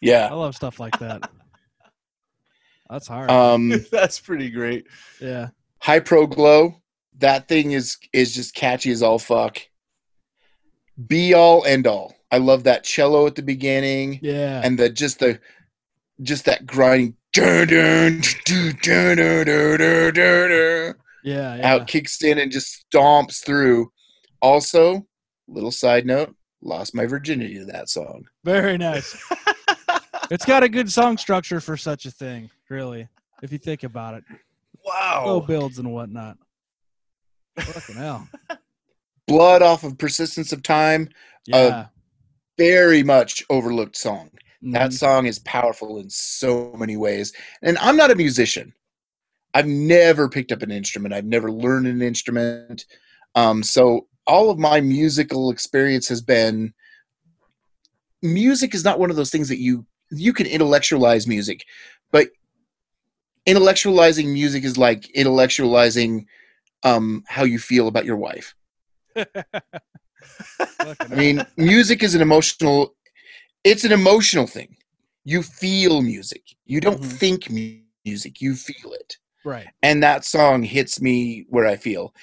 Yeah, 0.00 0.28
i 0.30 0.34
love 0.34 0.54
stuff 0.56 0.80
like 0.80 0.98
that 0.98 1.30
that's 2.92 3.08
hard. 3.08 3.30
Um, 3.30 3.72
that's 3.90 4.20
pretty 4.20 4.50
great. 4.50 4.86
Yeah. 5.20 5.48
Hy 5.80 6.00
Pro 6.00 6.26
Glo. 6.26 6.76
That 7.18 7.48
thing 7.48 7.72
is 7.72 7.96
is 8.12 8.34
just 8.34 8.54
catchy 8.54 8.90
as 8.90 9.02
all 9.02 9.18
fuck. 9.18 9.58
Be 11.06 11.34
all 11.34 11.64
end 11.64 11.86
all. 11.86 12.14
I 12.30 12.38
love 12.38 12.64
that 12.64 12.84
cello 12.84 13.26
at 13.26 13.34
the 13.34 13.42
beginning. 13.42 14.18
Yeah. 14.22 14.60
And 14.62 14.78
the 14.78 14.90
just 14.90 15.18
the 15.20 15.40
just 16.22 16.44
that 16.44 16.66
grinding. 16.66 17.16
Yeah, 21.24 21.56
yeah. 21.56 21.74
Out 21.74 21.86
kicks 21.86 22.22
in 22.22 22.38
and 22.38 22.52
just 22.52 22.84
stomps 22.90 23.44
through. 23.44 23.90
Also, 24.42 25.06
little 25.48 25.70
side 25.70 26.04
note, 26.04 26.34
lost 26.60 26.94
my 26.94 27.06
virginity 27.06 27.54
to 27.54 27.64
that 27.66 27.88
song. 27.88 28.24
Very 28.44 28.76
nice. 28.76 29.16
it's 30.32 30.46
got 30.46 30.62
a 30.62 30.68
good 30.68 30.90
song 30.90 31.18
structure 31.18 31.60
for 31.60 31.76
such 31.76 32.06
a 32.06 32.10
thing 32.10 32.48
really 32.70 33.06
if 33.42 33.52
you 33.52 33.58
think 33.58 33.82
about 33.82 34.14
it. 34.14 34.24
Wow. 34.84 35.24
low 35.26 35.40
builds 35.40 35.78
and 35.78 35.92
whatnot. 35.92 36.38
Fucking 37.58 37.96
hell. 37.96 38.26
Blood 39.28 39.62
off 39.62 39.84
of 39.84 39.98
persistence 39.98 40.52
of 40.52 40.62
time 40.62 41.08
yeah. 41.46 41.86
very 42.56 43.02
much 43.02 43.44
overlooked 43.50 43.96
song. 43.96 44.30
That 44.62 44.90
Mhm. 44.90 44.98
song 44.98 45.26
is 45.26 45.38
powerful 45.40 45.98
in 45.98 46.08
so 46.08 46.72
many 46.78 46.96
ways. 46.96 47.32
And 47.62 47.76
i'm 47.78 47.96
not 47.96 48.10
a 48.10 48.14
musician. 48.14 48.72
I've 49.54 49.66
never 49.66 50.30
picked 50.30 50.50
up 50.50 50.62
an 50.62 50.70
instrument. 50.70 51.12
I've 51.12 51.26
never 51.26 51.52
learned 51.52 51.86
an 51.86 52.00
instrument. 52.00 52.86
Um, 53.34 53.62
so 53.62 54.08
all 54.26 54.48
of 54.50 54.58
my 54.58 54.80
musical 54.80 55.50
experience 55.50 56.08
has 56.08 56.22
been 56.22 56.72
music 58.22 58.74
is 58.74 58.84
not 58.84 58.98
one 58.98 59.10
of 59.10 59.16
those 59.16 59.30
things 59.30 59.48
that 59.48 59.58
you 59.58 59.84
you 60.12 60.32
can 60.32 60.46
intellectualize 60.46 61.26
music 61.26 61.64
but 62.12 62.28
intellectualizing 63.46 64.32
music 64.32 64.64
is 64.64 64.76
like 64.78 65.02
intellectualizing 65.16 66.26
um, 66.84 67.24
how 67.28 67.44
you 67.44 67.58
feel 67.58 67.88
about 67.88 68.04
your 68.04 68.16
wife 68.16 68.54
I 71.10 71.14
mean, 71.14 71.46
music 71.56 72.02
is 72.02 72.14
an 72.14 72.22
emotional. 72.22 72.94
It's 73.64 73.84
an 73.84 73.92
emotional 73.92 74.46
thing. 74.46 74.76
You 75.24 75.42
feel 75.42 76.02
music. 76.02 76.42
You 76.66 76.80
don't 76.80 77.00
Mhm. 77.00 77.04
think 77.04 77.50
mu- 77.50 77.80
music. 78.04 78.40
You 78.40 78.54
feel 78.56 78.92
it. 78.92 79.18
right 79.44 79.68
And 79.82 80.02
that 80.02 80.24
song 80.24 80.62
hits 80.62 81.00
me 81.00 81.44
where 81.48 81.66
I 81.66 81.76
feel. 81.76 82.14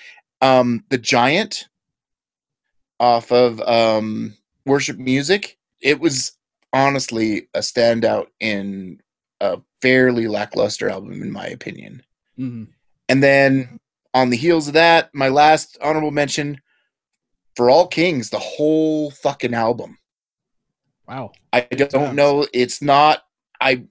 Um, 0.42 0.84
the 0.90 0.98
Giant, 0.98 1.68
off 3.00 3.32
of 3.32 3.62
um, 3.62 4.36
Worship 4.66 4.98
Music. 4.98 5.58
It 5.82 6.00
was 6.00 6.34
honestly 6.74 7.48
a 7.54 7.60
standout 7.60 8.28
in 8.40 9.00
a 9.42 9.60
fairly 9.82 10.28
lackluster 10.28 10.90
album, 10.90 11.22
in 11.22 11.32
my 11.32 11.48
opinion. 11.48 12.04
hmm 12.38 12.66
And 13.08 13.24
then 13.24 13.80
on 14.14 14.30
the 14.30 14.38
heels 14.38 14.68
of 14.68 14.74
that, 14.74 15.10
my 15.14 15.30
last 15.30 15.78
honorable 15.82 16.12
mention 16.12 16.60
for 17.56 17.70
All 17.70 17.88
Kings, 17.88 18.30
the 18.30 18.40
whole 18.40 19.12
fucking 19.12 19.54
album. 19.54 19.98
wow 21.08 21.32
I 21.54 21.62
don't 21.62 21.92
Sounds- 21.92 22.16
know. 22.16 22.46
It's 22.54 22.82
not. 22.82 23.24
I. 23.62 23.84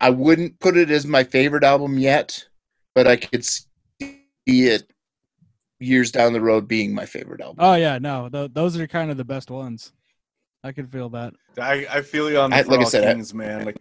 I 0.00 0.10
wouldn't 0.10 0.58
put 0.58 0.76
it 0.76 0.90
as 0.90 1.06
my 1.06 1.22
favorite 1.22 1.62
album 1.62 1.96
yet, 1.98 2.44
but 2.94 3.06
I 3.06 3.14
could 3.16 3.44
see 3.44 3.68
it 4.46 4.90
years 5.78 6.10
down 6.10 6.32
the 6.32 6.40
road 6.40 6.66
being 6.66 6.92
my 6.94 7.06
favorite 7.06 7.40
album. 7.40 7.56
oh 7.58 7.74
yeah 7.74 7.98
no 7.98 8.28
th- 8.28 8.50
those 8.52 8.76
are 8.78 8.86
kind 8.86 9.10
of 9.10 9.16
the 9.16 9.24
best 9.24 9.50
ones 9.50 9.92
i 10.64 10.72
can 10.72 10.86
feel 10.86 11.08
that 11.10 11.34
I, 11.60 11.86
I 11.90 12.02
feel 12.02 12.30
you 12.30 12.38
on 12.38 12.50
the 12.50 12.56
I- 12.56 12.62
like 12.62 12.80
I 12.80 12.82
All 12.84 12.88
said, 12.88 13.04
I- 13.16 13.32
man. 13.34 13.64
Like, 13.64 13.76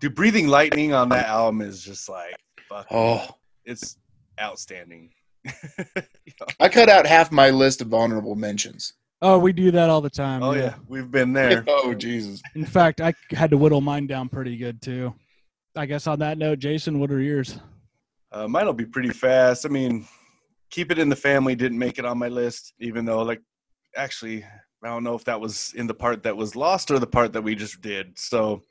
dude, 0.00 0.14
breathing 0.14 0.48
lightning 0.48 0.92
on 0.92 1.08
that 1.10 1.26
album 1.26 1.60
is 1.60 1.82
just 1.84 2.08
like 2.08 2.34
fuck. 2.68 2.86
Oh, 2.90 3.28
it's 3.64 3.96
outstanding. 4.40 5.10
I 6.60 6.68
cut 6.68 6.88
out 6.88 7.06
half 7.06 7.30
my 7.30 7.50
list 7.50 7.80
of 7.80 7.94
honorable 7.94 8.34
mentions. 8.34 8.94
Oh, 9.22 9.38
we 9.38 9.52
do 9.52 9.70
that 9.70 9.88
all 9.88 10.00
the 10.00 10.10
time. 10.10 10.42
oh 10.42 10.52
yeah, 10.52 10.74
we've 10.88 11.10
been 11.10 11.32
there. 11.32 11.64
Oh 11.68 11.94
Jesus! 11.94 12.42
In 12.54 12.64
fact, 12.66 13.00
I 13.00 13.14
had 13.30 13.50
to 13.50 13.56
whittle 13.56 13.80
mine 13.80 14.06
down 14.06 14.28
pretty 14.28 14.56
good 14.56 14.82
too. 14.82 15.14
I 15.76 15.86
guess 15.86 16.06
on 16.06 16.18
that 16.20 16.38
note, 16.38 16.58
Jason, 16.58 16.98
what 16.98 17.10
are 17.12 17.20
yours? 17.20 17.58
Uh, 18.32 18.48
mine'll 18.48 18.72
be 18.72 18.84
pretty 18.86 19.10
fast. 19.10 19.64
I 19.64 19.68
mean, 19.68 20.06
keep 20.70 20.90
it 20.90 20.98
in 20.98 21.08
the 21.08 21.16
family 21.16 21.54
didn't 21.54 21.78
make 21.78 21.98
it 21.98 22.04
on 22.04 22.18
my 22.18 22.28
list, 22.28 22.74
even 22.80 23.04
though 23.04 23.22
like 23.22 23.40
actually 23.94 24.44
I 24.86 24.90
don't 24.90 25.04
know 25.04 25.14
if 25.14 25.24
that 25.24 25.40
was 25.40 25.72
in 25.76 25.86
the 25.86 25.94
part 25.94 26.22
that 26.22 26.36
was 26.36 26.54
lost 26.54 26.90
or 26.90 26.98
the 26.98 27.06
part 27.06 27.32
that 27.32 27.42
we 27.42 27.54
just 27.54 27.80
did. 27.80 28.16
So 28.18 28.62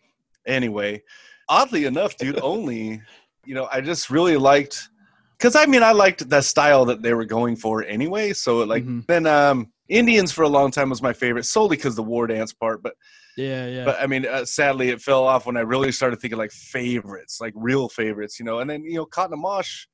anyway, 0.48 1.04
oddly 1.50 1.86
enough, 1.86 2.16
dude, 2.18 2.40
only 2.42 3.02
you 3.46 3.54
know 3.54 3.68
I 3.72 3.82
just 3.82 4.10
really 4.10 4.38
liked 4.38 4.90
because 5.38 5.56
I 5.56 5.66
mean 5.66 5.84
I 5.84 5.92
liked 5.92 6.30
the 6.30 6.42
style 6.42 6.86
that 6.86 7.02
they 7.02 7.14
were 7.14 7.26
going 7.26 7.56
for 7.58 7.84
anyway. 7.84 8.34
So 8.34 8.60
like 8.60 8.84
Mhm. 8.84 9.06
then 9.08 9.26
um 9.28 9.72
Indians 9.90 10.32
for 10.32 10.44
a 10.44 10.50
long 10.50 10.72
time 10.72 10.90
was 10.90 11.02
my 11.02 11.14
favorite 11.14 11.46
solely 11.46 11.76
because 11.78 11.96
the 11.96 12.04
war 12.04 12.28
dance 12.28 12.54
part, 12.54 12.82
but 12.82 12.96
Yeah, 13.38 13.68
yeah. 13.68 13.86
but 13.86 14.02
I 14.02 14.08
mean, 14.08 14.26
uh, 14.26 14.46
sadly, 14.46 14.90
it 14.90 15.02
fell 15.02 15.26
off 15.26 15.46
when 15.46 15.58
I 15.58 15.62
really 15.62 15.92
started 15.92 16.20
thinking 16.22 16.40
like 16.40 16.52
favorites, 16.52 17.40
like 17.42 17.54
real 17.56 17.90
favorites, 17.90 18.40
you 18.40 18.46
know. 18.46 18.60
And 18.60 18.70
then 18.70 18.84
you 18.84 18.96
know, 18.96 19.06
Caught 19.06 19.30
in 19.30 19.34
a 19.34 19.38
Mosh, 19.38 19.86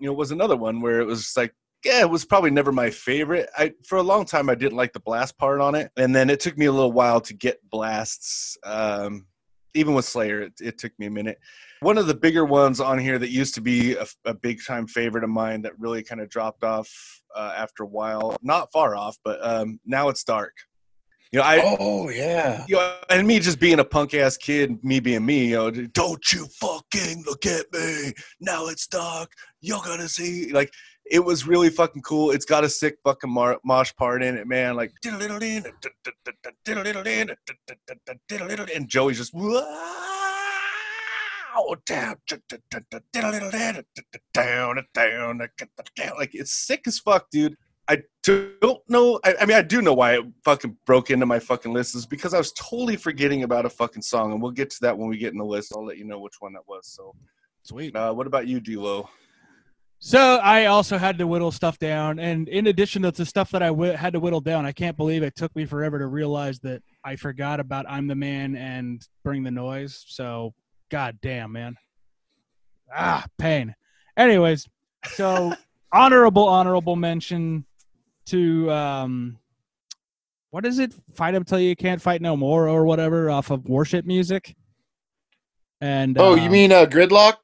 you 0.00 0.06
know, 0.08 0.12
was 0.12 0.32
another 0.32 0.56
one 0.56 0.80
where 0.82 1.00
it 1.00 1.06
was 1.06 1.32
like, 1.36 1.54
yeah, 1.84 2.00
it 2.00 2.10
was 2.10 2.24
probably 2.24 2.50
never 2.50 2.72
my 2.72 2.90
favorite. 2.90 3.48
I 3.56 3.72
for 3.86 3.98
a 3.98 4.02
long 4.02 4.24
time 4.24 4.48
I 4.48 4.54
didn't 4.54 4.76
like 4.76 4.92
the 4.92 5.00
blast 5.00 5.36
part 5.38 5.60
on 5.60 5.74
it, 5.74 5.90
and 5.96 6.14
then 6.14 6.30
it 6.30 6.40
took 6.40 6.56
me 6.56 6.66
a 6.66 6.72
little 6.72 6.92
while 6.92 7.20
to 7.20 7.34
get 7.34 7.58
blasts. 7.70 8.56
Um, 8.64 9.26
even 9.74 9.94
with 9.94 10.04
Slayer, 10.04 10.42
it, 10.42 10.52
it 10.60 10.78
took 10.78 10.92
me 10.98 11.06
a 11.06 11.10
minute. 11.10 11.38
One 11.80 11.98
of 11.98 12.06
the 12.06 12.14
bigger 12.14 12.44
ones 12.44 12.80
on 12.80 12.98
here 12.98 13.18
that 13.18 13.30
used 13.30 13.54
to 13.56 13.60
be 13.60 13.94
a, 13.96 14.06
a 14.24 14.32
big 14.32 14.60
time 14.64 14.86
favorite 14.86 15.24
of 15.24 15.30
mine 15.30 15.62
that 15.62 15.78
really 15.78 16.02
kind 16.02 16.20
of 16.20 16.30
dropped 16.30 16.64
off 16.64 16.88
uh, 17.34 17.52
after 17.56 17.82
a 17.82 17.86
while, 17.86 18.36
not 18.42 18.72
far 18.72 18.96
off, 18.96 19.18
but 19.24 19.44
um, 19.44 19.80
now 19.84 20.08
it's 20.08 20.24
dark. 20.24 20.54
You 21.32 21.40
know, 21.40 21.46
I 21.46 21.76
Oh 21.80 22.10
yeah. 22.10 22.64
you 22.68 22.76
know, 22.76 22.96
and 23.10 23.26
me 23.26 23.40
just 23.40 23.58
being 23.58 23.80
a 23.80 23.84
punk 23.84 24.14
ass 24.14 24.36
kid, 24.36 24.82
me 24.84 25.00
being 25.00 25.26
me, 25.26 25.46
you 25.48 25.56
know, 25.56 25.70
don't 25.70 26.32
you 26.32 26.46
fucking 26.60 27.24
look 27.26 27.44
at 27.44 27.66
me. 27.72 28.12
Now 28.40 28.68
it's 28.68 28.86
dark. 28.86 29.32
You're 29.60 29.82
gonna 29.84 30.08
see. 30.08 30.52
Like, 30.52 30.72
it 31.06 31.24
was 31.24 31.46
really 31.46 31.70
fucking 31.70 32.02
cool. 32.02 32.30
It's 32.30 32.44
got 32.44 32.64
a 32.64 32.68
sick 32.68 32.98
fucking 33.04 33.30
mar- 33.30 33.60
mosh 33.64 33.92
part 33.96 34.22
in 34.22 34.36
it, 34.36 34.46
man. 34.46 34.74
Like, 34.76 34.92
and 38.74 38.88
Joey's 38.88 39.18
just 39.18 39.34
down, 44.32 44.84
down, 44.94 45.38
down, 45.96 46.16
like 46.16 46.34
it's 46.34 46.52
sick 46.52 46.82
as 46.86 46.98
fuck, 46.98 47.30
dude. 47.30 47.56
I 47.86 48.02
don't 48.22 48.80
know. 48.88 49.20
I, 49.24 49.34
I 49.42 49.46
mean, 49.46 49.58
I 49.58 49.62
do 49.62 49.82
know 49.82 49.92
why 49.92 50.14
it 50.14 50.24
fucking 50.42 50.76
broke 50.86 51.10
into 51.10 51.26
my 51.26 51.38
fucking 51.38 51.72
list 51.72 51.94
is 51.94 52.06
because 52.06 52.32
I 52.32 52.38
was 52.38 52.52
totally 52.52 52.96
forgetting 52.96 53.42
about 53.42 53.66
a 53.66 53.70
fucking 53.70 54.00
song, 54.02 54.32
and 54.32 54.40
we'll 54.40 54.52
get 54.52 54.70
to 54.70 54.78
that 54.82 54.96
when 54.96 55.08
we 55.08 55.18
get 55.18 55.32
in 55.32 55.38
the 55.38 55.44
list. 55.44 55.72
I'll 55.76 55.84
let 55.84 55.98
you 55.98 56.06
know 56.06 56.18
which 56.18 56.36
one 56.40 56.54
that 56.54 56.66
was. 56.66 56.86
So, 56.86 57.14
Sweet. 57.62 57.94
uh, 57.94 58.12
what 58.14 58.26
about 58.26 58.46
you, 58.46 58.58
D'Lo? 58.58 59.08
So 59.98 60.36
I 60.36 60.66
also 60.66 60.98
had 60.98 61.16
to 61.18 61.26
whittle 61.26 61.50
stuff 61.50 61.78
down, 61.78 62.18
and 62.18 62.46
in 62.48 62.66
addition 62.66 63.02
to 63.02 63.10
the 63.10 63.24
stuff 63.24 63.50
that 63.52 63.62
I 63.62 63.68
w- 63.68 63.92
had 63.92 64.12
to 64.12 64.20
whittle 64.20 64.40
down, 64.42 64.66
I 64.66 64.72
can't 64.72 64.96
believe 64.98 65.22
it 65.22 65.34
took 65.34 65.54
me 65.56 65.64
forever 65.64 65.98
to 65.98 66.06
realize 66.06 66.58
that 66.60 66.82
I 67.04 67.16
forgot 67.16 67.58
about 67.58 67.86
"I'm 67.88 68.06
the 68.06 68.14
Man" 68.14 68.54
and 68.54 69.06
"Bring 69.22 69.44
the 69.44 69.50
Noise." 69.50 70.04
So, 70.06 70.52
god 70.90 71.18
damn, 71.22 71.52
man, 71.52 71.76
ah, 72.94 73.24
pain. 73.38 73.74
Anyways, 74.16 74.68
so 75.06 75.54
honorable, 75.92 76.46
honorable 76.46 76.96
mention 76.96 77.64
to 78.26 78.70
um, 78.70 79.38
what 80.50 80.66
is 80.66 80.78
it? 80.78 80.92
Fight 81.14 81.34
until 81.34 81.60
you 81.60 81.74
can't 81.74 82.02
fight 82.02 82.20
no 82.20 82.36
more, 82.36 82.68
or 82.68 82.84
whatever, 82.84 83.30
off 83.30 83.50
of 83.50 83.66
worship 83.66 84.04
music. 84.04 84.54
And 85.80 86.18
Oh, 86.18 86.32
uh, 86.32 86.36
you 86.36 86.50
mean 86.50 86.72
uh, 86.72 86.84
Gridlock? 86.84 87.36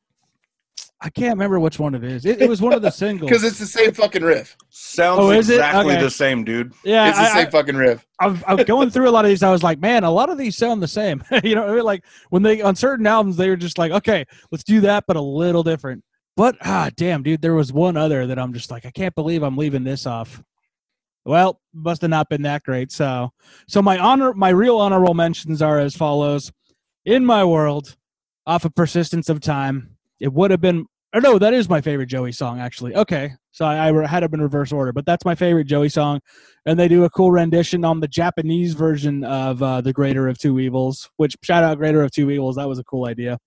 I 1.01 1.09
can't 1.11 1.31
remember 1.35 1.59
which 1.59 1.79
one 1.79 1.95
it 1.95 2.05
is. 2.05 2.27
It, 2.27 2.43
it 2.43 2.49
was 2.49 2.61
one 2.61 2.73
of 2.75 2.83
the 2.83 2.91
singles. 3.03 3.31
Because 3.31 3.45
it's 3.45 3.59
the 3.59 3.67
same 3.67 3.93
fucking 3.93 4.23
riff. 4.23 4.57
Sounds 4.69 5.19
Oh, 5.21 5.31
is 5.31 5.49
it? 5.49 5.55
exactly 5.55 5.95
Okay. 5.95 6.03
the 6.03 6.11
same, 6.11 6.45
dude. 6.45 6.73
yeah, 6.85 7.09
It's 7.09 7.19
the 7.19 7.25
I- 7.25 7.29
same 7.35 7.47
I- 7.47 7.51
fucking 7.51 7.77
riff. 7.77 8.07
I've, 8.21 8.45
I 8.45 8.55
was 8.55 8.65
going 8.67 8.91
through 8.91 9.09
a 9.09 9.11
lot 9.13 9.25
of 9.25 9.31
these. 9.31 9.43
I 9.43 9.51
was 9.51 9.63
like, 9.63 9.81
man, 9.81 10.05
a 10.05 10.11
lot 10.11 10.29
of 10.29 10.37
these 10.39 10.57
sound 10.57 10.83
the 10.83 10.89
same. 10.89 11.23
you 11.45 11.55
know, 11.55 11.67
I 11.67 11.75
mean? 11.77 11.85
like 11.85 12.05
when 12.31 12.43
they 12.43 12.61
on 12.61 12.77
certain 12.77 13.07
albums, 13.07 13.37
they 13.37 13.49
were 13.49 13.57
just 13.57 13.79
like, 13.79 13.93
okay, 13.93 14.25
let's 14.51 14.65
do 14.65 14.81
that, 14.83 15.05
but 15.07 15.17
a 15.17 15.21
little 15.23 15.63
different. 15.63 16.05
But 16.37 16.57
ah, 16.63 16.91
damn, 16.97 17.23
dude, 17.23 17.43
there 17.43 17.55
was 17.55 17.73
one 17.73 17.97
other 17.97 18.27
that 18.27 18.39
I'm 18.39 18.53
just 18.53 18.71
like, 18.71 18.85
I 18.87 18.91
can't 18.91 19.15
believe 19.15 19.43
I'm 19.43 19.57
leaving 19.57 19.85
this 19.85 20.07
off. 20.07 20.43
Well, 21.25 21.61
must 21.75 22.01
have 22.03 22.11
not 22.11 22.29
been 22.29 22.43
that 22.43 22.63
great. 22.63 22.91
So, 22.93 23.31
so 23.69 23.83
my 23.83 23.99
honor, 23.99 24.33
my 24.33 24.49
real 24.51 24.79
honorable 24.79 25.15
mentions 25.15 25.61
are 25.61 25.79
as 25.79 25.95
follows: 25.95 26.51
In 27.05 27.25
my 27.27 27.45
world, 27.45 27.97
off 28.47 28.65
of 28.65 28.75
Persistence 28.75 29.29
of 29.29 29.41
Time, 29.41 29.97
it 30.21 30.33
would 30.33 30.51
have 30.51 30.61
been. 30.61 30.87
Or 31.13 31.21
no, 31.21 31.41
that 31.41 31.53
is 31.53 31.69
my 31.69 31.81
favorite 31.81 32.07
Joey 32.07 32.31
song, 32.31 32.61
actually. 32.61 32.95
Okay, 32.95 33.33
so 33.51 33.65
I, 33.65 33.89
I 33.89 34.07
had 34.07 34.23
them 34.23 34.35
in 34.35 34.41
reverse 34.41 34.71
order, 34.71 34.93
but 34.93 35.05
that's 35.05 35.25
my 35.25 35.35
favorite 35.35 35.65
Joey 35.65 35.89
song 35.89 36.21
and 36.67 36.79
they 36.79 36.89
do 36.89 37.05
a 37.05 37.11
cool 37.11 37.33
rendition 37.33 37.85
on 37.85 38.01
the 38.01 38.09
Japanese 38.09 38.75
version 38.75 39.25
of 39.25 39.63
uh, 39.63 39.81
the 39.81 39.93
Greater 39.93 40.29
of 40.29 40.39
Two 40.39 40.59
Evils. 40.59 41.11
Which 41.17 41.37
shout 41.43 41.65
out 41.65 41.79
Greater 41.79 42.03
of 42.03 42.11
Two 42.11 42.31
Evils, 42.31 42.57
that 42.57 42.69
was 42.69 42.79
a 42.79 42.85
cool 42.85 43.07
idea. 43.07 43.39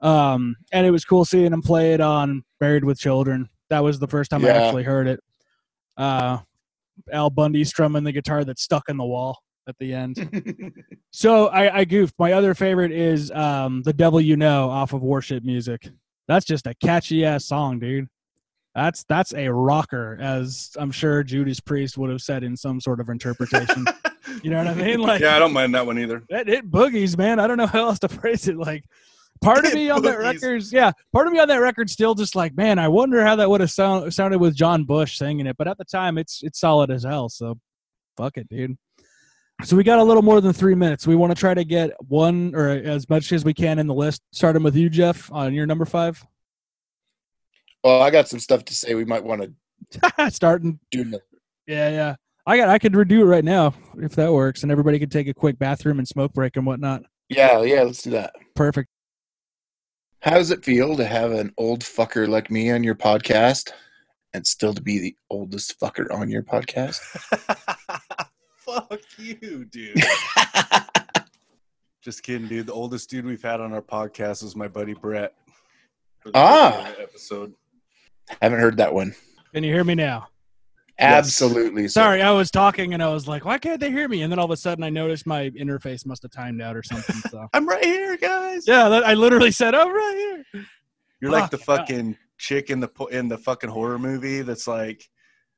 Um, 0.00 0.56
and 0.72 0.84
it 0.84 0.90
was 0.90 1.04
cool 1.04 1.24
seeing 1.24 1.52
him 1.52 1.62
play 1.62 1.94
it 1.94 2.00
on 2.00 2.42
Married 2.60 2.84
with 2.84 2.98
Children. 2.98 3.48
That 3.70 3.84
was 3.84 3.98
the 3.98 4.08
first 4.08 4.30
time 4.30 4.44
I 4.44 4.48
actually 4.48 4.82
heard 4.82 5.06
it. 5.06 5.20
Uh, 5.96 6.38
Al 7.12 7.30
Bundy 7.30 7.64
strumming 7.64 8.04
the 8.04 8.12
guitar 8.12 8.44
that's 8.44 8.62
stuck 8.62 8.88
in 8.88 8.96
the 8.96 9.04
wall 9.04 9.38
at 9.68 9.76
the 9.78 9.94
end. 9.94 10.74
so 11.10 11.48
I, 11.48 11.78
I 11.78 11.84
goofed. 11.84 12.14
My 12.18 12.32
other 12.32 12.54
favorite 12.54 12.92
is 12.92 13.30
um, 13.30 13.82
"The 13.82 13.92
Devil 13.92 14.20
You 14.20 14.36
Know" 14.36 14.70
off 14.70 14.92
of 14.92 15.02
Worship 15.02 15.44
Music. 15.44 15.88
That's 16.28 16.46
just 16.46 16.66
a 16.66 16.74
catchy 16.74 17.24
ass 17.24 17.44
song, 17.44 17.78
dude. 17.78 18.08
That's 18.74 19.04
that's 19.04 19.34
a 19.34 19.52
rocker, 19.52 20.18
as 20.20 20.70
I'm 20.78 20.90
sure 20.90 21.22
Judas 21.22 21.60
Priest 21.60 21.98
would 21.98 22.10
have 22.10 22.22
said 22.22 22.42
in 22.42 22.56
some 22.56 22.80
sort 22.80 23.00
of 23.00 23.08
interpretation. 23.10 23.86
you 24.42 24.50
know 24.50 24.58
what 24.58 24.68
I 24.68 24.74
mean? 24.74 25.00
Like 25.02 25.20
yeah, 25.20 25.36
I 25.36 25.38
don't 25.38 25.52
mind 25.52 25.74
that 25.74 25.84
one 25.84 25.98
either. 25.98 26.22
it, 26.28 26.48
it 26.48 26.70
boogies, 26.70 27.18
man. 27.18 27.38
I 27.38 27.46
don't 27.46 27.58
know 27.58 27.66
how 27.66 27.88
else 27.88 27.98
to 28.00 28.08
phrase 28.08 28.48
it. 28.48 28.56
Like 28.56 28.84
part 29.42 29.66
of 29.66 29.74
me 29.74 29.90
on 29.90 30.02
that 30.02 30.18
record, 30.18 30.62
yeah, 30.70 30.92
part 31.12 31.26
of 31.26 31.32
me 31.32 31.38
on 31.38 31.48
that 31.48 31.56
record 31.56 31.90
still 31.90 32.14
just 32.14 32.34
like, 32.34 32.56
man, 32.56 32.78
I 32.78 32.88
wonder 32.88 33.24
how 33.24 33.36
that 33.36 33.50
would 33.50 33.60
have 33.60 33.70
sound, 33.70 34.14
sounded 34.14 34.38
with 34.38 34.54
John 34.54 34.84
Bush 34.84 35.18
singing 35.18 35.46
it. 35.46 35.56
But 35.58 35.68
at 35.68 35.76
the 35.76 35.84
time, 35.84 36.16
it's 36.16 36.42
it's 36.42 36.60
solid 36.60 36.90
as 36.90 37.04
hell. 37.04 37.28
So 37.28 37.58
fuck 38.16 38.38
it, 38.38 38.48
dude. 38.48 38.78
So 39.64 39.76
we 39.76 39.84
got 39.84 39.98
a 39.98 40.04
little 40.04 40.22
more 40.22 40.40
than 40.40 40.52
three 40.52 40.74
minutes. 40.74 41.06
We 41.06 41.14
want 41.16 41.30
to 41.34 41.38
try 41.38 41.54
to 41.54 41.64
get 41.64 41.90
one 42.08 42.54
or 42.54 42.68
as 42.68 43.08
much 43.08 43.32
as 43.32 43.44
we 43.44 43.54
can 43.54 43.78
in 43.78 43.86
the 43.86 43.94
list. 43.94 44.20
Starting 44.32 44.62
with 44.62 44.74
you, 44.76 44.88
Jeff, 44.90 45.30
on 45.32 45.54
your 45.54 45.66
number 45.66 45.84
five. 45.84 46.24
Well, 47.84 48.02
I 48.02 48.10
got 48.10 48.28
some 48.28 48.38
stuff 48.40 48.64
to 48.66 48.74
say. 48.74 48.94
We 48.94 49.04
might 49.04 49.24
want 49.24 49.42
to 49.42 50.30
Starting, 50.30 50.78
do. 50.90 51.02
another- 51.02 51.22
yeah, 51.66 51.90
yeah. 51.90 52.14
I 52.46 52.56
got. 52.56 52.68
I 52.70 52.78
could 52.78 52.92
redo 52.94 53.20
it 53.20 53.24
right 53.24 53.44
now 53.44 53.72
if 53.98 54.16
that 54.16 54.32
works, 54.32 54.62
and 54.64 54.72
everybody 54.72 54.98
could 54.98 55.12
take 55.12 55.28
a 55.28 55.34
quick 55.34 55.58
bathroom 55.58 55.98
and 55.98 56.08
smoke 56.08 56.32
break 56.32 56.56
and 56.56 56.66
whatnot. 56.66 57.02
Yeah, 57.28 57.62
yeah. 57.62 57.82
Let's 57.82 58.02
do 58.02 58.10
that. 58.10 58.34
Perfect. 58.56 58.88
How 60.20 60.34
does 60.34 60.50
it 60.50 60.64
feel 60.64 60.96
to 60.96 61.04
have 61.04 61.30
an 61.32 61.52
old 61.56 61.80
fucker 61.80 62.28
like 62.28 62.50
me 62.50 62.70
on 62.72 62.82
your 62.82 62.94
podcast, 62.96 63.70
and 64.34 64.44
still 64.46 64.74
to 64.74 64.82
be 64.82 64.98
the 64.98 65.16
oldest 65.30 65.78
fucker 65.78 66.12
on 66.12 66.28
your 66.30 66.42
podcast? 66.42 66.98
Fuck 68.72 69.00
you, 69.18 69.64
dude. 69.66 70.02
Just 72.00 72.22
kidding, 72.22 72.48
dude. 72.48 72.66
The 72.66 72.72
oldest 72.72 73.10
dude 73.10 73.24
we've 73.24 73.42
had 73.42 73.60
on 73.60 73.72
our 73.72 73.82
podcast 73.82 74.42
is 74.42 74.56
my 74.56 74.66
buddy 74.66 74.94
Brett. 74.94 75.34
Ah. 76.34 76.84
first 76.86 77.00
episode. 77.00 77.54
Haven't 78.40 78.60
heard 78.60 78.76
that 78.78 78.92
one. 78.92 79.14
Can 79.52 79.62
you 79.62 79.72
hear 79.72 79.84
me 79.84 79.94
now? 79.94 80.28
Absolutely. 80.98 81.84
sir. 81.88 82.00
Sorry, 82.02 82.22
I 82.22 82.30
was 82.30 82.50
talking 82.50 82.94
and 82.94 83.02
I 83.02 83.08
was 83.12 83.26
like, 83.28 83.44
why 83.44 83.58
can't 83.58 83.80
they 83.80 83.90
hear 83.90 84.08
me? 84.08 84.22
And 84.22 84.30
then 84.32 84.38
all 84.38 84.44
of 84.44 84.50
a 84.50 84.56
sudden 84.56 84.84
I 84.84 84.90
noticed 84.90 85.26
my 85.26 85.50
interface 85.50 86.06
must 86.06 86.22
have 86.22 86.30
timed 86.30 86.62
out 86.62 86.76
or 86.76 86.82
something. 86.82 87.16
So 87.30 87.46
I'm 87.52 87.68
right 87.68 87.84
here, 87.84 88.16
guys. 88.16 88.66
yeah, 88.66 88.86
I 88.88 89.14
literally 89.14 89.50
said, 89.50 89.74
oh, 89.74 89.90
right 89.90 90.42
here. 90.52 90.64
You're 91.20 91.30
like 91.30 91.50
the 91.50 91.58
Fuck. 91.58 91.80
fucking 91.80 92.16
chick 92.38 92.70
in 92.70 92.80
the 92.80 92.88
in 93.10 93.28
the 93.28 93.38
fucking 93.38 93.70
horror 93.70 93.98
movie 93.98 94.42
that's 94.42 94.66
like 94.66 95.08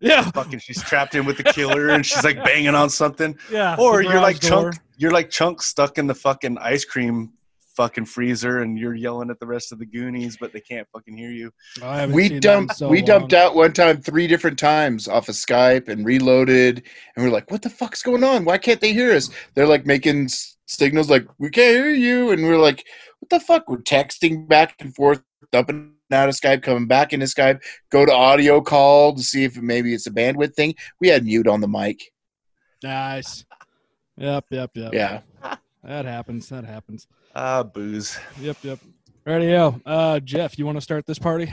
Yeah, 0.01 0.31
fucking 0.33 0.59
she's 0.59 0.83
trapped 0.83 1.15
in 1.15 1.25
with 1.25 1.37
the 1.39 1.45
killer 1.45 1.89
and 1.89 2.05
she's 2.05 2.25
like 2.25 2.43
banging 2.45 2.75
on 2.75 2.91
something. 2.91 3.39
yeah. 3.51 3.77
Or 3.79 4.03
you're 4.03 4.21
like 4.21 4.41
door. 4.41 4.51
chunk 4.73 4.75
you're 4.97 5.13
like 5.13 5.31
chunk 5.31 5.63
stuck 5.63 5.99
in 5.99 6.07
the 6.07 6.15
fucking 6.15 6.59
ice 6.59 6.85
cream 6.85 7.33
fucking 7.77 8.05
freezer 8.05 8.61
and 8.61 8.79
you're 8.79 8.95
yelling 8.95 9.31
at 9.31 9.41
the 9.41 9.47
rest 9.47 9.73
of 9.73 9.79
the 9.79 9.87
Goonies, 9.87 10.37
but 10.39 10.53
they 10.53 10.61
can't 10.61 10.87
fucking 10.93 11.17
hear 11.17 11.31
you. 11.31 11.51
Oh, 11.83 12.07
we 12.09 12.29
seen 12.29 12.29
that 12.29 12.35
in 12.35 12.41
dumped 12.41 12.77
so 12.77 12.89
we 12.89 12.99
long. 12.99 13.07
dumped 13.07 13.33
out 13.33 13.55
one 13.57 13.73
time 13.73 14.01
three 14.01 14.27
different 14.27 14.59
times 14.59 15.09
off 15.09 15.29
of 15.29 15.35
Skype 15.35 15.89
and 15.89 16.05
reloaded 16.05 16.83
and 17.17 17.25
we 17.25 17.31
are 17.31 17.33
like, 17.33 17.51
what 17.51 17.63
the 17.63 17.71
fuck's 17.71 18.03
going 18.03 18.23
on? 18.25 18.45
Why 18.45 18.59
can't 18.59 18.81
they 18.81 18.93
hear 18.93 19.13
us? 19.13 19.31
They're 19.55 19.67
like 19.67 19.87
making 19.87 20.29
signals 20.67 21.11
like 21.11 21.27
we 21.39 21.51
can't 21.51 21.77
hear 21.77 21.91
you 21.91 22.31
and 22.31 22.45
we're 22.45 22.59
like, 22.59 22.85
what 23.21 23.31
the 23.31 23.41
fuck? 23.41 23.69
We're 23.69 23.79
texting 23.79 24.47
back 24.47 24.77
and 24.81 24.95
forth 24.95 25.23
dumping 25.51 25.95
out 26.15 26.29
of 26.29 26.35
Skype, 26.35 26.63
coming 26.63 26.87
back 26.87 27.13
into 27.13 27.27
Skype, 27.27 27.61
go 27.91 28.07
to 28.07 28.13
audio 28.13 28.61
call 28.61 29.15
to 29.15 29.23
see 29.23 29.45
if 29.45 29.57
maybe 29.57 29.93
it's 29.93 30.07
a 30.07 30.11
bandwidth 30.11 30.55
thing. 30.55 30.75
We 31.01 31.09
had 31.09 31.25
mute 31.25 31.47
on 31.47 31.61
the 31.61 31.69
mic. 31.69 32.13
Nice. 32.83 33.45
Yep, 34.17 34.45
yep, 34.51 34.71
yep. 34.75 34.95
Yeah. 34.95 35.21
That 35.83 36.05
happens. 36.05 36.49
That 36.49 36.65
happens. 36.65 37.07
Ah, 37.35 37.63
booze. 37.63 38.19
Yep, 38.41 38.57
yep. 38.63 38.79
Radio. 39.25 39.81
Uh, 39.85 40.21
Jeff, 40.21 40.59
you 40.59 40.67
want 40.67 40.77
to 40.77 40.83
start 40.83 41.07
this 41.07 41.19
party? 41.19 41.53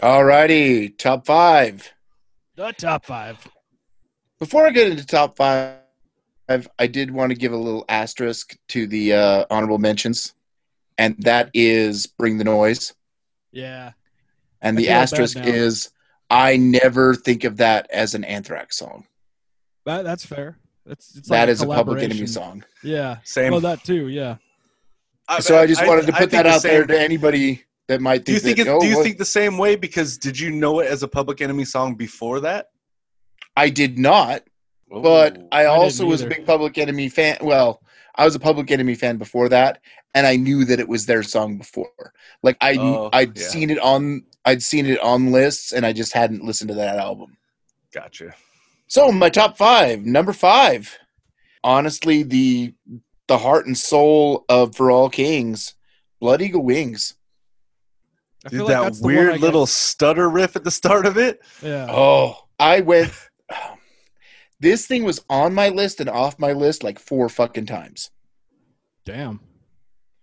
Alrighty, 0.00 0.96
top 0.96 1.26
five. 1.26 1.92
The 2.56 2.72
top 2.72 3.04
five. 3.04 3.36
Before 4.38 4.66
I 4.66 4.70
get 4.70 4.90
into 4.90 5.04
top 5.04 5.36
five, 5.36 5.76
I 6.78 6.86
did 6.86 7.10
want 7.10 7.30
to 7.30 7.36
give 7.36 7.52
a 7.52 7.56
little 7.56 7.84
asterisk 7.88 8.56
to 8.68 8.86
the 8.86 9.12
uh, 9.12 9.44
honorable 9.50 9.78
mentions, 9.78 10.34
and 10.96 11.14
that 11.18 11.50
is 11.54 12.06
"Bring 12.06 12.38
the 12.38 12.44
Noise." 12.44 12.94
Yeah. 13.52 13.92
And 14.62 14.78
I 14.78 14.82
the 14.82 14.88
asterisk 14.90 15.38
is 15.38 15.90
I 16.30 16.56
never 16.56 17.14
think 17.14 17.44
of 17.44 17.56
that 17.58 17.88
as 17.90 18.14
an 18.14 18.24
Anthrax 18.24 18.76
song. 18.76 19.06
That, 19.86 20.04
that's 20.04 20.24
fair. 20.24 20.58
That's 20.86 21.16
it's 21.16 21.28
That 21.28 21.40
like 21.42 21.48
is 21.48 21.62
a 21.62 21.66
Public 21.66 22.02
Enemy 22.02 22.26
song. 22.26 22.64
Yeah. 22.82 23.18
Same. 23.24 23.52
Well, 23.52 23.60
that 23.62 23.82
too. 23.84 24.08
Yeah. 24.08 24.36
so 25.40 25.58
I 25.58 25.66
just 25.66 25.86
wanted 25.86 26.06
to 26.06 26.12
put 26.12 26.18
think 26.18 26.30
that 26.32 26.42
the 26.44 26.50
out 26.50 26.62
there 26.62 26.86
to 26.86 27.00
anybody 27.00 27.64
that 27.88 28.00
might 28.00 28.24
Do 28.24 28.32
you 28.32 28.38
think. 28.38 28.56
think? 28.58 28.66
that, 28.66 28.72
It, 28.72 28.76
oh, 28.76 28.80
do 28.80 28.86
you 28.86 28.96
well, 28.96 29.04
think 29.04 29.18
the 29.18 29.24
same 29.24 29.58
way? 29.58 29.76
Because 29.76 30.16
did 30.18 30.38
you 30.38 30.50
know 30.50 30.80
it 30.80 30.86
as 30.86 31.02
a 31.02 31.08
Public 31.08 31.40
Enemy 31.40 31.64
song 31.64 31.94
before 31.94 32.40
that? 32.40 32.68
I 33.56 33.68
did 33.68 33.98
not? 33.98 34.42
But 34.90 35.46
I 35.52 35.62
I 35.62 35.66
also 35.66 36.04
was 36.04 36.22
a 36.22 36.26
big 36.26 36.46
Public 36.46 36.78
Enemy 36.78 37.08
fan. 37.08 37.38
Well, 37.40 37.82
I 38.20 38.26
was 38.26 38.34
a 38.34 38.38
Public 38.38 38.70
Enemy 38.70 38.96
fan 38.96 39.16
before 39.16 39.48
that, 39.48 39.80
and 40.14 40.26
I 40.26 40.36
knew 40.36 40.66
that 40.66 40.78
it 40.78 40.86
was 40.86 41.06
their 41.06 41.22
song 41.22 41.56
before. 41.56 42.12
Like 42.42 42.58
I, 42.60 42.76
Oh, 42.76 43.08
I'd 43.14 43.36
yeah. 43.38 43.48
seen 43.48 43.70
it 43.70 43.78
on, 43.78 44.24
I'd 44.44 44.62
seen 44.62 44.84
it 44.84 45.00
on 45.00 45.32
lists, 45.32 45.72
and 45.72 45.86
I 45.86 45.94
just 45.94 46.12
hadn't 46.12 46.44
listened 46.44 46.68
to 46.68 46.74
that 46.74 46.98
album. 46.98 47.38
gotcha. 47.94 48.34
So 48.88 49.10
my 49.10 49.30
top 49.30 49.56
five, 49.56 50.04
number 50.04 50.34
five, 50.34 50.98
honestly, 51.64 52.22
the 52.22 52.74
the 53.26 53.38
heart 53.38 53.64
and 53.66 53.78
soul 53.78 54.44
of 54.50 54.74
For 54.76 54.90
All 54.90 55.08
Kings, 55.08 55.74
Blood 56.20 56.42
Eagle 56.42 56.62
Wings. 56.64 57.14
I 58.44 58.48
Dude, 58.50 58.60
like 58.62 58.68
that 58.68 58.82
that's 58.82 58.98
the 59.00 59.04
one 59.06 59.14
I 59.14 59.18
weird 59.18 59.40
little 59.40 59.66
stutter 59.66 60.28
riff 60.28 60.56
at 60.56 60.64
the 60.64 60.70
start 60.70 61.06
of 61.06 61.16
it. 61.16 61.40
Yeah. 61.62 61.86
Oh, 61.88 62.36
I 62.58 62.80
went. 62.80 63.12
This 64.60 64.86
thing 64.86 65.04
was 65.04 65.24
on 65.30 65.54
my 65.54 65.68
list 65.70 66.00
and 66.00 66.08
off 66.10 66.38
my 66.38 66.52
list 66.52 66.82
like 66.84 66.98
four 66.98 67.28
fucking 67.28 67.66
times. 67.66 68.10
Damn. 69.06 69.40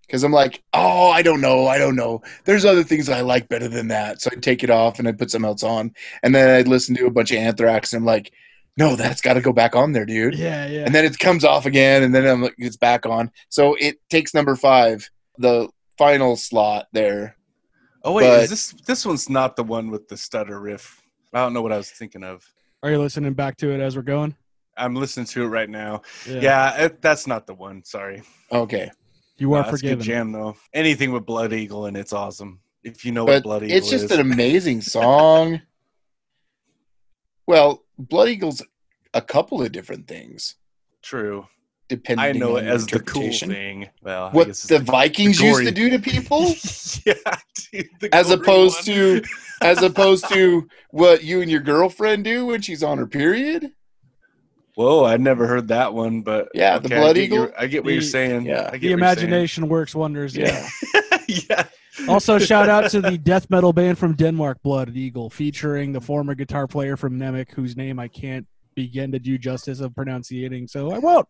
because 0.03 0.23
I'm 0.23 0.31
like, 0.31 0.64
oh, 0.73 1.09
I 1.09 1.22
don't 1.22 1.41
know, 1.41 1.68
I 1.68 1.77
don't 1.77 1.95
know. 1.95 2.22
There's 2.45 2.64
other 2.64 2.84
things 2.84 3.09
I 3.09 3.22
like 3.22 3.49
better 3.49 3.68
than 3.68 3.88
that, 3.89 4.22
so 4.22 4.30
I'd 4.31 4.43
take 4.43 4.64
it 4.64 4.69
off 4.69 4.99
and 4.99 5.07
I'd 5.07 5.18
put 5.18 5.31
something 5.31 5.47
else 5.49 5.64
on, 5.64 5.91
and 6.23 6.34
then 6.34 6.49
I'd 6.49 6.68
listen 6.68 6.95
to 6.95 7.05
a 7.07 7.11
bunch 7.11 7.31
of 7.31 7.38
Anthrax, 7.39 7.91
and 7.91 8.01
I'm 8.01 8.05
like, 8.05 8.31
no, 8.77 8.95
that's 8.95 9.22
got 9.22 9.34
to 9.34 9.41
go 9.41 9.51
back 9.51 9.76
on 9.76 9.91
there, 9.91 10.05
dude. 10.05 10.35
Yeah. 10.38 10.68
Yeah. 10.68 10.84
And 10.85 10.93
then 10.95 11.03
it 11.03 11.18
comes 11.19 11.43
off 11.43 11.65
again, 11.65 12.03
and 12.03 12.14
then 12.15 12.26
I'm 12.27 12.43
like, 12.43 12.55
it's 12.59 12.77
back 12.77 13.05
on. 13.07 13.31
So 13.49 13.76
it 13.80 13.97
takes 14.09 14.34
number 14.35 14.55
five, 14.55 15.09
the 15.39 15.68
final 15.97 16.35
slot 16.38 16.85
there. 16.93 17.35
Oh 18.03 18.14
wait, 18.14 18.27
But- 18.30 18.43
is 18.43 18.49
this 18.51 18.72
this 18.85 19.05
one's 19.05 19.30
not 19.30 19.55
the 19.57 19.64
one 19.64 19.89
with 19.89 20.07
the 20.07 20.15
stutter 20.15 20.59
riff? 20.59 21.01
I 21.34 21.39
don't 21.39 21.53
know 21.53 21.64
what 21.64 21.73
I 21.73 21.77
was 21.77 21.89
thinking 21.89 22.23
of. 22.23 22.45
Are 22.83 22.91
you 22.91 22.99
listening 22.99 23.33
back 23.33 23.57
to 23.57 23.71
it 23.71 23.79
as 23.79 23.95
we're 23.95 24.03
going? 24.03 24.35
I'm 24.77 24.95
listening 24.95 25.25
to 25.27 25.43
it 25.43 25.47
right 25.47 25.69
now. 25.69 26.03
Yeah, 26.27 26.83
it, 26.83 27.01
that's 27.01 27.25
not 27.25 27.47
the 27.47 27.55
one. 27.55 27.83
Sorry. 27.83 28.21
Okay, 28.51 28.91
You 29.37 29.53
are 29.53 29.61
it's 29.61 29.69
a 29.69 29.71
good 29.71 29.79
forgiven. 29.79 30.03
jam 30.03 30.31
though. 30.31 30.55
Anything 30.73 31.11
with 31.11 31.25
Blood 31.25 31.53
Eagle 31.53 31.87
and 31.87 31.97
it's 31.97 32.13
awesome. 32.13 32.59
If 32.83 33.03
you 33.03 33.11
know 33.11 33.25
what 33.25 33.37
but 33.37 33.43
Blood 33.43 33.63
Eagle 33.63 33.77
is. 33.77 33.83
it's 33.83 33.89
just 33.91 34.05
is. 34.05 34.11
an 34.11 34.19
amazing 34.19 34.81
song. 34.81 35.61
well, 37.47 37.83
Blood 37.97 38.29
Eagle's 38.29 38.61
a 39.13 39.21
couple 39.21 39.61
of 39.61 39.71
different 39.71 40.07
things, 40.07 40.55
True. 41.01 41.47
Depending. 41.88 42.26
I 42.26 42.31
know 42.31 42.57
on 42.57 42.65
it 42.65 42.69
as 42.69 42.85
the 42.88 42.99
cool 42.99 43.31
thing. 43.31 43.89
Well, 44.03 44.26
I 44.26 44.31
What 44.31 44.47
the 44.53 44.80
Vikings 44.80 45.39
the 45.39 45.45
used 45.45 45.64
to 45.65 45.72
do 45.72 45.89
to 45.89 45.99
people. 45.99 46.53
yeah, 47.05 47.14
dude, 47.72 47.89
as 48.14 48.30
opposed 48.31 48.88
one. 48.88 48.95
to 48.97 49.23
as 49.61 49.81
opposed 49.81 50.27
to 50.30 50.68
what 50.91 51.23
you 51.23 51.41
and 51.41 51.49
your 51.49 51.61
girlfriend 51.61 52.23
do 52.23 52.47
when 52.47 52.61
she's 52.61 52.84
on 52.84 52.97
her 52.97 53.07
period. 53.07 53.72
Whoa, 54.76 55.03
I 55.05 55.18
never 55.18 55.47
heard 55.47 55.69
that 55.69 55.93
one, 55.95 56.22
but 56.22 56.49
Yeah, 56.53 56.77
the 56.77 56.85
okay, 56.85 56.97
I 56.97 56.99
Blood 56.99 57.15
get 57.15 57.23
Eagle. 57.23 57.38
your- 57.39 57.53
I 57.59 57.65
get 57.65 57.84
what 57.84 57.93
you're 57.93 58.01
saying. 58.03 58.45
yeah. 58.45 58.68
I 58.72 58.77
get 58.77 58.81
The 58.89 58.91
imagination 58.91 59.68
works 59.69 59.95
wonders. 59.95 60.38
Yeah. 60.38 60.68
yeah. 61.27 61.64
also, 62.07 62.38
shout 62.51 62.69
out 62.69 62.91
to 62.91 63.01
the 63.01 63.18
death 63.18 63.49
metal 63.49 63.73
band 63.73 63.97
from 63.97 64.14
Denmark, 64.14 64.59
Blood 64.61 64.95
Eagle, 64.95 65.31
featuring 65.31 65.93
the 65.93 66.01
former 66.01 66.35
guitar 66.35 66.68
player 66.68 66.95
from 66.95 67.18
Nemec, 67.18 67.49
whose 67.53 67.76
name 67.76 67.97
I 67.97 68.07
can't 68.07 68.45
begin 68.76 69.11
to 69.14 69.18
do 69.19 69.39
justice 69.39 69.80
of 69.80 69.95
pronouncing, 69.95 70.68
so 70.68 70.91
I 70.91 70.99
won't. 70.99 71.27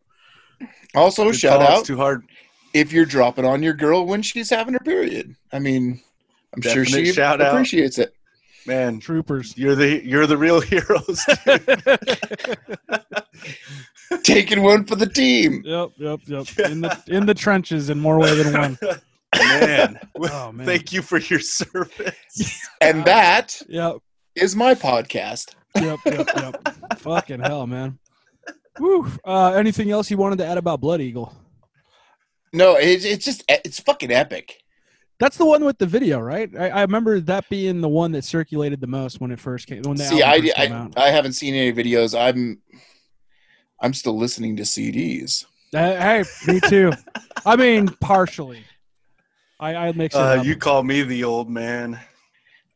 Also, 0.96 1.26
Good 1.26 1.36
shout 1.36 1.60
call, 1.62 1.80
out 1.80 1.86
too 1.86 1.98
hard. 1.98 2.24
if 2.74 2.92
you're 2.92 3.06
dropping 3.06 3.46
on 3.46 3.62
your 3.64 3.74
girl 3.74 4.06
when 4.06 4.22
she's 4.22 4.50
having 4.50 4.74
her 4.74 4.80
period. 4.80 5.36
I 5.52 5.60
mean, 5.60 6.02
I'm 6.56 6.62
sure 6.62 6.86
she 6.86 7.12
shout 7.14 7.42
out. 7.42 7.54
appreciates 7.54 7.98
it. 8.00 8.14
Man, 8.66 9.00
Troopers. 9.00 9.58
you're 9.58 9.76
the 9.76 10.04
you're 10.06 10.28
the 10.28 10.38
real 10.38 10.60
heroes. 10.62 11.26
Taking 14.24 14.64
one 14.64 14.86
for 14.86 14.96
the 14.96 15.06
team. 15.08 15.62
Yep, 15.66 15.90
yep, 15.98 16.20
yep. 16.26 16.48
In 16.72 16.82
the 16.82 17.04
in 17.08 17.26
the 17.26 17.34
trenches 17.34 17.90
in 17.90 18.00
more 18.00 18.18
way 18.20 18.42
than 18.42 18.54
one. 18.58 18.78
man. 19.38 20.00
Oh 20.16 20.52
man. 20.54 20.66
Thank 20.66 20.94
you 20.94 21.02
for 21.02 21.18
your 21.20 21.40
service. 21.42 22.62
And 22.82 23.04
that 23.06 23.62
Yep, 23.68 23.98
is 24.36 24.56
my 24.56 24.74
podcast. 24.76 25.56
yep, 25.76 26.00
yep, 26.06 26.28
yep. 26.36 27.00
Fucking 27.00 27.42
hell, 27.42 27.68
man. 27.68 28.00
Woo. 28.80 29.12
Uh, 29.26 29.54
anything 29.54 29.92
else 29.92 30.10
you 30.12 30.18
wanted 30.18 30.38
to 30.40 30.46
add 30.46 30.58
about 30.58 30.80
Blood 30.82 31.02
Eagle? 31.02 31.34
No, 32.54 32.76
it's 32.76 33.04
it's 33.06 33.26
just 33.26 33.44
it's 33.50 33.80
fucking 33.80 34.12
epic. 34.12 34.64
That's 35.20 35.38
the 35.38 35.46
one 35.46 35.66
with 35.66 35.80
the 35.80 35.86
video, 35.88 36.20
right? 36.20 36.50
I, 36.58 36.70
I 36.70 36.82
remember 36.82 37.20
that 37.22 37.50
being 37.50 37.82
the 37.82 37.90
one 37.90 38.12
that 38.12 38.24
circulated 38.24 38.80
the 38.80 38.88
most 38.88 39.20
when 39.20 39.32
it 39.32 39.40
first 39.40 39.68
came. 39.68 39.82
When 39.82 39.98
the 39.98 40.04
See, 40.04 40.22
I, 40.22 40.40
first 40.40 40.56
came 40.56 40.72
I 40.72 40.76
out. 40.76 40.94
I 40.98 41.10
haven't 41.10 41.34
seen 41.34 41.56
any 41.56 41.74
videos. 41.74 42.18
I'm 42.18 42.62
I'm 43.82 43.94
still 43.94 44.18
listening 44.18 44.56
to 44.58 44.64
CDs. 44.64 45.46
Uh, 45.74 45.96
hey, 45.96 46.24
me 46.48 46.60
too. 46.62 46.92
I 47.46 47.56
mean, 47.56 47.88
partially. 48.00 48.64
I, 49.60 49.76
I 49.76 49.92
mix 49.92 50.16
it 50.16 50.20
Uh, 50.22 50.38
up. 50.40 50.46
you 50.46 50.56
call 50.56 50.84
me 50.84 51.02
the 51.02 51.24
old 51.24 51.50
man. 51.50 52.00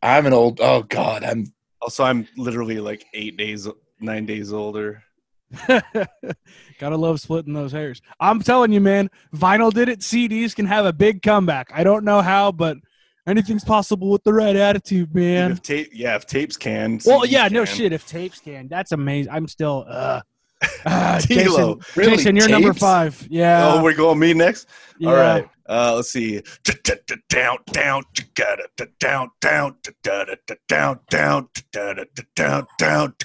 I'm 0.04 0.26
an 0.26 0.34
old. 0.34 0.60
Oh 0.62 0.82
God, 0.84 1.24
I'm 1.24 1.54
Also, 1.82 2.04
I'm 2.04 2.28
literally 2.38 2.80
like 2.80 3.06
eight 3.14 3.38
days, 3.38 3.68
nine 4.00 4.26
days 4.26 4.52
older. 4.52 5.04
Gotta 6.80 6.98
love 6.98 7.20
splitting 7.20 7.54
those 7.54 7.72
hairs. 7.72 8.02
I'm 8.20 8.42
telling 8.42 8.72
you, 8.72 8.82
man, 8.82 9.10
vinyl 9.36 9.72
did 9.74 9.90
it. 9.90 10.00
CDs 10.00 10.56
can 10.56 10.66
have 10.66 10.86
a 10.86 10.94
big 10.94 11.22
comeback. 11.22 11.72
I 11.74 11.84
don't 11.84 12.04
know 12.04 12.22
how, 12.22 12.52
but 12.52 12.78
anything's 13.28 13.64
possible 13.64 14.10
with 14.10 14.24
the 14.24 14.34
right 14.34 14.56
attitude, 14.56 15.14
man. 15.14 15.52
If 15.52 15.62
tape, 15.62 15.90
yeah, 15.94 16.16
if 16.16 16.26
tapes 16.26 16.58
can. 16.58 17.00
Well, 17.06 17.26
yeah, 17.26 17.48
no 17.48 17.66
shit. 17.66 17.94
If 17.94 18.08
tapes 18.08 18.40
can, 18.40 18.68
that's 18.68 18.92
amazing. 18.92 19.32
I'm 19.32 19.48
still. 19.48 19.86
Uh, 19.88 20.22
uh, 20.86 21.20
Jason, 21.22 21.80
Really? 21.96 22.18
Jason, 22.18 22.36
you're 22.36 22.50
number 22.50 22.74
five. 22.74 23.28
Yeah. 23.30 23.74
Oh, 23.74 23.84
we're 23.84 23.96
going 23.96 24.20
me 24.20 24.34
next. 24.34 24.68
yeah. 25.00 25.10
All 25.10 25.16
right. 25.16 25.50
Uh, 25.68 25.94
let's 25.96 26.10
see. 26.12 26.42
Down, 27.30 27.58
down, 27.72 28.04
down, 28.36 28.58
down, 29.00 29.30
down, 29.40 29.78
down, 29.90 29.90
down, 31.10 31.48
down, 32.36 32.68
down, 32.78 33.16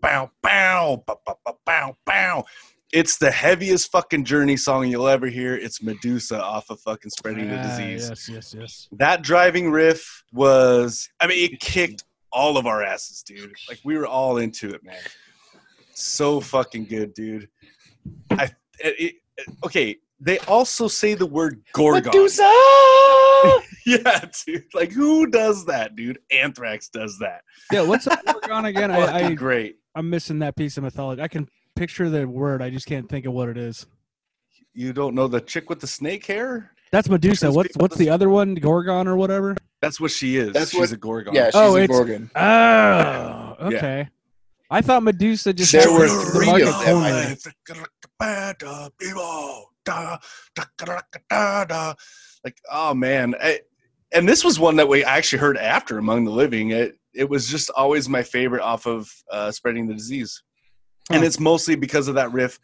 bow, 0.00 0.30
bow, 0.42 1.02
bow, 1.04 1.38
bow, 1.66 1.96
bow. 2.06 2.44
It's 2.92 3.18
the 3.18 3.30
heaviest 3.30 3.90
fucking 3.92 4.24
journey 4.24 4.56
song 4.56 4.88
you'll 4.88 5.08
ever 5.08 5.26
hear. 5.26 5.54
It's 5.54 5.82
Medusa 5.82 6.42
off 6.42 6.70
of 6.70 6.80
fucking 6.80 7.10
Spreading 7.10 7.50
the 7.50 7.58
Ah, 7.58 7.62
Disease. 7.62 8.08
Yes, 8.08 8.28
yes, 8.28 8.54
yes. 8.58 8.88
That 8.92 9.22
driving 9.22 9.70
riff 9.70 10.24
was, 10.32 11.08
I 11.20 11.26
mean, 11.26 11.44
it 11.52 11.60
kicked 11.60 12.04
all 12.32 12.56
of 12.56 12.66
our 12.66 12.82
asses, 12.82 13.22
dude. 13.22 13.52
Like 13.68 13.80
we 13.84 13.98
were 13.98 14.06
all 14.06 14.38
into 14.38 14.70
it, 14.72 14.82
man. 14.84 14.96
So 15.98 16.40
fucking 16.40 16.84
good, 16.84 17.14
dude. 17.14 17.48
I 18.30 18.44
it, 18.80 19.14
it, 19.38 19.46
okay. 19.64 19.96
They 20.20 20.38
also 20.40 20.88
say 20.88 21.14
the 21.14 21.24
word 21.26 21.62
Gorgon. 21.72 22.04
Medusa. 22.04 22.42
Yeah, 23.86 24.24
dude. 24.44 24.64
Like 24.74 24.90
who 24.90 25.26
does 25.28 25.64
that, 25.66 25.94
dude? 25.94 26.18
Anthrax 26.32 26.88
does 26.88 27.18
that. 27.20 27.42
Yeah, 27.70 27.82
what's 27.82 28.06
up, 28.08 28.20
Gorgon 28.24 28.64
again? 28.64 28.90
I, 28.90 29.26
I, 29.28 29.34
great. 29.34 29.76
I'm 29.94 30.10
missing 30.10 30.40
that 30.40 30.56
piece 30.56 30.76
of 30.76 30.82
mythology. 30.82 31.22
I 31.22 31.28
can 31.28 31.48
picture 31.76 32.10
the 32.10 32.26
word. 32.26 32.62
I 32.62 32.70
just 32.70 32.86
can't 32.86 33.08
think 33.08 33.26
of 33.26 33.32
what 33.32 33.48
it 33.48 33.56
is. 33.56 33.86
You 34.74 34.92
don't 34.92 35.14
know 35.14 35.28
the 35.28 35.40
chick 35.40 35.70
with 35.70 35.78
the 35.80 35.86
snake 35.86 36.26
hair? 36.26 36.72
That's 36.90 37.08
Medusa. 37.08 37.46
Those 37.46 37.54
What's 37.56 37.76
what's 37.76 37.96
the 37.96 38.10
other 38.10 38.28
one? 38.28 38.54
Gorgon 38.56 39.06
or 39.06 39.16
whatever? 39.16 39.56
That's 39.80 40.00
what 40.00 40.10
she 40.10 40.36
is. 40.36 40.52
That's 40.52 40.70
She's 40.70 40.80
what- 40.80 40.92
a 40.92 40.96
Gorgon. 40.96 41.34
Yeah, 41.34 41.46
she's 41.46 41.54
Oh, 41.54 41.76
a 41.76 41.86
Gorgon. 41.86 42.30
Oh, 42.34 43.56
okay. 43.60 44.08
I 44.70 44.80
thought 44.80 45.02
Medusa 45.02 45.52
just 45.52 45.72
There 45.72 45.92
were 45.92 46.08
the 46.08 46.30
three 46.32 46.46
mark 46.46 46.62
of 46.62 46.68
them, 46.68 46.74
I 46.76 46.90
only. 46.90 47.36
Like, 52.44 52.58
oh 52.70 52.94
man, 52.94 53.34
I, 53.40 53.60
and 54.12 54.28
this 54.28 54.44
was 54.44 54.58
one 54.58 54.76
that 54.76 54.88
we 54.88 55.04
actually 55.04 55.38
heard 55.38 55.56
after 55.56 55.98
Among 55.98 56.24
the 56.24 56.30
Living. 56.30 56.70
It 56.70 56.96
it 57.14 57.28
was 57.28 57.48
just 57.48 57.70
always 57.70 58.08
my 58.08 58.22
favorite 58.22 58.62
off 58.62 58.86
of 58.86 59.10
uh, 59.30 59.50
Spreading 59.50 59.86
the 59.86 59.94
Disease, 59.94 60.42
and 61.10 61.20
Huh. 61.20 61.26
it's 61.26 61.40
mostly 61.40 61.76
because 61.76 62.08
of 62.08 62.14
that 62.16 62.32
riff. 62.32 62.58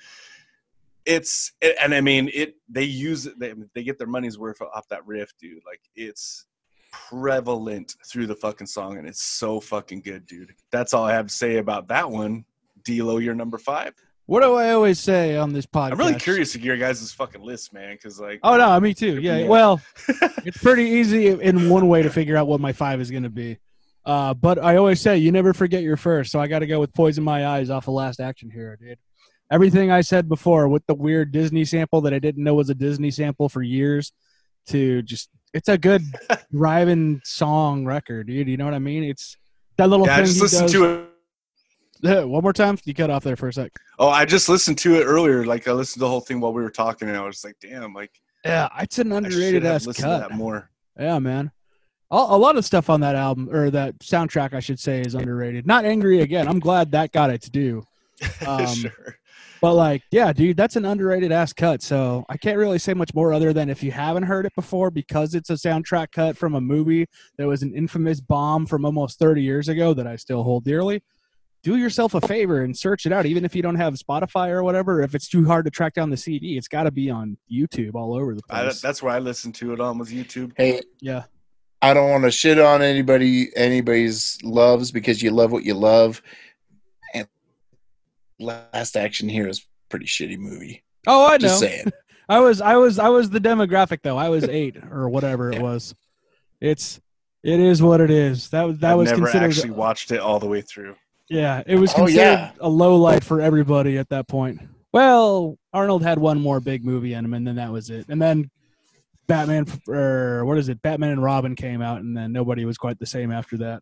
It's 1.05 1.53
and 1.81 1.95
I 1.95 2.01
mean 2.01 2.31
it. 2.33 2.55
They 2.69 2.85
use 2.85 3.27
it. 3.27 3.39
They, 3.39 3.55
they 3.74 3.83
get 3.83 3.99
their 3.99 4.07
money's 4.07 4.39
worth 4.39 4.61
off 4.62 4.87
that 4.89 5.07
riff, 5.07 5.33
dude. 5.41 5.62
Like 5.66 5.81
it's 5.97 6.47
prevalent 6.93 7.97
through 8.06 8.27
the 8.27 8.36
fucking 8.36 8.66
song, 8.66 8.98
and 8.98 9.09
it's 9.09 9.23
so 9.23 9.59
fucking 9.60 10.02
good, 10.02 10.27
dude. 10.27 10.55
That's 10.70 10.94
all 10.94 11.05
I 11.05 11.12
have 11.12 11.27
to 11.27 11.35
say 11.35 11.56
about 11.56 11.89
that 11.89 12.09
one. 12.10 12.44
D'Lo, 12.85 13.19
you're 13.19 13.35
number 13.35 13.59
five. 13.59 13.94
What 14.27 14.43
do 14.43 14.55
I 14.55 14.70
always 14.70 15.01
say 15.01 15.36
on 15.36 15.52
this 15.52 15.66
podcast? 15.66 15.93
I'm 15.93 15.98
really 15.98 16.14
curious 16.14 16.52
to 16.52 16.59
hear 16.59 16.74
your 16.74 16.89
guys' 16.89 17.12
fucking 17.12 17.43
list, 17.43 17.73
man, 17.73 17.94
because 17.94 18.20
like, 18.20 18.40
Oh 18.43 18.56
no, 18.56 18.78
me 18.81 18.94
too. 18.94 19.20
Yeah. 19.20 19.39
Yeah. 19.39 19.48
Well, 19.48 19.81
it's 20.44 20.59
pretty 20.59 20.85
easy 20.85 21.28
in 21.28 21.69
one 21.69 21.89
way 21.89 22.02
to 22.02 22.10
figure 22.10 22.36
out 22.36 22.47
what 22.47 22.60
my 22.60 22.73
five 22.73 23.01
is 23.01 23.10
going 23.10 23.24
to 23.24 23.31
be. 23.31 23.59
Uh, 24.05 24.35
but 24.35 24.59
I 24.59 24.77
always 24.77 25.01
say 25.01 25.19
you 25.19 25.32
never 25.32 25.52
forget 25.52 25.82
your 25.82 25.97
first, 25.97 26.32
so 26.32 26.40
I 26.40 26.47
got 26.47 26.60
to 26.60 26.66
go 26.66 26.81
with 26.81 26.93
"Poison 26.93 27.23
My 27.23 27.47
Eyes" 27.47 27.70
off 27.70 27.89
of 27.89 27.94
Last 27.94 28.20
Action 28.20 28.51
Hero, 28.51 28.77
dude. 28.77 28.98
Everything 29.51 29.90
I 29.90 30.01
said 30.01 30.28
before 30.28 30.66
with 30.66 30.85
the 30.86 30.94
weird 30.94 31.31
Disney 31.31 31.64
sample 31.64 32.01
that 32.01 32.14
I 32.14 32.19
didn't 32.19 32.43
know 32.43 32.55
was 32.55 32.70
a 32.70 32.74
Disney 32.74 33.10
sample 33.10 33.48
for 33.48 33.62
years, 33.62 34.12
to 34.68 35.02
just 35.02 35.28
it's 35.55 35.68
a 35.68 35.76
good 35.76 36.02
driving 36.55 37.20
song 37.24 37.84
record, 37.84 38.26
dude. 38.28 38.48
You 38.48 38.56
know 38.56 38.64
what 38.64 38.74
I 38.74 38.78
mean? 38.78 39.05
It's 39.05 39.36
that 39.76 39.89
little 39.89 40.06
yeah, 40.06 40.14
I 40.14 40.16
thing. 40.16 40.24
just 40.26 40.36
he 40.36 40.43
listened 40.43 40.62
does- 40.72 40.72
to 40.72 41.06
it. 42.05 42.28
One 42.28 42.43
more 42.43 42.52
time. 42.52 42.76
You 42.84 42.94
cut 42.94 43.10
off 43.10 43.22
there 43.22 43.36
for 43.36 43.48
a 43.48 43.52
sec. 43.52 43.70
Oh, 43.98 44.09
I 44.09 44.24
just 44.24 44.48
listened 44.48 44.76
to 44.78 44.97
it 44.97 45.05
earlier. 45.05 45.44
Like 45.47 45.68
I 45.68 45.72
listened 45.72 45.94
to 45.94 46.01
the 46.01 46.09
whole 46.09 46.20
thing 46.20 46.40
while 46.40 46.52
we 46.52 46.62
were 46.62 46.70
talking, 46.70 47.09
and 47.09 47.16
I 47.16 47.22
was 47.24 47.44
like, 47.44 47.55
damn, 47.60 47.94
like 47.94 48.10
Yeah, 48.44 48.68
it's 48.80 48.98
an 48.98 49.12
I 49.12 49.18
underrated 49.18 49.64
ass 49.64 49.86
cut. 49.86 49.97
to 49.97 50.02
that 50.02 50.32
more. 50.32 50.68
Yeah, 50.98 51.18
man. 51.20 51.52
A, 52.10 52.16
a 52.16 52.36
lot 52.36 52.56
of 52.56 52.64
stuff 52.64 52.90
on 52.90 53.01
that 53.02 53.14
album 53.14 53.48
or 53.55 53.70
that 53.70 53.98
soundtrack, 54.01 54.52
I 54.52 54.59
should 54.60 54.80
say, 54.80 55.01
is 55.01 55.14
underrated. 55.14 55.64
Not 55.66 55.84
angry 55.84 56.20
again. 56.22 56.48
I'm 56.48 56.59
glad 56.59 56.90
that 56.93 57.12
got 57.12 57.30
its 57.30 57.48
due. 57.48 57.82
Um, 58.47 58.66
sure. 58.66 59.16
But 59.62 59.74
like, 59.74 60.02
yeah, 60.10 60.32
dude, 60.32 60.56
that's 60.56 60.74
an 60.74 60.84
underrated 60.84 61.30
ass 61.30 61.52
cut. 61.52 61.82
So 61.82 62.26
I 62.28 62.36
can't 62.36 62.59
really 62.59 62.80
say 62.80 62.94
much 62.94 63.14
more 63.14 63.32
other 63.32 63.52
than 63.52 63.70
if 63.70 63.80
you 63.80 63.93
haven't 63.93 64.24
heard 64.24 64.44
it 64.44 64.52
before, 64.56 64.90
because 64.90 65.36
it's 65.36 65.51
a 65.51 65.55
soundtrack 65.55 66.10
cut 66.10 66.36
from 66.36 66.56
a 66.56 66.60
movie 66.60 67.06
that 67.39 67.47
was 67.47 67.62
an 67.62 67.72
infamous 67.72 68.20
bomb 68.20 68.66
from 68.66 68.84
almost 68.84 69.20
30 69.20 69.40
years 69.40 69.68
ago 69.68 69.94
that 69.94 70.05
I 70.05 70.16
still 70.16 70.43
hold 70.43 70.64
dearly. 70.64 71.01
Do 71.62 71.76
yourself 71.76 72.14
a 72.14 72.20
favor 72.20 72.62
and 72.62 72.76
search 72.76 73.06
it 73.06 73.12
out, 73.12 73.24
even 73.24 73.44
if 73.44 73.55
you 73.55 73.62
don't 73.62 73.76
have 73.76 73.94
Spotify 73.94 74.48
or 74.48 74.64
whatever. 74.64 75.01
If 75.01 75.14
it's 75.14 75.28
too 75.28 75.47
hard 75.47 75.64
to 75.66 75.70
track 75.70 75.94
down 75.94 76.10
the 76.10 76.16
CD, 76.16 76.59
it's 76.59 76.66
got 76.66 76.82
to 76.82 76.90
be 76.90 77.09
on 77.09 77.39
YouTube 77.51 77.94
all 77.94 78.14
over 78.14 78.34
the 78.34 78.43
I, 78.51 78.64
place. 78.64 78.80
that's 78.80 79.01
where 79.01 79.14
I 79.14 79.20
listen 79.20 79.52
to 79.52 79.72
it 79.72 79.80
on 79.80 79.97
was 79.97 80.10
YouTube. 80.10 80.55
Hey, 80.56 80.80
yeah, 81.01 81.22
I 81.80 81.94
don't 81.94 82.10
want 82.10 82.24
to 82.24 82.32
shit 82.32 82.59
on 82.59 82.82
anybody 82.82 83.56
anybody's 83.56 84.39
loves 84.43 84.90
because 84.90 85.22
you 85.22 85.30
love 85.30 85.52
what 85.52 85.62
you 85.62 85.74
love. 85.74 86.20
And 88.43 88.62
Last 88.73 88.97
Action 88.97 89.28
Hero 89.28 89.48
is 89.51 89.60
a 89.60 89.62
pretty 89.89 90.06
shitty 90.06 90.39
movie. 90.39 90.82
Oh, 91.06 91.27
I 91.27 91.32
know. 91.32 91.39
Just 91.39 91.60
saying. 91.60 91.86
I 92.28 92.40
was 92.40 92.60
I 92.60 92.77
was 92.77 92.98
I 92.98 93.09
was 93.09 93.31
the 93.31 93.40
demographic 93.40 94.01
though. 94.02 94.16
I 94.16 94.28
was 94.28 94.44
eight 94.44 94.77
or 94.90 95.09
whatever 95.09 95.52
it 95.52 95.60
was. 95.60 95.94
It's 96.60 97.01
it 97.43 97.59
is 97.60 97.82
what 97.82 98.01
it 98.01 98.10
is. 98.10 98.51
That 98.51 98.62
was 98.62 98.78
that 98.78 98.93
I've 98.93 98.98
was 98.98 99.10
never 99.10 99.23
considered 99.23 99.47
actually 99.47 99.70
watched 99.70 100.12
it 100.12 100.20
all 100.20 100.39
the 100.39 100.47
way 100.47 100.60
through. 100.62 100.94
yeah. 101.28 101.62
It 101.66 101.77
was 101.77 101.93
Oh, 101.93 101.97
considered 101.97 102.20
yeah. 102.23 102.51
a 102.60 102.69
low 102.69 102.97
light 102.97 103.24
for 103.24 103.40
everybody 103.40 103.98
at 103.98 104.09
that 104.10 104.28
point. 104.28 104.60
Well, 104.93 105.59
Arnold 105.73 106.02
had 106.02 106.19
one 106.19 106.40
more 106.40 106.60
big 106.60 106.85
movie 106.85 107.14
in 107.14 107.24
him, 107.24 107.35
and 107.35 107.47
then 107.47 107.56
that 107.56 107.73
was 107.73 107.90
it. 107.90 108.06
And 108.09 108.20
then 108.23 108.51
Batman 109.27 109.66
or 109.89 110.44
what 110.44 110.59
is 110.59 110.69
it? 110.69 110.82
Batman 110.82 111.11
and 111.11 111.23
Robin 111.23 111.55
came 111.57 111.81
out, 111.81 112.01
and 112.01 112.16
then 112.16 112.32
nobody 112.32 112.65
was 112.65 112.77
quite 112.77 112.99
the 112.99 113.07
same 113.07 113.31
after 113.32 113.57
that. 113.59 113.81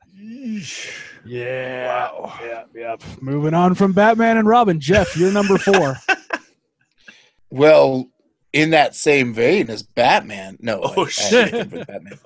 Yeah. 1.27 1.87
Wow. 2.13 2.39
Yeah. 2.43 2.65
Yeah. 2.75 2.97
Moving 3.21 3.55
on 3.55 3.75
from 3.75 3.93
Batman 3.93 4.37
and 4.37 4.47
Robin, 4.47 4.79
Jeff, 4.81 5.17
you're 5.17 5.33
number 5.33 5.59
four. 5.59 5.97
Well, 7.51 8.09
in 8.53 8.71
that 8.71 8.95
same 8.95 9.35
vein 9.35 9.71
as 9.71 9.83
Batman. 9.83 10.57
No. 10.61 10.81
Oh, 10.83 11.03
I- 11.03 11.07
I 11.07 11.09
shit. 11.09 11.51
had 11.53 11.71
to 11.71 11.79
put 11.79 11.87
Batman. 11.89 12.19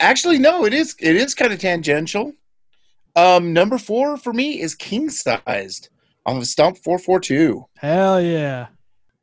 Actually, 0.00 0.38
no, 0.38 0.64
it 0.64 0.72
is 0.72 0.94
it 0.98 1.14
is 1.14 1.34
kind 1.34 1.52
of 1.52 1.58
tangential. 1.58 2.32
Um, 3.14 3.52
number 3.52 3.78
four 3.78 4.16
for 4.16 4.32
me 4.32 4.60
is 4.60 4.74
king 4.74 5.10
sized 5.10 5.90
on 6.24 6.38
the 6.38 6.46
Stomp 6.46 6.78
442. 6.78 7.66
Hell 7.76 8.20
yeah. 8.20 8.68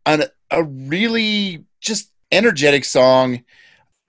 And 0.06 0.30
a 0.52 0.64
really 0.64 1.66
just 1.82 2.12
energetic 2.34 2.86
song. 2.86 3.44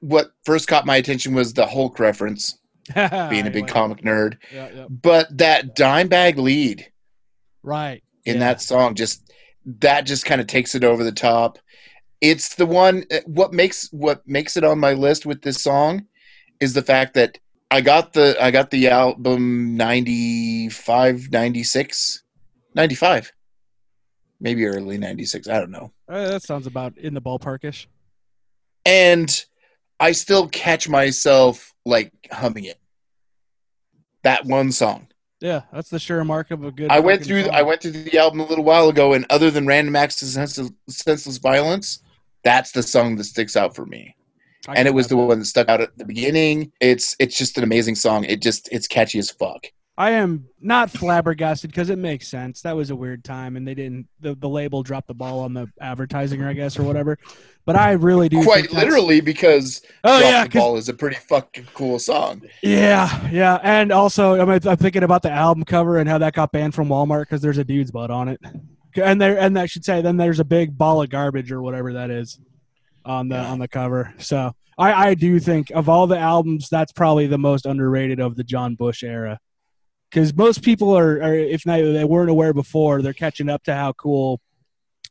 What 0.00 0.32
first 0.44 0.68
caught 0.68 0.86
my 0.86 0.96
attention 0.96 1.34
was 1.34 1.54
the 1.54 1.66
Hulk 1.66 1.98
reference, 1.98 2.58
being 2.94 3.46
a 3.46 3.50
big 3.50 3.66
comic 3.68 4.02
nerd. 4.02 4.36
Yeah, 4.52 4.68
yeah. 4.74 4.86
But 4.88 5.36
that 5.38 5.74
Dimebag 5.76 6.36
lead 6.36 6.86
Right. 7.62 8.02
in 8.26 8.34
Yeah. 8.34 8.40
that 8.40 8.60
song 8.62 8.94
just 8.94 9.32
that 9.80 10.02
just 10.02 10.26
kind 10.26 10.40
of 10.42 10.46
takes 10.46 10.74
it 10.74 10.84
over 10.84 11.02
the 11.04 11.12
top. 11.12 11.58
It's 12.20 12.54
the 12.56 12.66
one 12.66 13.04
uh, 13.10 13.18
what 13.26 13.52
makes 13.54 13.88
what 13.92 14.20
makes 14.26 14.56
it 14.58 14.64
on 14.64 14.78
my 14.78 14.92
list 14.92 15.24
with 15.26 15.40
this 15.42 15.62
song 15.62 16.06
is 16.60 16.74
the 16.74 16.82
fact 16.82 17.14
that 17.14 17.38
I 17.70 17.80
got 17.80 18.12
the 18.12 18.36
I 18.40 18.50
got 18.50 18.70
the 18.70 18.88
album 18.88 19.76
95 19.76 21.30
96 21.32 22.22
95 22.74 23.32
maybe 24.40 24.66
early 24.66 24.98
96 24.98 25.48
I 25.48 25.58
don't 25.58 25.70
know. 25.70 25.92
Uh, 26.08 26.28
that 26.28 26.42
sounds 26.42 26.66
about 26.66 26.98
in 26.98 27.14
the 27.14 27.22
ballparkish. 27.22 27.86
And 28.84 29.44
I 30.00 30.12
still 30.12 30.48
catch 30.48 30.88
myself 30.88 31.72
like 31.84 32.12
humming 32.30 32.64
it. 32.64 32.78
That 34.22 34.44
one 34.44 34.72
song. 34.72 35.08
Yeah, 35.40 35.62
that's 35.72 35.90
the 35.90 35.98
sure 35.98 36.24
mark 36.24 36.50
of 36.50 36.64
a 36.64 36.70
good. 36.70 36.90
I 36.90 37.00
went 37.00 37.24
through. 37.24 37.44
song. 37.44 37.54
I 37.54 37.62
went 37.62 37.82
through 37.82 37.92
the 37.92 38.18
album 38.18 38.40
a 38.40 38.46
little 38.46 38.64
while 38.64 38.88
ago, 38.88 39.12
and 39.12 39.26
other 39.28 39.50
than 39.50 39.66
Random 39.66 39.94
Acts 39.94 40.22
of 40.22 40.28
Senseless, 40.28 40.70
Senseless 40.88 41.36
Violence, 41.36 42.02
that's 42.42 42.72
the 42.72 42.82
song 42.82 43.16
that 43.16 43.24
sticks 43.24 43.56
out 43.56 43.76
for 43.76 43.84
me. 43.84 44.16
I 44.66 44.74
and 44.74 44.88
it 44.88 44.92
was 44.92 45.08
the 45.08 45.16
that. 45.16 45.22
one 45.22 45.38
that 45.38 45.44
stuck 45.44 45.68
out 45.68 45.82
at 45.82 45.96
the 45.98 46.06
beginning. 46.06 46.72
It's 46.80 47.14
it's 47.18 47.36
just 47.36 47.58
an 47.58 47.64
amazing 47.64 47.96
song. 47.96 48.24
It 48.24 48.40
just 48.40 48.68
it's 48.72 48.88
catchy 48.88 49.18
as 49.18 49.30
fuck. 49.30 49.66
I 49.96 50.10
am 50.12 50.46
not 50.60 50.90
flabbergasted 50.90 51.70
because 51.70 51.88
it 51.88 51.98
makes 51.98 52.26
sense. 52.26 52.62
That 52.62 52.74
was 52.74 52.90
a 52.90 52.96
weird 52.96 53.22
time, 53.22 53.56
and 53.56 53.66
they 53.66 53.74
didn't. 53.74 54.08
The, 54.20 54.34
the 54.34 54.48
label 54.48 54.82
dropped 54.82 55.06
the 55.06 55.14
ball 55.14 55.38
on 55.40 55.54
the 55.54 55.68
advertising, 55.80 56.42
I 56.42 56.52
guess, 56.52 56.76
or 56.78 56.82
whatever. 56.82 57.16
But 57.64 57.76
I 57.76 57.92
really 57.92 58.28
do. 58.28 58.42
Quite 58.42 58.72
literally, 58.72 59.20
because 59.20 59.82
Oh 60.02 60.18
Drop 60.18 60.30
yeah, 60.32 60.44
the 60.44 60.58
Ball 60.58 60.76
is 60.76 60.88
a 60.88 60.94
pretty 60.94 61.16
fucking 61.16 61.68
cool 61.74 61.98
song. 62.00 62.42
yeah, 62.62 63.28
yeah. 63.30 63.58
And 63.62 63.92
also, 63.92 64.34
I'm, 64.40 64.50
I'm 64.50 64.76
thinking 64.76 65.04
about 65.04 65.22
the 65.22 65.30
album 65.30 65.64
cover 65.64 65.98
and 65.98 66.08
how 66.08 66.18
that 66.18 66.34
got 66.34 66.50
banned 66.50 66.74
from 66.74 66.88
Walmart 66.88 67.22
because 67.22 67.40
there's 67.40 67.58
a 67.58 67.64
dude's 67.64 67.90
butt 67.92 68.10
on 68.10 68.28
it. 68.28 68.40
And 68.96 69.20
there, 69.20 69.38
and 69.38 69.56
that 69.56 69.70
should 69.70 69.84
say, 69.84 70.02
then 70.02 70.16
there's 70.16 70.40
a 70.40 70.44
big 70.44 70.76
ball 70.76 71.02
of 71.02 71.08
garbage 71.08 71.50
or 71.52 71.62
whatever 71.62 71.92
that 71.94 72.10
is 72.10 72.38
on 73.04 73.28
the 73.28 73.36
Yeah. 73.36 73.50
on 73.50 73.58
the 73.60 73.68
cover. 73.68 74.12
So 74.18 74.52
I, 74.76 75.08
I 75.10 75.14
do 75.14 75.38
think 75.38 75.70
of 75.70 75.88
all 75.88 76.06
the 76.08 76.18
albums, 76.18 76.68
that's 76.68 76.92
probably 76.92 77.26
the 77.28 77.38
most 77.38 77.64
underrated 77.64 78.18
of 78.20 78.34
the 78.36 78.44
John 78.44 78.74
Bush 78.74 79.02
era. 79.04 79.38
Because 80.14 80.32
most 80.32 80.62
people 80.62 80.96
are, 80.96 81.20
are, 81.20 81.34
if 81.34 81.66
not, 81.66 81.78
they 81.78 82.04
weren't 82.04 82.30
aware 82.30 82.52
before, 82.52 83.02
they're 83.02 83.12
catching 83.12 83.48
up 83.48 83.64
to 83.64 83.74
how 83.74 83.92
cool 83.94 84.40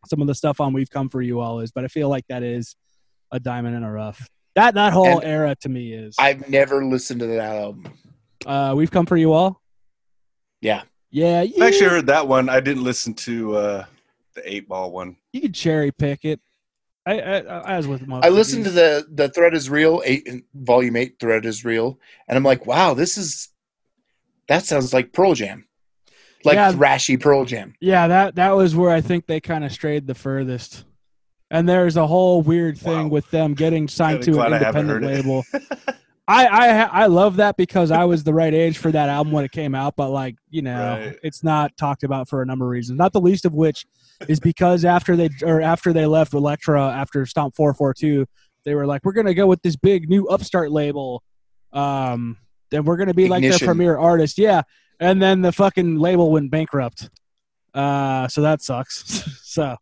some 0.07 0.21
of 0.21 0.27
the 0.27 0.35
stuff 0.35 0.61
on 0.61 0.71
"We've 0.71 0.89
Come 0.89 1.09
for 1.09 1.21
You 1.21 1.41
All" 1.41 1.59
is. 1.59 1.73
But 1.73 1.83
I 1.83 1.89
feel 1.89 2.07
like 2.07 2.25
that 2.29 2.41
is 2.41 2.77
a 3.29 3.37
diamond 3.37 3.75
in 3.75 3.83
a 3.83 3.91
rough. 3.91 4.29
That 4.55 4.75
that 4.75 4.93
whole 4.93 5.19
And 5.19 5.23
era 5.25 5.55
to 5.59 5.67
me 5.67 5.91
is. 5.91 6.15
I've 6.17 6.47
never 6.47 6.85
listened 6.85 7.19
to 7.19 7.27
that 7.27 7.53
album. 7.53 7.93
Uh, 8.45 8.75
we've 8.77 8.91
come 8.91 9.05
for 9.05 9.17
you 9.17 9.33
all. 9.33 9.61
Yeah. 10.61 10.83
Yeah, 11.11 11.39
I 11.39 11.43
you, 11.43 11.63
actually 11.63 11.89
heard 11.89 12.07
that 12.07 12.27
one. 12.27 12.47
I 12.47 12.61
didn't 12.61 12.83
listen 12.83 13.13
to 13.15 13.55
uh, 13.57 13.85
the 14.35 14.51
eight 14.51 14.69
ball 14.69 14.91
one. 14.91 15.17
you 15.33 15.41
could 15.41 15.53
cherry 15.53 15.91
pick 15.91 16.23
it. 16.23 16.39
I, 17.05 17.19
I, 17.19 17.37
I 17.39 17.73
as 17.73 17.87
with 17.87 18.07
most 18.07 18.25
I 18.25 18.29
listened 18.29 18.63
to 18.63 18.71
the 18.71 19.05
the 19.11 19.27
Threat 19.27 19.53
is 19.53 19.69
Real 19.69 20.01
eight 20.05 20.27
volume 20.55 20.95
eight 20.95 21.19
Threat 21.19 21.45
is 21.45 21.65
Real, 21.65 21.99
and 22.27 22.37
I'm 22.37 22.43
like, 22.43 22.65
wow, 22.65 22.93
this 22.93 23.17
is 23.17 23.49
that 24.47 24.65
sounds 24.65 24.93
like 24.93 25.13
Pearl 25.13 25.33
Jam, 25.33 25.65
like 26.43 26.55
Yeah. 26.55 26.71
thrashy 26.73 27.19
Pearl 27.19 27.45
Jam. 27.45 27.73
Yeah, 27.79 28.07
that 28.07 28.35
that 28.35 28.51
was 28.55 28.75
where 28.75 28.91
I 28.91 29.01
think 29.01 29.25
they 29.27 29.39
kind 29.39 29.63
of 29.63 29.71
strayed 29.71 30.07
the 30.07 30.15
furthest. 30.15 30.85
And 31.51 31.69
there's 31.69 31.97
a 31.97 32.07
whole 32.07 32.41
weird 32.41 32.77
thing 32.77 33.03
Wow. 33.03 33.07
with 33.09 33.29
them 33.29 33.53
getting 33.53 33.87
signed 33.87 34.23
Kinda 34.23 34.39
to 34.39 34.41
an 34.43 34.47
glad 34.49 34.63
I 34.63 34.67
independent 34.69 35.05
label. 35.05 35.43
I, 36.25 36.47
I 36.47 36.67
I 37.03 37.05
love 37.07 37.35
that 37.35 37.57
because 37.57 37.91
I 37.91 38.05
was 38.05 38.23
the 38.23 38.33
right 38.33 38.53
age 38.53 38.77
for 38.77 38.89
that 38.93 39.09
album 39.09 39.33
when 39.33 39.43
it 39.43 39.51
came 39.51 39.75
out, 39.75 39.95
but 39.97 40.09
like 40.09 40.35
you 40.49 40.61
know, 40.61 40.79
Right. 41.07 41.17
it's 41.21 41.43
not 41.43 41.75
talked 41.77 42.03
about 42.03 42.29
for 42.29 42.41
a 42.41 42.45
number 42.45 42.63
of 42.65 42.71
reasons. 42.71 42.97
Not 42.97 43.11
the 43.11 43.19
least 43.21 43.43
of 43.45 43.53
which 43.53 43.85
is 44.29 44.39
because 44.39 44.85
after 44.85 45.17
they 45.17 45.29
or 45.43 45.61
after 45.61 45.91
they 45.91 46.05
left 46.05 46.33
Elektra 46.33 46.81
after 46.91 47.25
Stomp 47.25 47.55
Four 47.55 47.73
Four 47.73 47.93
Two, 47.93 48.25
they 48.63 48.73
were 48.73 48.87
like, 48.87 49.03
we're 49.03 49.11
gonna 49.11 49.33
go 49.33 49.47
with 49.47 49.61
this 49.63 49.75
big 49.75 50.07
new 50.09 50.25
upstart 50.27 50.71
label, 50.71 51.21
um, 51.73 52.37
and 52.73 52.85
we're 52.85 52.97
gonna 52.97 53.13
be 53.13 53.27
like 53.27 53.43
their 53.43 53.59
premier 53.59 53.97
artist, 53.97 54.37
yeah. 54.37 54.63
And 54.99 55.21
then 55.21 55.41
the 55.41 55.51
fucking 55.51 55.97
label 55.97 56.31
went 56.31 56.51
bankrupt, 56.51 57.09
uh, 57.73 58.27
so 58.27 58.41
that 58.41 58.61
sucks. 58.61 59.23
so 59.43 59.75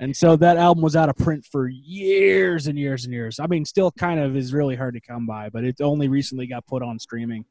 And 0.00 0.16
so 0.16 0.34
that 0.36 0.56
album 0.56 0.82
was 0.82 0.96
out 0.96 1.10
of 1.10 1.16
print 1.16 1.44
for 1.44 1.68
years 1.68 2.66
and 2.66 2.78
years 2.78 3.04
and 3.04 3.12
years. 3.12 3.38
I 3.38 3.46
mean, 3.46 3.66
still 3.66 3.92
kind 3.92 4.18
of 4.18 4.34
is 4.34 4.54
really 4.54 4.74
hard 4.74 4.94
to 4.94 5.00
come 5.00 5.26
by, 5.26 5.50
but 5.50 5.62
it 5.62 5.80
only 5.82 6.08
recently 6.08 6.46
got 6.46 6.66
put 6.66 6.82
on 6.82 6.98
streaming. 6.98 7.44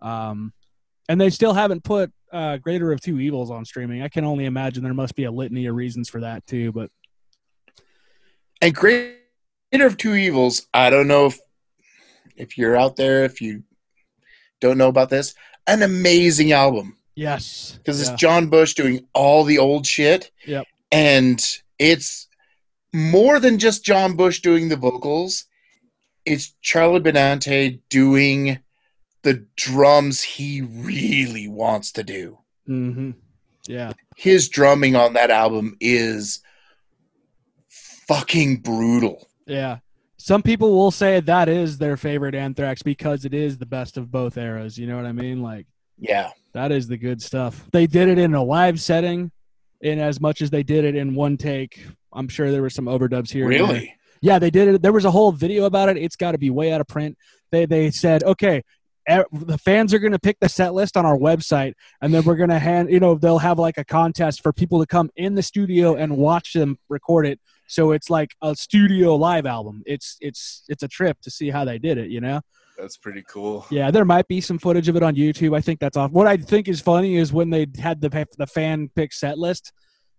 Um, 0.00 0.52
and 1.08 1.20
they 1.20 1.28
still 1.28 1.52
haven't 1.52 1.82
put 1.82 2.12
uh, 2.32 2.58
Greater 2.58 2.92
of 2.92 3.00
Two 3.00 3.18
Evils 3.18 3.50
on 3.50 3.64
streaming. 3.64 4.02
I 4.02 4.08
can 4.08 4.24
only 4.24 4.44
imagine 4.44 4.84
there 4.84 4.94
must 4.94 5.16
be 5.16 5.24
a 5.24 5.32
litany 5.32 5.66
of 5.66 5.74
reasons 5.74 6.08
for 6.08 6.20
that 6.20 6.46
too. 6.46 6.70
But 6.70 6.90
And 8.60 8.72
Greater 8.72 9.16
of 9.72 9.96
Two 9.96 10.14
Evils, 10.14 10.68
I 10.72 10.88
don't 10.88 11.08
know 11.08 11.26
if 11.26 11.40
if 12.36 12.56
you're 12.56 12.76
out 12.76 12.94
there, 12.94 13.24
if 13.24 13.40
you 13.40 13.64
don't 14.62 14.78
know 14.78 14.88
about 14.88 15.10
this, 15.10 15.34
an 15.66 15.82
amazing 15.82 16.52
album 16.52 16.96
yes, 17.14 17.74
because 17.76 18.00
Yeah. 18.02 18.12
it's 18.12 18.20
John 18.20 18.46
Bush 18.48 18.72
doing 18.74 19.06
all 19.12 19.44
the 19.44 19.58
old 19.58 19.86
shit. 19.86 20.30
Yep. 20.46 20.64
And 20.90 21.44
it's 21.78 22.28
more 22.94 23.38
than 23.40 23.58
just 23.58 23.84
John 23.84 24.14
Bush 24.16 24.40
doing 24.40 24.68
the 24.70 24.76
vocals. 24.76 25.44
It's 26.24 26.54
Charlie 26.62 27.00
Benante 27.00 27.80
doing 27.90 28.60
the 29.22 29.44
drums 29.56 30.22
he 30.22 30.60
really 30.62 31.48
wants 31.48 31.92
to 31.92 32.02
do. 32.02 32.38
hmm 32.66 33.10
yeah, 33.68 33.92
His 34.16 34.48
drumming 34.48 34.96
on 34.96 35.12
that 35.12 35.30
album 35.30 35.76
is 35.80 36.40
fucking 38.08 38.56
brutal. 38.56 39.28
yeah. 39.46 39.78
Some 40.22 40.40
people 40.40 40.72
will 40.76 40.92
say 40.92 41.18
that 41.18 41.48
is 41.48 41.78
their 41.78 41.96
favorite 41.96 42.36
Anthrax 42.36 42.80
because 42.80 43.24
it 43.24 43.34
is 43.34 43.58
the 43.58 43.66
best 43.66 43.96
of 43.96 44.12
both 44.12 44.36
eras. 44.36 44.78
You 44.78 44.86
know 44.86 44.94
what 44.94 45.04
I 45.04 45.10
mean? 45.10 45.42
Like 45.42 45.66
Yeah. 45.98 46.30
that 46.52 46.70
is 46.70 46.86
the 46.86 46.96
good 46.96 47.20
stuff. 47.20 47.68
They 47.72 47.88
did 47.88 48.06
it 48.08 48.18
in 48.18 48.32
a 48.32 48.42
live 48.42 48.80
setting, 48.80 49.32
in 49.80 49.98
as 49.98 50.20
much 50.20 50.40
as 50.40 50.48
they 50.50 50.62
did 50.62 50.84
it 50.84 50.94
in 50.94 51.16
one 51.16 51.36
take. 51.36 51.84
I'm 52.12 52.28
sure 52.28 52.52
there 52.52 52.62
were 52.62 52.70
some 52.70 52.84
overdubs 52.84 53.32
here. 53.32 53.48
Really? 53.48 53.96
Yeah, 54.20 54.38
they 54.38 54.50
did 54.50 54.68
it. 54.68 54.80
There 54.82 54.92
was 54.92 55.04
a 55.04 55.10
whole 55.10 55.32
video 55.32 55.64
about 55.64 55.88
it. 55.88 55.96
It's 55.96 56.14
got 56.14 56.32
to 56.32 56.38
be 56.38 56.50
way 56.50 56.72
out 56.72 56.80
of 56.80 56.86
print. 56.86 57.18
They 57.50 57.66
they 57.66 57.90
said, 57.90 58.22
okay, 58.22 58.62
the 59.08 59.58
fans 59.58 59.92
are 59.92 59.98
going 59.98 60.12
to 60.12 60.20
pick 60.20 60.38
the 60.38 60.48
set 60.48 60.72
list 60.72 60.96
on 60.96 61.04
our 61.04 61.18
website, 61.18 61.72
and 62.00 62.14
then 62.14 62.22
we're 62.22 62.36
going 62.36 62.50
to 62.50 62.60
hand. 62.60 62.92
You 62.92 63.00
know, 63.00 63.16
they'll 63.16 63.38
have 63.40 63.58
like 63.58 63.76
a 63.76 63.84
contest 63.84 64.40
for 64.40 64.52
people 64.52 64.78
to 64.78 64.86
come 64.86 65.10
in 65.16 65.34
the 65.34 65.42
studio 65.42 65.96
and 65.96 66.16
watch 66.16 66.52
them 66.52 66.78
record 66.88 67.26
it. 67.26 67.40
So 67.72 67.92
it's 67.92 68.10
like 68.10 68.34
a 68.42 68.54
studio 68.54 69.16
live 69.16 69.46
album. 69.46 69.82
It's 69.86 70.18
it's 70.20 70.62
it's 70.68 70.82
a 70.82 70.88
trip 70.88 71.18
to 71.22 71.30
see 71.30 71.48
how 71.48 71.64
they 71.64 71.78
did 71.78 71.96
it. 71.96 72.10
You 72.10 72.20
know. 72.20 72.42
That's 72.76 72.98
pretty 72.98 73.24
cool. 73.26 73.66
Yeah, 73.70 73.90
there 73.90 74.04
might 74.04 74.28
be 74.28 74.42
some 74.42 74.58
footage 74.58 74.88
of 74.88 74.96
it 74.96 75.02
on 75.02 75.14
YouTube. 75.14 75.56
I 75.56 75.62
think 75.62 75.80
that's 75.80 75.96
off. 75.96 76.10
What 76.10 76.26
I 76.26 76.36
think 76.36 76.68
is 76.68 76.82
funny 76.82 77.16
is 77.16 77.32
when 77.32 77.48
they 77.48 77.66
had 77.78 78.02
the 78.02 78.28
the 78.36 78.46
fan 78.46 78.90
pick 78.94 79.14
set 79.14 79.38
list, 79.38 79.72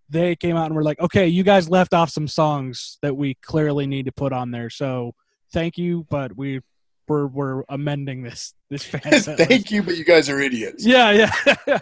they 0.09 0.35
came 0.35 0.57
out 0.57 0.65
and 0.65 0.75
were 0.75 0.83
like, 0.83 0.99
"Okay, 0.99 1.27
you 1.27 1.43
guys 1.43 1.69
left 1.69 1.93
off 1.93 2.09
some 2.09 2.27
songs 2.27 2.97
that 3.03 3.15
we 3.15 3.35
clearly 3.35 3.85
need 3.85 4.05
to 4.05 4.11
put 4.11 4.33
on 4.33 4.49
there. 4.49 4.71
So 4.71 5.13
thank 5.53 5.77
you, 5.77 6.07
but 6.09 6.35
we 6.35 6.61
we're 7.07 7.27
we're 7.27 7.63
amending 7.69 8.23
this 8.23 8.55
this 8.71 8.83
fan 8.83 9.01
set 9.21 9.37
list." 9.37 9.49
Thank 9.49 9.69
you, 9.69 9.83
but 9.83 9.95
you 9.95 10.05
guys 10.05 10.27
are 10.27 10.39
idiots. 10.39 10.83
Yeah, 10.83 11.11
yeah. 11.11 11.77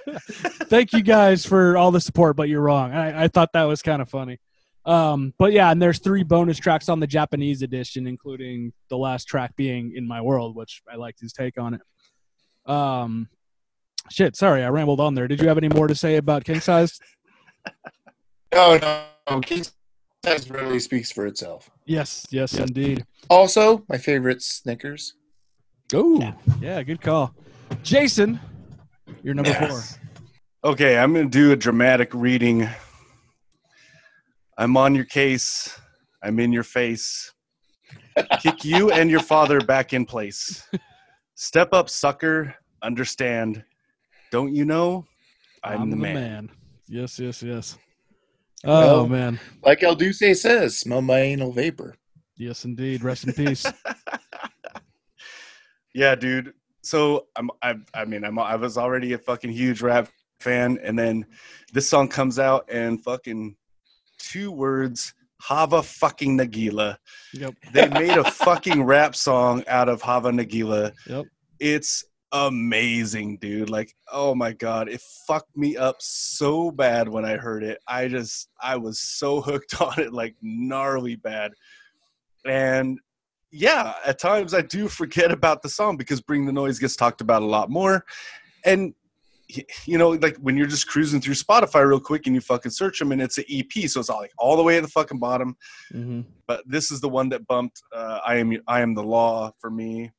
Thank 0.68 0.92
you 0.92 1.02
guys 1.02 1.46
for 1.46 1.78
all 1.78 1.92
the 1.92 2.02
support, 2.02 2.36
but 2.36 2.50
you're 2.50 2.62
wrong. 2.62 2.92
I, 2.92 3.24
I 3.24 3.28
thought 3.30 3.54
that 3.54 3.64
was 3.64 3.82
kind 3.82 4.02
of 4.02 4.10
funny. 4.10 4.38
Um, 4.86 5.34
but 5.38 5.52
yeah, 5.52 5.72
and 5.72 5.82
there's 5.82 6.00
three 6.00 6.24
bonus 6.24 6.58
tracks 6.58 6.90
on 6.90 7.00
the 7.00 7.08
Japanese 7.08 7.62
edition, 7.62 8.08
including 8.08 8.74
the 8.90 8.98
last 8.98 9.26
track 9.26 9.56
being 9.56 9.94
"In 9.96 10.08
My 10.08 10.22
World," 10.22 10.56
which 10.56 10.82
I 10.92 10.96
liked 10.96 11.20
his 11.20 11.34
take 11.34 11.60
on 11.60 11.76
it. 11.76 11.82
Um, 12.72 13.30
shit, 14.10 14.36
sorry, 14.36 14.64
I 14.64 14.70
rambled 14.70 15.00
on 15.00 15.14
there. 15.14 15.28
Did 15.28 15.42
you 15.42 15.48
have 15.48 15.58
any 15.58 15.70
more 15.70 15.88
to 15.88 15.96
say 15.96 16.16
about 16.16 16.44
King 16.44 16.60
Size? 16.60 17.00
No, 18.54 18.78
no, 18.78 19.04
no. 19.30 19.40
King 19.40 19.64
Size 20.26 20.50
really 20.50 20.80
speaks 20.80 21.10
for 21.10 21.26
itself. 21.26 21.70
Yes, 21.86 22.28
yes, 22.32 22.54
indeed. 22.56 23.06
Also, 23.30 23.86
my 23.88 23.98
favorite 23.98 24.42
Snickers. 24.42 25.14
Oh, 25.94 26.34
yeah, 26.60 26.84
good 26.84 27.02
call. 27.02 27.34
Jason, 27.82 28.42
you're 29.24 29.34
number 29.34 29.52
Yes. 29.52 29.98
Okay, 30.66 30.98
I'm 30.98 31.14
going 31.14 31.26
to 31.26 31.32
do 31.32 31.54
a 31.54 31.56
dramatic 31.56 32.14
reading. 32.14 32.70
I'm 34.58 34.78
on 34.78 34.94
your 34.96 35.06
case. 35.06 35.80
I'm 36.24 36.40
in 36.40 36.52
your 36.52 36.64
face. 36.64 37.32
Kick 38.42 38.64
you 38.64 38.92
and 38.92 39.10
your 39.10 39.22
father 39.22 39.60
back 39.60 39.94
in 39.94 40.06
place. 40.06 40.68
Step 41.36 41.74
up, 41.74 41.90
sucker. 41.90 42.54
Understand. 42.84 43.64
Don't 44.32 44.54
you 44.54 44.66
know? 44.66 45.06
4 45.64 45.74
I'm, 45.74 45.90
the, 45.90 45.96
man. 45.96 46.50
Yes, 46.88 47.18
yes, 47.20 47.42
yes. 47.42 47.78
Oh 48.64 48.98
Well- 48.98 49.08
man, 49.08 49.40
Like 49.64 49.82
El 49.84 49.96
Duce 49.96 50.40
says, 50.42 50.78
smell 50.78 51.02
my 51.02 51.20
anal 51.20 51.52
vapor. 51.52 51.96
yes, 52.38 52.66
indeed. 52.66 53.04
Rest 53.04 53.26
in 53.26 53.34
peace. 53.34 53.66
Yeah, 55.94 56.16
dude. 56.16 56.54
So 56.84 57.28
I'm 57.36 57.50
I 57.62 57.76
I 57.94 58.06
mean 58.06 58.24
I'm 58.24 58.40
I 58.40 58.56
was 58.56 58.78
already 58.78 59.12
a 59.14 59.18
fucking 59.18 59.52
huge 59.52 59.82
rap 59.82 60.08
fan 60.40 60.80
and 60.82 60.98
then 60.98 61.26
this 61.74 61.88
song 61.90 62.08
comes 62.08 62.40
out 62.40 62.66
and 62.72 63.04
fucking 63.04 63.56
two 64.30 64.52
words 64.52 65.14
Hava 65.42 65.82
fucking 65.82 66.38
Nagila. 66.38 66.98
Yep. 67.34 67.56
They 67.74 67.90
made 67.90 68.16
a 68.16 68.24
fucking 68.24 68.84
rap 68.84 69.16
song 69.16 69.64
out 69.68 69.90
of 69.90 70.02
Hava 70.02 70.30
Nagila. 70.30 70.94
Yep. 71.08 71.26
It's 71.60 72.04
amazing, 72.32 73.38
dude. 73.38 73.70
Like, 73.70 73.94
oh 74.12 74.36
my 74.36 74.54
god, 74.54 74.88
it 74.88 75.02
fucked 75.28 75.58
me 75.58 75.78
up 75.78 75.96
so 76.00 76.70
bad 76.70 77.10
when 77.10 77.26
I 77.26 77.38
heard 77.38 77.64
it. 77.64 77.80
I 77.88 78.08
just 78.08 78.50
I 78.62 78.78
was 78.78 79.00
so 79.00 79.42
hooked 79.42 79.82
on 79.82 80.00
it 80.00 80.14
like 80.14 80.36
gnarly 80.44 81.16
bad. 81.16 81.54
And 82.46 83.00
yeah, 83.52 83.96
at 84.06 84.20
times 84.20 84.54
I 84.54 84.62
do 84.62 84.88
forget 84.88 85.32
about 85.32 85.64
the 85.64 85.70
song 85.70 85.98
because 85.98 86.22
Bring 86.22 86.46
the 86.46 86.54
Noise 86.54 86.80
gets 86.80 86.96
talked 86.96 87.22
about 87.22 87.42
a 87.42 87.46
lot 87.46 87.70
more. 87.70 88.06
And 88.64 88.94
you 89.86 89.98
know, 89.98 90.10
like 90.10 90.38
when 90.38 90.58
you're 90.58 90.68
just 90.68 90.88
cruising 90.88 91.22
through 91.22 91.36
Spotify 91.36 91.88
real 91.88 92.00
quick 92.00 92.26
and 92.26 92.36
you 92.36 92.42
fucking 92.42 92.72
search 92.72 93.00
them 93.00 93.12
and 93.12 93.22
it's 93.22 93.38
an 93.38 93.46
EP, 93.50 93.90
so 93.90 94.00
it's 94.00 94.10
all 94.10 94.20
like 94.20 94.32
all 94.38 94.58
the 94.58 94.64
way 94.64 94.78
at 94.78 94.84
the 94.84 94.90
fucking 94.90 95.20
bottom. 95.20 95.56
hmm 95.92 96.22
But 96.48 96.64
this 96.66 96.92
is 96.92 97.02
the 97.02 97.10
one 97.10 97.30
that 97.30 97.48
bumped 97.48 97.82
uh, 97.96 98.20
I 98.26 98.36
am 98.38 98.58
I 98.68 98.82
am 98.82 98.94
the 98.94 99.04
law 99.04 99.52
for 99.60 99.70
me. 99.70 100.12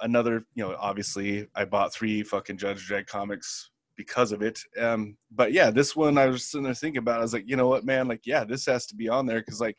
Another, 0.00 0.44
you 0.54 0.62
know, 0.62 0.76
obviously 0.78 1.46
I 1.54 1.64
bought 1.64 1.94
three 1.94 2.22
fucking 2.22 2.58
Judge 2.58 2.88
Dredd 2.88 3.06
comics 3.06 3.70
because 3.96 4.30
of 4.30 4.42
it. 4.42 4.60
Um, 4.78 5.16
but 5.30 5.52
yeah, 5.52 5.70
this 5.70 5.96
one 5.96 6.18
I 6.18 6.26
was 6.26 6.50
sitting 6.50 6.64
there 6.64 6.74
thinking 6.74 6.98
about. 6.98 7.20
I 7.20 7.22
was 7.22 7.32
like, 7.32 7.48
you 7.48 7.56
know 7.56 7.68
what, 7.68 7.84
man? 7.84 8.08
Like, 8.08 8.20
yeah, 8.26 8.44
this 8.44 8.66
has 8.66 8.86
to 8.86 8.94
be 8.94 9.08
on 9.08 9.26
there 9.26 9.40
because 9.40 9.60
like 9.60 9.78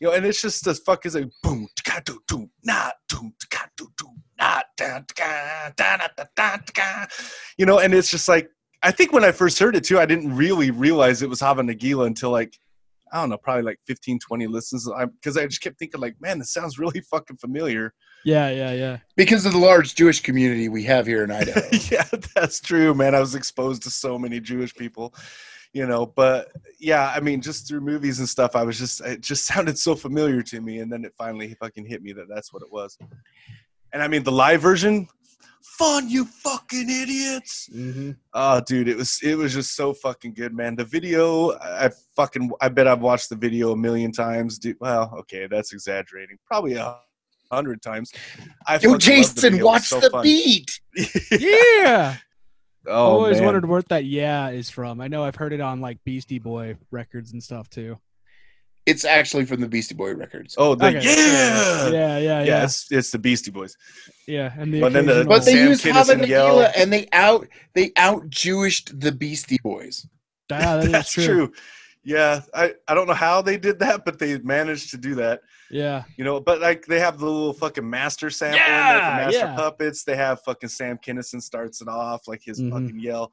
you 0.00 0.08
know, 0.08 0.14
and 0.14 0.26
it's 0.26 0.42
just 0.42 0.64
the 0.64 0.74
fuck 0.74 1.06
is 1.06 1.14
like 1.14 1.30
boom, 1.42 1.68
ka 1.84 2.00
do 2.04 2.20
do 2.28 2.48
na 2.64 2.90
do 3.08 3.32
ka 3.50 3.66
do 3.76 3.88
do 3.96 4.08
na 4.38 4.62
da 4.76 5.00
da 5.14 5.70
da 5.76 5.96
da 5.96 6.08
da 6.16 6.24
da 6.36 6.56
da. 6.74 7.06
You 7.58 7.66
know, 7.66 7.78
and 7.78 7.94
it's 7.94 8.10
just 8.10 8.28
like 8.28 8.50
I 8.82 8.90
think 8.90 9.12
when 9.12 9.24
I 9.24 9.32
first 9.32 9.58
heard 9.58 9.76
it 9.76 9.84
too, 9.84 9.98
I 9.98 10.06
didn't 10.06 10.34
really 10.34 10.70
realize 10.70 11.22
it 11.22 11.30
was 11.30 11.40
Hava 11.40 11.62
Nagila 11.62 12.06
until 12.06 12.30
like 12.30 12.58
I 13.12 13.20
don't 13.20 13.30
know, 13.30 13.38
probably 13.38 13.62
like 13.62 13.78
15, 13.86 14.18
20 14.18 14.46
listens. 14.48 14.88
Because 14.88 15.36
I 15.36 15.46
just 15.46 15.60
kept 15.60 15.78
thinking 15.78 16.00
like, 16.00 16.16
man, 16.20 16.38
this 16.38 16.52
sounds 16.52 16.78
really 16.78 17.00
fucking 17.00 17.36
familiar. 17.36 17.94
Yeah, 18.24 18.50
yeah, 18.50 18.72
yeah. 18.72 18.98
Because 19.16 19.46
of 19.46 19.52
the 19.52 19.58
large 19.58 19.94
Jewish 19.94 20.20
community 20.20 20.68
we 20.68 20.82
have 20.84 21.06
here 21.06 21.22
in 21.22 21.30
Idaho. 21.30 21.60
yeah, 21.90 22.04
that's 22.34 22.60
true, 22.60 22.94
man. 22.94 23.14
I 23.14 23.20
was 23.20 23.34
exposed 23.34 23.82
to 23.84 23.90
so 23.90 24.18
many 24.18 24.40
Jewish 24.40 24.74
people, 24.74 25.14
you 25.76 25.86
know. 25.86 26.06
But 26.06 26.48
yeah, 26.80 27.12
I 27.14 27.20
mean, 27.20 27.42
just 27.42 27.68
through 27.68 27.82
movies 27.82 28.18
and 28.18 28.28
stuff, 28.28 28.56
I 28.56 28.62
was 28.62 28.78
just 28.78 29.00
it 29.02 29.20
just 29.20 29.46
sounded 29.52 29.78
so 29.78 29.94
familiar 29.94 30.42
to 30.42 30.60
me, 30.60 30.78
and 30.78 30.90
then 30.90 31.04
it 31.04 31.12
finally 31.18 31.54
fucking 31.54 31.86
hit 31.86 32.02
me 32.02 32.12
that 32.14 32.28
that's 32.28 32.52
what 32.52 32.62
it 32.62 32.72
was. 32.72 32.98
And 33.92 34.02
I 34.02 34.08
mean, 34.08 34.22
the 34.22 34.32
live 34.32 34.62
version, 34.62 35.06
fun, 35.62 36.08
you 36.08 36.24
fucking 36.24 36.88
idiots. 36.88 37.68
Mm-hmm. 37.74 38.12
Oh, 38.32 38.60
dude, 38.66 38.88
it 38.88 38.96
was 38.96 39.20
it 39.22 39.36
was 39.36 39.52
just 39.52 39.76
so 39.76 39.92
fucking 39.92 40.32
good, 40.34 40.54
man. 40.54 40.74
The 40.76 40.84
video, 40.84 41.52
I 41.52 41.86
I 41.86 41.90
fucking, 42.16 42.50
I 42.60 42.68
bet 42.70 42.88
I've 42.88 43.02
watched 43.02 43.28
the 43.28 43.36
video 43.36 43.72
a 43.72 43.76
million 43.76 44.12
times. 44.12 44.58
Dude, 44.58 44.78
well, 44.80 45.14
okay, 45.18 45.46
that's 45.46 45.72
exaggerating. 45.74 46.38
Probably 46.46 46.74
a 46.74 46.98
hundred 47.52 47.82
times. 47.82 48.12
I 48.66 48.74
Yo, 48.74 48.78
fucking 48.78 48.90
loved 48.90 49.02
the 49.02 49.06
Jason, 49.06 49.34
video. 49.34 49.58
It 49.58 49.62
was 49.62 49.64
watch 49.64 49.88
so 49.88 50.00
the 50.00 50.10
fun. 50.10 50.22
beat. 50.22 50.80
Yeah. 51.30 52.16
Oh, 52.88 52.92
always 52.92 53.36
man. 53.38 53.44
wondered 53.46 53.66
where 53.68 53.82
that 53.82 54.04
yeah 54.04 54.48
is 54.50 54.70
from. 54.70 55.00
I 55.00 55.08
know 55.08 55.24
I've 55.24 55.36
heard 55.36 55.52
it 55.52 55.60
on 55.60 55.80
like 55.80 55.98
Beastie 56.04 56.38
Boy 56.38 56.76
records 56.90 57.32
and 57.32 57.42
stuff 57.42 57.68
too. 57.68 57.98
It's 58.86 59.04
actually 59.04 59.46
from 59.46 59.60
the 59.60 59.66
Beastie 59.68 59.96
Boy 59.96 60.14
records. 60.14 60.54
Oh, 60.56 60.76
the 60.76 60.86
Okay. 60.86 61.00
yeah, 61.02 61.10
yeah, 61.16 61.88
Yeah, 61.90 62.18
yeah, 62.18 62.42
yeah. 62.44 62.64
it's, 62.64 62.86
it's 62.92 63.10
the 63.10 63.18
Beastie 63.18 63.50
Boys. 63.50 63.76
Yeah, 64.28 64.52
and 64.56 64.72
the 64.72 64.80
But 64.80 64.92
then 64.92 65.06
the- 65.06 65.24
but 65.26 65.44
they 65.44 65.54
Sam 65.54 65.68
used 65.70 65.84
Kinison 65.84 65.92
Hava 66.20 66.28
yell. 66.28 66.60
And 66.76 66.92
they 66.92 67.08
out 67.12 67.48
they 67.74 67.90
out 67.96 68.28
Jewished 68.30 69.00
the 69.00 69.10
Beastie 69.10 69.58
Boys. 69.62 70.06
Ah, 70.52 70.76
that 70.76 70.84
is 70.84 70.92
That's 70.92 71.12
true. 71.12 71.52
Yeah, 72.08 72.42
I, 72.54 72.72
I 72.86 72.94
don't 72.94 73.08
know 73.08 73.14
how 73.14 73.42
they 73.42 73.56
did 73.56 73.80
that, 73.80 74.04
but 74.04 74.16
they 74.20 74.38
managed 74.38 74.90
to 74.92 74.96
do 74.96 75.16
that. 75.16 75.40
Yeah, 75.72 76.04
You 76.16 76.22
know, 76.24 76.38
but 76.38 76.60
like 76.60 76.86
they 76.86 77.00
have 77.00 77.18
the 77.18 77.24
little 77.26 77.52
fucking 77.52 77.88
master 77.90 78.30
sample 78.30 78.60
in 78.60 78.64
there 78.64 78.98
Yeah, 78.98 79.16
Master 79.26 79.38
yeah. 79.40 79.56
Puppets. 79.56 80.04
They 80.04 80.14
have 80.14 80.40
fucking 80.42 80.68
Sam 80.68 80.98
Kinison 81.04 81.42
starts 81.42 81.80
it 81.82 81.88
off, 81.88 82.28
like 82.28 82.42
his 82.44 82.60
Mhm. 82.62 82.70
fucking 82.70 83.00
yell. 83.00 83.32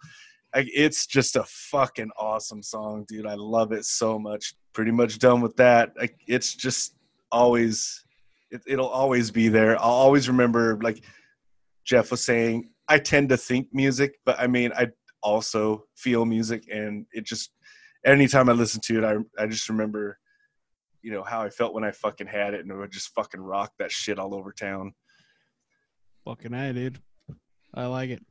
Like 0.55 0.67
it's 0.73 1.05
just 1.05 1.35
a 1.35 1.43
fucking 1.43 2.09
awesome 2.17 2.63
song, 2.63 3.05
dude. 3.07 3.27
I 3.27 3.35
love 3.35 3.71
it 3.73 3.85
so 3.85 4.17
much. 4.17 4.55
pretty 4.73 4.89
much 4.91 5.19
done 5.19 5.39
with 5.39 5.55
that. 5.57 5.93
Like 5.95 6.15
it's 6.27 6.55
just 6.55 6.95
always, 7.31 8.03
it, 8.49 8.61
it'll 8.65 8.89
always 8.89 9.29
be 9.29 9.49
there. 9.49 9.75
I'll 9.79 9.91
always 9.91 10.27
remember, 10.27 10.79
like 10.81 11.03
Jeff 11.85 12.09
was 12.09 12.23
saying, 12.25 12.69
I 12.87 12.97
tend 12.97 13.29
to 13.29 13.37
think 13.37 13.67
music, 13.71 14.15
but 14.25 14.39
I 14.39 14.47
mean, 14.47 14.71
I 14.75 14.87
also 15.21 15.85
feel 15.95 16.25
music, 16.25 16.63
and 16.73 17.05
it 17.13 17.23
just 17.25 17.51
anytime 18.05 18.49
I 18.49 18.53
listen 18.53 18.81
to 18.81 18.97
it, 18.99 19.03
I 19.03 19.43
I 19.43 19.47
just 19.47 19.69
remember, 19.69 20.17
you 21.01 21.11
know, 21.11 21.23
how 21.23 21.41
I 21.41 21.49
felt 21.49 21.73
when 21.73 21.84
I 21.84 21.91
fucking 21.91 22.27
had 22.27 22.53
it, 22.53 22.61
and 22.61 22.71
it 22.71 22.75
would 22.75 22.91
just 22.91 23.13
fucking 23.15 23.41
rock 23.41 23.71
that 23.80 23.91
shit 23.91 24.19
all 24.19 24.35
over 24.35 24.51
town. 24.51 24.93
Fucking 26.25 26.53
I 26.53 26.71
dude. 26.71 26.99
I 27.73 27.85
like 27.88 28.09
it. 28.09 28.23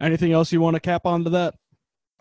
Anything 0.00 0.32
else 0.32 0.52
you 0.52 0.60
want 0.60 0.74
to 0.74 0.80
cap 0.80 1.06
onto 1.06 1.30
that? 1.30 1.54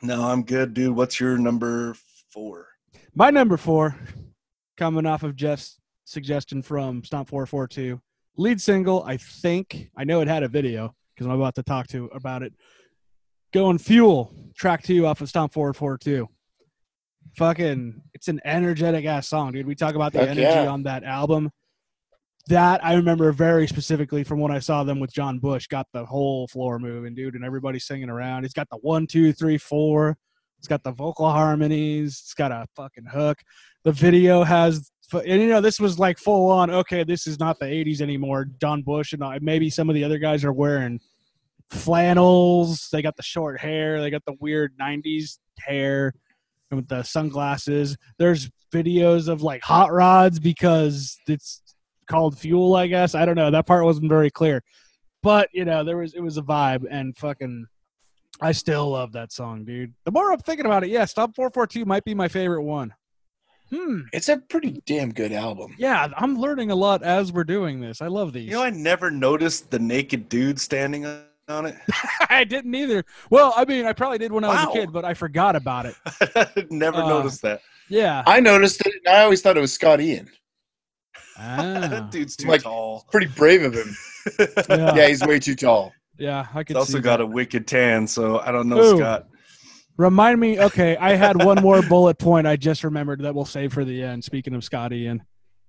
No, 0.01 0.23
I'm 0.23 0.43
good, 0.43 0.73
dude. 0.73 0.95
What's 0.95 1.19
your 1.19 1.37
number 1.37 1.95
four? 2.31 2.67
My 3.13 3.29
number 3.29 3.57
four, 3.57 3.95
coming 4.77 5.05
off 5.05 5.23
of 5.23 5.35
Jeff's 5.35 5.77
suggestion 6.05 6.61
from 6.61 7.03
Stomp 7.03 7.29
442, 7.29 7.99
lead 8.37 8.61
single, 8.61 9.03
I 9.03 9.17
think, 9.17 9.89
I 9.95 10.03
know 10.03 10.21
it 10.21 10.27
had 10.27 10.43
a 10.43 10.47
video 10.47 10.95
because 11.13 11.27
I'm 11.27 11.39
about 11.39 11.55
to 11.55 11.63
talk 11.63 11.87
to 11.87 12.05
about 12.13 12.43
it. 12.43 12.53
Going 13.51 13.77
Fuel, 13.77 14.33
track 14.55 14.83
two 14.83 15.05
off 15.05 15.21
of 15.21 15.29
Stomp 15.29 15.53
442. 15.53 16.27
Fucking, 17.37 18.01
it's 18.13 18.27
an 18.27 18.39
energetic 18.43 19.05
ass 19.05 19.27
song, 19.27 19.51
dude. 19.51 19.67
We 19.67 19.75
talk 19.75 19.95
about 19.95 20.13
the 20.13 20.19
Heck 20.19 20.29
energy 20.29 20.41
yeah. 20.41 20.67
on 20.67 20.83
that 20.83 21.03
album. 21.03 21.51
That 22.47 22.83
I 22.83 22.95
remember 22.95 23.31
very 23.31 23.67
specifically 23.67 24.23
from 24.23 24.39
when 24.39 24.51
I 24.51 24.59
saw 24.59 24.83
them 24.83 24.99
with 24.99 25.13
John 25.13 25.37
Bush. 25.37 25.67
Got 25.67 25.85
the 25.93 26.05
whole 26.05 26.47
floor 26.47 26.79
moving, 26.79 27.13
dude, 27.13 27.35
and 27.35 27.45
everybody 27.45 27.77
singing 27.77 28.09
around. 28.09 28.43
He's 28.43 28.53
got 28.53 28.67
the 28.71 28.77
one, 28.77 29.05
two, 29.05 29.33
three, 29.33 29.57
four. 29.57 30.17
It's 30.57 30.67
got 30.67 30.83
the 30.83 30.91
vocal 30.91 31.29
harmonies. 31.29 32.19
It's 32.23 32.33
got 32.33 32.51
a 32.51 32.65
fucking 32.75 33.05
hook. 33.05 33.37
The 33.83 33.91
video 33.91 34.43
has, 34.43 34.91
and 35.13 35.41
you 35.41 35.47
know, 35.47 35.61
this 35.61 35.79
was 35.79 35.99
like 35.99 36.17
full 36.17 36.49
on. 36.49 36.71
Okay, 36.71 37.03
this 37.03 37.27
is 37.27 37.39
not 37.39 37.59
the 37.59 37.65
'80s 37.65 38.01
anymore. 38.01 38.47
John 38.59 38.81
Bush 38.81 39.13
and 39.13 39.23
I, 39.23 39.37
maybe 39.41 39.69
some 39.69 39.87
of 39.87 39.93
the 39.93 40.03
other 40.03 40.17
guys 40.17 40.43
are 40.43 40.53
wearing 40.53 40.99
flannels. 41.69 42.89
They 42.91 43.03
got 43.03 43.15
the 43.15 43.23
short 43.23 43.59
hair. 43.59 44.01
They 44.01 44.09
got 44.09 44.25
the 44.25 44.35
weird 44.39 44.73
'90s 44.81 45.37
hair 45.59 46.13
with 46.71 46.87
the 46.87 47.03
sunglasses. 47.03 47.97
There's 48.17 48.49
videos 48.73 49.27
of 49.27 49.41
like 49.41 49.63
hot 49.63 49.91
rods 49.91 50.39
because 50.39 51.17
it's 51.27 51.61
called 52.07 52.37
fuel. 52.37 52.75
I 52.75 52.87
guess 52.87 53.15
I 53.15 53.25
don't 53.25 53.35
know. 53.35 53.51
That 53.51 53.67
part 53.67 53.85
wasn't 53.85 54.09
very 54.09 54.29
clear, 54.29 54.63
but 55.23 55.49
you 55.53 55.65
know, 55.65 55.83
there 55.83 55.97
was 55.97 56.13
it 56.13 56.21
was 56.21 56.37
a 56.37 56.43
vibe 56.43 56.85
and 56.89 57.17
fucking. 57.17 57.65
I 58.41 58.53
still 58.53 58.91
love 58.91 59.11
that 59.13 59.33
song, 59.33 59.65
dude. 59.65 59.93
The 60.05 60.11
more 60.11 60.31
I'm 60.31 60.39
thinking 60.39 60.65
about 60.65 60.85
it, 60.85 60.89
yeah, 60.89 61.03
Stomp 61.03 61.35
442 61.35 61.83
might 61.83 62.05
be 62.05 62.15
my 62.15 62.29
favorite 62.29 62.63
one. 62.63 62.93
Hmm. 63.69 64.01
It's 64.13 64.29
a 64.29 64.37
pretty 64.37 64.81
damn 64.85 65.11
good 65.11 65.31
album. 65.31 65.75
Yeah, 65.77 66.07
I'm 66.15 66.39
learning 66.39 66.71
a 66.71 66.75
lot 66.75 67.03
as 67.03 67.33
we're 67.33 67.43
doing 67.43 67.81
this. 67.81 68.01
I 68.01 68.07
love 68.07 68.33
these. 68.33 68.45
You 68.45 68.53
know, 68.53 68.63
I 68.63 68.69
never 68.69 69.11
noticed 69.11 69.69
the 69.69 69.79
naked 69.79 70.29
dude 70.29 70.59
standing 70.59 71.05
on 71.49 71.65
it. 71.65 71.75
I 72.29 72.43
didn't 72.43 72.73
either. 72.75 73.03
Well, 73.29 73.53
I 73.55 73.65
mean, 73.65 73.85
I 73.85 73.93
probably 73.93 74.17
did 74.17 74.31
when 74.31 74.43
I 74.43 74.49
was 74.49 74.65
Wow. 74.65 74.71
a 74.71 74.73
kid, 74.73 74.91
but 74.93 75.05
I 75.05 75.13
forgot 75.13 75.55
about 75.55 75.85
it. 75.85 75.95
I 76.35 76.47
never 76.69 76.97
Uh, 77.01 77.09
noticed 77.09 77.41
that. 77.43 77.61
Yeah. 77.89 78.23
I 78.27 78.39
noticed 78.39 78.81
it, 78.85 78.93
I 79.07 79.23
always 79.23 79.41
thought 79.41 79.57
it 79.57 79.61
was 79.61 79.73
Scott 79.73 79.99
Ian. 80.01 80.29
Ah. 81.37 81.87
that 81.89 82.11
dude's 82.11 82.35
too 82.35 82.47
Like- 82.47 82.63
tall. 82.63 83.05
Pretty 83.11 83.27
brave 83.27 83.63
of 83.63 83.73
him. 83.73 83.95
yeah. 84.69 84.95
Yeah, 84.95 85.07
he's 85.07 85.21
way 85.25 85.39
too 85.39 85.55
tall. 85.55 85.91
Yeah, 86.17 86.47
I 86.53 86.63
could 86.63 86.75
He's 86.75 86.81
also 86.81 86.97
see 86.97 87.01
got 87.01 87.17
that. 87.17 87.23
a 87.23 87.27
wicked 87.27 87.65
tan, 87.65 88.05
so 88.05 88.39
I 88.39 88.51
don't 88.51 88.67
know, 88.67 88.79
Ooh. 88.79 88.97
Scott. 88.97 89.27
Remind 89.97 90.39
me. 90.39 90.59
Okay, 90.59 90.95
I 90.97 91.15
had 91.15 91.41
one 91.43 91.61
more 91.61 91.81
bullet 91.81 92.17
point 92.19 92.45
I 92.47 92.55
just 92.57 92.83
remembered 92.83 93.21
that 93.21 93.33
we'll 93.35 93.45
save 93.45 93.73
for 93.73 93.83
the 93.85 94.01
end. 94.03 94.23
Speaking 94.23 94.53
of 94.53 94.63
Scott 94.63 94.91
Ian, 94.93 95.23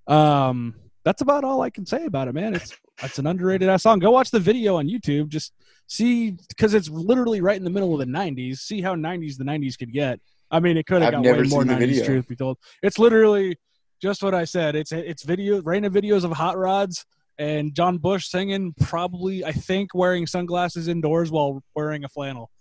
um, 0.07 0.75
that's 1.03 1.21
about 1.21 1.43
all 1.43 1.61
I 1.61 1.69
can 1.69 1.85
say 1.85 2.05
about 2.05 2.27
it, 2.27 2.33
man. 2.33 2.55
It's 2.55 2.77
it's 3.03 3.19
an 3.19 3.27
underrated 3.27 3.69
ass 3.69 3.83
song. 3.83 3.99
Go 3.99 4.11
watch 4.11 4.31
the 4.31 4.39
video 4.39 4.75
on 4.75 4.87
YouTube. 4.87 5.29
Just 5.29 5.53
see 5.87 6.37
because 6.49 6.73
it's 6.73 6.89
literally 6.89 7.41
right 7.41 7.57
in 7.57 7.63
the 7.63 7.69
middle 7.69 7.93
of 7.93 7.99
the 7.99 8.05
'90s. 8.05 8.57
See 8.57 8.81
how 8.81 8.95
'90s 8.95 9.37
the 9.37 9.43
'90s 9.43 9.77
could 9.77 9.91
get. 9.91 10.19
I 10.51 10.59
mean, 10.59 10.77
it 10.77 10.85
could 10.85 11.01
have 11.01 11.13
got 11.13 11.23
way 11.23 11.43
more 11.43 11.63
the 11.63 11.73
'90s. 11.73 11.79
video. 11.79 12.05
Truth 12.05 12.27
be 12.27 12.35
told, 12.35 12.57
it's 12.83 12.99
literally 12.99 13.57
just 14.01 14.21
what 14.23 14.33
I 14.35 14.45
said. 14.45 14.75
It's 14.75 14.91
it's 14.91 15.23
video 15.23 15.61
random 15.61 15.93
videos 15.93 16.23
of 16.23 16.31
hot 16.31 16.57
rods 16.57 17.05
and 17.41 17.73
John 17.73 17.97
Bush 17.97 18.27
singing, 18.27 18.73
probably 18.81 19.43
I 19.43 19.51
think 19.51 19.95
wearing 19.95 20.27
sunglasses 20.27 20.87
indoors 20.87 21.31
while 21.31 21.63
wearing 21.75 22.03
a 22.03 22.09
flannel, 22.09 22.51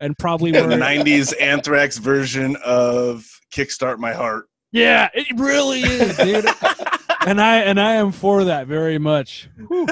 and 0.00 0.16
probably 0.18 0.52
The 0.52 0.60
wearing 0.60 0.78
90s 0.78 1.32
Anthrax 1.40 1.96
version 1.96 2.56
of 2.64 3.26
Kickstart 3.52 3.98
My 3.98 4.12
Heart. 4.12 4.46
Yeah, 4.72 5.08
it 5.14 5.26
really 5.38 5.80
is, 5.80 6.16
dude. 6.18 6.44
and 7.26 7.40
I 7.40 7.58
and 7.58 7.78
I 7.78 7.94
am 7.94 8.12
for 8.12 8.44
that 8.44 8.66
very 8.66 8.98
much. 8.98 9.48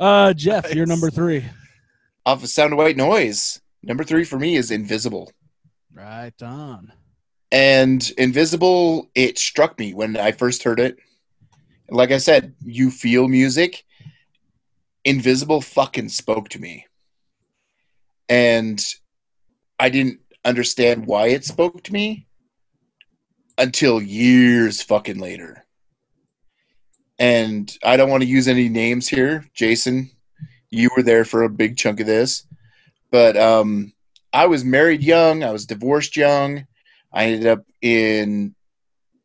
Uh, 0.00 0.32
Jeff, 0.32 0.74
you're 0.74 0.86
number 0.86 1.10
three. 1.10 1.44
Off 2.24 2.42
of 2.42 2.48
Sound 2.48 2.72
of 2.72 2.78
White 2.78 2.96
Noise. 2.96 3.60
Number 3.82 4.02
three 4.02 4.24
for 4.24 4.38
me 4.38 4.56
is 4.56 4.70
Invisible. 4.70 5.30
Right 5.92 6.32
on. 6.42 6.90
And 7.52 8.10
Invisible, 8.16 9.10
it 9.14 9.38
struck 9.38 9.78
me 9.78 9.92
when 9.92 10.16
I 10.16 10.32
first 10.32 10.62
heard 10.62 10.80
it. 10.80 10.96
Like 11.90 12.12
I 12.12 12.16
said, 12.16 12.54
you 12.64 12.90
feel 12.90 13.28
music. 13.28 13.84
Invisible 15.04 15.60
fucking 15.60 16.08
spoke 16.08 16.48
to 16.50 16.58
me. 16.58 16.86
And 18.30 18.82
I 19.78 19.90
didn't 19.90 20.20
understand 20.46 21.04
why 21.04 21.26
it 21.26 21.44
spoke 21.44 21.82
to 21.82 21.92
me 21.92 22.26
until 23.58 24.00
years 24.00 24.80
fucking 24.80 25.18
later. 25.18 25.66
And 27.20 27.70
I 27.84 27.96
don't 27.98 28.10
want 28.10 28.22
to 28.22 28.28
use 28.28 28.48
any 28.48 28.68
names 28.70 29.06
here. 29.06 29.44
Jason, 29.54 30.10
you 30.70 30.88
were 30.96 31.02
there 31.02 31.26
for 31.26 31.42
a 31.42 31.50
big 31.50 31.76
chunk 31.76 32.00
of 32.00 32.06
this. 32.06 32.46
But 33.10 33.36
um, 33.36 33.92
I 34.32 34.46
was 34.46 34.64
married 34.64 35.02
young, 35.02 35.44
I 35.44 35.50
was 35.50 35.66
divorced 35.66 36.16
young. 36.16 36.66
I 37.12 37.26
ended 37.26 37.46
up 37.46 37.64
in 37.82 38.54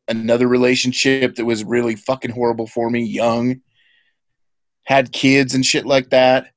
another 0.10 0.48
relationship 0.48 1.36
that 1.36 1.46
was 1.46 1.64
really 1.64 1.96
fucking 1.96 2.32
horrible 2.32 2.68
for 2.68 2.90
me, 2.90 3.04
young, 3.04 3.62
had 4.84 5.14
kids 5.14 5.56
and 5.56 5.66
shit 5.66 5.86
like 5.86 6.10
that. 6.10 6.48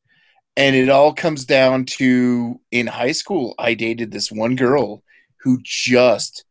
And 0.56 0.74
it 0.74 0.88
all 0.88 1.14
comes 1.14 1.44
down 1.44 1.84
to 1.84 2.60
in 2.72 2.88
high 2.88 3.12
school, 3.12 3.54
I 3.60 3.74
dated 3.74 4.10
this 4.10 4.32
one 4.32 4.56
girl 4.56 5.04
who 5.42 5.60
just 5.62 6.44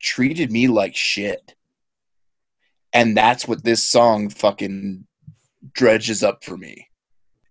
treated 0.00 0.52
me 0.52 0.68
like 0.68 0.94
shit. 0.94 1.55
And 2.96 3.14
that's 3.14 3.46
what 3.46 3.62
this 3.62 3.86
song 3.86 4.30
fucking 4.30 5.06
dredges 5.72 6.22
up 6.22 6.42
for 6.42 6.56
me. 6.56 6.88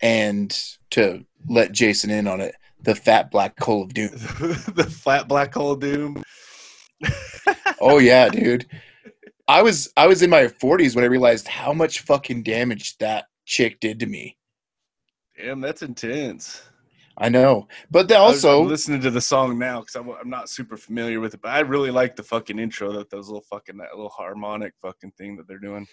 And 0.02 0.58
to 0.90 1.24
let 1.48 1.72
Jason 1.72 2.10
in 2.10 2.26
on 2.28 2.42
it, 2.42 2.56
the 2.82 2.96
fat 2.96 3.30
black 3.30 3.60
hole 3.60 3.84
of 3.84 3.94
doom. 3.94 4.10
the 4.74 4.88
flat 4.90 5.28
black 5.28 5.54
hole 5.54 5.74
of 5.74 5.80
doom. 5.80 6.24
Oh 7.82 7.98
yeah, 8.00 8.30
dude. 8.30 8.66
I 9.48 9.62
was 9.62 9.92
I 9.98 10.08
was 10.08 10.24
in 10.24 10.30
my 10.30 10.46
40s 10.46 10.96
when 10.96 11.04
I 11.04 11.08
realized 11.08 11.48
how 11.48 11.74
much 11.74 12.00
fucking 12.00 12.42
damage 12.42 12.98
that 12.98 13.26
chick 13.46 13.80
did 13.80 14.00
to 14.00 14.08
me. 14.08 14.38
Damn, 15.38 15.62
that's 15.62 15.84
intense. 15.84 16.64
I 17.18 17.30
know, 17.30 17.68
but 17.90 18.08
they 18.10 18.16
also 18.16 18.62
I'm 18.64 18.68
listening 18.68 19.00
to 19.02 19.12
the 19.12 19.22
song 19.22 19.58
now 19.58 19.80
because 19.80 19.96
I'm, 19.96 20.10
I'm 20.10 20.30
not 20.30 20.50
super 20.50 20.76
familiar 20.76 21.20
with 21.22 21.34
it, 21.34 21.42
but 21.42 21.52
I 21.52 21.62
really 21.62 21.92
like 21.92 22.16
the 22.16 22.24
fucking 22.24 22.60
intro 22.60 22.92
that 22.94 23.10
those 23.10 23.28
little 23.28 23.46
fucking 23.50 23.78
that 23.78 23.96
little 23.96 24.10
harmonic 24.10 24.74
fucking 24.82 25.12
thing 25.12 25.38
that 25.38 25.48
they're 25.48 25.58
doing. 25.58 25.88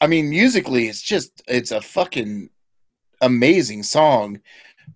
I 0.00 0.06
mean, 0.06 0.30
musically, 0.30 0.86
it's 0.88 1.02
just 1.02 1.42
it's 1.48 1.72
a 1.72 1.80
fucking 1.80 2.50
amazing 3.20 3.82
song. 3.82 4.40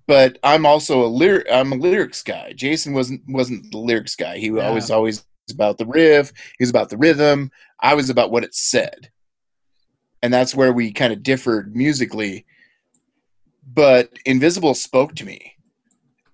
But 0.06 0.39
I'm 0.43 0.64
also 0.64 1.05
a 1.05 1.06
lyric 1.06 1.47
I'm 1.52 1.73
a 1.73 1.77
lyrics 1.77 2.23
guy. 2.23 2.52
Jason 2.55 2.94
wasn't 2.94 3.23
wasn't 3.28 3.70
the 3.73 3.78
lyrics 3.78 4.16
guy. 4.16 4.39
He 4.39 4.47
Yeah. 4.47 4.70
was 4.70 4.90
always 4.90 5.27
about 5.51 5.77
the 5.78 5.86
riff. 5.86 6.32
He 6.59 6.62
was 6.62 6.70
about 6.70 6.89
the 6.89 6.97
rhythm. 6.97 7.51
I 7.81 7.94
was 7.94 8.10
about 8.10 8.31
what 8.31 8.44
it 8.44 8.55
said, 8.55 9.10
and 10.23 10.32
that's 10.32 10.55
where 10.55 10.73
we 10.73 10.93
kind 10.93 11.12
of 11.12 11.23
differed 11.23 11.74
musically. 11.74 12.47
But 13.66 14.10
Invisible 14.26 14.74
spoke 14.74 15.14
to 15.16 15.24
me, 15.24 15.55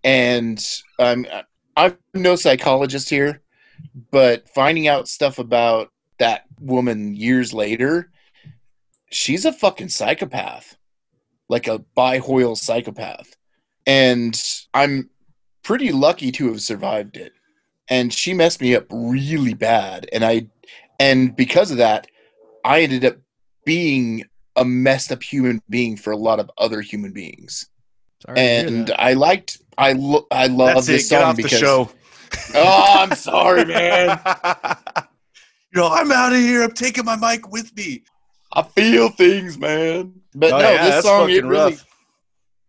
and 0.02 0.64
I'm 0.98 1.26
I'm 1.76 1.96
no 2.14 2.36
psychologist 2.36 3.10
here, 3.10 3.42
but 4.10 4.48
finding 4.48 4.88
out 4.88 5.09
stuff 5.09 5.38
about 5.38 5.90
that 6.18 6.44
woman 6.60 7.14
years 7.14 7.52
later 7.52 8.10
she's 9.10 9.44
a 9.44 9.52
fucking 9.52 9.88
psychopath, 9.88 10.76
like 11.48 11.66
a 11.66 11.78
bi 11.78 12.18
Hoyle 12.18 12.56
psychopath. 12.56 13.36
And 13.86 14.40
I'm 14.74 15.10
pretty 15.62 15.92
lucky 15.92 16.30
to 16.32 16.48
have 16.48 16.60
survived 16.60 17.16
it. 17.16 17.32
And 17.88 18.12
she 18.12 18.34
messed 18.34 18.60
me 18.60 18.76
up 18.76 18.86
really 18.90 19.55
bad. 19.55 20.09
And 20.12 20.24
I, 20.24 20.48
and 21.00 21.34
because 21.34 21.70
of 21.70 21.78
that, 21.78 22.06
I 22.64 22.82
ended 22.82 23.05
up 23.05 23.16
being 23.64 24.24
a 24.60 24.64
messed 24.64 25.12
up 25.12 25.22
human 25.22 25.60
being 25.70 25.97
for 25.97 26.12
a 26.12 26.16
lot 26.16 26.40
of 26.40 26.51
other 26.59 26.80
human 26.80 27.12
beings. 27.12 27.68
Sorry 28.24 28.39
And. 28.39 28.93
I 28.98 29.12
liked, 29.14 29.59
I, 29.76 29.93
lo- 29.93 30.26
I 30.30 30.47
love 30.48 30.74
That's 30.74 30.86
this 30.86 31.06
it. 31.06 31.10
Get 31.14 31.20
song 31.20 31.30
off 31.30 31.36
because. 31.36 31.51
the 31.52 31.59
show. 31.59 31.90
Oh, 32.55 32.85
I'm 33.01 33.12
sorry, 33.14 33.64
man. 33.64 34.20
You 35.74 35.82
know, 35.82 35.89
I'm 35.89 36.10
out 36.10 36.32
of 36.32 36.39
here. 36.39 36.62
I'm 36.62 36.72
taking 36.72 37.05
my 37.05 37.14
mic 37.16 37.51
with 37.52 37.76
me. 37.76 38.02
I 38.55 38.62
feel 38.62 39.10
things, 39.10 39.59
man. 39.59 40.14
But 40.35 40.55
Oh, 40.55 40.59
no, 40.60 40.70
yeah, 40.72 40.90
this 40.90 41.05
song 41.05 41.28
it 41.28 41.44
really 41.44 41.72
rough. 41.72 41.86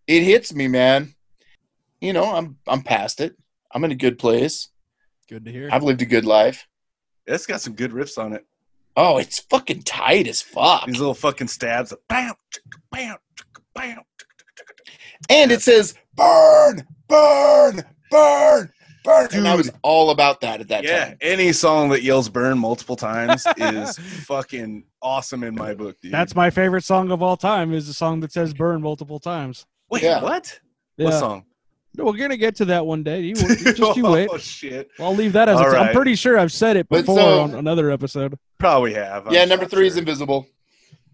it 0.05 0.23
hits 0.23 0.53
me, 0.53 0.67
man. 0.67 1.15
You 2.01 2.11
know, 2.11 2.25
I'm 2.25 2.57
I'm 2.67 2.81
past 2.81 3.21
it. 3.21 3.37
I'm 3.73 3.85
in 3.85 3.91
a 3.91 3.95
good 3.95 4.19
place. 4.19 4.67
Good 5.29 5.45
to 5.45 5.51
hear. 5.51 5.69
I've 5.71 5.83
lived 5.83 6.01
a 6.01 6.05
good 6.05 6.25
life. 6.25 6.67
It's 7.25 7.45
got 7.45 7.61
some 7.61 7.73
good 7.73 7.91
riffs 7.91 8.17
on 8.17 8.33
it. 8.33 8.45
Oh, 8.95 9.17
it's 9.17 9.39
fucking 9.39 9.83
tight 9.83 10.27
as 10.27 10.41
fuck. 10.41 10.85
These 10.85 10.97
little 10.99 11.13
fucking 11.13 11.47
stabs. 11.47 11.93
Bam, 12.07 12.33
bam, 12.91 13.15
bam. 13.73 13.99
And 15.29 15.51
it 15.51 15.61
says 15.61 15.95
burn, 16.15 16.85
burn, 17.07 17.83
burn, 18.11 18.71
burn. 19.03 19.27
And 19.31 19.47
I 19.47 19.55
was 19.55 19.71
all 19.83 20.09
about 20.11 20.41
that 20.41 20.59
at 20.61 20.67
that 20.69 20.83
Yeah, 20.83 21.05
time. 21.05 21.17
Yeah, 21.21 21.27
any 21.27 21.51
song 21.53 21.89
that 21.89 22.03
yells 22.03 22.29
"burn" 22.29 22.57
multiple 22.57 22.95
times 22.95 23.45
is 23.57 23.97
fucking 24.25 24.83
awesome 25.01 25.43
in 25.43 25.55
my 25.55 25.73
book, 25.73 25.97
dude. 26.01 26.11
That's 26.11 26.35
my 26.35 26.49
favorite 26.49 26.83
song 26.83 27.11
of 27.11 27.21
all 27.21 27.37
time. 27.37 27.73
Is 27.73 27.87
the 27.87 27.93
song 27.93 28.19
that 28.21 28.31
says 28.31 28.53
"burn" 28.53 28.81
multiple 28.81 29.19
times. 29.19 29.65
wait, 29.89 30.03
Yeah. 30.03 30.21
what? 30.21 30.59
Yeah, 30.97 31.05
What 31.05 31.13
song? 31.19 31.45
We're 32.05 32.17
gonna 32.17 32.37
get 32.37 32.55
to 32.57 32.65
that 32.65 32.85
one 32.85 33.03
day. 33.03 33.21
You, 33.21 33.35
you 33.35 33.73
just 33.73 33.97
you 33.97 34.05
oh, 34.05 34.11
wait. 34.13 34.29
Oh 34.31 34.37
shit! 34.37 34.89
I'll 34.99 35.15
leave 35.15 35.33
that 35.33 35.49
as. 35.49 35.59
All 35.59 35.71
a, 35.73 35.77
I'm 35.77 35.95
pretty 35.95 36.15
sure 36.15 36.37
I've 36.39 36.51
said 36.51 36.77
it 36.77 36.87
before 36.89 37.17
so- 37.17 37.41
on 37.41 37.55
another 37.55 37.91
episode. 37.91 38.37
Probably 38.57 38.93
have. 38.93 39.27
I'm 39.27 39.33
Yeah, 39.33 39.45
number 39.45 39.65
not 39.65 39.71
three 39.71 39.87
is 39.87 39.97
invisible. 39.97 40.47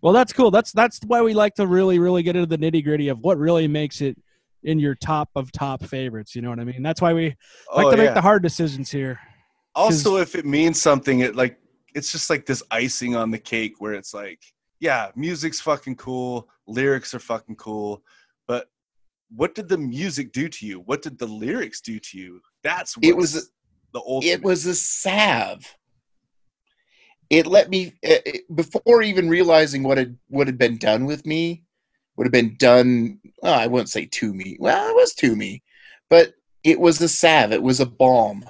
Well, 0.01 0.13
that's 0.13 0.33
cool. 0.33 0.51
That's 0.51 0.71
that's 0.71 0.99
why 1.07 1.21
we 1.21 1.33
like 1.33 1.55
to 1.55 1.67
really, 1.67 1.99
really 1.99 2.23
get 2.23 2.35
into 2.35 2.47
the 2.47 2.57
nitty 2.57 2.83
gritty 2.83 3.07
of 3.09 3.19
what 3.19 3.37
really 3.37 3.67
makes 3.67 4.01
it 4.01 4.17
in 4.63 4.79
your 4.79 4.95
top 4.95 5.29
of 5.35 5.51
top 5.51 5.83
favorites. 5.83 6.35
You 6.35 6.41
know 6.41 6.49
what 6.49 6.59
I 6.59 6.63
mean? 6.63 6.81
That's 6.83 7.01
why 7.01 7.13
we 7.13 7.35
like 7.75 7.85
Oh, 7.87 7.91
to 7.91 7.97
make 7.97 8.05
yeah. 8.07 8.13
the 8.13 8.21
hard 8.21 8.41
decisions 8.43 8.89
here. 8.91 9.19
also 9.75 10.17
if 10.17 10.35
it 10.35 10.45
means 10.45 10.81
something 10.81 11.19
it 11.19 11.35
like 11.35 11.57
it's 11.93 12.11
just 12.11 12.29
like 12.29 12.45
this 12.45 12.63
icing 12.71 13.15
on 13.15 13.29
the 13.31 13.37
cake 13.37 13.75
where 13.79 13.93
it's 13.93 14.13
like 14.13 14.39
yeah 14.79 15.11
music's 15.15 15.59
fucking 15.61 15.95
cool 15.95 16.47
lyrics 16.67 17.13
are 17.13 17.19
fucking 17.19 17.55
cool 17.57 18.01
but 18.47 18.67
what 19.29 19.55
did 19.55 19.67
the 19.69 19.77
music 19.77 20.31
do 20.31 20.47
to 20.49 20.65
you 20.65 20.79
what 20.81 21.01
did 21.01 21.17
the 21.17 21.25
lyrics 21.25 21.81
do 21.81 21.99
to 21.99 22.17
you 22.17 22.39
that's 22.63 22.95
what 22.97 23.05
It 23.05 23.15
was- 23.15 23.49
the 23.93 24.01
ultimate. 24.05 24.31
It 24.33 24.43
was 24.43 24.65
a 24.65 24.75
salve. 24.75 25.65
It 27.29 27.47
let 27.47 27.69
me 27.69 27.87
uh, 28.05 28.21
it- 28.25 28.55
before 28.55 29.01
even 29.01 29.29
realizing 29.29 29.83
what 29.83 29.97
had 29.97 30.17
what 30.27 30.47
had 30.47 30.57
been 30.57 30.77
done 30.77 31.05
with 31.05 31.25
me, 31.25 31.63
would 32.17 32.25
have 32.27 32.31
been 32.33 32.55
done. 32.57 33.19
Well, 33.41 33.53
I 33.57 33.67
wouldn't 33.67 33.89
say 33.89 34.05
to 34.05 34.33
me. 34.33 34.57
Well, 34.59 34.89
it 34.89 34.95
was 34.95 35.13
to 35.15 35.35
me, 35.35 35.63
but 36.09 36.33
it 36.63 36.79
was 36.79 36.99
a 37.01 37.07
salve. 37.07 37.53
It 37.53 37.63
was 37.63 37.79
a 37.79 37.85
balm 37.85 38.45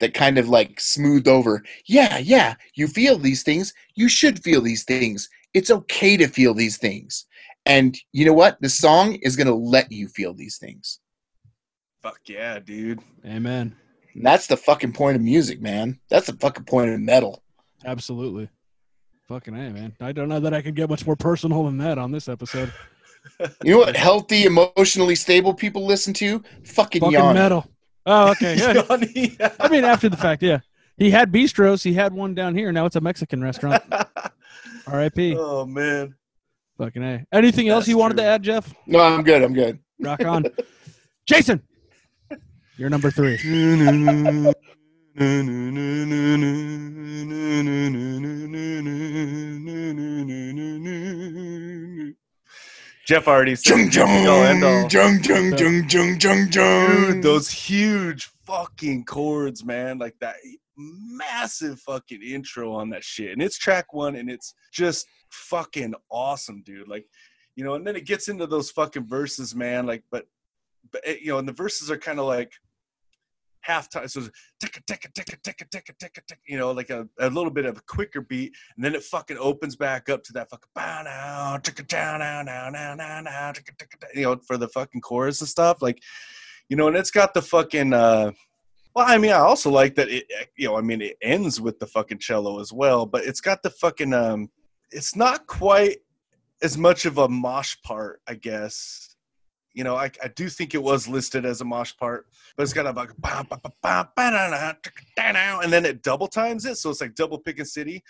that 0.00 0.14
kind 0.14 0.38
of 0.38 0.48
like 0.48 0.80
smoothed 0.80 1.28
over. 1.28 1.62
Yeah, 1.86 2.18
yeah. 2.18 2.54
You 2.74 2.88
feel 2.88 3.18
these 3.18 3.42
things. 3.42 3.74
You 3.94 4.08
should 4.08 4.42
feel 4.42 4.60
these 4.62 4.84
things. 4.84 5.28
It's 5.52 5.70
okay 5.70 6.16
to 6.16 6.26
feel 6.26 6.54
these 6.54 6.78
things. 6.78 7.26
And 7.70 7.96
you 8.12 8.24
know 8.24 8.32
what? 8.32 8.60
The 8.60 8.68
song 8.68 9.14
is 9.22 9.36
going 9.36 9.46
to 9.46 9.54
let 9.54 9.92
you 9.92 10.08
feel 10.08 10.34
these 10.34 10.58
things. 10.58 10.98
fuck 12.02 12.18
yeah 12.26 12.58
dude 12.58 12.98
Amen. 13.24 13.76
And 14.14 14.26
that's 14.26 14.48
the 14.48 14.56
fucking 14.56 14.92
point 14.92 15.14
of 15.14 15.22
music, 15.22 15.60
man. 15.62 16.00
That's 16.08 16.26
the 16.26 16.32
fucking 16.32 16.64
point 16.64 16.90
of 16.90 16.98
metal. 16.98 17.44
Absolutely. 17.84 18.48
Fucking 19.28 19.54
a 19.54 19.70
man. 19.70 19.94
I 20.00 20.10
don't 20.10 20.28
know 20.28 20.40
that 20.40 20.52
I 20.52 20.62
could 20.62 20.74
get 20.74 20.90
much 20.90 21.06
more 21.06 21.14
personal 21.14 21.62
than 21.64 21.78
that 21.78 21.96
on 21.96 22.10
this 22.10 22.28
episode. 22.28 22.72
You 23.62 23.72
know 23.72 23.78
what 23.80 23.96
healthy, 23.98 24.44
emotionally 24.44 25.14
stable 25.14 25.52
people 25.52 25.84
listen 25.84 26.14
to? 26.14 26.42
Fucking, 26.64 27.02
Fucking 27.02 27.12
Yanni. 27.12 27.34
metal. 27.34 27.70
Oh, 28.06 28.30
okay. 28.30 28.56
Yeah. 28.56 28.72
Johnny. 28.82 29.36
I 29.60 29.68
mean, 29.68 29.84
after 29.84 30.08
the 30.08 30.16
fact, 30.16 30.42
yeah. 30.42 30.60
He 30.96 31.10
had 31.10 31.30
bistros. 31.30 31.84
He 31.84 31.92
had 31.92 32.14
one 32.14 32.34
down 32.34 32.56
here. 32.56 32.72
Now 32.72 32.86
it's 32.86 32.96
a 32.96 33.00
Mexican 33.02 33.42
restaurant. 33.42 33.82
R.I.P. 34.86 35.36
oh 35.36 35.66
man 35.66 36.14
Fucking 36.80 37.02
a. 37.02 37.26
Anything 37.30 37.68
else 37.68 37.82
That's 37.82 37.88
you 37.90 37.98
wanted 37.98 38.16
to 38.16 38.22
add, 38.22 38.42
Jeff? 38.42 38.72
No, 38.86 39.00
I'm 39.00 39.22
good. 39.22 39.42
I'm 39.42 39.52
good. 39.52 39.78
Rock 40.00 40.24
on. 40.24 40.46
Jason, 41.26 41.62
you're 42.78 42.88
number 42.88 43.10
three. 43.10 43.36
Jeff 53.06 53.28
already 53.28 53.56
said 53.56 53.76
Jung 53.76 53.90
jung 53.90 54.22
be 54.22 54.26
all, 54.26 54.42
end 54.42 54.64
all. 54.64 54.88
jung 54.88 55.22
jung 55.22 55.58
jung 55.58 55.86
jung 55.86 56.18
jung 56.18 56.48
jung. 56.50 57.12
Dude, 57.12 57.22
those 57.22 57.50
huge 57.50 58.30
fucking 58.46 59.04
chords, 59.04 59.62
man. 59.66 59.98
Like 59.98 60.14
that 60.20 60.36
massive 60.78 61.78
fucking 61.80 62.22
intro 62.22 62.72
on 62.72 62.88
that 62.88 63.04
shit. 63.04 63.32
And 63.32 63.42
it's 63.42 63.58
track 63.58 63.92
one 63.92 64.16
and 64.16 64.30
it's 64.30 64.54
just 64.72 65.06
fucking 65.30 65.94
awesome, 66.10 66.62
dude. 66.62 66.88
Like, 66.88 67.06
you 67.56 67.64
know, 67.64 67.74
and 67.74 67.86
then 67.86 67.96
it 67.96 68.06
gets 68.06 68.28
into 68.28 68.46
those 68.46 68.70
fucking 68.70 69.06
verses, 69.06 69.54
man. 69.54 69.86
Like, 69.86 70.04
but, 70.10 70.26
but 70.92 71.06
it- 71.06 71.20
you 71.22 71.28
know, 71.32 71.38
and 71.38 71.48
the 71.48 71.52
verses 71.52 71.90
are 71.90 71.96
kind 71.98 72.18
of 72.18 72.26
like 72.26 72.52
half 73.62 73.90
time. 73.90 74.08
So 74.08 74.22
ticka, 74.58 74.80
ticka, 74.86 75.08
ticka, 75.12 75.36
ticka, 75.42 75.66
ticka, 75.70 75.92
ticka, 75.98 76.22
ticka, 76.26 76.40
you 76.46 76.56
know, 76.56 76.70
like 76.70 76.90
a, 76.90 77.06
a 77.18 77.28
little 77.28 77.50
bit 77.50 77.66
of 77.66 77.76
a 77.76 77.82
quicker 77.82 78.22
beat. 78.22 78.54
And 78.74 78.84
then 78.84 78.94
it 78.94 79.02
fucking 79.02 79.36
opens 79.38 79.76
back 79.76 80.08
up 80.08 80.22
to 80.24 80.32
that 80.34 80.48
fucking 80.50 80.70
bow 80.74 81.02
now, 81.04 81.58
ticka, 81.58 81.82
down, 81.82 82.20
now, 82.20 82.42
now, 82.42 82.70
now, 82.70 82.94
now, 82.94 83.20
now, 83.20 83.52
ticka, 83.52 83.72
ticka, 83.78 83.98
you 84.14 84.22
know, 84.22 84.36
for 84.46 84.56
the 84.56 84.68
fucking 84.68 85.02
chorus 85.02 85.40
and 85.40 85.48
stuff. 85.48 85.82
Like, 85.82 86.02
you 86.68 86.76
know, 86.76 86.88
and 86.88 86.96
it's 86.96 87.10
got 87.10 87.34
the 87.34 87.42
fucking, 87.42 87.92
uh, 87.92 88.30
well, 88.94 89.04
I 89.06 89.18
mean, 89.18 89.32
I 89.32 89.38
also 89.38 89.70
like 89.70 89.94
that 89.96 90.08
it, 90.08 90.24
you 90.56 90.68
know, 90.68 90.76
I 90.76 90.80
mean, 90.80 91.02
it 91.02 91.16
ends 91.22 91.60
with 91.60 91.78
the 91.78 91.86
fucking 91.86 92.18
cello 92.18 92.60
as 92.60 92.72
well, 92.72 93.06
but 93.06 93.24
it's 93.24 93.40
got 93.40 93.62
the 93.62 93.70
fucking, 93.70 94.14
um, 94.14 94.50
it's 94.92 95.16
not 95.16 95.46
quite 95.46 95.98
as 96.62 96.76
much 96.76 97.06
of 97.06 97.18
a 97.18 97.28
mosh 97.28 97.76
part, 97.82 98.20
I 98.26 98.34
guess. 98.34 99.16
You 99.72 99.84
know, 99.84 99.96
I, 99.96 100.10
I 100.22 100.28
do 100.28 100.48
think 100.48 100.74
it 100.74 100.82
was 100.82 101.06
listed 101.06 101.46
as 101.46 101.60
a 101.60 101.64
mosh 101.64 101.96
part, 101.96 102.26
but 102.56 102.64
it's 102.64 102.72
got 102.72 102.86
a 102.86 102.90
like, 102.90 103.10
and 105.62 105.72
then 105.72 105.84
it 105.86 106.02
double 106.02 106.26
times 106.26 106.64
it, 106.66 106.76
so 106.76 106.90
it's 106.90 107.00
like 107.00 107.14
double 107.14 107.38
picking 107.38 107.64
city. 107.64 108.02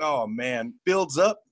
Oh 0.00 0.26
man, 0.28 0.74
builds 0.84 1.18
up, 1.18 1.42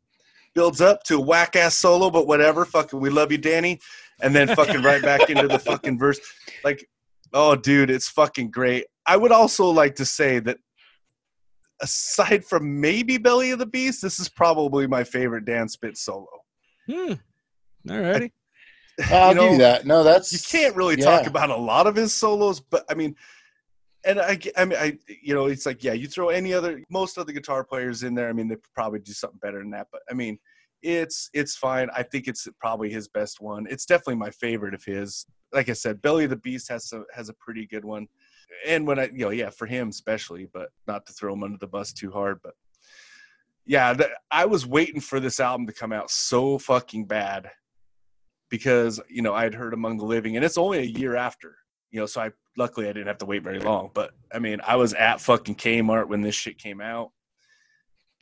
builds 0.55 0.81
up 0.81 1.03
to 1.05 1.16
a 1.16 1.20
whack 1.20 1.57
ass 1.57 1.75
solo, 1.75 2.09
but 2.11 2.27
whatever. 2.29 2.65
Fucking, 2.65 3.01
we 3.01 3.11
love 3.11 3.33
you, 3.33 3.39
Danny, 3.39 3.81
and 4.23 4.35
then 4.35 4.55
fucking 4.55 4.83
right 4.83 5.03
back 5.03 5.29
into 5.29 5.49
the 5.49 5.59
fucking 5.59 5.99
verse. 5.99 6.20
Like, 6.62 6.89
oh, 7.33 7.57
dude, 7.57 7.91
it's 7.91 8.09
fucking 8.09 8.51
great. 8.51 8.87
I 9.09 9.17
would 9.17 9.33
also 9.33 9.71
like 9.71 9.95
to 9.97 10.05
say 10.05 10.39
that 10.41 10.59
aside 11.81 12.45
from 12.45 12.81
maybe 12.81 13.17
Belly 13.17 13.51
of 13.51 13.59
the 13.59 13.67
Beast, 13.67 14.03
this 14.03 14.21
is 14.21 14.29
probably 14.29 14.87
my 14.87 15.03
favorite 15.03 15.47
Dan 15.47 15.69
Spitz 15.69 16.03
solo. 16.03 16.27
Hmm. 16.87 17.15
All 17.91 18.01
righty. 18.01 18.33
I'll 19.11 19.31
you 19.31 19.35
know, 19.35 19.43
give 19.43 19.53
you 19.53 19.59
that. 19.59 19.87
No, 19.87 20.05
that's 20.05 20.33
You 20.33 20.39
can't 20.59 20.77
really 20.77 20.97
talk 20.97 21.27
about 21.27 21.51
a 21.51 21.57
lot 21.57 21.87
of 21.87 21.97
his 21.97 22.13
solos, 22.13 22.61
but 22.61 22.85
I 22.91 22.95
mean, 22.95 23.15
and 24.05 24.21
I, 24.21 24.39
I 24.57 24.65
mean, 24.65 24.79
I, 24.79 24.99
you 25.23 25.35
know, 25.35 25.47
it's 25.47 25.67
like, 25.67 25.83
yeah, 25.83 25.93
you 25.93 26.07
throw 26.07 26.29
any 26.29 26.53
other, 26.53 26.83
most 26.91 27.17
other 27.17 27.33
guitar 27.33 27.65
players 27.65 28.03
in 28.03 28.15
there. 28.15 28.29
I 28.29 28.33
mean, 28.33 28.49
they 28.49 28.57
probably 28.75 29.01
do 29.01 29.13
something 29.13 29.39
better 29.41 29.59
than 29.59 29.71
that, 29.71 29.87
but 29.91 30.03
I 30.11 30.15
mean, 30.15 30.39
it's, 30.83 31.31
it's 31.33 31.57
fine. 31.57 31.89
I 31.95 32.03
think 32.03 32.29
it's 32.29 32.47
probably 32.61 32.91
his 32.91 33.09
best 33.09 33.41
one. 33.41 33.67
It's 33.71 33.87
definitely 33.87 34.17
my 34.17 34.31
favorite 34.31 34.75
of 34.75 34.85
his. 34.85 35.27
Like 35.53 35.69
I 35.69 35.73
said, 35.73 36.03
Belly 36.03 36.25
of 36.25 36.31
the 36.31 36.37
Beast 36.37 36.69
has 36.69 36.93
a, 36.93 37.03
has 37.15 37.29
a 37.29 37.35
pretty 37.35 37.67
good 37.67 37.85
one. 37.85 38.07
And 38.66 38.87
when 38.87 38.99
I, 38.99 39.05
you 39.05 39.25
know, 39.25 39.31
yeah, 39.31 39.51
for 39.51 39.66
him 39.66 39.89
especially, 39.89 40.49
but 40.53 40.70
not 40.87 41.07
to 41.07 41.12
throw 41.12 41.33
him 41.33 41.43
under 41.45 41.59
the 41.59 41.66
bus 41.66 41.93
too 41.93 42.11
hard, 42.11 42.41
but 42.43 42.55
yeah, 43.66 43.93
the, 43.93 44.09
I 44.31 44.47
was 44.47 44.66
waiting 44.66 45.01
for 45.01 45.20
this 45.20 45.41
album 45.41 45.66
to 45.66 45.73
come 45.73 45.93
out 45.93 46.11
so 46.11 46.59
fucking 46.59 47.05
bad 47.05 47.51
because 48.51 48.99
you 49.11 49.20
know 49.20 49.35
I 49.35 49.43
had 49.45 49.55
heard 49.55 49.75
Among 49.75 49.99
the 49.99 50.07
Living, 50.07 50.37
and 50.37 50.45
it's 50.45 50.57
only 50.59 50.79
a 50.79 50.83
year 50.83 51.16
after. 51.16 51.57
You 51.91 52.01
know, 52.01 52.07
so 52.07 52.23
I 52.23 52.31
luckily 52.57 52.87
I 52.89 52.93
didn't 52.93 53.07
have 53.09 53.19
to 53.19 53.27
wait 53.27 53.43
very 53.43 53.61
long. 53.61 53.91
But 53.95 54.12
I 54.33 54.39
mean, 54.39 54.61
I 54.66 54.77
was 54.77 54.95
at 54.95 55.20
fucking 55.20 55.57
Kmart 55.57 56.09
when 56.09 56.20
this 56.23 56.35
shit 56.35 56.59
came 56.59 56.81
out. 56.81 57.11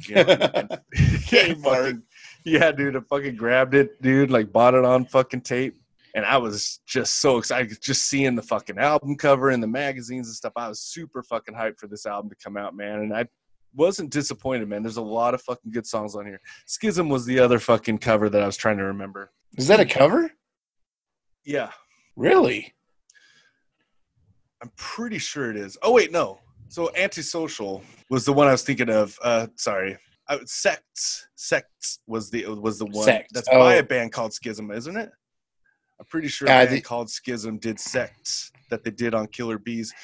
You 0.09 0.16
know, 0.16 0.24
Kmart. 0.97 1.62
fucking- 1.62 2.03
yeah, 2.44 2.70
dude, 2.73 2.97
I 2.97 3.01
fucking 3.09 3.36
grabbed 3.36 3.74
it, 3.74 4.01
dude. 4.03 4.31
Like 4.31 4.53
bought 4.53 4.74
it 4.74 4.85
on 4.85 5.05
fucking 5.07 5.40
tape, 5.43 5.81
and 6.16 6.24
I 6.26 6.36
was 6.38 6.80
just 6.86 7.20
so 7.20 7.38
excited, 7.38 7.76
just 7.80 8.06
seeing 8.06 8.34
the 8.34 8.43
fucking 8.43 8.78
album 8.78 9.14
cover 9.16 9.51
and 9.51 9.62
the 9.62 9.68
magazines 9.68 10.26
and 10.26 10.34
stuff. 10.34 10.55
I 10.56 10.68
was 10.68 10.80
super 10.80 11.22
fucking 11.22 11.55
hyped 11.55 11.78
for 11.78 11.86
this 11.86 12.06
album 12.06 12.30
to 12.30 12.36
come 12.43 12.56
out, 12.56 12.74
man, 12.74 13.01
and 13.02 13.14
I 13.14 13.26
wasn't 13.74 14.10
disappointed, 14.10 14.68
man. 14.68 14.82
There's 14.82 14.97
a 14.97 15.02
lot 15.02 15.34
of 15.34 15.43
fucking 15.43 15.70
good 15.70 15.86
songs 15.86 16.16
on 16.16 16.26
here. 16.26 16.40
Schism 16.66 17.09
was 17.09 17.24
the 17.26 17.38
other 17.38 17.59
fucking 17.60 17.98
cover 17.98 18.28
that 18.30 18.43
I 18.43 18.47
was 18.47 18.56
trying 18.56 18.78
to 18.78 18.84
remember. 18.84 19.30
Is 19.56 19.68
that 19.68 19.78
a 19.78 19.84
cover? 19.86 20.32
Yeah, 21.44 21.70
Really? 22.16 22.72
I'm 24.62 24.72
pretty 24.76 25.18
sure 25.18 25.51
it 25.51 25.56
is. 25.56 25.76
Oh 25.82 25.93
wait, 25.93 26.10
no. 26.10 26.40
So 26.68 26.90
antisocial 26.97 27.82
was 28.10 28.24
the 28.24 28.32
one 28.32 28.48
I 28.48 28.52
was 28.52 28.62
thinking 28.62 28.88
of. 28.88 29.16
Uh, 29.22 29.48
sorry, 29.56 29.98
I, 30.28 30.38
sects. 30.47 31.28
Sects 31.36 32.01
was 32.06 32.30
the 32.30 32.47
was 32.47 32.78
the 32.78 32.86
one 32.86 33.06
that's 33.32 33.48
by 33.51 33.76
Oh. 33.76 33.78
a 33.78 33.82
band 33.82 34.12
called 34.12 34.32
Schism, 34.32 34.70
isn't 34.70 34.97
it? 34.97 35.10
I'm 35.98 36.06
pretty 36.06 36.28
sure 36.28 36.48
Yeah, 36.48 36.59
I 36.59 36.62
a 36.62 36.81
called 36.81 37.10
Schism 37.10 37.59
did 37.59 37.78
sects. 37.81 38.52
that 38.70 38.82
they 38.85 38.90
did 38.90 39.14
on 39.14 39.28
Killer 39.28 39.59
B's. 39.59 39.94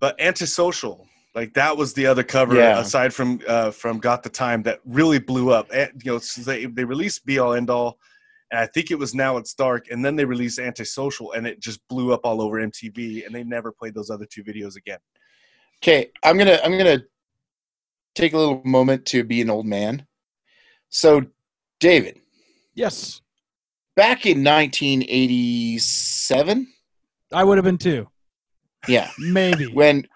But 0.00 0.20
Antisocial, 0.20 1.06
like 1.34 1.54
that 1.54 1.76
was 1.76 1.92
the 1.94 2.06
other 2.06 2.22
cover 2.22 2.56
Yeah. 2.56 2.78
aside 2.78 3.12
from 3.14 3.40
uh, 3.48 3.70
from 3.70 3.98
Got 3.98 4.22
the 4.22 4.28
Time 4.28 4.62
that 4.64 4.80
really 4.84 5.18
blew 5.18 5.50
up. 5.50 5.68
And, 5.72 5.90
you 6.04 6.12
know, 6.12 6.18
so 6.18 6.42
they 6.42 6.66
they 6.66 6.84
released 6.84 7.24
Be 7.26 7.38
All 7.38 7.54
End 7.54 7.70
All, 7.70 7.98
and 8.50 8.60
I 8.60 8.66
think 8.66 8.90
it 8.90 8.98
was 8.98 9.14
Now 9.14 9.36
It's 9.36 9.54
Dark, 9.54 9.90
and 9.90 10.04
then 10.04 10.16
they 10.16 10.24
released 10.24 10.58
Antisocial, 10.58 11.32
and 11.32 11.46
it 11.46 11.60
just 11.60 11.86
blew 11.88 12.12
up 12.12 12.20
all 12.24 12.40
over 12.42 12.58
MTV, 12.60 13.24
and 13.26 13.34
they 13.34 13.44
never 13.44 13.72
played 13.72 13.94
those 13.94 14.10
other 14.10 14.26
two 14.26 14.42
videos 14.44 14.76
again. 14.76 14.98
Okay, 15.82 16.10
I'm 16.22 16.36
gonna 16.38 16.58
I'm 16.64 16.76
gonna 16.78 17.02
take 18.14 18.32
a 18.34 18.38
little 18.38 18.60
moment 18.64 19.06
to 19.06 19.24
be 19.24 19.40
an 19.40 19.48
old 19.50 19.66
man. 19.66 20.06
So, 20.90 21.24
David, 21.78 22.18
Yes, 22.74 23.20
back 24.00 24.24
in 24.24 24.42
1987, 24.42 26.66
I 27.32 27.44
would 27.44 27.58
have 27.58 27.64
been 27.64 27.78
too. 27.78 28.08
yeah, 28.88 29.10
Maybe. 29.18 29.72
when 29.72 30.06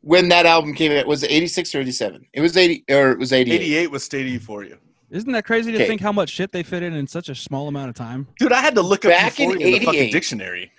when 0.00 0.28
that 0.30 0.46
album 0.46 0.72
came 0.74 0.92
out, 0.92 1.06
was 1.06 1.22
it 1.22 1.30
86 1.30 1.74
or 1.74 1.80
87? 1.80 2.26
It 2.32 2.40
was 2.40 2.56
80 2.56 2.84
or 2.90 3.10
it 3.12 3.18
was 3.18 3.32
88. 3.32 3.54
88 3.56 3.90
was 3.90 4.04
State 4.04 4.26
of 4.26 4.32
Euphoria. 4.32 4.78
Isn't 5.10 5.32
that 5.32 5.44
crazy 5.44 5.70
to 5.72 5.78
Okay. 5.78 5.86
think 5.86 6.00
how 6.00 6.12
much 6.12 6.30
shit 6.30 6.50
they 6.52 6.62
fit 6.62 6.82
in 6.82 6.94
in 6.94 7.06
such 7.06 7.28
a 7.28 7.34
small 7.34 7.68
amount 7.68 7.90
of 7.90 7.94
time? 7.94 8.26
Dude, 8.38 8.52
I 8.52 8.60
had 8.60 8.74
to 8.76 8.82
look 8.82 9.04
up 9.04 9.10
Back 9.10 9.38
in 9.38 9.52
in, 9.52 9.58
the 9.58 9.78
fucking 9.80 9.88
88. 10.00 10.12
dictionary. 10.12 10.72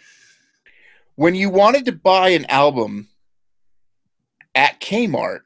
When 1.16 1.36
you 1.36 1.50
wanted 1.50 1.86
to 1.86 1.92
buy 1.92 2.30
an 2.30 2.46
album 2.46 3.08
at 4.56 4.80
Kmart, 4.82 5.42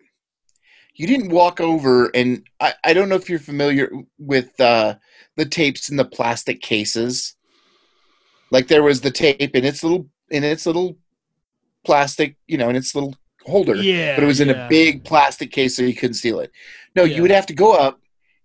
you 0.96 1.08
didn't 1.08 1.30
walk 1.30 1.60
over 1.62 2.08
and 2.14 2.46
I, 2.60 2.74
I 2.84 2.94
don't 2.94 3.10
know 3.10 3.16
if 3.16 3.30
you're 3.30 3.40
familiar 3.40 3.90
with 4.20 4.60
uh, 4.60 4.96
the 5.38 5.46
tapes 5.46 5.90
in 5.90 5.98
the 5.98 6.06
plastic 6.06 6.62
cases. 6.62 7.36
Like 8.52 8.68
there 8.68 8.84
was 8.84 9.02
the 9.02 9.12
tape 9.12 9.56
in 9.56 9.64
its 9.66 9.84
little 9.84 10.08
in 10.30 10.44
its 10.44 10.66
little 10.66 10.98
plastic, 11.86 12.36
you 12.48 12.58
know, 12.58 12.70
in 12.70 12.76
its 12.76 12.94
little 12.96 13.16
holder. 13.46 13.76
Yeah, 13.76 14.16
but 14.16 14.24
it 14.24 14.28
was 14.28 14.40
in 14.42 14.50
yeah. 14.50 14.66
a 14.66 14.70
big 14.70 15.04
plastic 15.04 15.52
case 15.52 15.76
so 15.76 15.84
you 15.84 15.96
couldn't 15.96 16.16
steal 16.16 16.40
it. 16.40 16.52
No, 16.96 17.04
Yeah. 17.04 17.16
you 17.16 17.22
would 17.22 17.32
have 17.32 17.46
to 17.48 17.54
go 17.54 17.74
up. 17.74 18.00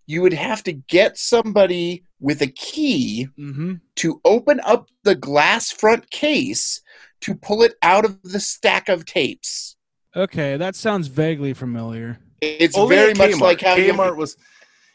You 0.07 0.23
would 0.23 0.33
have 0.33 0.63
to 0.65 0.73
get 0.73 1.19
somebody 1.19 2.05
with 2.21 2.41
a 2.43 2.47
key 2.47 3.29
Mm-hmm. 3.39 3.75
to 3.97 4.21
open 4.25 4.61
up 4.65 4.89
the 5.03 5.15
glass 5.17 5.71
front 5.73 6.11
case 6.11 6.81
to 7.23 7.35
pull 7.35 7.63
it 7.63 7.75
out 7.83 8.05
of 8.05 8.23
the 8.23 8.41
stack 8.41 8.89
of 8.89 9.05
tapes. 9.05 9.77
Okay, 10.15 10.57
that 10.57 10.77
sounds 10.77 11.09
vaguely 11.09 11.53
familiar. 11.53 12.21
It's 12.61 12.77
Only 12.77 12.97
very 12.97 13.15
much 13.15 13.39
like 13.41 13.61
how 13.61 13.75
you- 13.75 13.93
Kmart 13.93 14.17
was. 14.17 14.37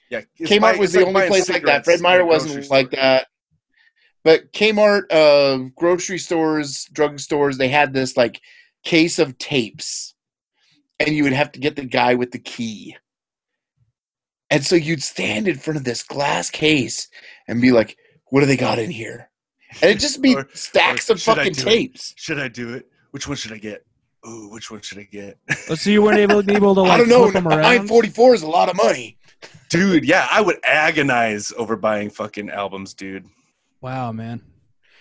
Yeah, 0.10 0.22
Kmart 0.40 0.60
buy- 0.62 0.76
was 0.78 0.92
the 0.94 1.00
like 1.00 1.08
only 1.08 1.28
place 1.28 1.50
like 1.50 1.64
that. 1.66 1.86
Fred 1.86 2.02
Meyer 2.02 2.26
wasn't 2.26 2.66
store. 2.66 2.78
like 2.78 2.92
that. 2.92 3.28
But 4.24 4.52
Kmart, 4.54 5.04
uh, 5.12 5.70
grocery 5.76 6.18
stores, 6.20 6.86
drug 6.92 7.20
stores, 7.20 7.58
they 7.58 7.70
had 7.70 7.94
this 7.94 8.18
like 8.18 8.42
case 8.84 9.20
of 9.20 9.38
tapes, 9.38 10.14
and 11.00 11.16
you 11.16 11.24
would 11.24 11.34
have 11.34 11.52
to 11.54 11.60
get 11.60 11.76
the 11.76 11.86
guy 11.86 12.16
with 12.16 12.32
the 12.32 12.40
key. 12.40 12.98
And 14.50 14.66
so 14.66 14.76
you'd 14.76 15.02
stand 15.04 15.48
in 15.48 15.58
front 15.58 15.78
of 15.78 15.86
this 15.86 16.04
glass 16.04 16.50
case 16.50 17.08
and 17.48 17.62
be 17.62 17.72
like, 17.72 17.98
"What 18.26 18.42
do 18.42 18.46
they 18.48 18.58
got 18.58 18.80
in 18.80 18.92
here?" 18.92 19.30
And 19.82 19.92
it'd 19.92 20.02
just 20.02 20.22
be 20.22 20.36
Or- 20.36 20.50
stacks 20.54 21.10
or 21.10 21.14
of 21.14 21.22
fucking 21.22 21.54
do 21.54 21.62
it? 21.62 21.64
tapes. 21.64 22.14
Should 22.18 22.38
I 22.40 22.50
do 22.50 22.74
it? 22.74 22.88
Which 23.12 23.28
one 23.28 23.38
should 23.38 23.54
I 23.54 23.58
get? 23.58 23.86
Ooh, 24.28 24.50
which 24.52 24.70
one 24.70 24.82
should 24.82 25.00
I 25.00 25.04
get? 25.04 25.38
Let's 25.70 25.82
see, 25.82 25.94
you 25.94 26.02
weren't 26.02 26.20
able, 26.20 26.40
able 26.52 26.76
to 26.76 26.82
like 26.82 26.92
I 26.92 26.98
don't 26.98 27.10
know. 27.10 27.24
flip 27.24 27.34
them 27.34 27.48
around. 27.48 27.62
Nine 27.62 27.88
forty 27.88 28.10
four 28.10 28.34
is 28.36 28.44
a 28.44 28.48
lot 28.48 28.70
of 28.70 28.76
money. 28.78 29.18
Dude, 29.70 30.06
yeah, 30.06 30.28
I 30.32 30.42
would 30.42 30.58
agonize 30.64 31.52
over 31.58 31.76
buying 31.76 32.10
fucking 32.10 32.50
albums, 32.50 32.94
dude. 32.94 33.26
Wow, 33.82 34.12
man. 34.12 34.42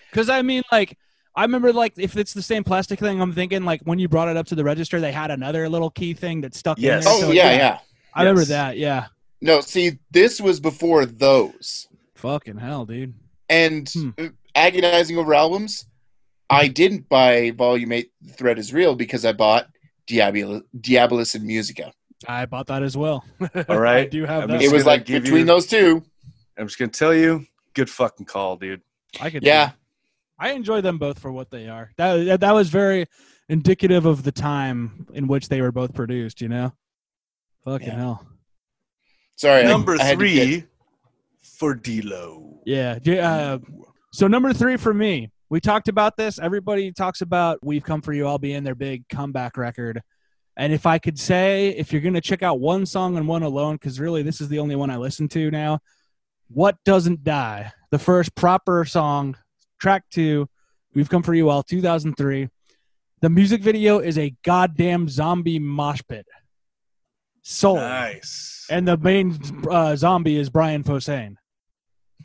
Because 0.09 0.29
I 0.29 0.41
mean, 0.41 0.63
like, 0.71 0.97
I 1.35 1.43
remember, 1.43 1.71
like, 1.71 1.93
if 1.97 2.17
it's 2.17 2.33
the 2.33 2.41
same 2.41 2.63
plastic 2.63 2.97
thing, 2.99 3.21
I'm 3.21 3.31
thinking, 3.33 3.63
like, 3.63 3.81
when 3.83 3.99
you 3.99 4.07
brought 4.07 4.27
it 4.29 4.37
up 4.37 4.47
to 4.47 4.55
the 4.55 4.63
register, 4.63 4.99
they 4.99 5.11
had 5.11 5.29
another 5.29 5.69
little 5.69 5.89
key 5.91 6.13
thing 6.13 6.41
that 6.41 6.55
stuck 6.55 6.79
Yes. 6.79 7.05
in 7.05 7.11
there. 7.11 7.13
Oh 7.13 7.21
So, 7.27 7.31
yeah, 7.31 7.51
yeah. 7.55 7.79
I 8.13 8.23
remember 8.23 8.45
that. 8.45 8.77
Yeah. 8.77 9.07
No, 9.41 9.61
see, 9.61 9.99
this 10.09 10.41
was 10.41 10.59
before 10.59 11.05
those. 11.05 11.87
Fucking 12.15 12.57
hell, 12.57 12.85
dude. 12.85 13.13
and 13.49 13.89
Hmm. 13.89 14.09
uh, 14.17 14.27
agonizing 14.55 15.17
over 15.17 15.33
albums. 15.33 15.85
I 16.51 16.67
didn't 16.67 17.07
buy 17.09 17.51
Volume 17.51 17.91
Eight. 17.93 18.11
The 18.21 18.33
Threat 18.33 18.59
is 18.59 18.73
real 18.73 18.95
because 18.95 19.25
I 19.25 19.31
bought 19.33 19.67
Diabol- 20.07 20.63
Diabolus 20.77 21.35
in 21.35 21.45
Musica. 21.47 21.91
I 22.27 22.45
bought 22.45 22.67
that 22.67 22.83
as 22.83 22.95
well. 22.97 23.23
All 23.69 23.79
right. 23.79 24.05
I 24.05 24.09
do 24.09 24.25
have 24.25 24.47
that. 24.49 24.61
It 24.61 24.71
was 24.71 24.85
like 24.85 25.05
between 25.05 25.39
you- 25.39 25.45
those 25.45 25.65
two. 25.67 26.03
I'm 26.57 26.67
just 26.67 26.77
gonna 26.77 26.91
tell 26.91 27.13
you, 27.13 27.45
good 27.73 27.89
fucking 27.89 28.25
call, 28.25 28.57
dude. 28.57 28.81
I 29.19 29.29
could. 29.29 29.43
Yeah, 29.43 29.71
I 30.37 30.51
enjoy 30.51 30.81
them 30.81 30.97
both 30.97 31.17
for 31.19 31.31
what 31.31 31.49
they 31.49 31.67
are. 31.69 31.91
That 31.97 32.17
that- 32.25 32.39
that 32.41 32.51
was 32.53 32.69
very 32.69 33.07
indicative 33.49 34.05
of 34.05 34.23
the 34.23 34.31
time 34.31 35.07
in 35.13 35.27
which 35.27 35.47
they 35.49 35.61
were 35.61 35.71
both 35.71 35.93
produced. 35.93 36.41
You 36.41 36.49
know. 36.49 36.73
Fucking 37.65 37.87
Yeah. 37.87 37.95
hell. 37.95 38.27
sorry. 39.35 39.63
Number 39.63 39.95
I 39.99 40.03
had 40.03 40.11
to 40.11 40.17
three 40.17 40.33
get- 40.57 40.67
for 41.43 41.73
D-Lo. 41.75 42.59
Yeah. 42.65 42.97
Uh, 43.05 43.59
so 44.13 44.27
number 44.27 44.51
three 44.53 44.77
for 44.77 44.93
me, 44.93 45.31
we 45.51 45.59
talked 45.59 45.89
about 45.89 46.15
this. 46.15 46.39
Everybody 46.39 46.93
talks 46.93 47.19
about 47.19 47.59
"We've 47.61 47.83
Come 47.83 48.01
for 48.01 48.13
You." 48.13 48.25
I'll 48.25 48.39
be 48.39 48.53
in 48.53 48.63
their 48.63 48.73
big 48.73 49.07
comeback 49.09 49.57
record. 49.57 50.01
And 50.55 50.71
if 50.71 50.85
I 50.85 50.97
could 50.97 51.19
say, 51.19 51.69
if 51.71 51.91
you're 51.91 52.01
gonna 52.01 52.21
check 52.21 52.41
out 52.41 52.61
one 52.61 52.85
song 52.85 53.17
and 53.17 53.27
one 53.27 53.43
alone, 53.43 53.75
because 53.75 53.99
really 53.99 54.23
this 54.23 54.39
is 54.39 54.47
the 54.47 54.59
only 54.59 54.77
one 54.77 54.89
I 54.89 54.95
listen 54.95 55.27
to 55.27 55.51
now. 55.51 55.79
What 56.47 56.77
doesn't 56.85 57.25
die? 57.25 57.73
The 57.91 57.99
first 57.99 58.33
proper 58.33 58.85
song, 58.85 59.35
track 59.77 60.05
two. 60.09 60.47
We've 60.93 61.09
come 61.09 61.21
for 61.21 61.33
you 61.33 61.49
all, 61.49 61.63
2003. 61.63 62.47
The 63.19 63.29
music 63.29 63.61
video 63.61 63.99
is 63.99 64.17
a 64.17 64.33
goddamn 64.43 65.09
zombie 65.09 65.59
mosh 65.59 66.01
pit. 66.07 66.25
Soul. 67.41 67.75
Nice. 67.75 68.67
And 68.69 68.87
the 68.87 68.95
main 68.95 69.37
uh, 69.69 69.97
zombie 69.97 70.37
is 70.37 70.49
Brian 70.49 70.85
Posehn. 70.85 71.35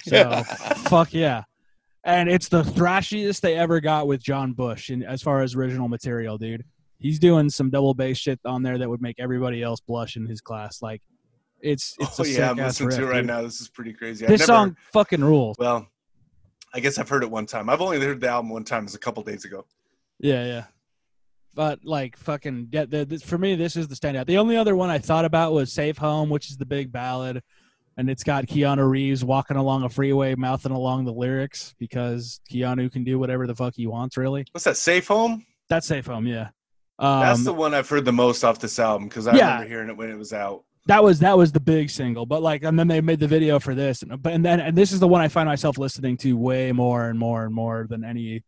So 0.04 0.42
fuck 0.88 1.12
yeah. 1.12 1.42
And 2.06 2.30
it's 2.30 2.48
the 2.48 2.62
thrashiest 2.62 3.40
they 3.40 3.56
ever 3.56 3.80
got 3.80 4.06
with 4.06 4.22
John 4.22 4.52
Bush 4.52 4.90
in, 4.90 5.02
as 5.02 5.22
far 5.22 5.42
as 5.42 5.56
original 5.56 5.88
material, 5.88 6.38
dude. 6.38 6.64
He's 6.98 7.18
doing 7.18 7.50
some 7.50 7.68
double 7.68 7.94
bass 7.94 8.16
shit 8.16 8.38
on 8.44 8.62
there 8.62 8.78
that 8.78 8.88
would 8.88 9.02
make 9.02 9.16
everybody 9.18 9.60
else 9.60 9.80
blush 9.80 10.16
in 10.16 10.24
his 10.24 10.40
class. 10.40 10.80
Like 10.80 11.02
it's 11.60 11.96
it's 11.98 12.20
oh 12.20 12.22
a 12.22 12.28
yeah, 12.28 12.50
I'm 12.50 12.56
listening 12.56 12.90
to 12.90 13.02
it 13.02 13.06
right 13.06 13.16
dude. 13.18 13.26
now. 13.26 13.42
This 13.42 13.60
is 13.60 13.68
pretty 13.68 13.92
crazy. 13.92 14.24
This 14.24 14.38
never- 14.40 14.46
song 14.46 14.76
fucking 14.92 15.22
rules. 15.22 15.56
Well, 15.58 15.88
I 16.72 16.78
guess 16.78 16.96
I've 16.96 17.08
heard 17.08 17.24
it 17.24 17.30
one 17.30 17.44
time. 17.44 17.68
I've 17.68 17.80
only 17.80 18.00
heard 18.00 18.20
the 18.20 18.28
album 18.28 18.50
one 18.50 18.62
time. 18.64 18.82
It 18.82 18.86
was 18.86 18.94
a 18.94 19.00
couple 19.00 19.24
days 19.24 19.44
ago. 19.44 19.66
Yeah, 20.20 20.44
yeah. 20.46 20.64
But 21.54 21.84
like 21.84 22.16
fucking 22.18 22.68
get 22.70 22.88
the, 22.90 23.04
this, 23.04 23.22
for 23.22 23.36
me, 23.36 23.56
this 23.56 23.74
is 23.74 23.88
the 23.88 23.96
standout. 23.96 24.26
The 24.26 24.38
only 24.38 24.56
other 24.56 24.76
one 24.76 24.90
I 24.90 24.98
thought 24.98 25.24
about 25.24 25.52
was 25.52 25.72
"Safe 25.72 25.98
Home," 25.98 26.30
which 26.30 26.50
is 26.50 26.56
the 26.56 26.66
big 26.66 26.92
ballad, 26.92 27.42
and 27.96 28.10
it's 28.10 28.22
got 28.24 28.46
Keanu 28.46 28.88
Reeves 28.88 29.24
walking 29.24 29.56
along 29.56 29.82
a 29.84 29.88
freeway, 29.88 30.34
mouthing 30.34 30.72
along 30.72 31.04
the 31.04 31.12
lyrics 31.12 31.74
because 31.78 32.40
Keanu 32.50 32.92
can 32.92 33.04
do 33.04 33.18
whatever 33.18 33.46
the 33.46 33.54
fuck 33.54 33.74
he 33.74 33.86
wants. 33.86 34.16
Really, 34.16 34.44
What's 34.52 34.64
that? 34.64 34.76
Safe 34.76 35.06
Home. 35.08 35.44
that's 35.68 35.86
"Safe 35.86 36.06
Home." 36.06 36.26
Yeah, 36.26 36.48
um, 36.98 37.20
That's 37.20 37.44
the 37.44 37.52
one 37.52 37.74
I've 37.74 37.88
heard 37.88 38.04
the 38.04 38.12
most 38.12 38.44
off 38.44 38.58
this 38.58 38.78
album 38.78 39.08
because 39.08 39.26
I 39.26 39.36
Yeah. 39.36 39.52
remember 39.52 39.68
hearing 39.68 39.88
it 39.88 39.96
when 39.96 40.10
it 40.10 40.16
was 40.18 40.32
out. 40.32 40.64
that 40.86 41.02
was 41.02 41.18
that 41.20 41.36
was 41.36 41.50
the 41.52 41.60
big 41.60 41.90
single. 41.90 42.26
But 42.26 42.42
like, 42.42 42.62
and 42.62 42.78
then 42.78 42.86
they 42.88 43.00
made 43.00 43.18
the 43.20 43.26
video 43.28 43.58
for 43.58 43.74
this, 43.74 44.02
and 44.02 44.22
but 44.22 44.32
and 44.32 44.44
then 44.44 44.60
and 44.60 44.76
this 44.76 44.92
is 44.92 45.00
the 45.00 45.08
one 45.08 45.20
I 45.20 45.28
find 45.28 45.48
myself 45.48 45.78
listening 45.78 46.16
to 46.18 46.36
way 46.36 46.72
more 46.72 47.08
and 47.08 47.18
more 47.18 47.44
and 47.44 47.54
more 47.54 47.86
than 47.88 48.04
any. 48.04 48.44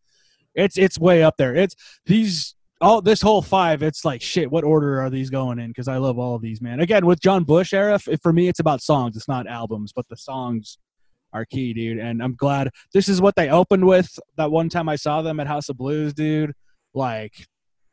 It's 0.54 0.76
it's 0.78 0.98
way 0.98 1.22
up 1.24 1.36
there. 1.36 1.54
It's 1.56 1.74
these 2.06 2.54
all 2.80 3.00
this 3.02 3.20
whole 3.20 3.42
five. 3.42 3.82
It's 3.82 4.04
like 4.04 4.22
shit. 4.22 4.50
What 4.50 4.64
order 4.64 5.00
are 5.00 5.10
these 5.10 5.30
going 5.30 5.58
in? 5.58 5.68
Because 5.68 5.88
I 5.88 5.96
love 5.96 6.18
all 6.18 6.34
of 6.34 6.42
these, 6.42 6.60
man. 6.60 6.80
Again, 6.80 7.06
with 7.06 7.20
John 7.20 7.44
Bush 7.44 7.72
era, 7.72 7.98
for 8.22 8.32
me, 8.32 8.48
it's 8.48 8.60
about 8.60 8.80
songs. 8.82 9.16
It's 9.16 9.28
not 9.28 9.46
albums, 9.46 9.92
but 9.94 10.08
the 10.08 10.16
songs 10.16 10.78
are 11.32 11.44
key, 11.44 11.72
dude. 11.74 11.98
And 11.98 12.22
I'm 12.22 12.34
glad 12.34 12.70
this 12.94 13.08
is 13.08 13.20
what 13.20 13.36
they 13.36 13.48
opened 13.50 13.86
with. 13.86 14.08
That 14.36 14.50
one 14.50 14.68
time 14.68 14.88
I 14.88 14.96
saw 14.96 15.22
them 15.22 15.40
at 15.40 15.46
House 15.46 15.68
of 15.68 15.76
Blues, 15.76 16.14
dude. 16.14 16.52
Like, 16.94 17.34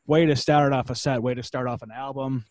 way 0.08 0.26
to 0.26 0.36
start 0.36 0.72
off 0.74 0.90
a 0.90 0.96
set. 0.96 1.22
Way 1.22 1.34
to 1.34 1.44
start 1.44 1.68
off 1.68 1.82
an 1.82 1.92
album. 1.92 2.46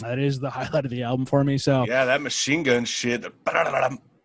That 0.00 0.18
is 0.18 0.38
the 0.38 0.50
highlight 0.58 0.84
of 0.84 0.90
the 0.90 1.02
album 1.02 1.26
for 1.26 1.42
me. 1.42 1.58
So 1.58 1.84
Yeah, 1.86 2.04
that 2.04 2.20
machine 2.22 2.62
gun 2.62 2.84
shit. 2.84 3.24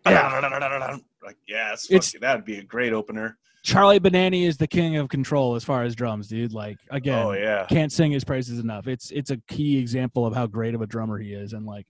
Like, 0.04 1.36
yeah, 1.46 1.74
It's- 1.88 2.14
that'd 2.20 2.44
be 2.44 2.58
a 2.58 2.64
great 2.64 2.92
opener. 2.92 3.38
Charlie 3.62 4.00
Benante 4.00 4.42
is 4.46 4.56
the 4.56 4.66
king 4.66 4.96
of 4.96 5.08
control 5.08 5.54
as 5.54 5.62
far 5.62 5.84
as 5.84 5.94
drums, 5.94 6.26
dude. 6.28 6.52
Like 6.52 6.78
again, 6.90 7.26
Oh 7.26 7.32
yeah. 7.32 7.64
can't 7.66 7.92
sing 7.92 8.10
his 8.10 8.24
praises 8.24 8.58
enough. 8.58 8.88
It's 8.88 9.10
it's 9.12 9.30
a 9.30 9.36
key 9.48 9.78
example 9.78 10.26
of 10.26 10.34
how 10.34 10.46
great 10.46 10.74
of 10.74 10.82
a 10.82 10.86
drummer 10.86 11.18
he 11.18 11.32
is, 11.32 11.52
and 11.52 11.64
like 11.64 11.86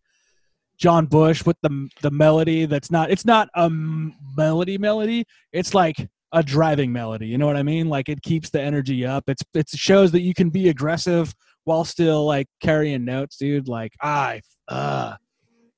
John 0.77 1.07
Bush 1.07 1.45
with 1.47 1.57
the 1.63 1.89
the 2.03 2.11
melody 2.11 2.67
that's 2.67 2.91
not 2.91 3.11
it's 3.11 3.25
not 3.25 3.49
a 3.55 3.71
melody 3.71 4.77
melody. 4.77 5.25
It's 5.53 5.73
like 5.73 6.09
a 6.33 6.43
driving 6.43 6.93
melody. 6.93 7.27
You 7.27 7.39
know 7.39 7.47
what 7.47 7.57
I 7.57 7.63
mean? 7.63 7.89
Like 7.89 8.09
it 8.09 8.23
keeps 8.23 8.51
the 8.51 8.61
energy 8.61 9.07
up. 9.07 9.25
It's 9.29 9.43
it 9.55 9.69
shows 9.71 10.13
that 10.13 10.21
you 10.23 10.35
can 10.35 10.51
be 10.51 10.69
aggressive 10.69 11.35
while 11.65 11.85
still 11.85 12.27
like 12.27 12.49
carrying 12.61 13.05
notes, 13.05 13.37
dude. 13.37 13.69
Like 13.69 13.93
I 14.03 14.43
uh, 14.69 15.15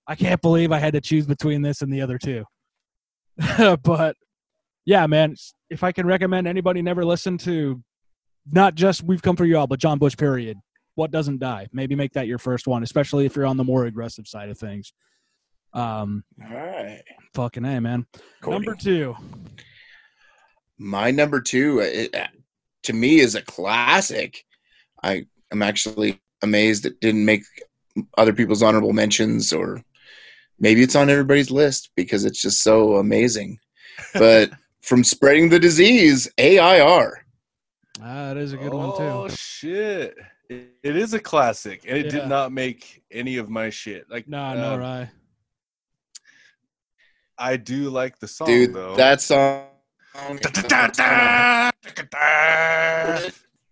I 0.07 0.15
can't 0.17 0.43
believe 0.43 0.73
I 0.73 0.79
had 0.79 0.95
to 0.95 1.01
choose 1.01 1.27
between 1.27 1.63
this 1.63 1.83
and 1.83 1.93
the 1.93 2.01
other 2.01 2.19
two. 2.19 2.45
but 3.83 4.17
yeah, 4.85 5.07
man, 5.07 5.35
if 5.71 5.83
I 5.83 5.93
can 5.93 6.07
recommend 6.07 6.47
anybody 6.47 6.83
never 6.83 7.05
listen 7.05 7.39
to 7.39 7.83
not 8.51 8.75
just 8.75 9.03
we've 9.03 9.23
come 9.23 9.37
for 9.37 9.45
you 9.45 9.59
all, 9.59 9.67
but 9.67 9.79
John 9.79 9.99
Bush. 9.99 10.17
Period. 10.17 10.59
What 10.97 11.11
doesn't 11.11 11.41
die? 11.41 11.67
Maybe 11.73 11.97
make 11.97 12.13
that 12.13 12.29
your 12.29 12.39
first 12.39 12.67
one, 12.67 12.83
especially 12.83 13.27
if 13.27 13.35
you're 13.35 13.47
on 13.47 13.57
the 13.57 13.65
more 13.65 13.87
aggressive 13.87 14.29
side 14.29 14.49
of 14.49 14.59
things. 14.59 14.93
Um, 15.73 16.23
All 16.41 16.57
right. 16.57 17.03
fucking 17.35 17.65
a 17.65 17.81
man. 17.81 18.07
Cody. 18.41 18.55
Number 18.55 18.77
two. 18.81 19.17
My 20.79 21.11
number 21.11 21.41
two, 21.41 21.81
it, 21.81 22.15
uh, 22.15 22.29
to 22.85 22.93
me, 22.93 23.19
is 23.19 23.35
a 23.35 23.43
classic. 23.43 24.45
I 25.03 25.27
am 25.51 25.63
actually 25.63 26.21
amazed 26.43 26.87
it 26.87 27.01
didn't 27.01 27.25
make 27.25 27.43
other 28.17 28.33
people's 28.33 28.63
honorable 28.63 28.93
mentions, 28.93 29.53
or 29.53 29.83
maybe 30.61 30.83
it's 30.83 30.97
on 30.97 31.11
everybody's 31.11 31.51
list 31.51 31.91
because 31.97 32.25
it's 32.25 32.41
just 32.41 32.63
so 32.63 32.97
amazing. 32.97 33.59
But 34.15 34.51
from 34.85 35.03
spreading 35.03 35.49
the 35.49 35.59
disease, 35.59 36.29
AIR. 36.39 37.25
Ah, 38.01 38.29
that 38.29 38.37
is 38.37 38.53
a 38.53 38.57
good 38.57 38.75
one 38.75 38.91
oh 38.93 38.97
too. 38.99 39.03
Oh 39.05 39.29
shit! 39.29 40.17
It, 40.51 40.75
it 40.83 40.97
is 40.97 41.15
a 41.15 41.21
classic, 41.21 41.85
and 41.89 41.97
it 41.97 42.07
Yeah. 42.07 42.11
did 42.21 42.29
not 42.29 42.53
make 42.53 43.03
any 43.11 43.39
of 43.39 43.49
my 43.49 43.71
shit. 43.71 44.11
Like, 44.11 44.29
Nah, 44.29 44.51
uh, 44.51 44.55
no, 44.55 44.77
right. 44.79 45.09
I 47.39 47.57
do 47.57 47.89
like 47.91 48.19
the 48.19 48.29
song 48.29 48.47
Dude, 48.47 48.75
though. 48.75 48.95
that 48.97 49.21
song. 49.21 49.67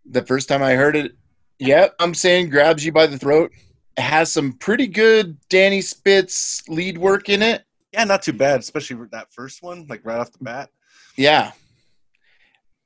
The 0.04 0.24
first 0.26 0.48
time 0.48 0.62
I 0.62 0.74
heard 0.74 0.96
it, 0.96 1.12
yep, 1.58 1.94
I'm 2.00 2.14
saying 2.14 2.50
grabs 2.50 2.84
you 2.84 2.90
by 2.92 3.06
the 3.06 3.18
throat. 3.18 3.52
It 3.96 4.02
has 4.02 4.32
some 4.32 4.54
pretty 4.54 4.86
good 4.88 5.36
Danny 5.48 5.80
Spitz 5.80 6.62
lead 6.68 6.98
work 6.98 7.28
in 7.28 7.42
it. 7.42 7.64
yeah, 7.92 8.04
not 8.04 8.22
too 8.22 8.32
bad, 8.32 8.60
especially 8.60 9.06
that 9.12 9.32
first 9.32 9.62
one, 9.62 9.86
like 9.88 10.00
right 10.04 10.18
off 10.18 10.32
the 10.32 10.42
bat. 10.42 10.70
Yeah. 11.16 11.52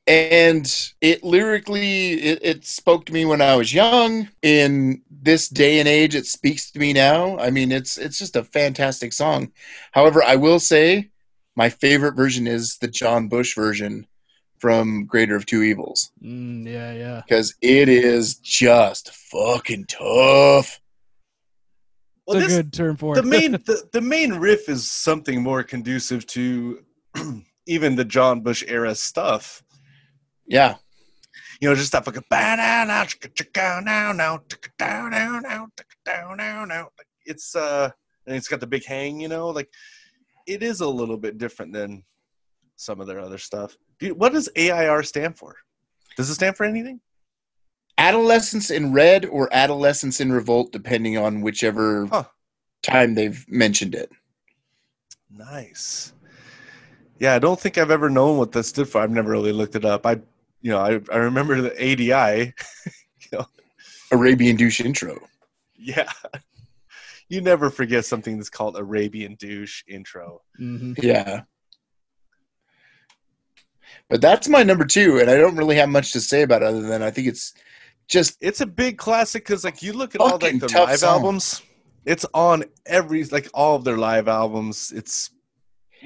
And 0.09 0.73
it 1.01 1.25
lyrically, 1.25 2.13
it, 2.13 2.39
it 2.43 2.65
spoke 2.65 3.07
to 3.07 3.13
me 3.13 3.25
when 3.25 3.43
I 3.43 3.57
was 3.57 3.75
young. 3.75 4.29
In 4.43 5.03
this 5.11 5.49
day 5.49 5.81
and 5.81 5.89
age, 5.89 6.15
it 6.15 6.27
speaks 6.27 6.71
to 6.71 6.79
me 6.79 6.93
now. 6.93 7.37
I 7.39 7.51
mean, 7.51 7.73
it's 7.73 7.99
it's 7.99 8.19
just 8.19 8.37
a 8.37 8.45
fantastic 8.45 9.13
song. 9.13 9.51
However, 9.91 10.23
I 10.23 10.37
will 10.37 10.61
say 10.61 11.11
my 11.57 11.71
favorite 11.71 12.15
version 12.15 12.47
is 12.47 12.77
the 12.79 12.87
John 12.87 13.27
Bush 13.29 13.57
version 13.57 14.07
from 14.59 15.07
Greater 15.07 15.35
of 15.35 15.45
Two 15.45 15.63
Evils 15.63 16.13
Mm, 16.25 16.65
yeah, 16.67 16.93
yeah. 16.93 17.23
because 17.27 17.55
it 17.61 17.89
is 17.89 18.37
just 18.37 19.13
fucking 19.13 19.87
tough. 19.87 20.81
Well, 22.27 22.37
it's 22.39 22.47
a 22.47 22.49
this, 22.49 22.57
good 22.59 22.73
term 22.73 22.97
for 22.97 23.17
the 23.17 23.23
it. 23.23 23.27
main 23.27 23.53
the, 23.67 23.89
the 23.93 24.01
main 24.01 24.35
riff 24.35 24.69
is 24.69 24.89
something 24.91 25.43
more 25.43 25.65
conducive 25.65 26.27
to 26.29 26.85
even 27.67 27.97
the 27.97 28.05
John 28.05 28.41
Bush 28.41 28.65
era 28.67 28.95
stuff. 28.95 29.63
Yeah. 30.47 30.77
You 31.61 31.69
know, 31.69 31.75
just 31.75 31.93
that 31.93 32.05
fucking 32.05 32.25
"Ba 32.31 32.57
now 32.57 32.85
now 32.85 33.05
chicka 33.05 33.33
chicka 33.35 33.83
now 33.85 34.13
now 34.13 34.39
chicka 34.49 34.69
down 34.79 35.11
now 35.11 35.39
now 35.41 35.67
down 36.05 36.37
now 36.37 36.65
now. 36.65 36.89
It's 37.25 37.57
uh, 37.57 37.91
and 38.27 38.37
it's 38.37 38.49
got 38.49 38.61
the 38.61 38.67
big 38.67 38.85
hang. 38.85 39.21
You 39.21 39.29
know, 39.29 39.49
like 39.49 39.71
it 40.47 40.63
is 40.63 40.81
a 40.81 40.89
little 40.89 41.17
bit 41.17 41.39
different 41.39 41.73
than 41.73 42.05
some 42.77 43.01
of 43.01 43.07
their 43.07 43.21
other 43.21 43.39
stuff. 43.39 43.77
Dude, 43.99 44.19
what 44.19 44.33
does 44.33 44.51
AIR 44.55 45.03
stand 45.03 45.39
for? 45.39 45.57
Does 46.17 46.29
it 46.29 46.35
stand 46.35 46.57
for 46.57 46.65
anything? 46.65 47.01
Adolescence 47.99 48.71
in 48.71 48.93
Red 48.93 49.25
or 49.25 49.49
Adolescence 49.53 50.21
in 50.21 50.31
Revolt, 50.31 50.71
depending 50.73 51.17
on 51.17 51.41
whichever 51.41 52.07
Huh. 52.07 52.25
time 52.83 53.15
they've 53.15 53.45
mentioned 53.49 53.95
it. 53.95 54.11
Nice. 55.31 56.13
Yeah, 57.19 57.35
I 57.35 57.39
don't 57.39 57.59
think 57.59 57.79
I've 57.79 57.91
ever 57.91 58.11
known 58.11 58.37
what 58.39 58.53
that 58.53 58.65
stood 58.65 58.89
for. 58.89 59.01
I've 59.01 59.11
never 59.11 59.31
really 59.31 59.53
looked 59.53 59.75
it 59.75 59.85
up. 59.85 60.05
I, 60.07 60.21
you 60.61 60.71
know, 60.71 60.79
I, 60.79 61.01
I 61.13 61.17
remember 61.19 61.61
the 61.61 61.73
ADI. 61.73 62.53
you 63.33 63.39
know. 63.39 63.47
Arabian 64.13 64.57
douche 64.57 64.81
intro. 64.81 65.19
Yeah. 65.75 66.11
You 67.29 67.41
never 67.41 67.71
forget 67.71 68.05
something 68.05 68.37
that's 68.37 68.49
called 68.51 68.77
Arabian 68.79 69.35
douche 69.35 69.83
intro. 69.89 70.43
hmm 70.57 70.93
Yeah. 70.97 71.41
But 74.09 74.21
that's 74.21 74.49
my 74.49 74.63
number 74.63 74.85
two, 74.85 75.19
and 75.19 75.29
I 75.29 75.37
don't 75.37 75.57
really 75.57 75.75
have 75.75 75.89
much 75.89 76.13
to 76.13 76.21
say 76.21 76.43
about 76.43 76.63
it 76.63 76.67
other 76.67 76.83
than 76.83 77.03
I 77.03 77.11
think 77.11 77.27
it's 77.27 77.53
just 78.07 78.37
It's 78.41 78.61
a 78.61 78.67
big 78.67 78.97
classic 78.97 79.43
because, 79.45 79.65
like, 79.65 79.83
you 79.83 79.93
look 79.93 80.15
at 80.15 80.21
all 80.21 80.39
like 80.41 80.61
the 80.61 80.69
live 80.73 81.01
song. 81.01 81.11
albums. 81.15 81.63
It's 82.05 82.25
on 82.33 82.63
every 82.87 83.25
like 83.25 83.49
all 83.53 83.75
of 83.75 83.83
their 83.83 83.97
live 83.97 84.29
albums. 84.29 84.93
It's 84.95 85.31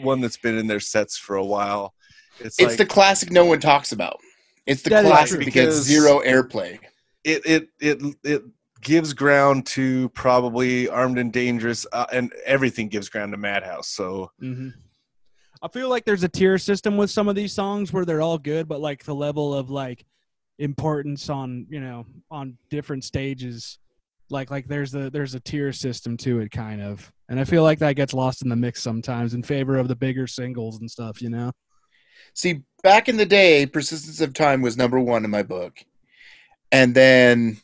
one 0.02 0.20
that's 0.20 0.36
been 0.36 0.56
in 0.58 0.66
their 0.66 0.80
sets 0.80 1.16
for 1.18 1.36
a 1.36 1.44
while. 1.44 1.94
It's, 2.38 2.58
it's 2.58 2.68
like 2.70 2.76
the 2.78 2.86
classic 2.86 3.30
no 3.30 3.44
one 3.44 3.60
talks 3.60 3.92
about. 3.92 4.18
It's 4.66 4.82
the 4.82 4.90
classic 4.90 5.36
true. 5.36 5.44
that 5.44 5.50
gets 5.52 5.66
Because- 5.66 5.84
zero 5.84 6.20
airplay. 6.20 6.78
it 7.24 7.42
it 7.44 7.68
it 7.80 8.16
it 8.24 8.42
gives 8.80 9.12
ground 9.12 9.66
to 9.66 10.08
probably 10.10 10.88
Armed 10.88 11.18
and 11.18 11.30
Dangerous, 11.32 11.86
uh, 11.92 12.06
and 12.12 12.32
everything 12.46 12.88
gives 12.88 13.08
ground 13.10 13.32
to 13.32 13.36
Madhouse. 13.38 13.88
So 13.88 14.30
hmm 14.40 14.70
I 15.62 15.68
feel 15.68 15.90
like 15.90 16.06
there's 16.06 16.22
a 16.24 16.28
tier 16.28 16.56
system 16.56 16.96
with 16.96 17.10
some 17.10 17.28
of 17.28 17.34
these 17.36 17.52
songs 17.52 17.92
where 17.92 18.06
they're 18.06 18.22
all 18.22 18.38
good, 18.38 18.66
but 18.66 18.80
like 18.80 19.04
the 19.04 19.14
level 19.14 19.52
of 19.54 19.68
like 19.70 20.06
importance 20.58 21.28
on 21.28 21.66
you 21.68 21.80
know 21.80 22.06
on 22.30 22.56
different 22.70 23.04
stages, 23.04 23.78
like 24.30 24.50
like 24.50 24.66
there's 24.68 24.94
a 24.94 25.10
there's 25.10 25.34
a 25.34 25.40
tier 25.40 25.72
system 25.72 26.16
to 26.18 26.40
it 26.40 26.50
kind 26.50 26.80
of, 26.80 27.12
and 27.30 27.40
I 27.40 27.44
feel 27.44 27.62
like 27.62 27.78
that 27.78 27.96
gets 27.96 28.12
lost 28.12 28.42
in 28.42 28.50
the 28.50 28.56
mix 28.56 28.82
sometimes 28.82 29.32
in 29.32 29.42
favor 29.42 29.78
of 29.78 29.88
the 29.88 29.96
bigger 29.96 30.26
singles 30.26 30.80
and 30.80 30.90
stuff. 30.90 31.22
You 31.22 31.30
know. 31.30 31.52
See, 32.34 32.60
back 32.82 33.08
in 33.08 33.16
the 33.16 33.26
day, 33.26 33.64
Persistence 33.66 34.20
of 34.20 34.34
Time 34.34 34.60
was 34.60 34.76
number 34.76 35.00
one 35.00 35.24
in 35.24 35.30
my 35.30 35.42
book. 35.42 35.78
And 36.70 36.94
then 36.94 37.58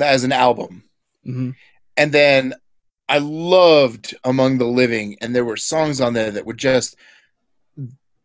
as 0.00 0.24
an 0.24 0.32
album. 0.32 0.84
hmm 1.24 1.50
And 1.96 2.12
then 2.12 2.54
I 3.08 3.18
loved 3.18 4.14
Among 4.24 4.58
the 4.58 4.66
Living, 4.66 5.16
and 5.20 5.34
there 5.34 5.44
were 5.44 5.56
songs 5.56 6.00
on 6.00 6.14
there 6.14 6.30
that 6.30 6.46
were 6.46 6.54
just 6.54 6.96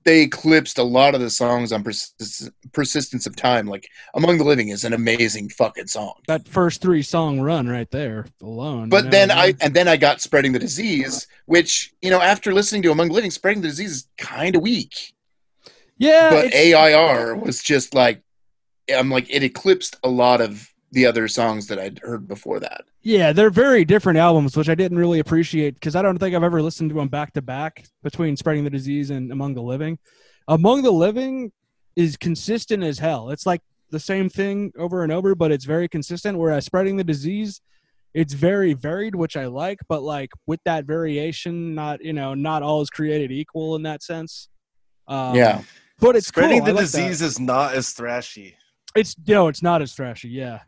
they 0.08 0.22
eclipsed 0.22 0.78
a 0.78 0.84
lot 0.84 1.16
of 1.16 1.20
the 1.20 1.30
songs 1.30 1.74
on 1.74 1.84
Persist- 1.84 2.50
Persistence 2.72 3.28
of 3.28 3.36
Time. 3.36 3.68
Like 3.68 3.90
Among 4.14 4.38
the 4.38 4.46
Living 4.46 4.70
is 4.70 4.86
an 4.86 4.94
amazing 4.94 5.50
fucking 5.50 5.88
song. 5.88 6.14
That 6.28 6.48
first 6.48 6.82
three 6.82 7.02
song 7.02 7.42
run 7.42 7.68
right 7.68 7.92
there 7.92 8.26
alone. 8.42 8.88
But 8.88 8.98
you 8.98 9.04
know 9.04 9.10
then 9.12 9.32
I 9.32 9.54
and 9.60 9.74
then 9.74 9.90
I 9.90 9.98
got 9.98 10.22
Spreading 10.22 10.54
the 10.54 10.60
Disease, 10.60 11.28
which 11.46 11.94
you 12.02 12.10
know 12.10 12.22
after 12.22 12.54
listening 12.54 12.84
to 12.84 12.92
Among 12.92 13.10
the 13.10 13.16
Living, 13.16 13.32
Spreading 13.32 13.62
the 13.62 13.68
Disease 13.68 13.92
is 13.92 14.08
kind 14.18 14.56
of 14.56 14.62
weak. 14.62 15.14
yeah, 15.98 16.30
but 16.30 16.54
AIR 16.54 17.36
was 17.36 17.62
just 17.62 17.94
like 17.94 18.22
I'm 18.96 19.10
like 19.12 19.28
it 19.30 19.44
eclipsed 19.44 19.98
a 20.06 20.10
lot 20.10 20.40
of 20.40 20.70
the 20.98 21.06
other 21.06 21.28
songs 21.28 21.68
that 21.68 21.78
I'd 21.78 22.00
heard 22.00 22.28
before 22.28 22.60
that. 22.60 22.86
Yeah, 23.04 23.32
they're 23.32 23.52
very 23.52 23.86
different 23.86 24.18
albums, 24.18 24.58
which 24.58 24.68
I 24.68 24.74
didn't 24.74 24.98
really 24.98 25.20
appreciate 25.20 25.76
because 25.76 25.96
I 25.96 26.02
don't 26.02 26.18
think 26.18 26.36
I've 26.36 26.42
ever 26.42 26.60
listened 26.60 26.90
to 26.90 26.96
them 26.96 27.08
back 27.08 27.34
to 27.34 27.42
back 27.44 27.86
between 28.02 28.36
Spreading 28.36 28.64
the 28.64 28.72
Disease 28.72 29.12
and 29.12 29.32
Among 29.32 29.54
the 29.54 29.62
Living. 29.62 30.00
Among 30.48 30.82
the 30.82 30.90
Living 30.90 31.52
is 31.96 32.18
consistent 32.18 32.84
as 32.84 32.98
hell. 32.98 33.30
It's 33.30 33.46
like 33.46 33.62
the 33.92 34.00
same 34.00 34.28
thing 34.28 34.74
over 34.76 35.04
and 35.04 35.12
over, 35.12 35.36
but 35.36 35.52
it's 35.52 35.66
very 35.66 35.88
consistent. 35.88 36.36
Whereas 36.36 36.66
Spreading 36.66 36.98
the 36.98 37.04
Disease, 37.04 37.62
it's 38.16 38.34
very 38.34 38.74
varied, 38.74 39.14
which 39.14 39.38
I 39.38 39.46
like, 39.46 39.78
but 39.88 40.02
like 40.02 40.32
with 40.48 40.62
that 40.66 40.86
variation, 40.86 41.76
not 41.76 42.04
you 42.04 42.14
know, 42.14 42.34
not 42.34 42.64
all 42.64 42.82
is 42.82 42.90
created 42.90 43.32
equal 43.32 43.76
in 43.76 43.84
that 43.84 44.02
sense. 44.02 44.50
Um, 45.08 45.36
yeah, 45.36 45.62
but 46.00 46.16
it's 46.16 46.26
spreading 46.26 46.62
cool. 46.62 46.66
The 46.66 46.74
like 46.74 46.86
disease 46.86 47.22
is 47.22 47.40
not 47.40 47.76
as 47.76 47.94
thrashy. 47.94 48.56
It's 48.96 49.16
you 49.28 49.36
know, 49.36 49.48
it's 49.48 49.62
not 49.62 49.84
as 49.84 49.96
thrashy. 49.96 50.32
Yeah, 50.32 50.62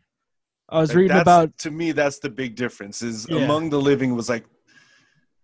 I 0.72 0.80
was 0.80 0.90
Like, 0.90 0.98
reading 0.98 1.18
about 1.18 1.58
to 1.60 1.72
me 1.72 1.92
that's 1.92 2.20
the 2.20 2.30
big 2.30 2.56
difference. 2.56 3.02
Is 3.02 3.28
Yeah. 3.30 3.38
Among 3.44 3.70
the 3.70 3.80
Living 3.82 4.16
was 4.16 4.30
like 4.30 4.46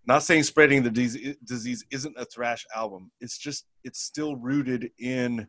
not 0.05 0.21
saying 0.23 0.43
spreading 0.43 0.83
the 0.83 0.89
disease, 0.91 1.35
disease 1.43 1.83
isn't 1.91 2.15
a 2.17 2.25
thrash 2.25 2.65
album. 2.75 3.11
It's 3.21 3.37
just 3.37 3.65
it's 3.83 4.01
still 4.01 4.35
rooted 4.35 4.91
in 4.99 5.47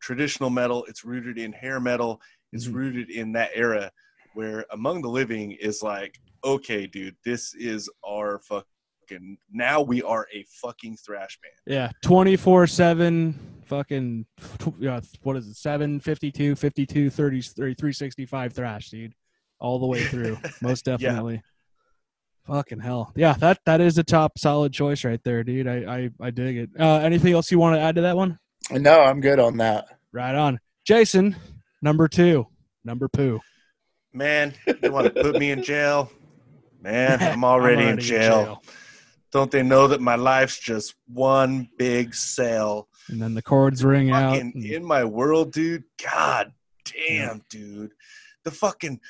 traditional 0.00 0.50
metal. 0.50 0.84
It's 0.88 1.04
rooted 1.04 1.38
in 1.38 1.52
hair 1.52 1.80
metal. 1.80 2.20
It's 2.52 2.66
Mhm. 2.66 2.74
rooted 2.74 3.10
in 3.10 3.32
that 3.32 3.50
era 3.54 3.90
where 4.34 4.66
Among 4.72 5.00
the 5.00 5.08
Living 5.08 5.52
is 5.52 5.82
like, 5.82 6.18
okay, 6.44 6.86
dude, 6.86 7.16
this 7.24 7.54
is 7.54 7.88
our 8.04 8.40
fucking 8.40 9.38
now 9.52 9.80
we 9.80 10.02
are 10.02 10.26
a 10.32 10.44
fucking 10.60 10.96
thrash 10.96 11.38
band. 11.40 11.54
Yeah, 11.66 11.90
24 12.02 12.66
7, 12.66 13.38
fucking, 13.66 14.26
tw- 14.58 14.74
yeah, 14.78 15.00
what 15.22 15.36
is 15.36 15.46
it, 15.48 15.56
7, 15.56 16.00
52, 16.00 16.54
52, 16.56 17.10
30, 17.10 17.42
30, 17.42 17.74
365 17.74 18.52
thrash, 18.52 18.90
dude. 18.90 19.14
All 19.60 19.78
the 19.78 19.86
way 19.86 20.04
through. 20.04 20.38
Most 20.62 20.86
Yeah. 20.86 20.96
definitely. 20.96 21.42
Fucking 22.46 22.80
hell. 22.80 23.12
Yeah, 23.16 23.32
that 23.34 23.58
that 23.64 23.80
is 23.80 23.96
a 23.96 24.04
top 24.04 24.38
solid 24.38 24.72
choice 24.72 25.02
right 25.04 25.20
there, 25.24 25.42
dude. 25.42 25.66
I 25.66 25.76
I, 25.96 26.10
I 26.20 26.30
dig 26.30 26.58
it. 26.58 26.70
Uh, 26.78 26.98
anything 26.98 27.32
else 27.32 27.50
you 27.50 27.58
want 27.58 27.76
to 27.76 27.80
add 27.80 27.94
to 27.94 28.02
that 28.02 28.16
one? 28.16 28.38
no, 28.70 29.00
I'm 29.00 29.20
good 29.22 29.38
on 29.40 29.56
that. 29.58 29.86
Right 30.12 30.34
on. 30.34 30.60
Jason, 30.84 31.34
number 31.80 32.06
two, 32.06 32.46
number 32.84 33.08
poo. 33.08 33.40
Man, 34.12 34.52
you 34.82 34.92
want 34.92 35.06
to 35.14 35.22
put 35.22 35.38
me 35.38 35.52
in 35.52 35.62
jail? 35.62 36.12
Man, 36.82 37.22
I'm 37.22 37.44
already, 37.52 37.84
in, 37.84 37.98
jail. 37.98 38.62
Don't 39.32 39.50
they 39.50 39.62
know 39.62 39.88
that 39.88 40.02
my 40.02 40.16
life's 40.16 40.58
just 40.58 40.94
one 41.08 41.68
big 41.78 42.14
cell? 42.14 42.88
And 43.08 43.20
then 43.20 43.34
the 43.34 43.42
chords 43.42 43.84
ring 43.84 44.10
out. 44.10 44.38
And- 44.38 44.54
in 44.64 44.84
my 44.84 45.04
world, 45.04 45.52
dude. 45.52 45.84
God, 46.02 46.52
damn, 46.84 47.42
dude. 47.50 47.92
The 48.44 48.50
fucking 48.50 49.00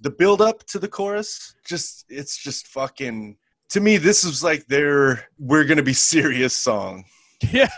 the 0.00 0.10
build 0.16 0.40
up 0.40 0.64
to 0.66 0.78
the 0.78 0.88
chorus 0.88 1.54
just 1.66 2.04
it's 2.08 2.36
just 2.36 2.68
fucking 2.68 3.36
to 3.68 3.80
me 3.80 3.96
this 3.96 4.22
is 4.24 4.44
like 4.44 4.64
their 4.66 5.26
we're 5.38 5.64
gonna 5.64 5.82
be 5.82 5.92
serious 5.92 6.54
song 6.54 7.04
Yeah, 7.52 7.68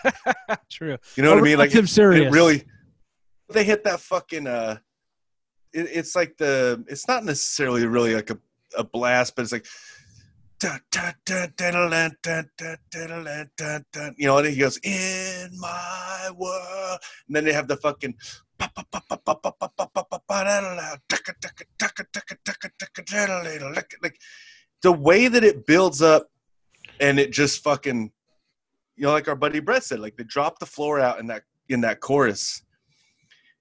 true. 0.71 0.99
you 1.17 1.23
know 1.23 1.31
what 1.31 1.39
i 1.39 1.43
mean 1.43 1.59
like 1.59 1.75
it, 1.75 1.89
serious. 1.89 2.27
it 2.27 2.31
really 2.31 2.65
they 3.49 3.65
hit 3.65 3.83
that 3.85 4.01
fucking 4.01 4.47
uh 4.47 4.77
it, 5.73 5.89
it's 5.93 6.15
like 6.15 6.37
the 6.37 6.85
it's 6.89 7.09
not 7.09 7.25
necessarily 7.25 7.87
really 7.87 8.15
like 8.15 8.31
a, 8.31 8.39
a 8.77 8.85
blast, 8.85 9.35
but 9.37 9.43
it's 9.43 9.53
like 9.53 9.67
you 14.19 14.27
know, 14.27 14.39
and 14.39 14.47
he 14.49 14.57
goes, 14.57 14.79
In 14.79 15.51
my 15.59 16.31
world. 16.37 16.99
And 17.29 17.37
then 17.37 17.45
they 17.45 17.53
have 17.53 17.69
the 17.69 17.77
fucking 17.77 18.15
like 24.03 24.19
the 24.83 24.93
way 24.93 25.29
that 25.29 25.45
it 25.45 25.67
builds 25.67 26.03
up 26.03 26.29
and 27.01 27.21
it 27.21 27.31
just 27.31 27.63
fucking 27.63 28.11
you 28.97 29.05
know, 29.05 29.13
like 29.13 29.29
our 29.29 29.37
buddy 29.37 29.61
Brett 29.61 29.85
said, 29.85 30.01
like 30.01 30.17
they 30.17 30.25
drop 30.25 30.59
the 30.59 30.67
floor 30.67 30.99
out 30.99 31.21
in 31.21 31.29
that 31.29 31.45
in 31.69 31.81
that 31.83 32.01
chorus. 32.01 32.63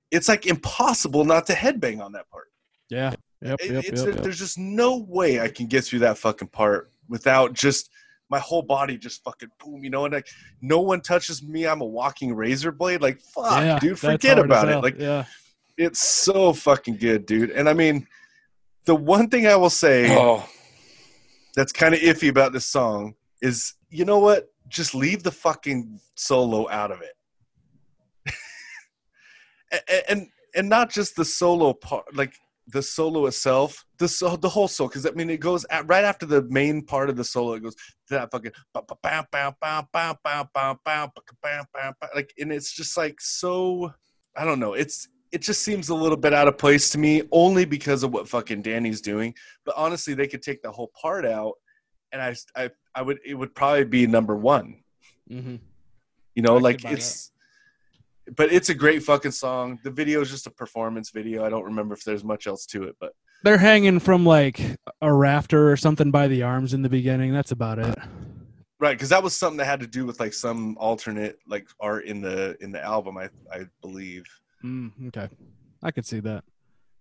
It's 0.09 0.27
like 0.27 0.47
impossible 0.47 1.25
not 1.25 1.45
to 1.47 1.53
headbang 1.53 2.01
on 2.01 2.13
that 2.13 2.29
part. 2.29 2.47
Yeah. 2.89 3.13
Yep. 3.41 3.59
It- 3.61 3.71
Yep. 3.71 3.83
it's, 3.85 4.01
Yep. 4.03 4.15
yep. 4.15 4.23
there's 4.23 4.39
just 4.39 4.57
no 4.57 4.97
way 4.97 5.39
i 5.41 5.47
can 5.47 5.67
get 5.67 5.83
through 5.85 5.99
that 5.99 6.17
fucking 6.17 6.47
part 6.49 6.91
without 7.07 7.53
just 7.53 7.89
my 8.29 8.39
whole 8.39 8.61
body 8.61 8.97
just 8.97 9.23
fucking 9.23 9.49
boom 9.63 9.83
you 9.83 9.89
know 9.89 10.05
and 10.05 10.13
like 10.13 10.27
no 10.61 10.79
one 10.81 11.01
touches 11.01 11.41
me 11.43 11.65
i'm 11.67 11.81
a 11.81 11.85
walking 11.85 12.33
razor 12.35 12.71
blade 12.71 13.01
like 13.01 13.19
fuck 13.21 13.61
Yeah, 13.61 13.79
dude 13.79 13.99
forget 13.99 14.39
about 14.39 14.67
it 14.69 14.77
like 14.77 14.97
yeah. 14.99 15.25
it's 15.77 15.99
so 15.99 16.51
fucking 16.53 16.97
good 16.97 17.25
dude 17.25 17.51
and 17.51 17.69
i 17.69 17.73
mean 17.73 18.07
the 18.85 18.95
one 18.95 19.29
thing 19.29 19.47
i 19.47 19.55
will 19.55 19.69
say 19.69 20.07
Oh, 20.17 20.43
that's 21.55 21.71
kind 21.71 21.93
of 21.93 21.99
iffy 22.01 22.29
about 22.29 22.53
this 22.53 22.65
song 22.65 23.13
is 23.41 23.73
you 23.89 24.03
know 24.03 24.19
what? 24.19 24.49
Just 24.67 24.93
leave 24.93 25.23
the 25.23 25.31
fucking 25.31 25.99
solo 26.15 26.69
out 26.69 26.91
of 26.91 27.01
it. 27.01 27.13
A- 29.71 29.79
a- 29.89 30.11
and 30.11 30.27
and 30.55 30.69
not 30.69 30.89
just 30.89 31.15
the 31.15 31.25
solo 31.25 31.73
part 31.73 32.13
like 32.15 32.33
the 32.67 32.81
solo 32.81 33.25
itself 33.27 33.85
the 33.97 34.07
so, 34.07 34.35
the 34.35 34.49
whole 34.49 34.67
solo 34.67 34.89
because 34.89 35.05
i 35.05 35.11
mean 35.11 35.29
it 35.29 35.39
goes 35.39 35.65
at, 35.69 35.87
right 35.87 36.03
after 36.03 36.25
the 36.25 36.43
main 36.49 36.81
part 36.83 37.09
of 37.09 37.15
the 37.15 37.23
solo 37.23 37.53
it 37.53 37.63
goes 37.63 37.75
that 38.09 38.29
fucking 38.31 38.51
like 42.15 42.33
and 42.39 42.51
it's 42.51 42.73
just 42.73 42.97
like 42.97 43.19
so 43.19 43.91
i 44.35 44.43
don't 44.43 44.59
know 44.59 44.73
it's 44.73 45.07
it 45.31 45.41
just 45.41 45.61
seems 45.61 45.89
a 45.89 45.95
little 45.95 46.17
bit 46.17 46.33
out 46.33 46.47
of 46.47 46.57
place 46.57 46.89
to 46.89 46.97
me 46.97 47.21
only 47.31 47.65
because 47.65 48.03
of 48.03 48.11
what 48.11 48.27
fucking 48.27 48.61
danny's 48.61 49.01
doing 49.01 49.33
but 49.65 49.75
honestly 49.77 50.13
they 50.13 50.27
could 50.27 50.41
take 50.41 50.61
the 50.61 50.71
whole 50.71 50.91
part 50.99 51.25
out 51.25 51.53
and 52.11 52.21
i 52.21 52.35
i, 52.55 52.69
I 52.95 53.01
would 53.01 53.19
it 53.25 53.33
would 53.33 53.55
probably 53.55 53.85
be 53.85 54.07
number 54.07 54.35
one 54.35 54.83
hmm 55.29 55.55
you 56.35 56.43
know 56.43 56.57
I 56.57 56.61
like 56.61 56.85
it's 56.85 57.31
but 58.35 58.51
it's 58.51 58.69
a 58.69 58.73
great 58.73 59.03
fucking 59.03 59.31
song 59.31 59.79
the 59.83 59.91
video 59.91 60.21
is 60.21 60.29
just 60.29 60.47
a 60.47 60.51
performance 60.51 61.11
video 61.11 61.45
i 61.45 61.49
don't 61.49 61.63
remember 61.63 61.93
if 61.93 62.03
there's 62.03 62.23
much 62.23 62.47
else 62.47 62.65
to 62.65 62.83
it 62.83 62.95
but 62.99 63.13
They're 63.43 63.57
hanging 63.57 63.99
from 63.99 64.25
like 64.25 64.59
a 65.01 65.13
rafter 65.13 65.71
or 65.71 65.77
something 65.77 66.11
by 66.11 66.27
the 66.27 66.41
arms 66.43 66.73
in 66.73 66.81
the 66.81 66.89
beginning. 66.89 67.31
That's 67.33 67.51
about 67.51 67.77
it. 67.79 67.95
right 68.79 68.95
because 68.97 69.09
that 69.09 69.21
was 69.23 69.35
something 69.35 69.57
that 69.57 69.65
had 69.65 69.79
to 69.79 69.87
do 69.87 70.05
with 70.05 70.19
like 70.19 70.33
some 70.33 70.75
alternate 70.79 71.37
like 71.47 71.67
art 71.79 72.05
in 72.05 72.19
the 72.21 72.57
in 72.61 72.71
the 72.71 72.83
album 72.83 73.17
i 73.17 73.29
i 73.53 73.59
believe 73.81 74.25
Mm, 74.65 74.91
okay, 75.09 75.29
I 75.83 75.91
could 75.91 76.05
see 76.07 76.19
that. 76.21 76.43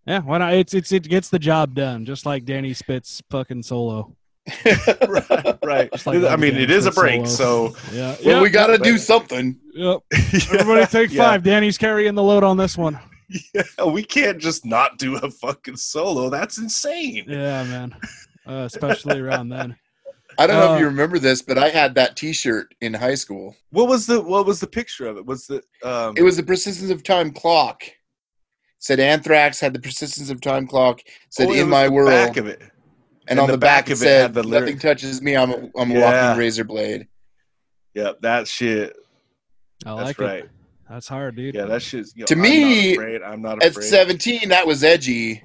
Yeah, 0.06 0.20
why 0.20 0.36
not? 0.38 0.52
It's 0.54 0.74
it's 0.74 0.92
it 0.92 1.08
gets 1.08 1.30
the 1.30 1.38
job 1.38 1.74
done, 1.74 2.04
just 2.04 2.26
like 2.26 2.44
Danny 2.44 2.74
Spitz 2.74 3.22
fucking 3.30 3.62
solo. 3.62 4.14
right 5.08 5.58
right 5.64 6.06
like 6.06 6.22
i 6.24 6.36
mean 6.36 6.54
it 6.56 6.70
is 6.70 6.86
a 6.86 6.90
break 6.92 7.26
solo. 7.26 7.70
so 7.72 7.76
Yeah, 7.92 8.10
well, 8.10 8.36
yeah, 8.36 8.40
we 8.42 8.50
got 8.50 8.68
to 8.68 8.78
but- 8.78 8.84
do 8.84 8.96
something. 8.98 9.58
Yep. 9.74 10.00
Everybody 10.52 10.86
take 10.86 11.12
Yeah. 11.12 11.22
five. 11.24 11.42
Danny's 11.42 11.76
carrying 11.76 12.14
the 12.14 12.22
load 12.22 12.44
on 12.44 12.56
this 12.56 12.78
one. 12.78 12.98
yeah, 13.54 13.84
we 13.84 14.02
can't 14.04 14.38
just 14.38 14.64
not 14.64 14.98
do 14.98 15.16
a 15.16 15.30
fucking 15.30 15.76
solo 15.76 16.30
that's 16.30 16.58
insane 16.58 17.24
Yeah, 17.28 17.64
man. 17.64 17.96
Uh, 18.46 18.62
especially 18.64 19.18
around 19.20 19.48
then. 19.48 19.76
I 20.38 20.46
don't 20.46 20.56
know 20.60 20.72
Uh, 20.72 20.74
if 20.74 20.80
you 20.80 20.86
remember 20.86 21.18
this, 21.18 21.42
but 21.42 21.58
I 21.58 21.68
had 21.70 21.94
that 21.96 22.14
T-shirt 22.16 22.74
in 22.80 22.94
high 22.94 23.14
school. 23.16 23.54
what 23.70 23.88
was 23.88 24.06
the 24.06 24.20
what 24.20 24.46
was 24.46 24.60
the 24.60 24.66
picture 24.66 25.06
of 25.08 25.16
it 25.16 25.26
was 25.26 25.46
the 25.46 25.60
um 25.82 26.14
It 26.16 26.22
was 26.22 26.36
the 26.36 26.42
persistence 26.44 26.90
of 26.90 27.02
time 27.02 27.32
clock. 27.32 27.82
Said 28.78 29.00
Anthrax 29.00 29.58
had 29.58 29.72
the 29.72 29.80
persistence 29.80 30.30
of 30.30 30.40
time 30.40 30.66
clock. 30.66 31.00
Said 31.30 31.48
oh, 31.48 31.52
in 31.54 31.68
my 31.68 31.88
world, 31.88 32.10
back 32.10 32.36
of 32.36 32.46
it 32.46 32.62
and 33.28 33.38
and 33.38 33.40
on 33.40 33.46
the 33.46 33.52
the 33.52 33.58
back, 33.58 33.86
back 33.86 33.90
it 33.90 33.92
of 33.94 33.98
it 33.98 34.02
said 34.02 34.22
had 34.22 34.34
the 34.34 34.42
lyric. 34.42 34.64
nothing 34.66 34.78
touches 34.78 35.20
me. 35.22 35.36
I'm 35.36 35.50
a, 35.50 35.70
I'm 35.78 35.90
a 35.90 35.94
Yeah. 35.94 36.28
walking 36.30 36.38
razor 36.38 36.64
blade. 36.64 37.06
yep 37.94 38.20
that 38.22 38.46
shit 38.48 38.94
I 39.84 39.94
that's 39.96 40.06
like 40.08 40.20
right 40.20 40.44
it. 40.44 40.50
That's 40.88 41.08
hard, 41.08 41.34
dude. 41.36 41.54
yeah 41.54 41.64
that 41.66 41.82
shit's 41.82 42.14
you 42.14 42.20
know, 42.22 42.26
To 42.26 42.34
I'm 42.34 42.40
me, 42.40 42.60
not 42.88 42.92
afraid 42.94 43.22
i'm 43.22 43.42
not 43.42 43.62
At 43.62 43.70
afraid 43.72 43.84
17, 43.84 44.48
that 44.50 44.66
was 44.66 44.84
edgy. 44.84 45.42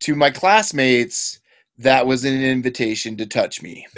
To 0.00 0.14
my 0.14 0.30
classmates, 0.30 1.40
that 1.78 2.06
was 2.06 2.24
an 2.24 2.42
invitation 2.42 3.16
to 3.16 3.26
touch 3.26 3.62
me. 3.62 3.86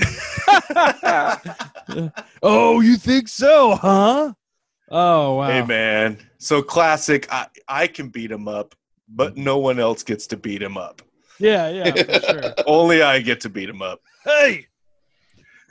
oh, 2.42 2.80
you 2.80 2.96
think 2.96 3.28
so, 3.28 3.74
huh? 3.76 4.32
Oh 4.90 5.34
wow. 5.34 5.46
Hey 5.48 5.62
man, 5.66 6.18
so 6.38 6.62
classic. 6.62 7.26
I 7.32 7.46
I 7.68 7.86
can 7.88 8.08
beat 8.08 8.30
him 8.30 8.46
up, 8.46 8.74
but 9.08 9.36
no 9.36 9.58
one 9.58 9.80
else 9.80 10.02
gets 10.04 10.26
to 10.28 10.36
beat 10.36 10.62
him 10.62 10.76
up. 10.76 11.02
Yeah, 11.38 11.68
yeah, 11.68 11.92
for 11.92 12.20
sure. 12.20 12.54
Only 12.66 13.02
I 13.02 13.20
get 13.20 13.40
to 13.42 13.48
beat 13.48 13.68
him 13.68 13.82
up. 13.82 14.00
Hey, 14.24 14.66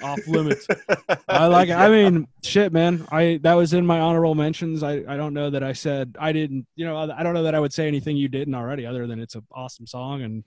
off 0.01 0.27
limits. 0.27 0.67
I 1.27 1.47
like 1.47 1.69
it. 1.69 1.73
I 1.73 1.89
mean, 1.89 2.27
shit, 2.43 2.71
man. 2.71 3.07
I 3.11 3.39
that 3.43 3.53
was 3.53 3.73
in 3.73 3.85
my 3.85 3.99
honorable 3.99 4.35
mentions. 4.35 4.83
I 4.83 5.03
I 5.07 5.17
don't 5.17 5.33
know 5.33 5.49
that 5.49 5.63
I 5.63 5.73
said 5.73 6.15
I 6.19 6.31
didn't. 6.31 6.67
You 6.75 6.85
know, 6.85 6.97
I 6.97 7.23
don't 7.23 7.33
know 7.33 7.43
that 7.43 7.55
I 7.55 7.59
would 7.59 7.73
say 7.73 7.87
anything 7.87 8.17
you 8.17 8.27
didn't 8.27 8.55
already, 8.55 8.85
other 8.85 9.07
than 9.07 9.19
it's 9.19 9.35
an 9.35 9.45
awesome 9.51 9.87
song 9.87 10.21
and 10.21 10.43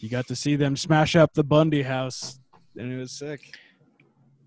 you 0.00 0.08
got 0.08 0.26
to 0.28 0.36
see 0.36 0.56
them 0.56 0.76
smash 0.76 1.14
up 1.14 1.34
the 1.34 1.44
Bundy 1.44 1.82
house, 1.82 2.40
and 2.76 2.90
it 2.90 2.96
was 2.96 3.12
sick. 3.12 3.58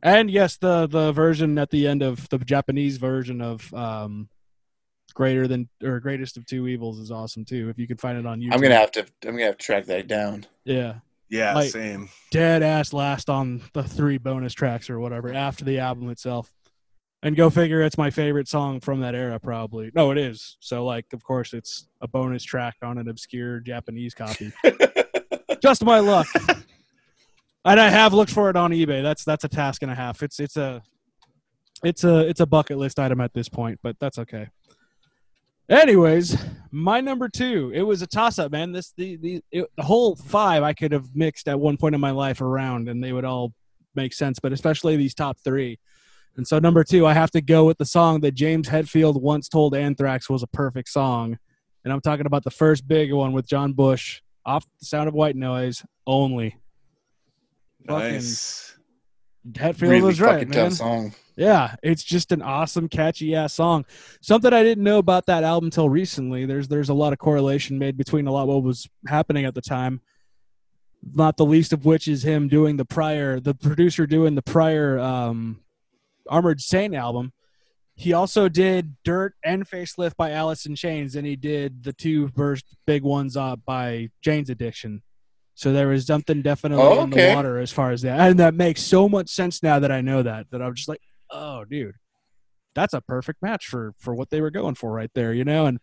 And 0.02 0.30
yes, 0.30 0.57
the 0.57 0.88
the 0.88 1.11
version 1.11 1.57
at 1.57 1.70
the 1.70 1.88
end 1.88 2.02
of 2.02 2.28
the 2.30 2.40
Japanese 2.40 2.98
version 2.98 3.40
of 3.40 3.72
um, 3.74 4.30
greater 5.14 5.48
than 5.48 5.69
or 5.84 5.99
greatest 5.99 6.38
of 6.38 6.45
two 6.45 6.68
evils 6.68 6.99
is 6.99 7.11
awesome 7.11 7.45
too. 7.45 7.69
If 7.69 7.77
you 7.77 7.88
can 7.88 7.98
find 7.98 8.18
it 8.18 8.26
on 8.26 8.40
YouTube, 8.40 8.53
I'm 8.53 8.61
gonna 8.61 8.76
have 8.76 8.91
to. 8.94 9.02
I'm 9.26 9.31
gonna 9.34 9.45
have 9.45 9.57
to 9.57 9.65
track 9.65 9.85
that 9.85 10.07
down. 10.07 10.45
yeah 10.64 10.95
Yeah, 11.30 11.53
Like- 11.53 11.72
same. 11.72 12.10
dead 12.31 12.64
ass 12.64 12.94
last 12.94 13.30
on 13.30 13.61
the 13.73 13.84
three 13.84 14.18
bonus 14.18 14.53
tracks 14.53 14.90
or 14.90 14.99
whatever 14.99 15.34
after 15.34 15.64
the 15.65 15.80
album 15.80 16.10
itself. 16.10 16.52
And 17.26 17.38
go 17.38 17.49
figure, 17.49 17.81
it's 17.81 17.98
my 17.98 18.10
favorite 18.10 18.49
song 18.49 18.81
from 18.81 18.99
that 18.99 19.15
era, 19.15 19.40
probably. 19.40 19.91
No, 19.95 20.11
it 20.11 20.18
is. 20.18 20.57
So, 20.60 20.84
like, 20.84 21.06
of 21.14 21.23
course, 21.23 21.53
it's 21.53 21.88
a 22.02 22.07
bonus 22.07 22.44
track 22.44 22.76
on 22.84 22.98
an 22.98 23.07
obscure 23.07 23.61
Japanese 23.61 24.14
copy. 24.14 24.52
Just 25.61 25.85
my 25.85 25.99
luck. 25.99 26.27
and 27.64 27.80
I 27.80 27.88
have 27.90 28.14
looked 28.14 28.31
for 28.31 28.49
it 28.49 28.57
on 28.57 28.72
eBay. 28.72 29.02
That's 29.02 29.23
that's 29.23 29.45
a 29.45 29.48
task 29.48 29.81
and 29.84 29.90
a 29.91 29.95
half. 29.95 30.22
It's 30.22 30.38
it's 30.41 30.57
a 30.57 30.84
it's 31.81 32.03
a 32.03 32.27
it's 32.27 32.41
a 32.41 32.45
bucket 32.45 32.77
list 32.77 32.99
item 32.99 33.22
at 33.22 33.34
this 33.34 33.48
point, 33.48 33.80
but 33.81 33.95
that's 34.02 34.18
okay. 34.19 34.49
Anyways, 35.69 36.38
my 36.72 37.02
number 37.02 37.30
two. 37.30 37.72
It 37.73 37.84
was 37.84 38.02
a 38.02 38.07
toss 38.07 38.40
up, 38.40 38.52
man. 38.52 38.72
This 38.72 38.94
the 38.98 39.15
the 39.18 39.41
it, 39.52 39.65
the 39.77 39.84
whole 39.84 40.15
five 40.15 40.64
I 40.64 40.73
could 40.73 40.91
have 40.91 41.15
mixed 41.15 41.48
at 41.48 41.60
one 41.60 41.77
point 41.77 41.95
in 41.95 42.02
my 42.02 42.11
life 42.11 42.41
around, 42.41 42.90
and 42.90 43.03
they 43.03 43.14
would 43.14 43.26
all 43.26 43.53
make 43.95 44.14
sense. 44.14 44.40
But 44.40 44.52
especially 44.52 44.98
these 44.98 45.14
top 45.14 45.38
three. 45.44 45.80
And 46.35 46.48
so 46.48 46.57
number 46.57 46.84
two, 46.84 47.06
I 47.06 47.14
have 47.14 47.30
to 47.31 47.41
go 47.41 47.65
with 47.65 47.77
the 47.77 47.85
song 47.85 48.22
that 48.22 48.34
James 48.34 48.68
Hetfield 48.68 49.22
once 49.22 49.48
told 49.48 49.76
Anthrax 49.76 50.30
was 50.30 50.41
a 50.41 50.48
perfect 50.48 50.90
song, 50.90 51.38
and 51.84 51.94
I'm 51.94 52.02
talking 52.02 52.26
about 52.26 52.44
the 52.44 52.52
first 52.52 52.88
big 52.88 53.14
one 53.14 53.34
with 53.34 53.48
John 53.48 53.73
Bush, 53.73 54.22
"Off 54.45 54.65
the 54.80 54.85
Sound 54.85 55.07
of 55.07 55.14
White 55.14 55.35
Noise" 55.35 55.85
only. 56.07 56.57
Fucking 57.88 58.14
Nice. 58.14 58.76
Hetfield 59.52 59.81
really 59.81 60.02
was 60.02 60.22
right, 60.22 60.48
fucking 60.48 60.49
man. 60.49 61.14
Yeah, 61.35 61.76
it's 61.81 62.03
just 62.03 62.31
an 62.31 62.41
awesome, 62.41 62.88
catchy 62.88 63.34
ass 63.35 63.53
song. 63.53 63.85
Something 64.22 64.53
I 64.53 64.64
didn't 64.64 64.84
know 64.84 64.99
about 64.99 65.26
that 65.26 65.43
album 65.43 65.72
till 65.72 65.89
recently. 65.89 66.45
There's 66.45 66.68
there's 66.68 66.89
a 66.89 66.93
lot 66.93 67.14
of 67.14 67.19
correlation 67.19 67.80
made 67.80 67.97
between 67.97 68.27
a 68.27 68.31
lot 68.31 68.47
what 68.47 68.61
was 68.64 68.88
happening 69.07 69.45
at 69.45 69.55
the 69.55 69.61
time. 69.61 70.01
Not 71.14 71.38
the 71.38 71.45
least 71.45 71.73
of 71.73 71.85
which 71.85 72.07
is 72.07 72.23
him 72.23 72.47
doing 72.47 72.77
the 72.77 72.85
prior, 72.85 73.39
the 73.39 73.53
producer 73.55 74.05
doing 74.05 74.35
the 74.35 74.41
prior 74.41 74.99
um, 74.99 75.61
Armored 76.30 76.61
Saint 76.61 76.95
album. 76.95 77.34
He 77.95 78.14
also 78.14 78.47
did 78.49 78.95
Dirt 79.03 79.35
and 79.43 79.68
Facelift 79.69 80.15
by 80.15 80.31
Alice 80.31 80.65
in 80.65 80.76
Chains, 80.76 81.15
and 81.15 81.27
he 81.27 81.35
did 81.35 81.84
the 81.84 81.93
two 81.93 82.30
first 82.30 82.65
big 82.88 83.03
ones 83.03 83.35
uh, 83.38 83.55
by 83.57 84.10
Jane's 84.22 84.49
Addiction. 84.49 85.03
So 85.55 85.72
there 85.72 85.89
was 85.89 86.07
something 86.07 86.41
definitely 86.41 86.84
Oh, 86.84 87.03
in 87.03 87.11
the 87.11 87.34
water 87.35 87.60
as 87.60 87.72
far 87.72 87.91
as 87.91 88.01
that, 88.01 88.19
and 88.19 88.39
that 88.39 88.55
makes 88.55 88.81
so 88.81 89.07
much 89.07 89.30
sense 89.30 89.61
now 89.61 89.80
that 89.80 89.91
I 89.91 90.01
know 90.01 90.23
that. 90.23 90.49
That 90.49 90.61
I'm 90.61 90.73
just 90.73 90.89
like, 90.89 91.01
oh, 91.34 91.65
dude, 91.65 91.95
that's 92.76 92.93
a 92.93 93.01
perfect 93.01 93.41
match 93.41 93.68
for 93.68 93.93
for 93.99 94.15
what 94.15 94.30
they 94.30 94.39
were 94.41 94.51
going 94.51 94.76
for 94.76 94.91
right 94.93 95.11
there, 95.14 95.34
you 95.34 95.43
know. 95.43 95.65
And 95.65 95.80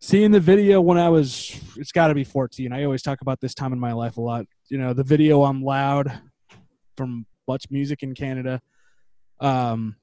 seeing 0.00 0.30
the 0.30 0.40
video 0.40 0.80
when 0.80 0.98
I 0.98 1.08
was, 1.08 1.58
it's 1.76 1.92
got 1.92 2.08
to 2.08 2.14
be 2.14 2.24
14. 2.24 2.72
I 2.72 2.84
always 2.84 3.02
talk 3.02 3.20
about 3.20 3.40
this 3.40 3.54
time 3.54 3.72
in 3.72 3.80
my 3.80 3.92
life 3.92 4.16
a 4.16 4.20
lot. 4.20 4.46
You 4.68 4.78
know, 4.78 4.92
the 4.92 5.04
video 5.04 5.42
I'm 5.42 5.62
Loud 5.62 6.20
from 6.96 7.26
Much 7.46 7.66
Music 7.70 8.02
in 8.02 8.14
Canada. 8.14 8.60
Um, 9.40 9.96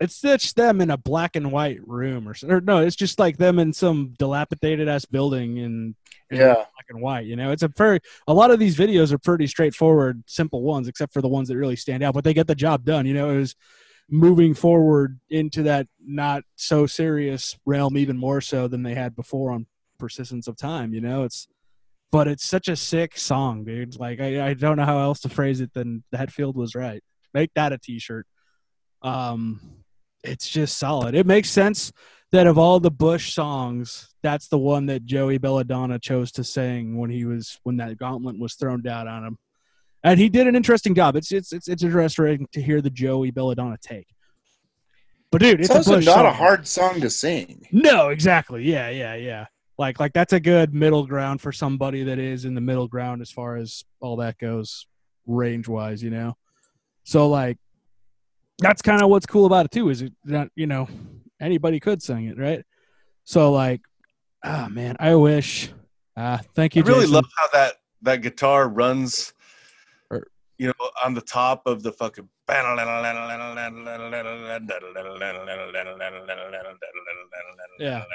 it's 0.00 0.20
just 0.20 0.56
them 0.56 0.80
in 0.80 0.90
a 0.90 0.96
black 0.96 1.36
and 1.36 1.52
white 1.52 1.78
room, 1.86 2.28
or, 2.28 2.34
or 2.48 2.60
no, 2.60 2.78
it's 2.78 2.96
just 2.96 3.18
like 3.18 3.36
them 3.36 3.58
in 3.58 3.72
some 3.72 4.14
dilapidated 4.18 4.88
ass 4.88 5.04
building 5.04 5.56
in, 5.58 5.94
in 6.30 6.36
Yeah. 6.38 6.54
black 6.54 6.86
and 6.88 7.00
white. 7.00 7.26
You 7.26 7.36
know, 7.36 7.52
it's 7.52 7.62
a 7.62 7.68
very 7.68 8.00
a 8.26 8.34
lot 8.34 8.50
of 8.50 8.58
these 8.58 8.76
videos 8.76 9.12
are 9.12 9.18
pretty 9.18 9.46
straightforward, 9.46 10.24
simple 10.26 10.62
ones, 10.62 10.88
except 10.88 11.12
for 11.12 11.22
the 11.22 11.28
ones 11.28 11.48
that 11.48 11.56
really 11.56 11.76
stand 11.76 12.02
out. 12.02 12.12
But 12.14 12.24
they 12.24 12.34
get 12.34 12.46
the 12.48 12.54
job 12.56 12.84
done. 12.84 13.06
You 13.06 13.14
know, 13.14 13.30
it 13.30 13.36
was 13.38 13.54
moving 14.10 14.54
forward 14.54 15.18
into 15.30 15.62
that 15.64 15.86
not 16.00 16.44
so 16.56 16.86
serious 16.86 17.56
realm, 17.64 17.96
even 17.96 18.16
more 18.16 18.40
so 18.40 18.68
than 18.68 18.82
they 18.82 18.94
had 18.94 19.16
before 19.16 19.52
on 19.52 19.66
Persistence 19.98 20.48
of 20.48 20.56
Time. 20.56 20.92
You 20.92 21.00
know, 21.00 21.24
it's 21.24 21.48
but 22.12 22.28
it's 22.28 22.44
such 22.44 22.68
a 22.68 22.76
sick 22.76 23.18
song, 23.18 23.64
dude. 23.64 23.98
Like 23.98 24.20
I, 24.20 24.48
I 24.48 24.54
don't 24.54 24.76
know 24.76 24.84
how 24.84 24.98
else 24.98 25.20
to 25.20 25.28
phrase 25.28 25.60
it 25.60 25.72
than 25.74 26.04
Hetfield 26.14 26.54
was 26.54 26.74
right. 26.74 27.02
Make 27.32 27.52
that 27.54 27.72
a 27.72 27.78
T-shirt. 27.78 28.26
Um, 29.02 29.60
it's 30.22 30.48
just 30.48 30.78
solid. 30.78 31.14
It 31.14 31.26
makes 31.26 31.50
sense 31.50 31.92
that 32.32 32.46
of 32.46 32.58
all 32.58 32.80
the 32.80 32.90
Bush 32.90 33.32
songs, 33.32 34.14
that's 34.22 34.48
the 34.48 34.58
one 34.58 34.86
that 34.86 35.04
Joey 35.04 35.38
Belladonna 35.38 35.98
chose 35.98 36.32
to 36.32 36.44
sing 36.44 36.96
when 36.96 37.10
he 37.10 37.24
was 37.24 37.58
when 37.62 37.76
that 37.76 37.98
gauntlet 37.98 38.38
was 38.38 38.54
thrown 38.54 38.82
down 38.82 39.06
on 39.06 39.24
him, 39.24 39.38
and 40.04 40.20
he 40.20 40.28
did 40.28 40.46
an 40.46 40.54
interesting 40.54 40.94
job. 40.94 41.16
It's 41.16 41.32
it's 41.32 41.52
it's, 41.52 41.66
it's 41.66 41.82
interesting 41.82 42.46
to 42.52 42.62
hear 42.62 42.80
the 42.80 42.90
Joey 42.90 43.30
Belladonna 43.30 43.78
take. 43.82 44.06
But 45.32 45.40
dude, 45.40 45.60
it's, 45.60 45.70
It's, 45.70 45.76
also 45.76 45.94
a 45.94 45.96
Bush 45.96 46.06
not 46.06 46.26
a 46.26 46.30
hard 46.30 46.68
song 46.68 47.00
to 47.00 47.10
sing. 47.10 47.66
No, 47.72 48.10
exactly. 48.10 48.62
Yeah, 48.62 48.90
yeah, 48.90 49.16
yeah. 49.16 49.46
Like 49.78 49.98
like 49.98 50.12
that's 50.12 50.32
a 50.32 50.38
good 50.38 50.72
middle 50.72 51.06
ground 51.06 51.40
for 51.40 51.50
somebody 51.50 52.04
that 52.04 52.20
is 52.20 52.44
in 52.44 52.54
the 52.54 52.60
middle 52.60 52.86
ground 52.86 53.20
as 53.20 53.32
far 53.32 53.56
as 53.56 53.82
all 54.00 54.16
that 54.18 54.38
goes 54.38 54.86
range 55.26 55.66
wise, 55.66 56.02
you 56.02 56.10
know. 56.10 56.36
So 57.02 57.28
like 57.28 57.58
that's 58.58 58.82
kind 58.82 59.02
of 59.02 59.08
what's 59.08 59.26
cool 59.26 59.46
about 59.46 59.64
it 59.64 59.72
too 59.72 59.88
is 59.88 60.02
it 60.02 60.12
that 60.26 60.48
you 60.54 60.68
know 60.68 60.86
anybody 61.40 61.80
could 61.80 62.00
sing 62.02 62.26
it, 62.26 62.38
right? 62.38 62.62
So 63.24 63.50
like 63.50 63.80
ah 64.44 64.68
man, 64.70 64.96
I 65.00 65.16
wish 65.16 65.72
ah 66.16 66.40
thank 66.54 66.76
you 66.76 66.84
I 66.84 66.86
really 66.86 67.00
Jason. 67.00 67.14
love 67.14 67.26
how 67.36 67.48
that 67.54 67.74
that 68.02 68.22
guitar 68.22 68.68
runs, 68.68 69.32
Or- 69.32 69.43
you 70.58 70.68
know, 70.68 70.90
on 71.04 71.14
the 71.14 71.20
top 71.20 71.62
of 71.66 71.82
the 71.82 71.92
fucking. 71.92 72.28
Yeah. 77.78 78.04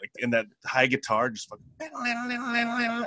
Like 0.00 0.10
in 0.18 0.30
that 0.30 0.46
high 0.66 0.88
guitar, 0.88 1.30
just 1.30 1.48
fucking, 1.48 1.64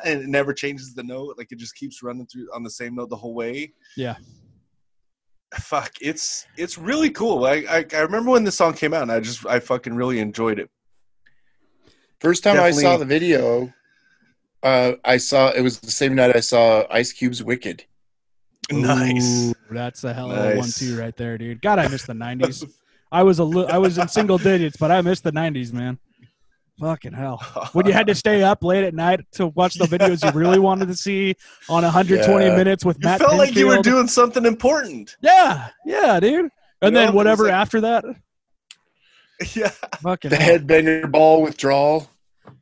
and 0.05 0.23
it 0.23 0.29
never 0.29 0.53
changes 0.53 0.93
the 0.93 1.03
note. 1.03 1.35
Like 1.37 1.51
it 1.51 1.59
just 1.59 1.75
keeps 1.75 2.01
running 2.01 2.25
through 2.25 2.47
on 2.55 2.63
the 2.63 2.69
same 2.69 2.95
note 2.95 3.09
the 3.09 3.17
whole 3.17 3.33
way. 3.33 3.73
Yeah. 3.97 4.15
Fuck, 5.55 5.91
it's 5.99 6.47
it's 6.55 6.77
really 6.77 7.09
cool. 7.09 7.43
I, 7.43 7.65
I 7.69 7.85
I 7.91 7.99
remember 7.99 8.31
when 8.31 8.45
this 8.45 8.55
song 8.55 8.75
came 8.75 8.93
out, 8.93 9.01
and 9.01 9.11
I 9.11 9.19
just 9.19 9.45
I 9.45 9.59
fucking 9.59 9.93
really 9.93 10.19
enjoyed 10.19 10.57
it. 10.57 10.69
First 12.21 12.43
time 12.43 12.61
I 12.61 12.71
saw 12.71 12.95
the 12.95 13.03
video, 13.03 13.73
uh, 14.63 14.93
I 15.03 15.17
saw 15.17 15.49
it 15.49 15.61
was 15.61 15.79
the 15.79 15.91
same 15.91 16.15
night 16.15 16.33
I 16.33 16.39
saw 16.39 16.85
Ice 16.89 17.11
Cube's 17.11 17.43
"Wicked." 17.43 17.83
Nice. 18.71 19.49
Ooh, 19.49 19.53
that's 19.71 20.03
a 20.03 20.13
hell 20.13 20.31
of 20.31 20.37
a 20.37 20.57
one-two 20.57 20.97
right 20.99 21.15
there, 21.15 21.37
dude. 21.37 21.61
God, 21.61 21.79
I 21.79 21.87
miss 21.87 22.05
the 22.05 22.13
nineties. 22.13 22.63
I 23.11 23.23
was 23.23 23.39
a 23.39 23.43
li- 23.43 23.67
I 23.67 23.77
was 23.77 23.97
in 23.97 24.07
single 24.07 24.37
digits, 24.37 24.75
but 24.77 24.91
I 24.91 25.01
missed 25.01 25.23
the 25.23 25.31
nineties, 25.31 25.71
man. 25.71 25.99
Fucking 26.79 27.13
hell. 27.13 27.37
When 27.71 27.85
you 27.85 27.93
had 27.93 28.07
to 28.07 28.15
stay 28.15 28.43
up 28.43 28.61
late 28.63 28.83
at 28.83 28.93
night 28.93 29.21
to 29.33 29.47
watch 29.47 29.75
the 29.75 29.85
videos 29.85 30.23
you 30.25 30.37
really 30.37 30.59
wanted 30.59 30.87
to 30.89 30.95
see 30.95 31.35
on 31.69 31.83
120 31.83 32.45
Yeah. 32.45 32.55
minutes 32.57 32.83
with 32.83 32.97
you 32.97 33.05
Matt 33.07 33.19
felt 33.21 33.37
like 33.37 33.55
you 33.55 33.67
were 33.67 33.81
doing 33.81 34.07
something 34.07 34.45
important. 34.45 35.15
Yeah, 35.21 35.69
yeah, 35.85 36.19
dude. 36.19 36.49
And 36.81 36.91
You 36.91 36.91
then 36.91 37.03
it 37.03 37.05
was 37.07 37.13
whatever 37.15 37.43
like- 37.45 37.53
after 37.53 37.81
that. 37.81 38.03
Yeah. 39.55 39.69
Fucking 40.01 40.29
The 40.31 40.37
hell. 40.37 40.59
headbanger 40.59 41.11
ball 41.11 41.41
withdrawal. 41.41 42.09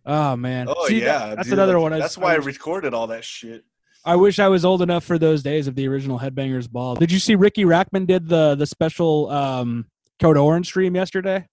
Oh 0.06 0.36
man. 0.36 0.68
Oh 0.70 0.88
See, 0.88 1.02
yeah. 1.02 1.20
that- 1.30 1.36
that's 1.38 1.48
dude, 1.50 1.54
another 1.54 1.74
like, 1.80 1.82
one. 1.84 1.94
I, 1.94 2.00
That's 2.00 2.18
I 2.18 2.22
why 2.22 2.34
I 2.34 2.38
wish- 2.38 2.46
recorded 2.46 2.94
all 2.94 3.08
that 3.08 3.24
shit. 3.24 3.64
I 4.06 4.16
wish 4.16 4.40
I 4.40 4.50
was 4.50 4.66
old 4.66 4.82
enough 4.82 5.04
for 5.04 5.18
those 5.18 5.44
days 5.44 5.68
of 5.68 5.76
the 5.76 5.88
original 5.88 6.20
Headbangers 6.20 6.70
Ball. 6.70 6.96
Did 6.96 7.12
you 7.12 7.20
see 7.20 7.36
Riki 7.36 7.64
Rachtman 7.64 8.06
did 8.06 8.28
the 8.28 8.56
the 8.56 8.66
special 8.66 9.30
um, 9.30 9.86
Code 10.20 10.38
Orange 10.38 10.66
stream 10.68 10.96
yesterday? 10.96 11.48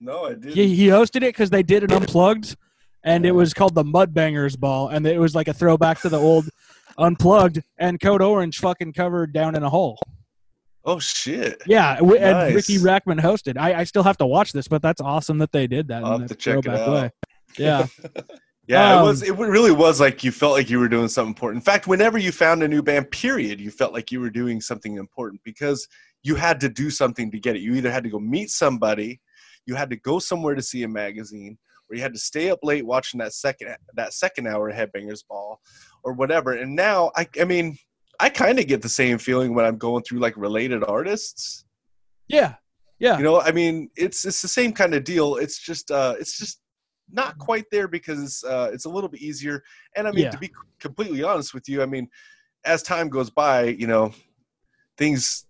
No, 0.00 0.26
I 0.26 0.30
didn't. 0.34 0.52
He, 0.54 0.74
he 0.74 0.86
hosted 0.88 1.16
it 1.16 1.32
because 1.34 1.50
they 1.50 1.62
did 1.62 1.82
it 1.82 1.92
unplugged, 1.92 2.56
and 3.04 3.24
it 3.26 3.32
was 3.32 3.52
called 3.54 3.74
the 3.74 3.84
Mudbangers 3.84 4.58
Ball, 4.58 4.88
and 4.88 5.06
it 5.06 5.18
was 5.18 5.34
like 5.34 5.48
a 5.48 5.54
throwback 5.54 6.00
to 6.02 6.08
the 6.08 6.18
old 6.18 6.48
unplugged. 6.98 7.62
And 7.78 7.98
Code 8.00 8.22
Orange 8.22 8.58
fucking 8.58 8.92
covered 8.92 9.32
down 9.32 9.54
in 9.56 9.62
a 9.62 9.70
hole. 9.70 9.98
oh 10.84 10.98
shit. 10.98 11.62
Yeah, 11.66 11.96
w- 11.96 12.16
and 12.18 12.54
Riki 12.54 12.78
Rachtman 12.78 13.20
hosted. 13.20 13.56
I, 13.58 13.80
I 13.80 13.84
still 13.84 14.02
have 14.02 14.16
to 14.18 14.26
watch 14.26 14.52
this, 14.52 14.68
but 14.68 14.80
that's 14.82 15.00
awesome 15.00 15.38
that 15.38 15.52
they 15.52 15.66
did 15.66 15.88
that. 15.88 16.04
I'll 16.04 16.14
in 16.16 16.20
have 16.22 16.30
to 16.30 16.34
check 16.36 16.58
it 16.58 16.68
out. 16.68 16.90
way. 16.90 17.10
Yeah, 17.58 17.86
Yeah, 18.70 18.98
Um, 18.98 19.02
it 19.02 19.08
was. 19.08 19.22
It 19.24 19.36
really 19.36 19.72
was 19.72 20.00
like 20.00 20.22
you 20.22 20.30
felt 20.30 20.52
like 20.52 20.70
you 20.70 20.78
were 20.78 20.88
doing 20.88 21.08
something 21.08 21.30
important. 21.30 21.60
In 21.60 21.64
fact, 21.64 21.88
whenever 21.88 22.18
you 22.18 22.30
found 22.30 22.62
a 22.62 22.68
new 22.68 22.82
band, 22.82 23.10
period, 23.10 23.60
you 23.60 23.68
felt 23.68 23.92
like 23.92 24.12
you 24.12 24.20
were 24.20 24.30
doing 24.30 24.60
something 24.60 24.96
important 24.96 25.40
because 25.42 25.88
you 26.22 26.36
had 26.36 26.60
to 26.60 26.68
do 26.68 26.88
something 26.88 27.32
to 27.32 27.40
get 27.40 27.56
it. 27.56 27.62
You 27.62 27.74
either 27.74 27.90
had 27.90 28.04
to 28.04 28.10
go 28.10 28.20
meet 28.20 28.48
somebody, 28.50 29.20
you 29.66 29.74
had 29.74 29.90
to 29.90 29.96
go 29.96 30.20
somewhere 30.20 30.54
to 30.54 30.62
see 30.62 30.84
a 30.84 30.88
magazine, 30.88 31.58
or 31.88 31.96
you 31.96 32.02
had 32.02 32.12
to 32.12 32.20
stay 32.20 32.48
up 32.48 32.60
late 32.62 32.86
watching 32.86 33.18
that 33.18 33.32
second 33.32 33.74
that 33.94 34.12
second 34.12 34.46
hour 34.46 34.68
of 34.68 34.76
Headbangers 34.76 35.26
Ball, 35.28 35.60
or 36.04 36.12
whatever. 36.12 36.52
And 36.52 36.76
now, 36.76 37.10
I, 37.16 37.26
I 37.40 37.44
mean, 37.46 37.76
I 38.20 38.28
kind 38.28 38.60
of 38.60 38.68
get 38.68 38.82
the 38.82 38.88
same 38.88 39.18
feeling 39.18 39.52
when 39.52 39.64
I'm 39.64 39.78
going 39.78 40.04
through 40.04 40.20
like 40.20 40.36
related 40.36 40.84
artists. 40.84 41.64
yeah, 42.28 42.54
yeah. 43.00 43.18
You 43.18 43.24
know, 43.24 43.40
I 43.40 43.50
mean, 43.50 43.90
it's 43.96 44.24
it's 44.24 44.42
the 44.42 44.48
same 44.48 44.72
kind 44.72 44.94
of 44.94 45.02
deal. 45.02 45.34
It's 45.36 45.58
just 45.58 45.90
uh, 45.90 46.14
it's 46.20 46.38
just 46.38 46.60
not 47.12 47.38
quite 47.38 47.64
there 47.70 47.88
because 47.88 48.44
uh, 48.44 48.70
it's 48.72 48.84
a 48.84 48.88
little 48.88 49.08
bit 49.08 49.20
easier. 49.20 49.62
And 49.96 50.06
I 50.06 50.12
mean, 50.12 50.24
Yeah. 50.24 50.30
to 50.30 50.38
be 50.38 50.50
completely 50.78 51.22
honest 51.22 51.54
with 51.54 51.68
you, 51.68 51.82
I 51.82 51.86
mean, 51.86 52.08
as 52.64 52.82
time 52.82 53.08
goes 53.08 53.30
by, 53.30 53.64
you 53.64 53.86
know, 53.86 54.12
things 54.98 55.46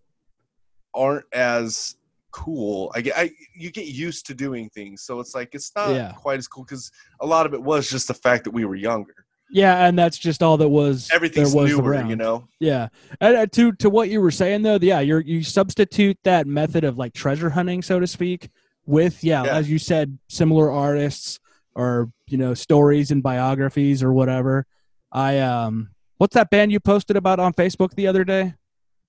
aren't 0.94 1.24
as 1.32 1.96
cool. 2.32 2.92
I 2.94 3.00
get, 3.00 3.16
I 3.16 3.30
you 3.56 3.70
get 3.70 3.86
used 3.86 4.26
to 4.26 4.34
doing 4.34 4.68
things, 4.70 5.02
so 5.02 5.20
it's 5.20 5.34
like 5.34 5.54
it's 5.54 5.72
not 5.74 5.90
Yeah. 5.94 6.12
quite 6.12 6.38
as 6.38 6.46
cool 6.48 6.64
because 6.64 6.90
a 7.20 7.26
lot 7.26 7.46
of 7.46 7.54
it 7.54 7.62
was 7.62 7.90
just 7.90 8.08
the 8.08 8.14
fact 8.14 8.44
that 8.44 8.52
we 8.52 8.64
were 8.64 8.76
younger. 8.76 9.14
Yeah, 9.52 9.84
and 9.86 9.98
that's 9.98 10.16
just 10.16 10.44
all 10.44 10.56
that 10.58 10.68
was. 10.68 11.08
Everything's 11.12 11.52
there 11.52 11.62
was 11.62 11.72
newer, 11.72 11.90
around. 11.90 12.08
you 12.10 12.14
know. 12.14 12.46
Yeah, 12.60 12.86
and 13.20 13.36
uh, 13.36 13.46
to 13.46 13.72
to 13.72 13.90
what 13.90 14.08
you 14.08 14.20
were 14.20 14.30
saying 14.30 14.62
though, 14.62 14.78
yeah, 14.80 15.00
you're 15.00 15.20
you 15.22 15.42
substitute 15.42 16.18
that 16.22 16.46
method 16.46 16.84
of 16.84 16.98
like 16.98 17.14
treasure 17.14 17.50
hunting, 17.50 17.82
so 17.82 17.98
to 17.98 18.06
speak, 18.06 18.48
with 18.86 19.24
yeah, 19.24 19.42
Yeah. 19.44 19.56
as 19.56 19.68
you 19.68 19.78
said, 19.80 20.16
similar 20.28 20.70
artists 20.70 21.40
or 21.74 22.10
you 22.28 22.38
know 22.38 22.54
stories 22.54 23.10
and 23.10 23.22
biographies 23.22 24.02
or 24.02 24.12
whatever. 24.12 24.66
I 25.12 25.38
um, 25.38 25.90
what's 26.18 26.34
that 26.34 26.50
band 26.50 26.72
you 26.72 26.80
posted 26.80 27.16
about 27.16 27.40
on 27.40 27.52
Facebook 27.54 27.94
the 27.94 28.06
other 28.06 28.24
day? 28.24 28.54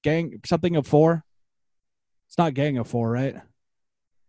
Gang 0.04 0.40
something 0.46 0.76
of 0.76 0.88
four. 0.88 1.24
It's 2.28 2.38
not 2.38 2.54
Gang 2.54 2.78
of 2.78 2.88
Four, 2.88 3.12
right? 3.12 3.36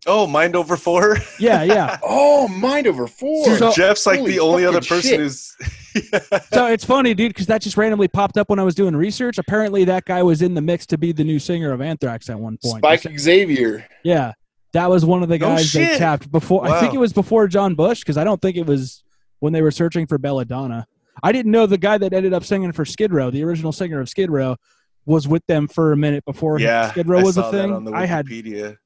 Oh, 0.07 0.27
mind 0.27 0.57
over 0.57 0.77
four. 0.77 1.19
Yeah, 1.39 1.63
yeah. 1.63 1.99
Oh, 2.03 2.49
mind 2.49 2.89
over 2.89 3.07
four. 3.07 3.45
Dude, 3.47 3.59
So- 3.61 3.73
Jeff's 3.73 4.05
like 4.07 4.25
the 4.25 4.41
only 4.41 4.67
other 4.67 4.81
person 4.81 5.11
shit. 5.11 5.21
who's. 5.21 5.57
so 6.53 6.67
it's 6.67 6.85
funny, 6.85 7.15
dude, 7.15 7.31
because 7.31 7.47
that 7.47 7.63
just 7.63 7.77
randomly 7.77 8.09
popped 8.09 8.37
up 8.37 8.51
when 8.51 8.59
I 8.59 8.65
was 8.65 8.75
doing 8.75 8.97
research. 8.97 9.39
Apparently, 9.39 9.85
that 9.85 10.05
guy 10.05 10.23
was 10.25 10.43
in 10.43 10.55
the 10.55 10.61
mix 10.61 10.85
to 10.87 10.99
be 10.99 11.13
the 11.13 11.23
new 11.23 11.39
singer 11.39 11.73
of 11.73 11.81
Anthrax 11.81 12.29
at 12.29 12.39
one 12.41 12.59
point. 12.61 12.79
Spike 12.79 13.07
Xavier. 13.19 13.87
Yeah, 14.03 14.33
that 14.73 14.89
was 14.89 15.05
one 15.05 15.23
of 15.23 15.29
the 15.29 15.39
guys 15.39 15.73
they 15.73 15.99
tapped 15.99 16.31
before. 16.31 16.67
I 16.67 16.81
think 16.81 16.95
it 16.95 16.99
was 16.99 17.13
before 17.13 17.47
John 17.49 17.75
Bush 17.75 18.01
because 18.01 18.17
I 18.17 18.25
don't 18.25 18.41
think 18.41 18.57
it 18.57 18.67
was 18.67 19.03
when 19.41 19.53
they 19.53 19.63
were 19.63 19.71
searching 19.71 20.07
for 20.07 20.19
Belladonna. 20.19 20.87
I 21.23 21.33
didn't 21.33 21.53
know 21.53 21.67
the 21.67 21.79
guy 21.79 21.99
that 21.99 22.13
ended 22.13 22.33
up 22.33 22.45
singing 22.45 22.73
for 22.73 22.85
Skid 22.85 23.13
Row, 23.13 23.31
the 23.31 23.45
original 23.45 23.73
singer 23.73 24.01
of 24.01 24.09
Skid 24.09 24.31
Row, 24.31 24.57
was 25.05 25.29
with 25.29 25.45
them 25.47 25.69
for 25.69 25.93
a 25.93 25.97
minute 25.97 26.25
before 26.25 26.59
yeah, 26.59 26.91
Skid 26.91 27.09
Row 27.09 27.19
I 27.19 27.23
was 27.23 27.37
a 27.37 27.51
thing. 27.51 27.93
I 27.93 28.07
had 28.07 28.27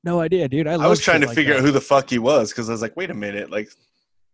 no 0.02 0.20
idea, 0.20 0.48
dude. 0.48 0.66
I, 0.66 0.74
I 0.74 0.86
was 0.86 1.00
trying 1.00 1.20
to 1.20 1.26
like 1.26 1.36
figure 1.36 1.54
that. 1.54 1.60
out 1.60 1.64
who 1.64 1.72
the 1.72 1.80
fuck 1.80 2.10
he 2.10 2.18
was 2.18 2.50
because 2.50 2.68
I 2.68 2.72
was 2.72 2.82
like, 2.82 2.96
wait 2.96 3.10
a 3.10 3.14
minute, 3.14 3.50
like, 3.50 3.70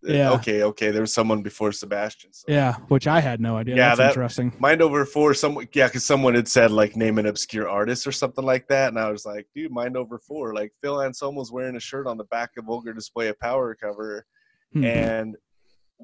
Yeah. 0.04 0.32
okay, 0.32 0.62
okay, 0.64 0.90
there 0.90 1.00
was 1.02 1.14
someone 1.14 1.42
before 1.42 1.70
Sebastian. 1.72 2.32
So. 2.32 2.46
Yeah, 2.48 2.74
which 2.88 3.06
I 3.06 3.20
had 3.20 3.40
no 3.40 3.56
idea. 3.56 3.76
Yeah, 3.76 3.88
That's 3.90 3.98
that- 3.98 4.08
interesting. 4.10 4.52
Mind 4.58 4.82
over 4.82 5.04
four, 5.04 5.32
someone, 5.34 5.68
yeah, 5.72 5.86
because 5.86 6.04
someone 6.04 6.34
had 6.34 6.48
said 6.48 6.70
like 6.72 6.96
name 6.96 7.18
an 7.18 7.26
obscure 7.26 7.68
artist 7.68 8.06
or 8.06 8.12
something 8.12 8.44
like 8.44 8.66
that, 8.68 8.88
and 8.88 8.98
I 8.98 9.10
was 9.10 9.24
like, 9.24 9.46
dude, 9.54 9.70
mind 9.70 9.96
over 9.96 10.18
four, 10.18 10.54
like 10.54 10.72
Phil 10.82 10.96
Anselmo's 11.00 11.52
wearing 11.52 11.76
a 11.76 11.80
shirt 11.80 12.06
on 12.06 12.16
the 12.16 12.24
back 12.24 12.50
of 12.58 12.64
Vulgar 12.64 12.92
Display 12.92 13.28
of 13.28 13.38
Power 13.38 13.74
cover, 13.74 14.26
Hmm. 14.72 14.84
and 14.84 15.36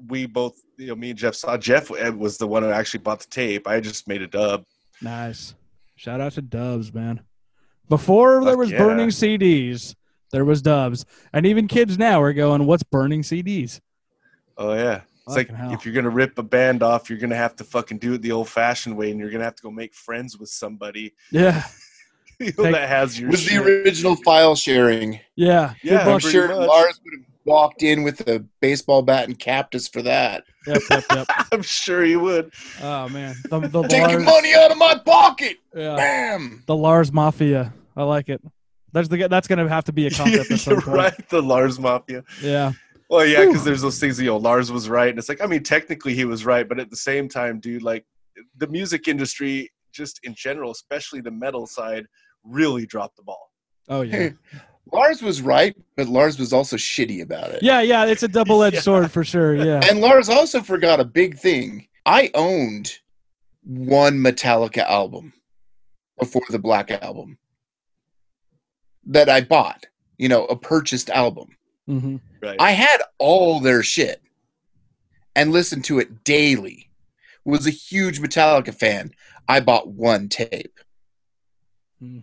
we 0.07 0.25
both, 0.27 0.55
you 0.77 0.87
know, 0.87 0.95
me 0.95 1.09
and 1.09 1.19
Jeff 1.19 1.35
saw 1.35 1.57
Jeff 1.57 1.91
uh, 1.91 2.13
was 2.15 2.37
the 2.37 2.47
one 2.47 2.63
who 2.63 2.69
actually 2.69 3.01
bought 3.01 3.19
the 3.19 3.27
tape. 3.27 3.67
I 3.67 3.81
just 3.81 4.07
made 4.07 4.21
a 4.21 4.27
dub. 4.27 4.63
Nice. 5.01 5.55
Shout 5.97 6.21
out 6.21 6.31
to 6.33 6.41
Dubs, 6.41 6.93
man. 6.93 7.19
Before 7.89 8.45
there 8.45 8.55
was 8.55 8.71
yeah. 8.71 8.77
burning 8.77 9.09
CDs, 9.09 9.95
there 10.31 10.45
was 10.45 10.61
dubs, 10.61 11.05
and 11.33 11.45
even 11.45 11.67
kids 11.67 11.97
now 11.97 12.21
are 12.21 12.31
going, 12.33 12.65
"What's 12.65 12.83
burning 12.83 13.23
CDs?" 13.23 13.81
Oh 14.59 14.73
yeah. 14.73 15.01
It's 15.25 15.35
like 15.35 15.49
hell. 15.49 15.71
if 15.73 15.85
you're 15.85 15.93
gonna 15.95 16.09
rip 16.09 16.37
a 16.37 16.43
band 16.43 16.81
off, 16.83 17.09
you're 17.09 17.19
gonna 17.19 17.35
have 17.35 17.55
to 17.57 17.63
fucking 17.63 17.97
do 17.99 18.13
it 18.13 18.21
the 18.21 18.31
old-fashioned 18.31 18.95
way, 18.97 19.11
and 19.11 19.19
you're 19.19 19.29
gonna 19.29 19.43
have 19.43 19.55
to 19.55 19.63
go 19.63 19.71
make 19.71 19.93
friends 19.93 20.37
with 20.37 20.49
somebody 20.49 21.13
Yeah, 21.31 21.63
you 22.39 22.51
know, 22.57 22.71
that 22.71 22.89
has 22.89 23.19
your 23.19 23.29
was 23.31 23.45
the 23.45 23.57
original 23.57 24.15
file 24.17 24.55
sharing. 24.55 25.19
yeah, 25.35 25.73
Yeah, 25.83 26.07
I'm 26.07 26.19
sure 26.19 26.47
much. 26.47 26.67
Lars 26.67 26.99
would 27.05 27.13
have 27.19 27.25
walked 27.45 27.83
in 27.83 28.01
with 28.03 28.27
a 28.27 28.43
baseball 28.59 29.01
bat 29.03 29.27
and 29.27 29.37
capped 29.37 29.75
us 29.75 29.87
for 29.87 30.01
that. 30.01 30.43
Yep, 30.67 30.81
yep, 30.89 31.03
yep. 31.11 31.27
I'm 31.51 31.61
sure 31.61 32.03
you 32.03 32.19
would. 32.21 32.51
Oh 32.81 33.07
man, 33.09 33.35
the, 33.51 33.59
the 33.59 33.83
Taking 33.83 34.07
Lars, 34.07 34.25
money 34.25 34.53
out 34.55 34.71
of 34.71 34.77
my 34.77 34.95
pocket. 35.05 35.57
yeah, 35.75 35.95
Bam. 35.95 36.63
the 36.65 36.75
Lars 36.75 37.11
Mafia. 37.13 37.71
I 37.95 38.01
like 38.03 38.29
it. 38.29 38.41
That's 38.93 39.07
the 39.07 39.27
that's 39.27 39.47
gonna 39.47 39.69
have 39.69 39.83
to 39.85 39.93
be 39.93 40.07
a 40.07 40.09
concept 40.19 40.49
at 40.49 40.59
some 40.59 40.73
you're 40.73 40.81
point. 40.81 40.97
right. 40.97 41.29
The 41.29 41.41
Lars 41.43 41.79
Mafia. 41.79 42.23
Yeah, 42.41 42.71
Well, 43.09 43.25
yeah, 43.25 43.45
because 43.45 43.63
there's 43.63 43.81
those 43.81 43.99
things. 43.99 44.19
You 44.19 44.27
know, 44.27 44.37
Lars 44.37 44.71
was 44.71 44.87
right, 44.89 45.09
and 45.09 45.17
it's 45.17 45.29
like, 45.29 45.41
I 45.41 45.47
mean, 45.47 45.63
technically 45.63 46.13
he 46.13 46.25
was 46.25 46.45
right, 46.45 46.67
but 46.67 46.79
at 46.79 46.89
the 46.89 46.95
same 46.95 47.27
time, 47.27 47.59
dude, 47.59 47.81
like 47.81 48.05
the 48.57 48.67
music 48.67 49.07
industry, 49.07 49.71
just 49.91 50.19
in 50.23 50.35
general, 50.35 50.71
especially 50.71 51.19
the 51.21 51.31
metal 51.31 51.65
side, 51.65 52.05
really 52.43 52.85
dropped 52.85 53.15
the 53.17 53.23
ball. 53.23 53.49
oh 53.89 54.01
yeah, 54.01 54.29
Lars 54.91 55.21
was 55.21 55.41
right, 55.41 55.75
but 55.97 56.07
Lars 56.07 56.37
was 56.39 56.53
also 56.53 56.75
shitty 56.75 57.21
about 57.23 57.49
it. 57.51 57.63
yeah, 57.63 57.81
yeah. 57.81 58.05
It's 58.05 58.23
a 58.23 58.27
double 58.27 58.63
edged 58.63 58.75
Yeah. 58.75 58.81
sword 58.81 59.11
for 59.11 59.23
sure. 59.23 59.55
Yeah, 59.55 59.81
And 59.89 60.01
Lars 60.01 60.29
also 60.29 60.61
forgot 60.61 60.99
a 60.99 61.05
big 61.05 61.37
thing. 61.37 61.87
I 62.05 62.31
owned 62.33 62.91
one 63.63 64.17
Metallica 64.19 64.79
album 64.83 65.33
before 66.19 66.41
the 66.49 66.57
Black 66.59 66.89
Album 66.91 67.37
that 69.05 69.29
I 69.29 69.41
bought, 69.41 69.85
you 70.17 70.27
know, 70.29 70.45
a 70.45 70.55
purchased 70.55 71.09
album. 71.09 71.49
Hmm 71.89 72.17
Right. 72.41 72.55
I 72.59 72.71
had 72.71 73.01
all 73.17 73.59
their 73.59 73.83
shit 73.83 74.21
and 75.35 75.51
listened 75.51 75.83
to 75.85 75.99
it 75.99 76.23
daily. 76.23 76.89
Was 77.45 77.65
a 77.67 77.71
huge 77.71 78.21
Metallica 78.21 78.73
fan. 78.73 79.11
I 79.47 79.59
bought 79.59 79.87
one 79.89 80.29
tape. 80.29 80.79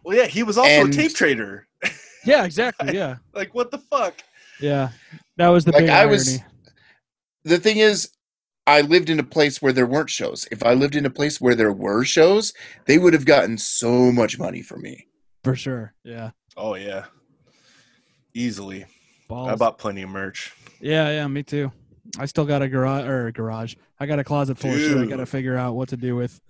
well, 0.05 0.17
yeah, 0.17 0.27
he 0.27 0.43
was 0.43 0.57
also 0.57 0.71
And- 0.71 0.93
a 0.95 0.97
tape 0.97 1.15
trader. 1.15 1.67
yeah, 2.25 2.45
exactly. 2.45 2.95
Yeah, 2.97 3.17
like, 3.35 3.55
what 3.55 3.71
the 3.71 3.79
fuck? 3.79 4.15
yeah. 4.61 4.91
That 5.37 5.49
was 5.49 5.65
the 5.67 5.73
Like 5.73 5.83
big 5.83 5.91
I 5.91 5.99
irony. 6.01 6.11
was 6.13 6.39
the 7.45 7.59
thing 7.59 7.77
is 7.79 8.11
I 8.67 8.81
lived 8.81 9.11
in 9.11 9.21
a 9.21 9.25
place 9.25 9.61
where 9.61 9.73
there 9.73 9.87
weren't 9.87 10.09
shows. 10.11 10.47
If 10.51 10.63
I 10.65 10.73
lived 10.75 10.97
in 10.97 11.05
a 11.07 11.11
place 11.11 11.41
where 11.41 11.55
there 11.55 11.73
were 11.73 12.05
shows, 12.05 12.53
they 12.87 12.97
would 12.99 13.13
have 13.13 13.27
gotten 13.27 13.59
so 13.59 14.11
much 14.13 14.39
money 14.39 14.63
for 14.63 14.79
me. 14.79 15.09
for 15.45 15.55
sure. 15.55 15.93
Yeah, 16.05 16.31
Oh 16.57 16.75
yeah, 16.75 17.05
easily. 18.35 18.87
Balls. 19.29 19.49
I 19.49 19.55
bought 19.55 19.79
plenty 19.79 20.03
of 20.03 20.11
merch. 20.11 20.53
Yeah, 20.81 21.09
yeah, 21.11 21.27
me 21.27 21.43
too. 21.43 21.73
I 22.19 22.27
still 22.27 22.45
got 22.45 22.63
a 22.63 22.69
garage 22.69 23.05
or 23.07 23.27
a 23.29 23.33
garage. 23.33 23.75
I 23.99 24.07
got 24.07 24.19
a 24.19 24.25
closet 24.25 24.59
full 24.59 24.71
of 24.73 24.79
shit. 24.79 24.97
I 24.97 25.07
got 25.07 25.17
to 25.17 25.27
figure 25.27 25.57
out 25.57 25.75
what 25.75 25.89
to 25.91 25.97
do 25.97 26.17
with. 26.17 26.41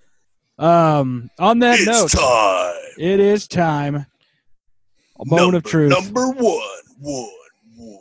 Um, 0.59 1.31
on 1.39 1.59
that 1.61 1.79
note, 1.85 2.11
time. 2.11 2.75
it 2.99 3.21
is 3.21 3.47
time. 3.47 4.07
A 5.19 5.25
moment 5.25 5.55
of 5.57 5.65
Number- 5.65 5.69
truth. 5.69 5.91
Number 5.91 6.29
one, 6.29 6.61
one, 6.99 7.31
one. 7.77 7.99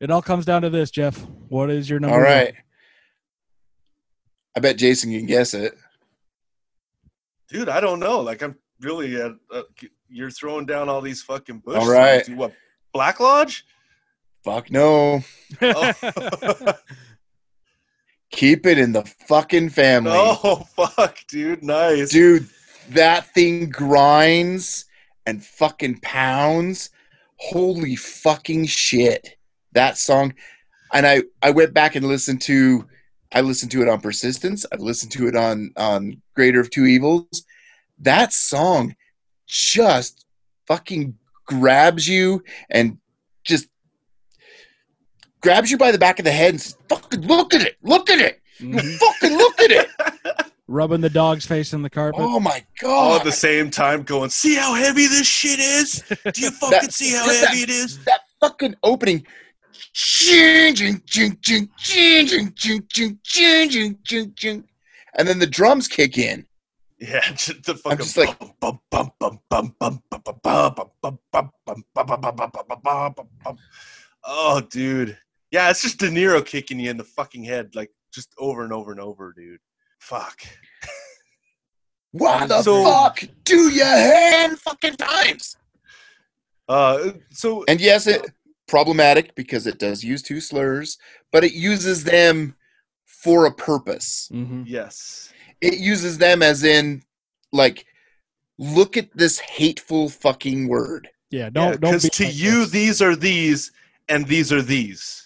It 0.00 0.10
all 0.10 0.22
comes 0.22 0.44
down 0.44 0.62
to 0.62 0.70
this, 0.70 0.90
Jeff. 0.90 1.18
What 1.48 1.70
is 1.70 1.88
your 1.88 2.00
number? 2.00 2.16
All 2.16 2.22
one? 2.22 2.30
right. 2.30 2.54
I 4.56 4.60
bet 4.60 4.76
Jason 4.76 5.10
can 5.10 5.26
guess 5.26 5.54
it. 5.54 5.74
Dude, 7.48 7.68
I 7.68 7.80
don't 7.80 8.00
know. 8.00 8.20
Like, 8.20 8.42
I'm 8.42 8.56
really. 8.80 9.20
Uh, 9.20 9.30
uh, 9.52 9.62
you're 10.08 10.30
throwing 10.30 10.66
down 10.66 10.88
all 10.88 11.00
these 11.00 11.22
fucking 11.22 11.58
bushes. 11.60 11.82
All 11.82 11.90
right. 11.90 12.28
What? 12.30 12.52
Black 12.92 13.20
Lodge? 13.20 13.64
Fuck 14.44 14.70
no. 14.70 15.24
Oh. 15.62 15.92
Keep 18.30 18.66
it 18.66 18.78
in 18.78 18.92
the 18.92 19.04
fucking 19.04 19.70
family. 19.70 20.12
oh 20.14 20.66
fuck, 20.76 21.18
dude. 21.28 21.62
Nice. 21.62 22.10
Dude, 22.10 22.48
that 22.90 23.32
thing 23.32 23.70
grinds 23.70 24.84
and 25.24 25.44
fucking 25.44 26.00
pounds. 26.00 26.90
Holy 27.36 27.96
fucking 27.96 28.66
shit. 28.66 29.36
That 29.72 29.96
song. 29.96 30.34
And 30.92 31.06
I, 31.06 31.22
I 31.42 31.50
went 31.50 31.72
back 31.72 31.96
and 31.96 32.06
listened 32.06 32.42
to 32.42 32.86
I 33.32 33.40
listened 33.40 33.72
to 33.72 33.82
it 33.82 33.88
on 33.88 34.00
Persistence. 34.00 34.64
I've 34.72 34.80
listened 34.80 35.12
to 35.12 35.26
it 35.26 35.34
on 35.34 35.72
on 35.76 36.20
Greater 36.34 36.60
of 36.60 36.70
Two 36.70 36.84
Evils. 36.84 37.44
That 37.98 38.32
song 38.32 38.94
just 39.46 40.24
fucking 40.66 41.16
grabs 41.46 42.08
you 42.08 42.42
and 42.70 42.98
just 43.42 43.68
grabs 45.44 45.70
you 45.70 45.78
by 45.78 45.92
the 45.92 45.98
back 45.98 46.18
of 46.18 46.24
the 46.24 46.32
head 46.32 46.50
and 46.50 46.60
says, 46.60 46.76
fucking 46.88 47.20
look 47.20 47.54
at 47.54 47.60
it, 47.60 47.76
look 47.82 48.10
at 48.10 48.18
it, 48.18 48.40
mm-hmm. 48.58 48.78
fucking 48.96 49.38
look 49.38 49.60
at 49.60 49.70
it. 49.70 49.88
Rubbing 50.66 51.02
the 51.02 51.10
dog's 51.10 51.44
face 51.44 51.74
in 51.74 51.82
the 51.82 51.90
carpet. 51.90 52.22
Oh 52.22 52.40
my 52.40 52.64
god! 52.80 52.90
All 52.90 53.16
at 53.16 53.24
the 53.24 53.30
same 53.30 53.70
time, 53.70 54.02
going, 54.02 54.30
"See 54.30 54.54
how 54.54 54.72
heavy 54.72 55.06
this 55.06 55.26
shit 55.26 55.60
is? 55.60 56.02
Do 56.32 56.40
you 56.40 56.50
fucking 56.50 56.78
that, 56.80 56.92
see 56.92 57.14
how 57.14 57.26
heavy 57.26 57.60
that, 57.60 57.68
it 57.68 57.68
is?" 57.68 58.02
That 58.04 58.20
fucking 58.40 58.74
opening 58.82 59.26
and 65.16 65.28
then 65.28 65.38
the 65.38 65.46
drums 65.48 65.86
kick 65.86 66.18
in. 66.18 66.46
Yeah, 66.98 67.20
the 67.30 67.78
fucking 67.82 67.92
I'm 67.92 67.98
just 67.98 68.16
like 68.16 68.36
Oh 74.26 74.60
dude. 74.70 75.18
Yeah, 75.54 75.70
it's 75.70 75.82
just 75.82 75.98
De 76.00 76.08
Niro 76.10 76.44
kicking 76.44 76.80
you 76.80 76.90
in 76.90 76.96
the 76.96 77.04
fucking 77.04 77.44
head, 77.44 77.76
like 77.76 77.92
just 78.12 78.28
over 78.38 78.64
and 78.64 78.72
over 78.72 78.90
and 78.90 79.00
over, 79.00 79.32
dude. 79.32 79.60
Fuck. 80.00 80.40
Why 82.10 82.44
the 82.48 82.60
So- 82.60 82.82
fuck 82.84 83.22
do 83.44 83.70
you 83.70 83.84
hand 83.84 84.58
fucking 84.58 84.96
times? 84.96 85.56
Uh, 86.68 87.12
so 87.30 87.64
And 87.68 87.80
yes, 87.80 88.08
it 88.08 88.32
problematic 88.66 89.36
because 89.36 89.68
it 89.68 89.78
does 89.78 90.02
use 90.02 90.22
two 90.22 90.40
slurs, 90.40 90.98
but 91.30 91.44
it 91.44 91.52
uses 91.52 92.02
them 92.02 92.56
for 93.04 93.46
a 93.46 93.54
purpose. 93.54 94.28
hmm 94.32 94.64
yes, 94.66 95.32
It 95.60 95.78
uses 95.78 96.18
them 96.18 96.42
as 96.42 96.64
in 96.64 97.04
like 97.52 97.86
look 98.58 98.96
at 98.96 99.08
this 99.16 99.38
hateful 99.38 100.08
fucking 100.08 100.66
word. 100.66 101.08
Yeah, 101.30 101.48
don't 101.48 101.80
don't 101.80 101.92
because 101.92 102.02
be 102.04 102.08
to 102.10 102.24
like 102.24 102.34
you 102.34 102.60
this. 102.62 102.70
these 102.70 103.02
are 103.02 103.14
these 103.14 103.70
and 104.08 104.26
these 104.26 104.52
are 104.52 104.62
these. 104.62 105.23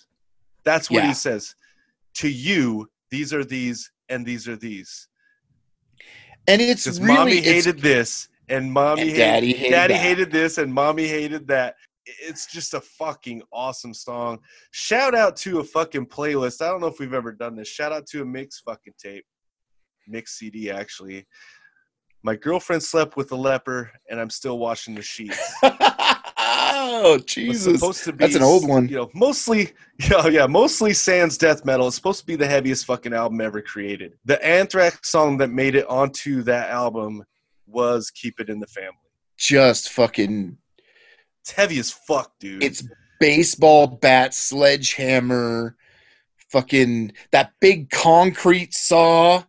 That's 0.69 0.91
what 0.91 1.03
Yeah. 1.03 1.09
he 1.09 1.15
says. 1.15 1.55
To 2.17 2.29
you, 2.29 2.91
these 3.11 3.33
are 3.33 3.43
these 3.45 3.91
and 4.11 4.27
these 4.27 4.47
are 4.47 4.57
these. 4.57 5.09
And 6.47 6.61
it's 6.61 6.85
Because 6.85 7.01
really 7.01 7.15
mommy 7.15 7.39
it's- 7.39 7.65
hated 7.65 7.79
this 7.81 8.29
and 8.51 8.71
mommy 8.71 9.03
And 9.03 9.11
hated 9.13 9.19
daddy 9.19 9.53
hated 9.55 9.71
daddy 9.71 9.95
that. 9.95 10.03
hated 10.03 10.31
this 10.31 10.59
and 10.59 10.73
mommy 10.73 11.07
hated 11.07 11.47
that. 11.49 11.77
It's 12.05 12.47
just 12.47 12.75
a 12.75 12.81
fucking 12.83 13.43
awesome 13.51 13.95
song. 13.95 14.41
Shout 14.73 15.15
out 15.15 15.37
to 15.39 15.61
a 15.61 15.65
fucking 15.65 16.07
playlist. 16.07 16.61
I 16.61 16.69
don't 16.69 16.81
know 16.83 16.87
if 16.87 16.99
we've 16.99 17.15
ever 17.15 17.33
done 17.33 17.57
this. 17.57 17.69
Shout 17.69 17.93
out 17.93 18.07
to 18.09 18.21
a 18.23 18.27
mix 18.27 18.61
fucking 18.61 18.95
tape. 19.03 19.25
Mix 20.07 20.39
CD 20.39 20.71
actually. 20.71 21.27
My 22.23 22.35
girlfriend 22.37 22.83
slept 22.83 23.17
with 23.17 23.33
a 23.33 23.37
leper 23.37 23.91
and 24.11 24.21
I'm 24.21 24.31
still 24.31 24.59
washing 24.59 24.95
the 24.95 25.03
sheets. 25.03 25.41
oh 26.79 27.19
Jesus! 27.19 27.75
supposed 27.81 28.05
to 28.05 28.13
be 28.13 28.19
That's 28.19 28.35
an 28.35 28.43
old 28.43 28.69
one. 28.69 28.89
You 28.89 28.97
know, 28.97 29.11
mostly, 29.15 29.73
yeah, 30.11 30.27
yeah, 30.29 30.47
mostly 30.47 30.93
Sans 30.93 31.37
death 31.37 31.65
metal. 31.65 31.87
It's 31.87 31.97
supposed 31.97 32.21
to 32.21 32.27
be 32.27 32.37
the 32.37 32.47
heaviest 32.47 32.87
fucking 32.87 33.13
album 33.13 33.41
ever 33.41 33.61
created. 33.63 34.15
The 34.25 34.45
Anthrax 34.45 35.11
song 35.11 35.39
that 35.39 35.49
made 35.49 35.75
it 35.75 35.87
onto 35.89 36.43
that 36.43 36.71
album 36.71 37.25
was 37.67 38.11
"Keep 38.11 38.41
It 38.41 38.49
in 38.49 38.61
the 38.61 38.67
Family." 38.67 38.95
Just 39.37 39.91
fucking. 39.91 40.57
It's 41.43 41.53
heavy 41.53 41.79
as 41.79 41.91
fuck, 41.91 42.33
dude. 42.39 42.63
It's 42.63 42.83
baseball 43.21 43.87
bat, 43.87 44.35
sledgehammer, 44.35 45.77
fucking 46.51 47.13
that 47.33 47.53
big 47.61 47.91
concrete 47.91 48.75
saw. 48.75 49.43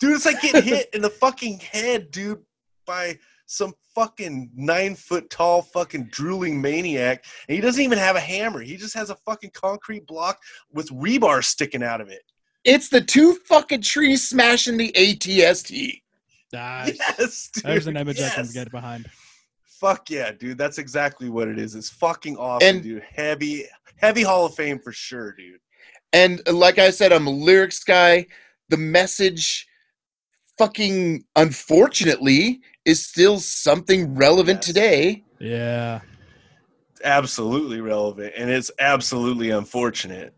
dude. 0.00 0.16
It's 0.16 0.26
like 0.26 0.40
getting 0.40 0.62
hit 0.62 0.90
in 0.92 1.02
the 1.02 1.10
fucking 1.10 1.60
head, 1.60 2.10
dude, 2.10 2.42
by 2.86 3.18
some 3.52 3.74
fucking 3.94 4.50
nine 4.54 4.94
foot 4.94 5.28
tall 5.28 5.60
fucking 5.60 6.04
drooling 6.10 6.60
maniac, 6.60 7.24
and 7.48 7.54
he 7.54 7.60
doesn't 7.60 7.82
even 7.82 7.98
have 7.98 8.16
a 8.16 8.20
hammer. 8.20 8.60
He 8.60 8.76
just 8.78 8.94
has 8.94 9.10
a 9.10 9.16
fucking 9.26 9.50
concrete 9.52 10.06
block 10.06 10.38
with 10.72 10.88
rebar 10.88 11.44
sticking 11.44 11.82
out 11.82 12.00
of 12.00 12.08
it. 12.08 12.22
It's 12.64 12.88
the 12.88 13.00
two 13.00 13.34
fucking 13.46 13.82
trees 13.82 14.26
smashing 14.26 14.78
the 14.78 14.90
ATST. 14.92 16.00
Nice. 16.52 16.98
Yes, 17.18 17.50
dude. 17.52 17.64
There's 17.64 17.86
an 17.86 17.96
image 17.96 18.20
I 18.20 18.30
can 18.30 18.48
get 18.52 18.70
behind. 18.70 19.08
Fuck 19.64 20.08
yeah, 20.10 20.32
dude. 20.32 20.58
That's 20.58 20.78
exactly 20.78 21.28
what 21.28 21.48
it 21.48 21.58
is. 21.58 21.74
It's 21.74 21.90
fucking 21.90 22.36
awesome, 22.36 22.66
And- 22.76 22.82
dude. 22.82 23.02
Heavy, 23.02 23.64
heavy 23.96 24.22
Hall 24.22 24.46
of 24.46 24.54
Fame 24.54 24.78
for 24.78 24.92
sure, 24.92 25.32
dude. 25.32 25.60
And 26.14 26.40
like 26.50 26.78
I 26.78 26.90
said, 26.90 27.12
I'm 27.12 27.26
a 27.26 27.30
lyrics 27.30 27.84
guy. 27.84 28.26
The 28.68 28.76
message, 28.76 29.66
fucking 30.58 31.24
unfortunately, 31.36 32.60
is 32.84 33.04
still 33.04 33.38
something 33.38 34.14
relevant 34.14 34.58
Yes. 34.58 34.66
today. 34.66 35.24
Yeah. 35.38 36.00
absolutely 37.04 37.80
relevant, 37.80 38.32
and 38.36 38.48
it's 38.48 38.70
absolutely 38.78 39.50
unfortunate. 39.50 40.32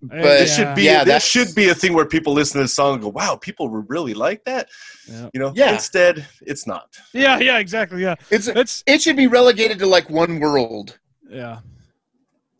But- 0.00 0.22
This 0.22 0.54
should 0.54 0.76
be 0.76 0.84
Yeah, 0.84 1.02
this 1.02 1.24
should 1.24 1.52
be 1.56 1.68
a 1.68 1.74
thing 1.74 1.92
where 1.94 2.04
people 2.06 2.32
listen 2.32 2.58
to 2.58 2.64
the 2.64 2.68
song 2.68 2.94
and 2.94 3.02
go, 3.02 3.08
"Wow, 3.08 3.34
people 3.34 3.68
were 3.68 3.80
really 3.80 4.14
like 4.14 4.44
that." 4.44 4.68
Yeah. 5.10 5.28
You 5.34 5.40
know, 5.40 5.52
Yeah. 5.56 5.72
Instead, 5.72 6.24
it's 6.42 6.64
not. 6.68 6.96
Yeah, 7.12 7.40
yeah, 7.40 7.58
exactly. 7.58 8.00
Yeah. 8.02 8.14
It's 8.30 8.46
It's 8.46 8.84
it 8.86 9.02
should 9.02 9.16
be 9.16 9.26
relegated 9.26 9.80
to 9.80 9.86
like 9.86 10.08
one 10.08 10.38
world. 10.38 10.96
yeah. 11.28 11.58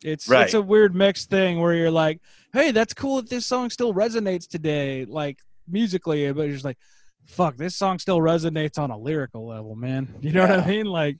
It's 0.03 0.27
Right. 0.27 0.43
it's 0.43 0.53
a 0.53 0.61
weird 0.61 0.93
mixed 0.93 1.29
thing 1.29 1.61
where 1.61 1.73
you're 1.73 1.91
like, 1.91 2.19
hey, 2.51 2.71
that's 2.71 2.93
cool 2.93 3.17
that 3.17 3.29
this 3.29 3.45
song 3.45 3.69
still 3.69 3.93
resonates 3.93 4.45
today, 4.47 5.05
like 5.05 5.39
musically, 5.69 6.29
but 6.33 6.43
you're 6.43 6.53
just 6.53 6.65
like, 6.65 6.77
fuck, 7.29 7.57
this 7.57 7.75
song 7.75 7.99
still 7.99 8.19
resonates 8.19 8.77
on 8.77 8.91
a 8.91 8.97
lyrical 8.97 9.47
level, 9.47 9.75
man. 9.75 10.13
You 10.21 10.33
know 10.33 10.41
what 10.41 10.59
I 10.59 10.67
mean? 10.67 10.85
Like, 10.85 11.17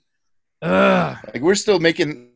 ugh. 0.62 1.16
Like 1.32 1.42
we're 1.42 1.54
still 1.54 1.80
making, 1.80 2.30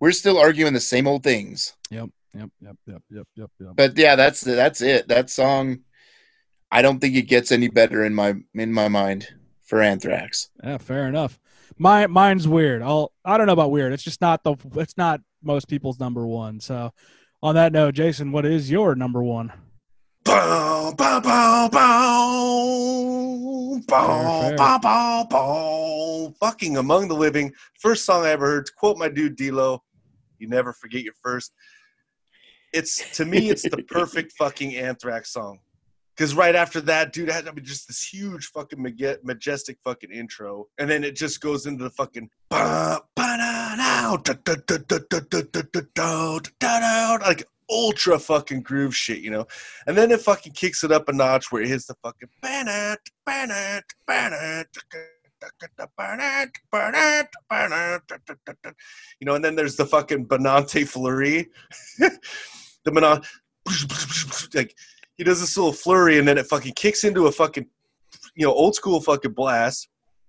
we're 0.00 0.12
still 0.12 0.38
arguing 0.38 0.74
the 0.74 0.80
same 0.80 1.06
old 1.08 1.22
things. 1.22 1.74
Yep, 1.90 2.10
yep, 2.34 2.50
yep, 2.60 2.76
yep, 2.86 3.02
yep, 3.10 3.26
yep, 3.34 3.50
yep. 3.58 3.70
But 3.74 3.98
yeah, 3.98 4.16
that's 4.16 4.40
that's 4.42 4.80
it. 4.80 5.08
That 5.08 5.30
song, 5.30 5.80
I 6.70 6.82
don't 6.82 7.00
think 7.00 7.16
it 7.16 7.22
gets 7.22 7.50
any 7.50 7.68
better 7.68 8.04
in 8.04 8.14
my 8.14 8.34
in 8.54 8.72
my 8.72 8.88
mind 8.88 9.28
for 9.64 9.82
Anthrax. 9.82 10.50
Yeah, 10.62 10.78
fair 10.78 11.08
enough. 11.08 11.38
My 11.76 12.06
mine's 12.06 12.46
weird. 12.46 12.82
I'll 12.82 13.12
I 13.24 13.38
don't 13.38 13.46
know 13.46 13.52
about 13.52 13.70
weird. 13.70 13.92
It's 13.92 14.02
just 14.02 14.20
not 14.20 14.44
the 14.44 14.56
it's 14.76 14.96
not 14.96 15.20
most 15.42 15.68
people's 15.68 15.98
number 15.98 16.26
one. 16.26 16.60
So 16.60 16.92
on 17.42 17.54
that 17.54 17.72
note, 17.72 17.94
Jason, 17.94 18.32
what 18.32 18.44
is 18.44 18.70
your 18.70 18.94
number 18.94 19.22
one? 19.22 19.52
Bow, 20.28 20.92
bow, 20.92 21.20
bow, 21.20 21.68
bow, 21.72 23.80
bow, 23.88 24.54
bow, 24.58 24.78
bow, 24.78 25.26
bow. 25.30 26.34
Fucking 26.38 26.76
Among 26.76 27.08
the 27.08 27.14
Living. 27.14 27.50
First 27.80 28.04
song 28.04 28.26
I 28.26 28.30
ever 28.32 28.44
heard. 28.44 28.66
To 28.66 28.72
quote 28.76 28.98
my 28.98 29.08
dude 29.08 29.38
DLo, 29.38 29.78
you 30.38 30.46
never 30.46 30.74
forget 30.74 31.02
your 31.02 31.14
first. 31.22 31.54
It's 32.74 33.16
to 33.16 33.24
me, 33.24 33.48
it's 33.48 33.62
the 33.62 33.82
perfect 33.88 34.32
fucking 34.32 34.76
Anthrax 34.76 35.32
song. 35.32 35.60
Because 36.14 36.34
right 36.34 36.54
after 36.54 36.82
that, 36.82 37.14
dude, 37.14 37.30
had 37.30 37.48
I 37.48 37.52
mean, 37.52 37.64
just 37.64 37.86
this 37.86 38.06
huge 38.06 38.48
fucking 38.48 38.82
majestic 39.22 39.78
fucking 39.82 40.12
intro, 40.12 40.66
and 40.76 40.90
then 40.90 41.04
it 41.04 41.16
just 41.16 41.40
goes 41.40 41.64
into 41.64 41.84
the 41.84 41.90
fucking 41.90 42.28
ba 42.50 43.00
ba 43.16 43.36
da 43.38 43.76
now 43.76 44.18
like 47.22 47.44
ultra 47.70 48.18
fucking 48.18 48.62
groove 48.62 48.96
shit, 48.96 49.20
you 49.20 49.30
know. 49.30 49.46
And 49.86 49.96
then 49.96 50.10
it 50.10 50.20
fucking 50.20 50.52
kicks 50.52 50.84
it 50.84 50.92
up 50.92 51.08
a 51.08 51.12
notch 51.12 51.50
where 51.50 51.62
it 51.62 51.68
hits 51.68 51.86
the 51.86 51.94
fucking 52.02 52.28
banat, 52.42 52.96
banat, 53.26 53.82
banat, 54.08 54.66
you 59.20 59.26
know, 59.26 59.34
and 59.34 59.44
then 59.44 59.54
there's 59.54 59.76
the 59.76 59.86
fucking 59.86 60.26
Benante 60.26 60.86
Flurry. 60.86 61.48
the 61.98 62.18
Benante, 62.86 63.24
like, 64.54 64.74
he 65.16 65.24
does 65.24 65.40
this 65.40 65.56
little 65.56 65.72
flurry 65.72 66.18
and 66.18 66.26
then 66.26 66.38
it 66.38 66.46
fucking 66.46 66.74
kicks 66.74 67.04
into 67.04 67.26
a 67.26 67.32
fucking, 67.32 67.66
you 68.34 68.46
know, 68.46 68.52
old 68.52 68.74
school 68.74 69.00
fucking 69.00 69.32
blast. 69.32 69.88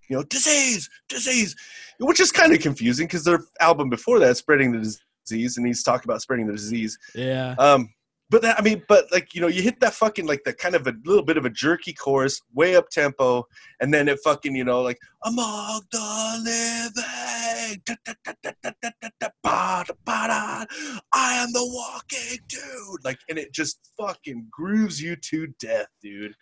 You 0.09 0.17
know, 0.17 0.23
disease, 0.23 0.89
disease, 1.07 1.55
which 1.99 2.19
is 2.19 2.31
kind 2.31 2.51
of 2.51 2.59
confusing 2.61 3.05
because 3.05 3.23
their 3.23 3.41
album 3.59 3.89
before 3.89 4.17
that, 4.19 4.37
Spreading 4.37 4.71
the 4.71 4.79
Disease, 4.79 4.99
and 5.31 5.65
he's 5.65 5.83
talking 5.83 6.09
about 6.09 6.21
spreading 6.21 6.47
the 6.47 6.53
disease. 6.53 6.97
Yeah. 7.15 7.55
Um, 7.57 7.89
but 8.31 8.43
that, 8.43 8.59
I 8.59 8.61
mean, 8.61 8.83
but 8.87 9.05
like 9.11 9.33
you 9.33 9.41
know, 9.41 9.47
you 9.47 9.63
hit 9.63 9.79
that 9.79 9.93
fucking 9.93 10.27
like 10.27 10.43
the 10.43 10.53
kind 10.53 10.75
of 10.75 10.85
a 10.85 10.93
little 11.03 11.23
bit 11.23 11.37
of 11.37 11.45
a 11.45 11.49
jerky 11.49 11.93
chorus, 11.93 12.39
way 12.53 12.75
up 12.75 12.89
tempo, 12.89 13.43
and 13.79 13.91
then 13.91 14.07
it 14.07 14.19
fucking 14.23 14.55
you 14.55 14.63
know 14.63 14.81
like 14.81 14.99
among 15.25 15.81
the 15.91 16.41
living, 16.43 17.81
da, 17.85 17.95
da, 18.05 18.13
da, 18.23 18.33
da, 18.43 18.51
da, 18.61 18.71
da, 18.83 18.91
da, 19.01 19.09
da, 19.19 19.27
ba, 19.41 19.83
da, 19.87 19.93
ba, 20.05 20.27
da, 20.27 20.65
I 21.11 21.35
am 21.43 21.51
the 21.53 21.65
walking 21.73 22.39
dude, 22.47 23.03
like, 23.03 23.17
and 23.29 23.39
it 23.39 23.51
just 23.51 23.79
fucking 23.99 24.47
grooves 24.51 25.01
you 25.01 25.15
to 25.15 25.47
death, 25.59 25.87
dude. 25.99 26.35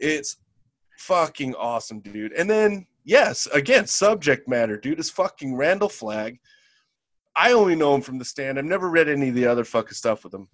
It's 0.00 0.36
fucking 0.98 1.54
awesome, 1.54 2.00
dude. 2.00 2.32
And 2.32 2.50
then 2.50 2.86
yes, 3.04 3.46
again, 3.52 3.86
subject 3.86 4.48
matter, 4.48 4.76
dude, 4.76 4.98
is 4.98 5.10
fucking 5.10 5.56
Randall 5.56 5.88
Flagg. 5.88 6.38
I 7.38 7.52
only 7.52 7.76
know 7.76 7.94
him 7.94 8.00
from 8.00 8.18
the 8.18 8.24
stand. 8.24 8.58
I've 8.58 8.64
never 8.64 8.90
read 8.90 9.08
any 9.08 9.28
of 9.28 9.34
the 9.36 9.46
other 9.46 9.64
fucking 9.64 9.94
stuff 9.94 10.24
with 10.24 10.34
him. 10.34 10.48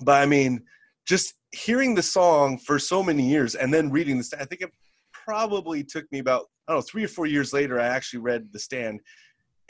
But 0.00 0.22
I 0.22 0.26
mean, 0.26 0.62
just 1.06 1.34
hearing 1.52 1.94
the 1.94 2.02
song 2.02 2.58
for 2.58 2.78
so 2.78 3.02
many 3.02 3.26
years 3.28 3.54
and 3.54 3.72
then 3.72 3.90
reading 3.90 4.18
the 4.18 4.24
stand, 4.24 4.42
I 4.42 4.44
think 4.44 4.60
it 4.60 4.70
probably 5.12 5.82
took 5.82 6.10
me 6.12 6.18
about, 6.18 6.46
I 6.68 6.72
don't 6.72 6.78
know, 6.78 6.82
three 6.82 7.04
or 7.04 7.08
four 7.08 7.24
years 7.26 7.54
later, 7.54 7.80
I 7.80 7.86
actually 7.86 8.20
read 8.20 8.52
the 8.52 8.58
stand. 8.58 9.00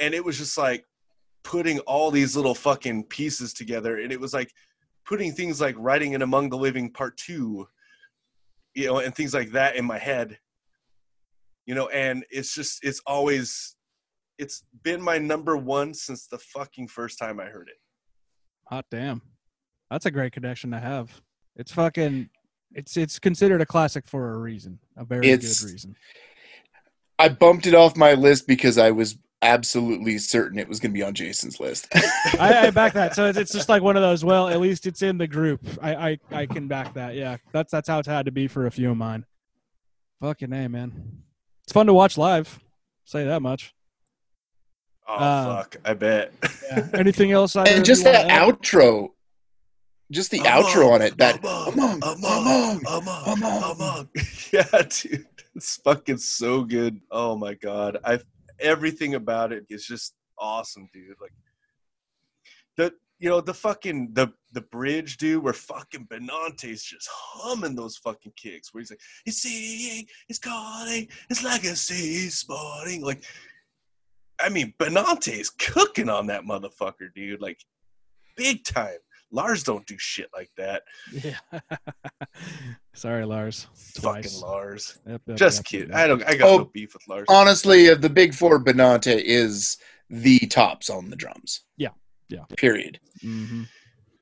And 0.01 0.14
it 0.14 0.24
was 0.24 0.36
just 0.36 0.59
like 0.59 0.85
putting 1.44 1.78
all 1.81 2.10
these 2.10 2.35
little 2.35 2.56
fucking 2.56 3.05
pieces 3.05 3.55
together. 3.55 4.01
And 4.01 4.12
it 4.12 4.20
was 4.20 4.35
like 4.35 4.51
putting 5.06 5.32
things 5.32 5.60
like 5.60 5.77
writing 5.78 6.14
in 6.14 6.23
Among 6.23 6.51
the 6.51 6.59
Living 6.59 6.90
Part 6.90 7.16
Two, 7.19 7.69
you 8.74 8.86
know, 8.86 8.98
and 8.98 9.14
things 9.14 9.32
like 9.32 9.52
that 9.52 9.77
in 9.77 9.85
my 9.85 9.98
head. 9.98 10.39
You 11.66 11.77
know, 11.77 11.89
and 11.89 12.24
it's 12.31 12.52
just, 12.52 12.85
it's 12.85 13.01
always, 13.06 13.77
it's 14.39 14.65
been 14.83 15.01
my 15.01 15.19
number 15.19 15.57
one 15.57 15.95
since 15.95 16.27
the 16.27 16.39
fucking 16.39 16.89
first 16.89 17.19
time 17.19 17.39
I 17.41 17.45
heard 17.47 17.69
it. 17.69 17.77
Hot 18.69 18.87
damn. 18.91 19.23
That's 19.91 20.07
a 20.07 20.11
great 20.11 20.33
connection 20.33 20.71
to 20.71 20.81
have. 20.81 21.11
It's 21.57 21.73
fucking 21.73 22.31
it's 22.75 22.97
it's 22.97 23.19
considered 23.19 23.61
a 23.61 23.67
classic 23.67 24.07
for 24.07 24.33
a 24.35 24.39
reason. 24.39 24.79
A 24.97 25.05
very 25.05 25.29
It's- 25.29 25.63
good 25.63 25.71
reason. 25.73 25.97
I 27.19 27.29
bumped 27.29 27.67
it 27.67 27.75
off 27.75 27.97
my 27.97 28.15
list 28.15 28.49
because 28.49 28.79
I 28.79 28.91
was 28.91 29.17
absolutely 29.43 30.19
certain 30.19 30.59
it 30.59 30.69
was 30.69 30.81
going 30.81 30.91
to 30.93 30.95
be 30.95 31.03
on 31.03 31.15
Jason's 31.15 31.61
list. 31.61 31.87
I, 32.39 32.67
I 32.67 32.71
back 32.71 32.95
that. 32.95 33.15
So 33.15 33.27
it's, 33.27 33.39
it's 33.39 33.53
just 33.53 33.69
like 33.69 33.83
one 33.83 33.97
of 33.97 34.03
those. 34.03 34.25
Well, 34.25 34.49
at 34.49 34.61
least 34.61 34.87
it's 34.87 35.03
in 35.03 35.19
the 35.19 35.29
group. 35.29 35.61
I, 35.81 35.95
I 36.11 36.19
I 36.33 36.47
can 36.47 36.67
back 36.69 36.95
that. 36.95 37.15
Yeah, 37.15 37.37
that's 37.53 37.71
that's 37.71 37.87
how 37.89 37.99
it's 38.01 38.09
had 38.09 38.25
to 38.27 38.33
be 38.33 38.49
for 38.49 38.67
a 38.67 38.71
few 38.71 38.91
of 38.91 38.97
mine. 38.97 39.25
Fucking 40.21 40.53
a 40.53 40.69
man. 40.69 41.23
It's 41.65 41.73
fun 41.73 41.87
to 41.87 41.95
watch 41.95 42.17
live. 42.19 42.59
Say 43.05 43.25
that 43.27 43.43
much. 43.43 43.75
Oh 45.09 45.15
Uh, 45.15 45.57
fuck! 45.57 45.77
I 45.85 45.95
bet. 45.95 46.33
Yeah. 46.70 46.89
Anything 46.95 47.33
else? 47.33 47.57
either 47.57 47.70
and 47.70 47.85
just 47.85 48.05
that 48.05 48.29
outro, 48.31 49.11
just 50.11 50.31
the 50.31 50.39
outro 50.41 50.93
on 50.93 51.03
it. 51.03 51.16
That 51.19 51.39
among, 51.41 51.74
among, 51.74 52.03
among, 52.03 52.81
among, 52.87 52.87
among, 52.87 53.27
among. 53.27 53.62
among. 53.73 54.09
Yeah, 54.53 54.65
dude, 54.89 55.27
it's 55.57 55.77
fucking 55.79 56.19
so 56.19 56.62
good. 56.62 57.01
Oh 57.11 57.37
my 57.37 57.55
god, 57.55 57.99
I 58.05 58.20
everything 58.61 59.15
about 59.15 59.53
it 59.53 59.65
is 59.70 59.85
just 59.87 60.15
awesome, 60.39 60.89
dude. 60.93 61.16
Like 61.20 61.33
the 62.77 62.93
you 63.19 63.29
know 63.29 63.41
the 63.41 63.55
fucking 63.55 64.11
the 64.12 64.29
the 64.53 64.61
bridge, 64.61 65.16
dude, 65.16 65.43
where 65.43 65.53
fucking 65.53 66.07
Benante's 66.07 66.83
just 66.85 67.09
humming 67.11 67.74
those 67.74 67.97
fucking 67.97 68.33
kicks, 68.37 68.73
where 68.74 68.81
he's 68.83 68.91
like, 68.91 69.01
"He's 69.24 69.41
seeing, 69.41 70.07
he's 70.29 70.39
calling, 70.39 71.09
his 71.29 71.43
legacy 71.43 72.29
sporting." 72.29 73.03
Like, 73.03 73.24
I 74.41 74.49
mean, 74.49 74.75
Benante's 74.79 75.51
cooking 75.51 76.09
on 76.09 76.27
that 76.27 76.43
motherfucker, 76.45 77.13
dude. 77.15 77.41
Like, 77.41 77.59
big 78.37 78.65
time. 78.65 78.97
Lars 79.31 79.63
don't 79.63 79.87
do 79.87 79.97
shit 79.99 80.29
like 80.35 80.51
that. 80.59 80.83
Yeah. 81.11 81.39
Sorry, 82.95 83.25
Lars. 83.25 83.67
Twice. 83.95 84.25
Fucking 84.35 84.41
Lars. 84.41 84.99
Yep, 85.07 85.23
yep, 85.27 85.37
Just 85.39 85.59
yep, 85.61 85.65
kidding. 85.65 85.89
yep. 85.89 85.97
I 85.99 86.07
don't. 86.07 86.23
I 86.25 86.35
got 86.35 86.49
Oh, 86.49 86.59
no 86.59 86.65
beef 86.67 86.93
with 86.93 87.03
Lars. 87.09 87.27
honestly, 87.29 87.87
of 87.89 88.03
the 88.03 88.11
big 88.11 88.35
four, 88.35 88.63
Benante 88.63 89.21
is 89.25 89.79
the 90.11 90.39
tops 90.41 90.91
on 90.91 91.09
the 91.09 91.17
drums. 91.17 91.63
Yeah, 91.79 91.91
yeah. 92.29 92.45
Period. 92.57 93.01
Mhm. 93.25 93.69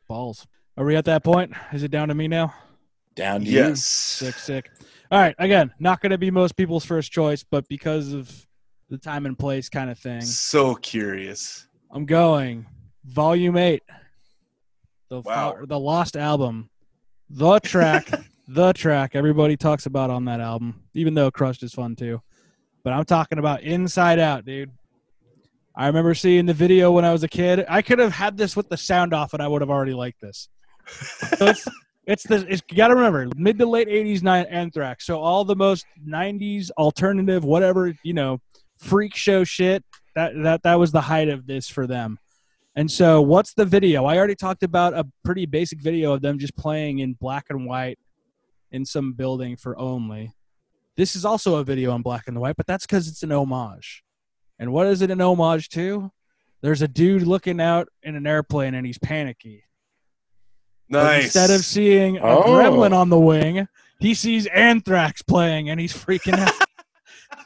Balls. 0.07 0.47
Are 0.77 0.85
we 0.85 0.95
at 0.97 1.05
that 1.07 1.25
point? 1.25 1.53
Is 1.73 1.83
it 1.83 1.91
down 1.91 2.09
to 2.09 2.15
me 2.15 2.29
now? 2.29 2.55
Down 3.17 3.41
to 3.45 3.51
yes. 3.51 3.85
Sick, 3.85 4.37
sick. 4.37 4.71
All 5.11 5.21
right. 5.21 5.35
Again, 5.39 5.73
not 5.81 6.01
going 6.01 6.11
to 6.11 6.19
be 6.19 6.31
most 6.31 6.57
people's 6.57 6.85
first 6.85 7.11
choice, 7.11 7.43
but 7.43 7.67
because 7.69 8.13
of 8.13 8.47
the 8.91 8.99
time 8.99 9.25
and 9.25 9.39
place 9.39 9.69
kind 9.69 9.89
of 9.89 9.99
thing, 9.99 10.21
So 10.21 10.75
curious. 10.75 11.67
I'm 11.93 12.05
going 12.05 12.67
volume 13.05 13.57
eight. 13.57 13.83
The 15.09 15.23
Wow. 15.23 15.57
the 15.65 15.79
lost 15.79 16.17
album, 16.17 16.71
the 17.29 17.59
track, 17.61 18.09
the 18.49 18.73
track 18.73 19.13
everybody 19.15 19.57
talks 19.57 19.87
about 19.87 20.11
on 20.11 20.25
that 20.27 20.41
album. 20.41 20.83
Even 20.95 21.15
though 21.15 21.31
Crushed 21.31 21.63
is 21.63 21.73
fun 21.73 21.97
too, 21.97 22.21
but 22.85 22.93
I'm 22.93 23.05
talking 23.05 23.39
about 23.39 23.63
Inside 23.63 24.19
Out, 24.19 24.45
dude. 24.45 24.71
I 25.77 25.87
remember 25.87 26.15
seeing 26.15 26.47
the 26.47 26.55
video 26.55 26.91
when 26.93 27.05
I 27.05 27.13
was 27.13 27.23
a 27.23 27.29
kid. 27.29 27.65
I 27.69 27.81
could 27.81 28.01
have 28.01 28.13
had 28.13 28.37
this 28.37 28.57
with 28.57 28.69
the 28.69 28.77
sound 28.77 29.15
off, 29.15 29.35
and 29.35 29.43
I 29.43 29.49
would 29.49 29.63
have 29.63 29.71
already 29.71 29.95
liked 29.95 30.21
this. 30.21 30.49
So 31.39 31.47
it's 31.47 31.67
it's 32.07 32.23
the 32.25 32.45
it's, 32.49 32.63
you 32.71 32.77
got 32.77 32.89
to 32.89 32.97
remember 32.97 33.29
mid 33.37 33.59
to 33.59 33.67
late 33.67 33.89
'80s 33.89 34.23
nine 34.23 34.47
Anthrax. 34.47 35.07
So 35.07 35.21
all 35.21 35.45
the 35.45 35.57
most 35.57 35.87
'90s 36.07 36.71
alternative, 36.73 37.45
whatever 37.45 37.95
you 38.05 38.15
know, 38.15 38.41
freak 38.81 39.15
show 39.15 39.45
shit. 39.45 39.85
That 40.15 40.33
that 40.43 40.63
that 40.65 40.79
was 40.79 40.91
the 40.93 41.03
height 41.03 41.29
of 41.29 41.47
this 41.47 41.69
for 41.69 41.87
them. 41.87 42.19
And 42.77 42.91
so, 42.91 43.21
what's 43.21 43.55
the 43.55 43.65
video? 43.65 44.05
I 44.05 44.17
already 44.17 44.35
talked 44.35 44.63
about 44.63 44.95
a 44.95 45.07
pretty 45.25 45.47
basic 45.47 45.81
video 45.81 46.13
of 46.13 46.23
them 46.23 46.39
just 46.39 46.57
playing 46.57 47.01
in 47.01 47.15
black 47.15 47.47
and 47.51 47.67
white 47.67 47.99
in 48.71 48.85
some 48.85 49.13
building 49.13 49.57
for 49.57 49.79
only. 49.79 50.33
This 50.97 51.17
is 51.17 51.25
also 51.25 51.57
a 51.57 51.65
video 51.65 51.95
in 51.95 52.03
black 52.03 52.29
and 52.29 52.41
white, 52.41 52.57
but 52.57 52.67
that's 52.67 52.87
because 52.87 53.09
it's 53.09 53.23
an 53.23 53.33
homage. 53.33 54.05
And 54.59 54.73
what 54.73 54.87
is 54.87 55.03
it 55.03 55.11
an 55.11 55.21
homage 55.21 55.69
to? 55.71 56.13
There's 56.61 56.83
a 56.83 56.89
dude 56.89 57.23
looking 57.23 57.61
out 57.61 57.89
in 58.03 58.15
an 58.17 58.27
airplane 58.27 58.75
and 58.75 58.87
he's 58.87 58.99
panicky. 58.99 59.65
But 60.91 61.03
Nice. 61.05 61.25
Instead 61.25 61.51
of 61.51 61.65
seeing 61.65 62.19
a 62.19 62.23
Oh. 62.23 62.43
gremlin 62.49 62.93
on 62.93 63.09
the 63.09 63.19
wing, 63.19 63.67
he 63.99 64.15
sees 64.15 64.47
Anthrax 64.47 65.23
playing 65.23 65.71
and 65.71 65.81
he's 65.81 65.93
freaking 65.93 66.39
out. 66.39 66.53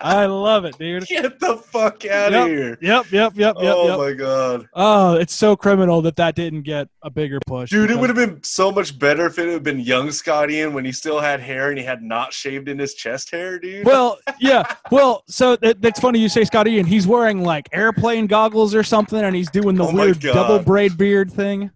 I 0.04 0.26
love 0.26 0.66
it, 0.66 0.76
dude. 0.78 1.06
Get 1.06 1.40
the 1.40 1.56
fuck 1.56 2.04
out 2.04 2.32
Yep. 2.32 2.42
of 2.42 2.48
here. 2.48 2.78
Yep, 2.82 3.06
yep, 3.10 3.32
yep, 3.34 3.34
yep, 3.36 3.56
oh 3.58 3.88
yep. 3.88 3.98
my 3.98 4.12
god. 4.12 4.68
Oh, 4.74 5.14
it's 5.14 5.34
so 5.34 5.56
criminal 5.56 6.02
that 6.02 6.16
that 6.16 6.34
didn't 6.34 6.62
get 6.62 6.88
a 7.02 7.08
bigger 7.08 7.38
push. 7.46 7.70
Dude, 7.70 7.90
it 7.90 7.98
would 7.98 8.10
have 8.10 8.16
been 8.16 8.42
so 8.42 8.70
much 8.70 8.98
better 8.98 9.24
if 9.26 9.38
it 9.38 9.48
had 9.48 9.62
been 9.62 9.80
young 9.80 10.10
Scotty 10.10 10.60
in 10.60 10.74
when 10.74 10.84
he 10.84 10.92
still 10.92 11.20
had 11.20 11.40
hair 11.40 11.70
and 11.70 11.78
he 11.78 11.84
had 11.84 12.02
not 12.02 12.34
shaved 12.34 12.68
in 12.68 12.78
his 12.78 12.92
chest 12.94 13.30
hair, 13.30 13.58
dude. 13.58 13.86
Well, 13.86 14.18
yeah. 14.38 14.64
Well, 14.90 15.24
so 15.26 15.56
that, 15.56 15.80
that's 15.80 16.00
funny 16.00 16.18
you 16.18 16.28
say 16.28 16.44
Scotty, 16.44 16.78
and 16.78 16.86
he's 16.86 17.06
wearing 17.06 17.42
like 17.42 17.68
airplane 17.72 18.26
goggles 18.26 18.74
or 18.74 18.82
something, 18.82 19.18
and 19.20 19.34
he's 19.34 19.50
doing 19.50 19.74
the 19.74 19.84
Oh 19.84 19.94
weird 19.94 20.20
double 20.20 20.58
braid 20.58 20.98
beard 20.98 21.32
thing. 21.32 21.70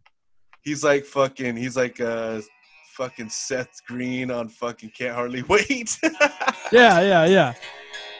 he's 0.62 0.84
like 0.84 1.04
fucking 1.06 1.56
he's 1.56 1.76
like 1.76 1.98
uh 2.00 2.42
fucking 2.92 3.30
Seth 3.30 3.80
Green 3.86 4.30
on 4.30 4.48
fucking 4.48 4.90
Can't 4.90 5.14
Hardly 5.14 5.42
Wait. 5.44 5.98
Yeah, 6.70 7.00
yeah, 7.00 7.24
yeah. 7.24 7.54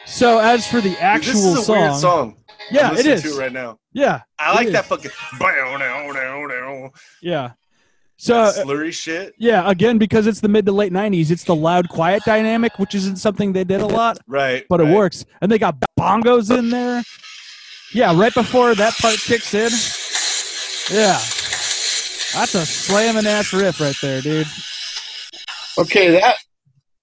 So 0.09 0.39
as 0.39 0.67
for 0.67 0.81
the 0.81 0.89
Dude, 0.89 0.97
actual 0.99 1.33
this 1.33 1.43
is 1.43 1.57
a 1.59 1.63
song, 1.63 1.77
weird 1.77 1.95
song. 1.95 2.37
yeah, 2.71 2.89
I'm 2.89 2.97
it. 2.97 3.03
To 3.03 3.27
it 3.27 3.37
right 3.37 3.53
now. 3.53 3.79
Yeah, 3.93 4.21
I 4.37 4.53
like 4.55 4.67
is. 4.67 4.73
that 4.73 4.85
fucking 4.85 5.11
yeah. 7.21 7.51
So 8.17 8.35
uh, 8.35 8.51
slurry 8.51 8.91
shit. 8.91 9.33
yeah, 9.37 9.69
again 9.69 9.97
because 9.97 10.27
it's 10.27 10.41
the 10.41 10.49
mid 10.49 10.65
to 10.65 10.73
late 10.73 10.91
'90s, 10.91 11.31
it's 11.31 11.45
the 11.45 11.55
loud 11.55 11.87
quiet 11.87 12.23
dynamic, 12.25 12.77
which 12.77 12.93
isn't 12.95 13.15
something 13.15 13.53
they 13.53 13.63
did 13.63 13.81
a 13.81 13.87
lot. 13.87 14.17
Right. 14.27 14.65
but 14.67 14.81
it 14.81 14.93
works. 14.93 15.25
And 15.41 15.49
they 15.51 15.57
got 15.57 15.77
bongos 15.97 16.55
in 16.55 16.69
there. 16.69 17.01
Yeah, 17.93 18.19
right 18.19 18.33
before 18.33 18.75
that 18.75 18.93
part 18.97 19.15
kicks 19.15 19.53
in. 19.53 19.71
Yeah. 20.93 21.17
That's 22.33 22.55
a 22.55 22.65
slamming 22.65 23.25
ass 23.25 23.53
riff 23.53 23.79
right 23.79 23.95
there, 24.01 24.21
dude. 24.21 24.47
Okay, 25.77 26.11
that 26.19 26.35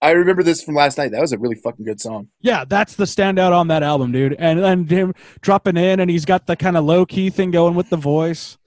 I 0.03 0.11
remember 0.11 0.43
this 0.43 0.63
from 0.63 0.75
last 0.75 0.99
night. 0.99 1.11
That 1.13 1.21
was 1.23 1.33
a 1.33 1.39
really 1.39 1.55
fucking 1.57 1.85
good 1.85 2.01
song. 2.01 2.29
Yeah, 2.41 2.65
that's 2.67 2.95
the 2.97 3.05
standout 3.05 3.53
on 3.53 3.69
that 3.69 3.83
album, 3.83 4.13
dude. 4.13 4.35
And 4.39 4.63
then 4.63 4.87
him 4.87 5.15
dropping 5.41 5.77
in 5.77 6.01
and 6.01 6.11
he's 6.11 6.25
got 6.27 6.47
the 6.47 6.55
kind 6.57 6.77
of 6.77 6.85
low 6.85 7.07
key 7.07 7.31
thing 7.31 7.51
going 7.51 7.75
with 7.75 7.89
the 7.91 7.97
voice. 7.97 8.59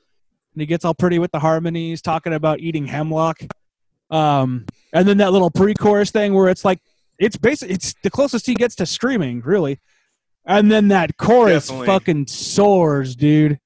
And 0.53 0.61
he 0.61 0.65
gets 0.65 0.83
all 0.83 0.95
pretty 0.95 1.19
with 1.19 1.31
the 1.31 1.39
harmonies, 1.39 2.01
talking 2.01 2.33
about 2.33 2.59
eating 2.59 2.87
hemlock. 2.87 3.41
Um, 4.09 4.65
and 4.91 5.07
then 5.07 5.17
that 5.17 5.31
little 5.31 5.51
pre-chorus 5.51 6.09
thing 6.09 6.33
where 6.33 6.49
it's 6.49 6.65
like 6.65 6.79
it's 7.19 7.37
basically 7.37 7.75
it's 7.75 7.93
the 8.01 8.09
closest 8.09 8.47
he 8.47 8.55
gets 8.55 8.73
to 8.75 8.85
screaming, 8.87 9.41
really. 9.41 9.79
And 10.45 10.71
then 10.71 10.87
that 10.87 11.17
chorus 11.17 11.67
Definitely. 11.67 11.87
fucking 11.87 12.27
soars, 12.27 13.15
dude. 13.15 13.59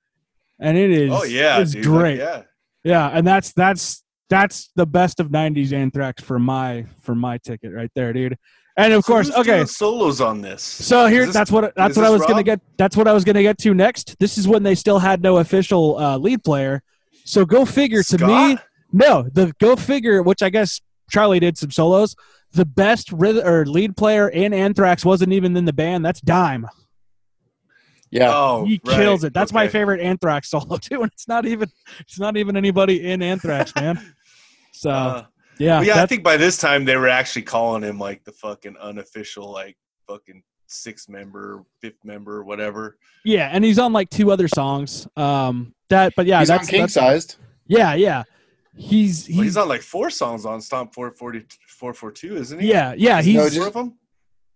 And 0.60 0.77
it 0.77 0.91
is 0.91 1.11
Oh 1.14 1.23
yeah, 1.23 1.60
it's 1.60 1.72
dude. 1.72 1.85
like, 1.85 1.98
great. 1.99 2.18
yeah. 2.19 2.44
Yeah, 2.84 3.07
and 3.07 3.26
that's 3.26 3.53
that's 3.53 4.02
that's 4.34 4.69
the 4.76 4.85
best 4.85 5.19
of 5.19 5.30
'90s 5.30 5.72
Anthrax 5.73 6.22
for 6.23 6.39
my 6.39 6.85
for 7.01 7.15
my 7.15 7.38
ticket 7.38 7.73
right 7.73 7.91
there, 7.95 8.11
dude. 8.14 8.38
And 8.76 8.91
of 8.93 9.03
So 9.05 9.14
course, 9.14 9.27
who's 9.27 9.38
okay. 9.38 9.55
doing 9.57 9.68
solos 9.68 10.19
on 10.19 10.41
this. 10.41 10.64
So 10.64 11.05
here, 11.05 11.22
Is 11.22 11.27
this- 11.27 11.34
that's 11.35 11.51
what 11.51 11.73
that's 11.76 11.95
what 11.95 12.05
I 12.05 12.11
this 12.11 12.19
was 12.22 12.27
gonna 12.27 12.43
get. 12.43 12.60
That's 12.77 12.97
what 12.97 13.07
I 13.07 13.14
was 13.14 13.23
gonna 13.23 13.43
get 13.43 13.57
to 13.60 13.73
next. 13.73 14.18
This 14.19 14.38
is 14.38 14.47
when 14.47 14.64
they 14.64 14.76
still 14.76 14.99
had 14.99 15.22
no 15.22 15.38
official 15.38 15.97
uh, 15.99 16.18
lead 16.18 16.43
player. 16.43 16.81
So 17.26 17.45
go 17.45 17.65
figure. 17.65 18.01
To 18.03 18.18
me, 18.27 18.57
no. 18.91 19.23
The 19.31 19.53
go 19.60 19.76
figure, 19.76 20.23
which 20.23 20.41
I 20.41 20.49
guess 20.49 20.81
Charlie 21.11 21.39
did 21.39 21.57
some 21.57 21.69
solos. 21.72 22.15
The 22.53 22.65
best 22.65 23.11
rhythm 23.11 23.47
or 23.47 23.65
lead 23.65 23.95
player 23.95 24.27
in 24.30 24.53
Anthrax 24.53 25.05
wasn't 25.05 25.34
even 25.34 25.55
in 25.55 25.65
the 25.65 25.73
band. 25.73 26.03
That's 26.05 26.22
Dime. 26.22 26.68
Yeah. 28.11 28.30
Oh, 28.31 28.65
he 28.65 28.80
right, 28.85 28.95
kills 28.95 29.23
it. 29.23 29.34
That's 29.34 29.51
my 29.51 29.68
favorite 29.68 29.99
Anthrax 29.99 30.49
solo 30.51 30.77
too. 30.81 31.01
And 31.01 31.11
it's 31.11 31.27
not 31.27 31.45
even 31.45 31.69
it's 31.99 32.19
not 32.19 32.38
even 32.38 32.55
anybody 32.57 33.03
in 33.07 33.22
Anthrax, 33.22 33.73
man. 33.76 33.99
So 34.84 34.89
Uh, 34.89 35.26
yeah, 35.60 35.77
But 35.80 35.88
yeah, 35.88 36.03
I 36.03 36.05
think 36.05 36.23
by 36.23 36.35
this 36.35 36.57
time 36.57 36.84
they 36.84 36.97
were 36.97 37.07
actually 37.07 37.43
calling 37.43 37.84
him 37.84 37.97
like 37.97 38.23
the 38.26 38.31
fucking 38.34 38.76
unofficial, 38.81 39.49
like 39.51 39.77
fucking 40.07 40.43
sixth 40.68 41.07
member, 41.07 41.64
fifth 41.80 42.03
member, 42.03 42.43
whatever. 42.43 42.97
yeah, 43.23 43.49
and 43.53 43.64
he's 43.64 43.80
on 43.80 43.93
like 43.93 44.10
two 44.10 44.30
other 44.31 44.47
songs. 44.49 45.07
Um, 45.15 45.73
that, 45.89 46.14
but 46.18 46.26
yeah, 46.26 46.39
He's 46.39 46.47
that's 46.49 46.68
king 46.68 46.80
that's- 46.81 46.93
sized. 46.93 47.38
Yeah, 47.68 47.93
yeah. 47.93 48.23
He's 48.76 49.26
he's, 49.27 49.35
Well, 49.38 49.43
he's 49.43 49.55
on 49.57 49.69
like 49.69 49.81
four 49.81 50.10
songs 50.10 50.45
on 50.45 50.60
Stomp 50.60 50.93
440, 50.95 51.45
442, 51.68 52.35
isn't 52.38 52.60
he? 52.60 52.69
yeah, 52.69 52.93
yeah. 52.97 53.22
He's 53.22 53.35
No, 53.35 53.41
Four 53.41 53.49
just- 53.51 53.68
of 53.68 53.73
them? 53.73 53.93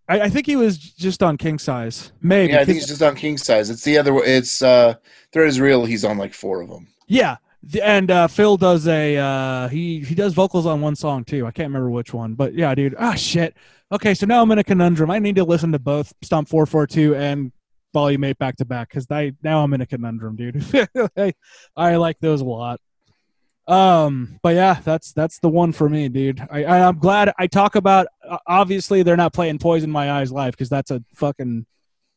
I, 0.10 0.22
I 0.22 0.30
think 0.30 0.46
he 0.48 0.56
was 0.56 0.78
just 0.78 1.22
on 1.22 1.38
king 1.38 1.60
size, 1.60 2.12
maybe. 2.22 2.52
Yeah, 2.54 2.62
I 2.62 2.66
think 2.66 2.80
'cause- 2.80 2.90
he's 2.90 2.90
just 2.90 3.02
on 3.04 3.16
king 3.16 3.38
size. 3.38 3.70
It's 3.70 3.84
the 3.84 3.98
other. 3.98 4.16
It's 4.24 4.62
uh, 4.62 4.96
Threat 5.32 5.48
is 5.48 5.60
Real. 5.60 5.86
He's 5.86 6.04
on 6.04 6.18
like 6.18 6.34
four 6.34 6.62
of 6.62 6.70
them. 6.70 6.88
yeah. 7.08 7.38
And 7.82 8.10
uh, 8.12 8.28
Phil 8.28 8.56
does 8.58 8.88
a 8.88 9.18
uh, 9.18 9.68
he 9.68 10.00
he 10.00 10.16
does 10.16 10.34
vocals 10.34 10.66
on 10.66 10.80
one 10.80 10.96
song 10.96 11.24
too. 11.26 11.46
I 11.46 11.52
can't 11.52 11.68
remember 11.68 11.90
which 11.90 12.14
one, 12.14 12.34
but 12.34 12.54
yeah, 12.54 12.74
dude. 12.76 12.96
Ah, 12.98 13.16
shit. 13.16 13.56
Okay, 13.92 14.14
so 14.14 14.26
now 14.26 14.42
I'm 14.42 14.52
in 14.52 14.60
a 14.60 14.64
conundrum. 14.64 15.10
I 15.10 15.20
need 15.20 15.36
to 15.38 15.44
listen 15.44 15.72
to 15.72 15.80
both 15.80 16.14
Stomp 16.22 16.48
Four 16.48 16.66
Four 16.66 16.88
Two 16.88 17.16
and 17.16 17.52
Volume 17.94 18.24
Eight 18.26 18.38
back 18.38 18.58
to 18.58 18.66
back 18.66 18.90
because 18.90 19.08
I 19.10 19.34
now 19.44 19.64
I'm 19.64 19.74
in 19.74 19.82
a 19.82 19.86
conundrum, 19.86 20.36
dude. 20.36 20.64
I, 21.76 21.96
like 21.96 22.20
those 22.20 22.42
a 22.42 22.46
lot. 22.46 22.80
Um, 23.68 24.40
but 24.44 24.56
yeah, 24.56 24.80
that's 24.84 25.12
that's 25.14 25.40
the 25.40 25.50
one 25.50 25.74
for 25.74 25.90
me, 25.90 26.08
dude. 26.10 26.46
I, 26.50 26.64
I 26.64 26.88
I'm 26.88 27.00
glad 27.00 27.34
I 27.38 27.48
talk 27.48 27.76
about. 27.76 28.08
uh, 28.28 28.38
Obviously, 28.48 29.04
they're 29.04 29.18
not 29.18 29.34
playing 29.34 29.60
"Poison 29.60 29.92
My 29.92 30.12
Eyes" 30.12 30.32
live 30.32 30.52
because 30.52 30.70
that's 30.70 30.92
a 30.92 31.04
fucking 31.16 31.66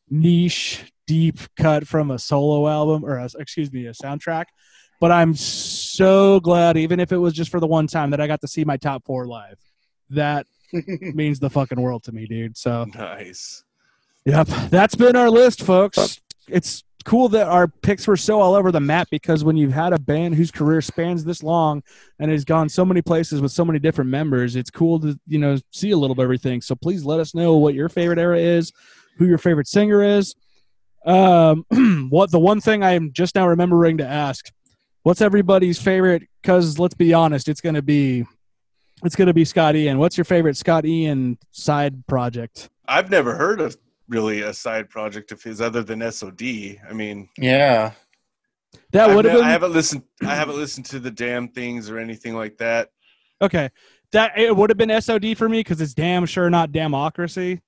niche, 0.09 0.91
deep 1.07 1.39
cut 1.57 1.87
from 1.87 2.11
a 2.11 2.19
solo 2.19 2.67
album 2.69 3.03
or 3.03 3.17
a, 3.17 3.29
excuse 3.39 3.71
me, 3.71 3.87
a 3.87 3.91
soundtrack. 3.91 4.45
But 5.01 5.11
I'm 5.11 5.33
so 5.33 6.39
glad, 6.39 6.77
even 6.77 6.99
if 6.99 7.11
it 7.11 7.17
was 7.17 7.33
just 7.33 7.49
for 7.49 7.59
the 7.59 7.65
one 7.65 7.87
time, 7.87 8.11
that 8.11 8.21
I 8.21 8.27
got 8.27 8.39
to 8.41 8.47
see 8.47 8.63
my 8.63 8.77
top 8.77 9.03
four 9.03 9.25
live. 9.25 9.57
That 10.11 10.45
means 11.01 11.39
the 11.39 11.49
fucking 11.49 11.81
world 11.81 12.03
to 12.03 12.11
me, 12.11 12.27
dude. 12.27 12.55
So 12.55 12.85
Nice. 12.85 13.63
Yep, 14.25 14.47
that's 14.69 14.93
been 14.93 15.15
our 15.15 15.31
list, 15.31 15.63
folks. 15.63 16.21
It's 16.47 16.83
cool 17.03 17.29
that 17.29 17.47
our 17.47 17.67
picks 17.67 18.05
were 18.05 18.15
so 18.15 18.39
all 18.39 18.53
over 18.53 18.71
the 18.71 18.79
map 18.79 19.07
because 19.09 19.43
when 19.43 19.57
you've 19.57 19.73
had 19.73 19.91
a 19.91 19.97
band 19.97 20.35
whose 20.35 20.51
career 20.51 20.81
spans 20.81 21.23
this 21.23 21.41
long 21.41 21.81
and 22.19 22.29
has 22.29 22.45
gone 22.45 22.69
so 22.69 22.85
many 22.85 23.01
places 23.01 23.41
with 23.41 23.51
so 23.51 23.65
many 23.65 23.79
different 23.79 24.11
members, 24.11 24.55
it's 24.55 24.69
cool 24.69 24.99
to 24.99 25.19
you 25.25 25.39
know 25.39 25.57
see 25.71 25.89
a 25.89 25.97
little 25.97 26.15
bit 26.15 26.21
of 26.21 26.25
everything. 26.25 26.61
So 26.61 26.75
please 26.75 27.03
let 27.03 27.19
us 27.19 27.33
know 27.33 27.57
what 27.57 27.73
your 27.73 27.89
favorite 27.89 28.19
era 28.19 28.37
is, 28.37 28.71
who 29.17 29.25
your 29.25 29.39
favorite 29.39 29.67
singer 29.67 30.03
is. 30.03 30.35
Um, 31.07 31.65
what 32.11 32.29
the 32.29 32.39
one 32.39 32.61
thing 32.61 32.83
I'm 32.83 33.11
just 33.11 33.33
now 33.33 33.47
remembering 33.47 33.97
to 33.97 34.07
ask, 34.07 34.51
what's 35.03 35.21
everybody's 35.21 35.81
favorite? 35.81 36.23
Because 36.41 36.79
let's 36.79 36.95
be 36.95 37.13
honest, 37.13 37.47
it's 37.47 37.61
gonna 37.61 37.81
be 37.81 38.25
it's 39.03 39.15
gonna 39.15 39.33
be 39.33 39.45
Scott 39.45 39.75
Ian. 39.75 39.97
What's 39.97 40.17
your 40.17 40.25
favorite 40.25 40.57
Scott 40.57 40.85
Ian 40.85 41.37
side 41.51 42.05
project? 42.07 42.69
I've 42.87 43.09
never 43.09 43.35
heard 43.35 43.61
of 43.61 43.77
really 44.07 44.41
a 44.41 44.53
side 44.53 44.89
project 44.89 45.31
of 45.31 45.41
his 45.41 45.61
other 45.61 45.83
than 45.83 46.01
SOD. 46.11 46.41
I 46.87 46.93
mean, 46.93 47.29
Yeah. 47.37 47.91
That 48.91 49.15
would 49.15 49.25
have 49.25 49.35
been 49.35 49.43
I 49.43 49.49
haven't 49.51 49.73
listened. 49.73 50.03
I 50.21 50.35
haven't 50.35 50.55
listened 50.55 50.85
to 50.87 50.99
the 50.99 51.11
damn 51.11 51.49
things 51.49 51.89
or 51.89 51.97
anything 51.97 52.35
like 52.35 52.57
that. 52.57 52.89
Okay, 53.41 53.69
that 54.11 54.37
it 54.37 54.55
would 54.55 54.69
have 54.69 54.77
been 54.77 55.01
SOD 55.01 55.35
for 55.37 55.49
me 55.49 55.59
because 55.59 55.81
it's 55.81 55.93
damn 55.93 56.25
sure 56.25 56.49
not 56.49 56.71
Damnocracy. 56.71 57.61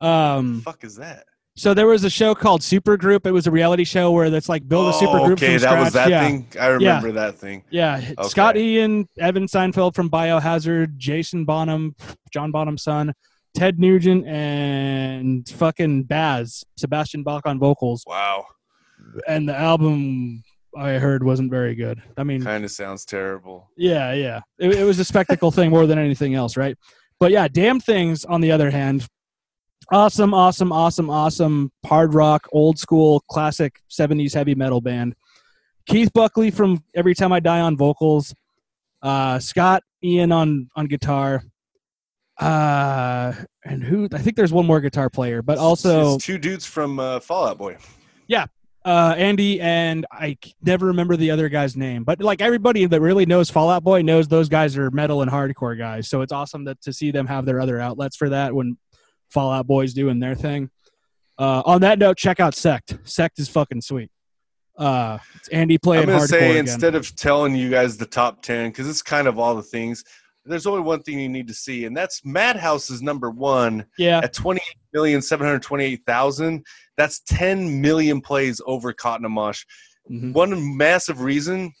Um, 0.00 0.60
fuck 0.62 0.84
is 0.84 0.96
that? 0.96 1.24
So 1.56 1.72
there 1.74 1.86
was 1.86 2.04
a 2.04 2.10
show 2.10 2.34
called 2.34 2.60
Supergroup. 2.62 3.26
It 3.26 3.32
was 3.32 3.46
a 3.46 3.50
reality 3.50 3.84
show 3.84 4.10
where 4.12 4.28
that's 4.30 4.48
like 4.48 4.68
build 4.68 4.92
a 4.94 4.96
Oh, 4.96 5.00
supergroup 5.00 5.32
okay, 5.34 5.58
from 5.58 5.62
that 5.62 5.78
was 5.80 5.88
scratch. 5.90 5.92
that 5.92 6.10
yeah. 6.10 6.24
thing. 6.24 6.46
I 6.60 6.66
remember 6.68 7.12
that 7.12 7.36
thing. 7.38 7.62
Yeah, 7.70 8.00
Scott 8.22 8.56
Ian, 8.56 9.08
Evan 9.18 9.46
Seinfeld 9.46 9.94
from 9.94 10.10
Biohazard, 10.10 10.96
Jason 10.96 11.44
Bonham, 11.44 11.94
John 12.32 12.50
Bonham's 12.50 12.82
son, 12.82 13.12
Ted 13.54 13.78
Nugent, 13.78 14.26
and 14.26 15.48
fucking 15.48 16.02
Baz, 16.04 16.64
Sebastian 16.76 17.22
Bach 17.22 17.46
on 17.46 17.58
vocals. 17.60 18.02
Wow, 18.06 18.46
And 19.28 19.48
the 19.48 19.56
album 19.56 20.42
I 20.76 20.94
heard 20.94 21.22
wasn't 21.22 21.52
very 21.52 21.76
good. 21.76 22.02
I 22.16 22.24
mean, 22.24 22.42
kind 22.42 22.64
of 22.64 22.72
sounds 22.72 23.04
terrible. 23.04 23.70
Yeah, 23.76 24.12
yeah. 24.12 24.40
It, 24.58 24.74
it 24.74 24.82
was 24.84 24.98
a 24.98 25.04
spectacle 25.04 25.52
thing 25.52 25.70
more 25.70 25.86
than 25.86 26.00
anything 26.00 26.34
else, 26.34 26.56
right? 26.56 26.76
But 27.20 27.30
yeah, 27.30 27.46
Damn 27.46 27.78
Things, 27.78 28.24
on 28.24 28.40
the 28.40 28.50
other 28.50 28.70
hand, 28.72 29.06
awesome, 29.90 30.34
awesome, 30.34 30.72
awesome, 30.72 31.10
awesome 31.10 31.72
hard 31.84 32.14
rock, 32.14 32.46
old 32.52 32.78
school, 32.78 33.20
classic 33.28 33.80
70s 33.90 34.34
heavy 34.34 34.54
metal 34.54 34.80
band. 34.80 35.14
Keith 35.86 36.12
Buckley 36.12 36.50
from 36.50 36.82
Every 36.94 37.14
Time 37.14 37.32
I 37.32 37.40
Die 37.40 37.60
on 37.60 37.76
vocals, 37.76 38.34
uh, 39.02 39.38
Scott 39.38 39.82
Ian 40.02 40.32
on, 40.32 40.68
on 40.76 40.86
guitar. 40.86 41.42
Uh, 42.38 43.32
and 43.64 43.82
who 43.84 44.08
I 44.12 44.18
think 44.18 44.36
there's 44.36 44.52
one 44.52 44.66
more 44.66 44.80
guitar 44.80 45.08
player, 45.08 45.40
but 45.40 45.58
also 45.58 46.16
It's 46.16 46.24
two 46.24 46.38
dudes 46.38 46.66
from 46.66 46.98
uh, 46.98 47.20
Fall 47.20 47.46
Out 47.46 47.58
Boy. 47.58 47.76
Yeah, 48.26 48.46
uh, 48.84 49.14
Andy 49.16 49.60
and 49.60 50.04
I 50.10 50.36
never 50.62 50.86
remember 50.86 51.16
the 51.16 51.30
other 51.30 51.48
guy's 51.48 51.76
name, 51.76 52.04
but 52.04 52.20
like 52.20 52.42
everybody 52.42 52.86
that 52.86 53.00
really 53.00 53.24
knows 53.24 53.50
Fall 53.50 53.70
Out 53.70 53.84
Boy 53.84 54.02
knows 54.02 54.28
those 54.28 54.48
guys 54.48 54.76
are 54.76 54.90
metal 54.90 55.22
and 55.22 55.30
hardcore 55.30 55.78
guys. 55.78 56.08
So 56.08 56.22
it's 56.22 56.32
awesome 56.32 56.64
that 56.64 56.80
to 56.82 56.92
see 56.92 57.10
them 57.10 57.26
have 57.26 57.46
their 57.46 57.60
other 57.60 57.78
outlets 57.80 58.16
for 58.16 58.28
that 58.30 58.54
when 58.54 58.76
Fall 59.34 59.50
Out 59.50 59.66
Boys 59.66 59.92
doing 59.92 60.20
their 60.20 60.34
thing. 60.34 60.70
Uh, 61.36 61.62
on 61.66 61.80
that 61.82 61.98
note, 61.98 62.16
check 62.16 62.40
out 62.40 62.54
Sect. 62.54 62.96
Sect 63.02 63.38
is 63.40 63.48
fucking 63.48 63.80
sweet. 63.82 64.10
Uh, 64.78 65.18
it's 65.34 65.48
Andy 65.48 65.76
playing 65.78 66.04
I'm 66.04 66.08
gonna 66.08 66.26
say 66.26 66.52
again. 66.52 66.58
instead 66.58 66.94
of 66.94 67.14
telling 67.16 67.54
you 67.54 67.68
guys 67.70 67.96
the 67.96 68.06
top 68.06 68.40
ten, 68.42 68.70
because 68.70 68.88
it's 68.88 69.02
kind 69.02 69.28
of 69.28 69.38
all 69.38 69.54
the 69.54 69.62
things. 69.62 70.02
There's 70.46 70.66
only 70.66 70.80
one 70.80 71.02
thing 71.02 71.18
you 71.18 71.28
need 71.28 71.48
to 71.48 71.54
see, 71.54 71.86
and 71.86 71.96
that's 71.96 72.24
Madhouse 72.24 72.90
is 72.90 73.00
number 73.02 73.30
one 73.30 73.84
yeah, 73.98 74.20
at 74.22 74.32
twenty 74.32 74.60
million 74.92 75.20
seven 75.22 75.46
hundred 75.46 75.62
twenty-eight 75.62 76.02
thousand. 76.06 76.64
That's 76.96 77.20
ten 77.20 77.80
million 77.80 78.20
plays 78.20 78.60
over 78.66 78.92
Caught 78.92 79.20
in 79.20 79.24
a 79.24 79.28
Mosh. 79.28 79.64
mhm. 80.10 80.32
One 80.32 80.76
massive 80.76 81.20
reason, 81.20 81.72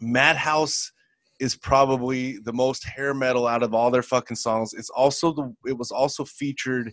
Madhouse 0.00 0.92
is 1.38 1.56
probably 1.56 2.38
the 2.38 2.52
most 2.52 2.84
hair 2.84 3.12
metal 3.14 3.46
out 3.46 3.62
of 3.62 3.74
all 3.74 3.90
their 3.90 4.02
fucking 4.02 4.36
songs. 4.36 4.72
It's 4.74 4.90
also 4.90 5.32
the 5.32 5.54
it 5.66 5.76
was 5.76 5.90
also 5.90 6.24
featured 6.24 6.92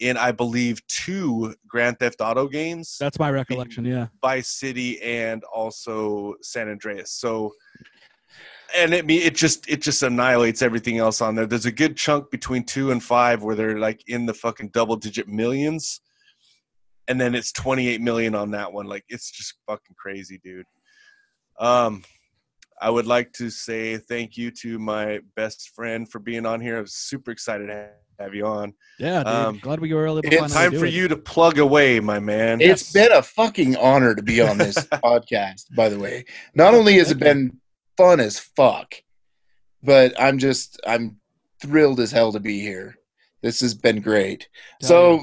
in 0.00 0.16
I 0.16 0.32
believe 0.32 0.84
two 0.88 1.54
Grand 1.68 1.98
Theft 1.98 2.20
Auto 2.20 2.48
games. 2.48 2.96
that's 2.98 3.18
my 3.18 3.30
recollection. 3.30 3.84
Yeah, 3.84 4.08
Vice 4.20 4.48
City 4.48 5.00
and 5.02 5.42
also 5.44 6.34
San 6.42 6.68
Andreas. 6.68 7.12
So, 7.12 7.52
and 8.76 8.92
it 8.92 9.08
it 9.08 9.34
just 9.34 9.68
it 9.68 9.82
just 9.82 10.02
annihilates 10.02 10.62
everything 10.62 10.98
else 10.98 11.20
on 11.20 11.34
there. 11.34 11.46
There's 11.46 11.66
a 11.66 11.72
good 11.72 11.96
chunk 11.96 12.30
between 12.30 12.64
two 12.64 12.90
and 12.90 13.02
five 13.02 13.42
where 13.42 13.54
they're 13.54 13.78
like 13.78 14.02
in 14.08 14.26
the 14.26 14.34
fucking 14.34 14.70
double 14.70 14.96
digit 14.96 15.28
millions, 15.28 16.00
and 17.06 17.20
then 17.20 17.34
it's 17.34 17.52
28 17.52 18.00
million 18.00 18.34
on 18.34 18.50
that 18.52 18.72
one. 18.72 18.86
Like 18.86 19.04
it's 19.08 19.30
just 19.30 19.54
fucking 19.66 19.94
crazy, 19.96 20.40
dude. 20.42 20.66
Um, 21.60 22.02
I 22.84 22.90
would 22.90 23.06
like 23.06 23.32
to 23.34 23.48
say 23.48 23.96
thank 23.96 24.36
you 24.36 24.50
to 24.60 24.78
my 24.78 25.20
best 25.36 25.70
friend 25.74 26.06
for 26.06 26.18
being 26.18 26.44
on 26.44 26.60
here. 26.60 26.76
I'm 26.78 26.86
super 26.86 27.30
excited 27.30 27.68
to 27.68 27.88
have 28.20 28.34
you 28.34 28.44
on. 28.44 28.74
yeah. 28.98 29.20
Dude. 29.20 29.26
Um, 29.26 29.58
Glad 29.62 29.80
we 29.80 29.94
were 29.94 30.04
able 30.04 30.20
to 30.20 30.28
it's 30.28 30.36
find 30.36 30.52
out 30.52 30.54
Time 30.54 30.72
to 30.72 30.78
for 30.80 30.84
it. 30.84 30.92
you 30.92 31.08
to 31.08 31.16
plug 31.16 31.58
away, 31.58 31.98
my 32.00 32.18
man. 32.18 32.60
It's 32.60 32.92
been 32.92 33.10
a 33.10 33.22
fucking 33.22 33.76
honor 33.76 34.14
to 34.14 34.22
be 34.22 34.42
on 34.42 34.58
this 34.58 34.74
podcast, 35.02 35.74
by 35.74 35.88
the 35.88 35.98
way. 35.98 36.26
Not 36.54 36.74
only 36.74 36.98
has 36.98 37.10
it 37.10 37.18
been 37.18 37.58
fun 37.96 38.20
as 38.20 38.38
fuck, 38.38 38.94
but 39.82 40.12
I'm 40.20 40.36
just 40.36 40.78
I'm 40.86 41.16
thrilled 41.62 42.00
as 42.00 42.12
hell 42.12 42.32
to 42.32 42.40
be 42.40 42.60
here. 42.60 42.96
This 43.42 43.60
has 43.60 43.74
been 43.74 44.02
great. 44.02 44.46
So, 44.82 45.22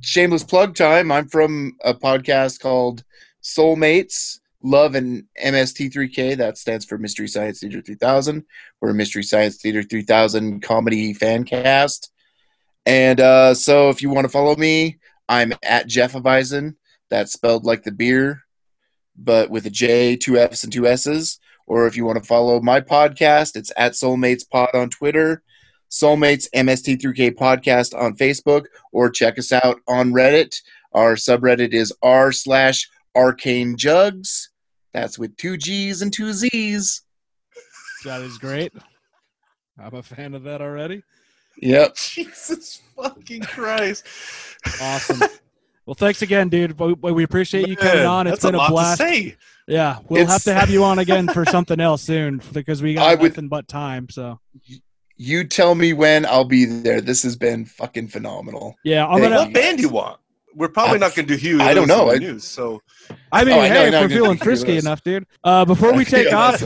shameless 0.00 0.42
plug 0.42 0.74
time. 0.74 1.12
I'm 1.12 1.28
from 1.28 1.76
a 1.84 1.94
podcast 1.94 2.58
called 2.58 3.04
SoL-Mates 3.40 4.40
Love 4.62 4.94
and 4.94 5.24
MST3K. 5.42 6.36
That 6.36 6.58
stands 6.58 6.84
for 6.84 6.98
Mystery 6.98 7.28
Science 7.28 7.60
Theater 7.60 7.80
3000. 7.80 8.44
We're 8.80 8.90
a 8.90 8.94
Mystery 8.94 9.22
Science 9.22 9.56
Theater 9.56 9.82
3000 9.82 10.60
comedy 10.62 11.14
fan 11.14 11.44
cast. 11.44 12.10
And 12.84 13.20
uh, 13.20 13.54
so, 13.54 13.90
if 13.90 14.02
you 14.02 14.10
want 14.10 14.24
to 14.24 14.30
follow 14.30 14.56
me, 14.56 14.98
I'm 15.28 15.52
at 15.62 15.86
Jeff 15.86 16.14
Avisen. 16.14 16.76
That's 17.10 17.32
spelled 17.32 17.64
like 17.64 17.84
the 17.84 17.92
beer, 17.92 18.44
but 19.16 19.50
with 19.50 19.66
a 19.66 19.70
J, 19.70 20.16
two 20.16 20.38
F's, 20.38 20.64
and 20.64 20.72
two 20.72 20.86
S's. 20.86 21.38
Or 21.66 21.86
if 21.86 21.96
you 21.96 22.04
want 22.06 22.18
to 22.18 22.24
follow 22.24 22.60
my 22.60 22.80
podcast, 22.80 23.54
it's 23.54 23.70
at 23.76 23.92
Soulmates 23.92 24.48
Pod 24.48 24.70
on 24.72 24.88
Twitter, 24.88 25.42
Soulmates 25.90 26.48
MST3K 26.54 27.34
Podcast 27.34 27.94
on 27.98 28.16
Facebook, 28.16 28.64
or 28.90 29.10
check 29.10 29.38
us 29.38 29.52
out 29.52 29.80
on 29.86 30.12
Reddit. 30.12 30.56
Our 30.92 31.14
subreddit 31.14 31.74
is 31.74 31.92
r 32.02 32.32
slash 32.32 32.88
arcane 33.16 33.76
jugs. 33.76 34.50
That's 34.92 35.18
with 35.18 35.36
two 35.36 35.56
G's 35.56 36.02
and 36.02 36.12
two 36.12 36.32
Z's. 36.32 37.02
that 38.04 38.22
is 38.22 38.38
great. 38.38 38.72
I'm 39.78 39.94
a 39.94 40.02
fan 40.02 40.34
of 40.34 40.42
that 40.44 40.60
already. 40.60 41.02
Yep. 41.60 41.96
Jesus 42.14 42.80
fucking 42.96 43.42
Christ. 43.42 44.04
Awesome. 44.80 45.20
well, 45.86 45.94
thanks 45.94 46.22
again, 46.22 46.48
dude. 46.48 46.78
We, 46.78 46.94
we 46.94 47.22
appreciate 47.24 47.68
you 47.68 47.76
coming 47.76 47.94
Man, 47.98 48.06
on. 48.06 48.26
It's 48.26 48.36
that's 48.42 48.44
been 48.46 48.54
a, 48.54 48.58
lot 48.58 48.70
blast. 48.70 49.02
Yeah, 49.66 49.98
we'll 50.08 50.22
It's- 50.22 50.32
have 50.32 50.42
to 50.44 50.54
have 50.54 50.70
you 50.70 50.82
on 50.84 50.98
again 50.98 51.28
for 51.28 51.44
something 51.44 51.78
else 51.80 52.02
soon 52.02 52.40
because 52.52 52.82
we 52.82 52.94
got 52.94 53.08
I 53.08 53.14
would- 53.14 53.32
nothing 53.32 53.48
but 53.48 53.68
time. 53.68 54.08
So 54.08 54.40
You 55.16 55.44
tell 55.44 55.74
me 55.74 55.92
when 55.92 56.24
I'll 56.26 56.44
be 56.44 56.64
there. 56.64 57.00
This 57.00 57.22
has 57.24 57.36
been 57.36 57.64
fucking 57.66 58.08
phenomenal. 58.08 58.76
yeah, 58.84 59.06
I'm 59.06 59.18
Hey, 59.20 59.28
gonna. 59.28 59.36
What 59.44 59.52
band 59.52 59.76
do 59.78 59.82
you 59.82 59.88
want? 59.90 60.18
We're 60.58 60.68
probably 60.68 60.96
I- 60.96 60.98
not 60.98 61.14
going 61.14 61.26
to 61.28 61.34
do 61.34 61.40
Hugh. 61.40 61.60
I 61.62 61.72
don't 61.72 61.88
know. 61.88 62.10
I- 62.10 62.16
news. 62.16 62.44
So 62.44 62.82
I 63.32 63.44
mean, 63.44 63.54
Oh, 63.54 63.60
I 63.60 63.68
know, 63.68 63.74
hey, 63.74 63.84
I 63.84 64.02
if 64.02 64.10
we're 64.10 64.16
feeling 64.16 64.38
frisky 64.38 64.76
enough, 64.76 65.02
dude. 65.02 65.24
Uh, 65.44 65.64
before 65.64 65.92
we 65.94 66.04
take 66.16 66.32
off. 66.32 66.62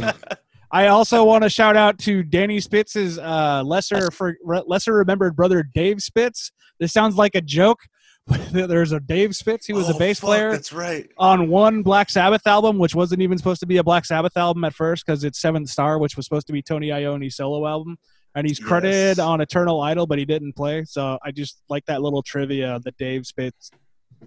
I 0.75 0.87
also 0.87 1.23
want 1.25 1.43
to 1.45 1.51
shout 1.51 1.77
out 1.77 1.99
to 2.01 2.23
Danny 2.23 2.59
Spitz's 2.59 3.19
uh, 3.19 3.63
lesser 3.65 4.11
for 4.11 4.37
lesser 4.45 4.95
remembered 4.95 5.37
brother 5.37 5.63
Dave 5.63 6.01
Spitz. 6.03 6.51
This 6.81 6.93
sounds 6.93 7.17
like 7.17 7.35
a 7.35 7.43
joke. 7.43 7.81
There's 8.53 8.93
a 8.93 9.01
Dave 9.01 9.37
Spitz. 9.37 9.67
He 9.67 9.73
was 9.75 9.91
a 9.91 9.95
Oh, 9.95 9.99
bass 9.99 10.21
fuck, 10.21 10.29
player 10.29 10.51
That's 10.53 10.73
right. 10.73 11.11
on 11.19 11.49
one 11.51 11.83
Black 11.83 12.09
Sabbath 12.09 12.47
album, 12.47 12.79
which 12.79 12.95
wasn't 12.95 13.21
even 13.21 13.37
supposed 13.37 13.61
to 13.61 13.67
be 13.67 13.77
a 13.79 13.83
Black 13.85 14.07
Sabbath 14.07 14.37
album 14.37 14.65
at 14.65 14.73
first 14.73 15.05
because 15.05 15.25
it's 15.25 15.41
Seventh 15.41 15.69
Star, 15.69 15.99
which 15.99 16.17
was 16.17 16.25
supposed 16.25 16.47
to 16.47 16.53
be 16.55 16.63
Tony 16.63 16.91
Iommi's 16.91 17.37
solo 17.37 17.67
album. 17.67 17.99
And 18.35 18.47
he's 18.47 18.59
credited 18.59 19.19
Yes. 19.19 19.19
on 19.19 19.41
Eternal 19.41 19.81
Idol, 19.83 20.07
but 20.07 20.19
he 20.19 20.25
didn't 20.25 20.55
play. 20.55 20.85
So 20.85 21.19
I 21.23 21.31
just 21.33 21.63
like 21.69 21.85
that 21.87 22.01
little 22.03 22.23
trivia 22.23 22.81
that 22.85 22.97
Dave 22.97 23.27
Spitz 23.27 23.71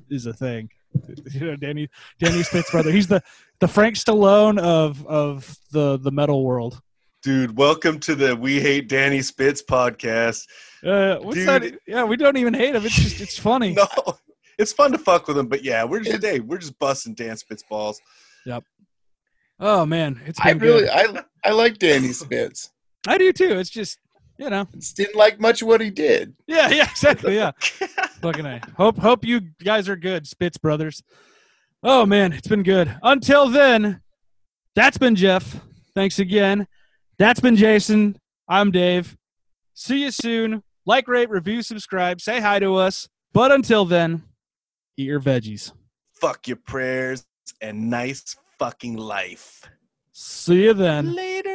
is 0.10 0.26
a 0.26 0.34
thing. 0.34 0.70
You 1.34 1.40
know, 1.48 1.56
Danny 1.58 1.90
Danny 2.20 2.42
Spitz 2.44 2.72
brother. 2.72 2.90
He's 2.92 3.08
the 3.08 3.22
the 3.60 3.68
Frank 3.68 3.96
Stallone 3.96 4.58
of 4.60 5.06
of 5.08 5.58
the 5.72 5.98
the 5.98 6.12
metal 6.12 6.46
world. 6.46 6.80
Dude, 7.22 7.58
welcome 7.58 8.00
to 8.02 8.16
the 8.16 8.34
We 8.36 8.62
Hate 8.62 8.88
Danny 8.88 9.22
Spitz 9.22 9.62
podcast. 9.62 10.46
Uh, 10.86 11.18
what's 11.18 11.36
Dude. 11.38 11.48
that? 11.50 11.80
Yeah, 11.88 12.04
we 12.06 12.16
don't 12.16 12.38
even 12.38 12.54
hate 12.54 12.76
him. 12.76 12.86
It's 12.86 12.96
just 12.96 13.20
it's 13.20 13.38
funny. 13.38 13.74
No, 13.78 13.88
it's 14.58 14.72
fun 14.72 14.94
to 14.94 14.98
fuck 14.98 15.28
with 15.28 15.38
him, 15.38 15.48
but 15.48 15.64
yeah, 15.66 15.84
we're 15.84 16.00
just 16.00 16.12
today 16.16 16.40
we're 16.40 16.60
just 16.60 16.80
busting 16.80 17.14
Dan 17.16 17.36
Spitz 17.36 17.64
balls. 17.70 18.00
Yep. 18.46 18.64
Oh 19.60 19.86
man, 19.86 20.22
it's 20.26 20.40
I 20.40 20.54
been 20.54 20.60
really, 20.60 20.82
good. 20.86 21.18
I, 21.44 21.50
I 21.50 21.52
like 21.52 21.78
Danny 21.78 22.14
Spitz. 22.14 22.72
I 23.08 23.18
do 23.18 23.32
too. 23.32 23.58
It's 23.60 23.70
just 23.70 24.00
you 24.38 24.50
know. 24.50 24.68
Just 24.76 24.98
didn't 24.98 25.16
like 25.16 25.40
much 25.40 25.62
of 25.62 25.68
what 25.68 25.82
he 25.82 25.90
did. 25.90 26.36
Yeah, 26.48 26.70
yeah, 26.70 26.90
exactly. 26.90 27.36
Yeah. 27.36 27.52
Fucking 28.22 28.46
A. 28.46 28.62
Hope 28.78 28.98
hope 28.98 29.26
you 29.26 29.42
guys 29.64 29.88
are 29.90 29.96
good, 29.96 30.28
Spitz 30.28 30.58
brothers. 30.58 31.04
Oh 31.84 32.06
man, 32.06 32.34
it's 32.34 32.48
been 32.48 32.64
good. 32.64 32.96
Until 33.04 33.50
then, 33.50 34.02
that's 34.76 34.98
been 34.98 35.16
Jeff. 35.16 35.62
Thanks 35.94 36.20
again. 36.20 36.68
That's 37.18 37.40
been 37.40 37.56
Jason. 37.56 38.18
I'm 38.48 38.72
Dave. 38.72 39.16
See 39.74 40.04
you 40.04 40.12
soon. 40.12 40.64
Like, 40.86 41.08
rate, 41.08 41.30
review, 41.30 41.62
subscribe, 41.64 42.22
say 42.22 42.40
hi 42.40 42.60
to 42.60 42.76
us. 42.76 43.10
But 43.34 43.52
until 43.52 43.86
then, 43.86 44.24
eat 44.98 45.08
your 45.08 45.20
veggies. 45.20 45.72
Fuck 46.14 46.48
your 46.48 46.58
prayers 46.58 47.26
and 47.62 47.90
nice 47.90 48.36
fucking 48.60 48.96
life. 48.96 49.64
See 50.12 50.64
you 50.64 50.74
then. 50.74 51.14
Later. 51.16 51.55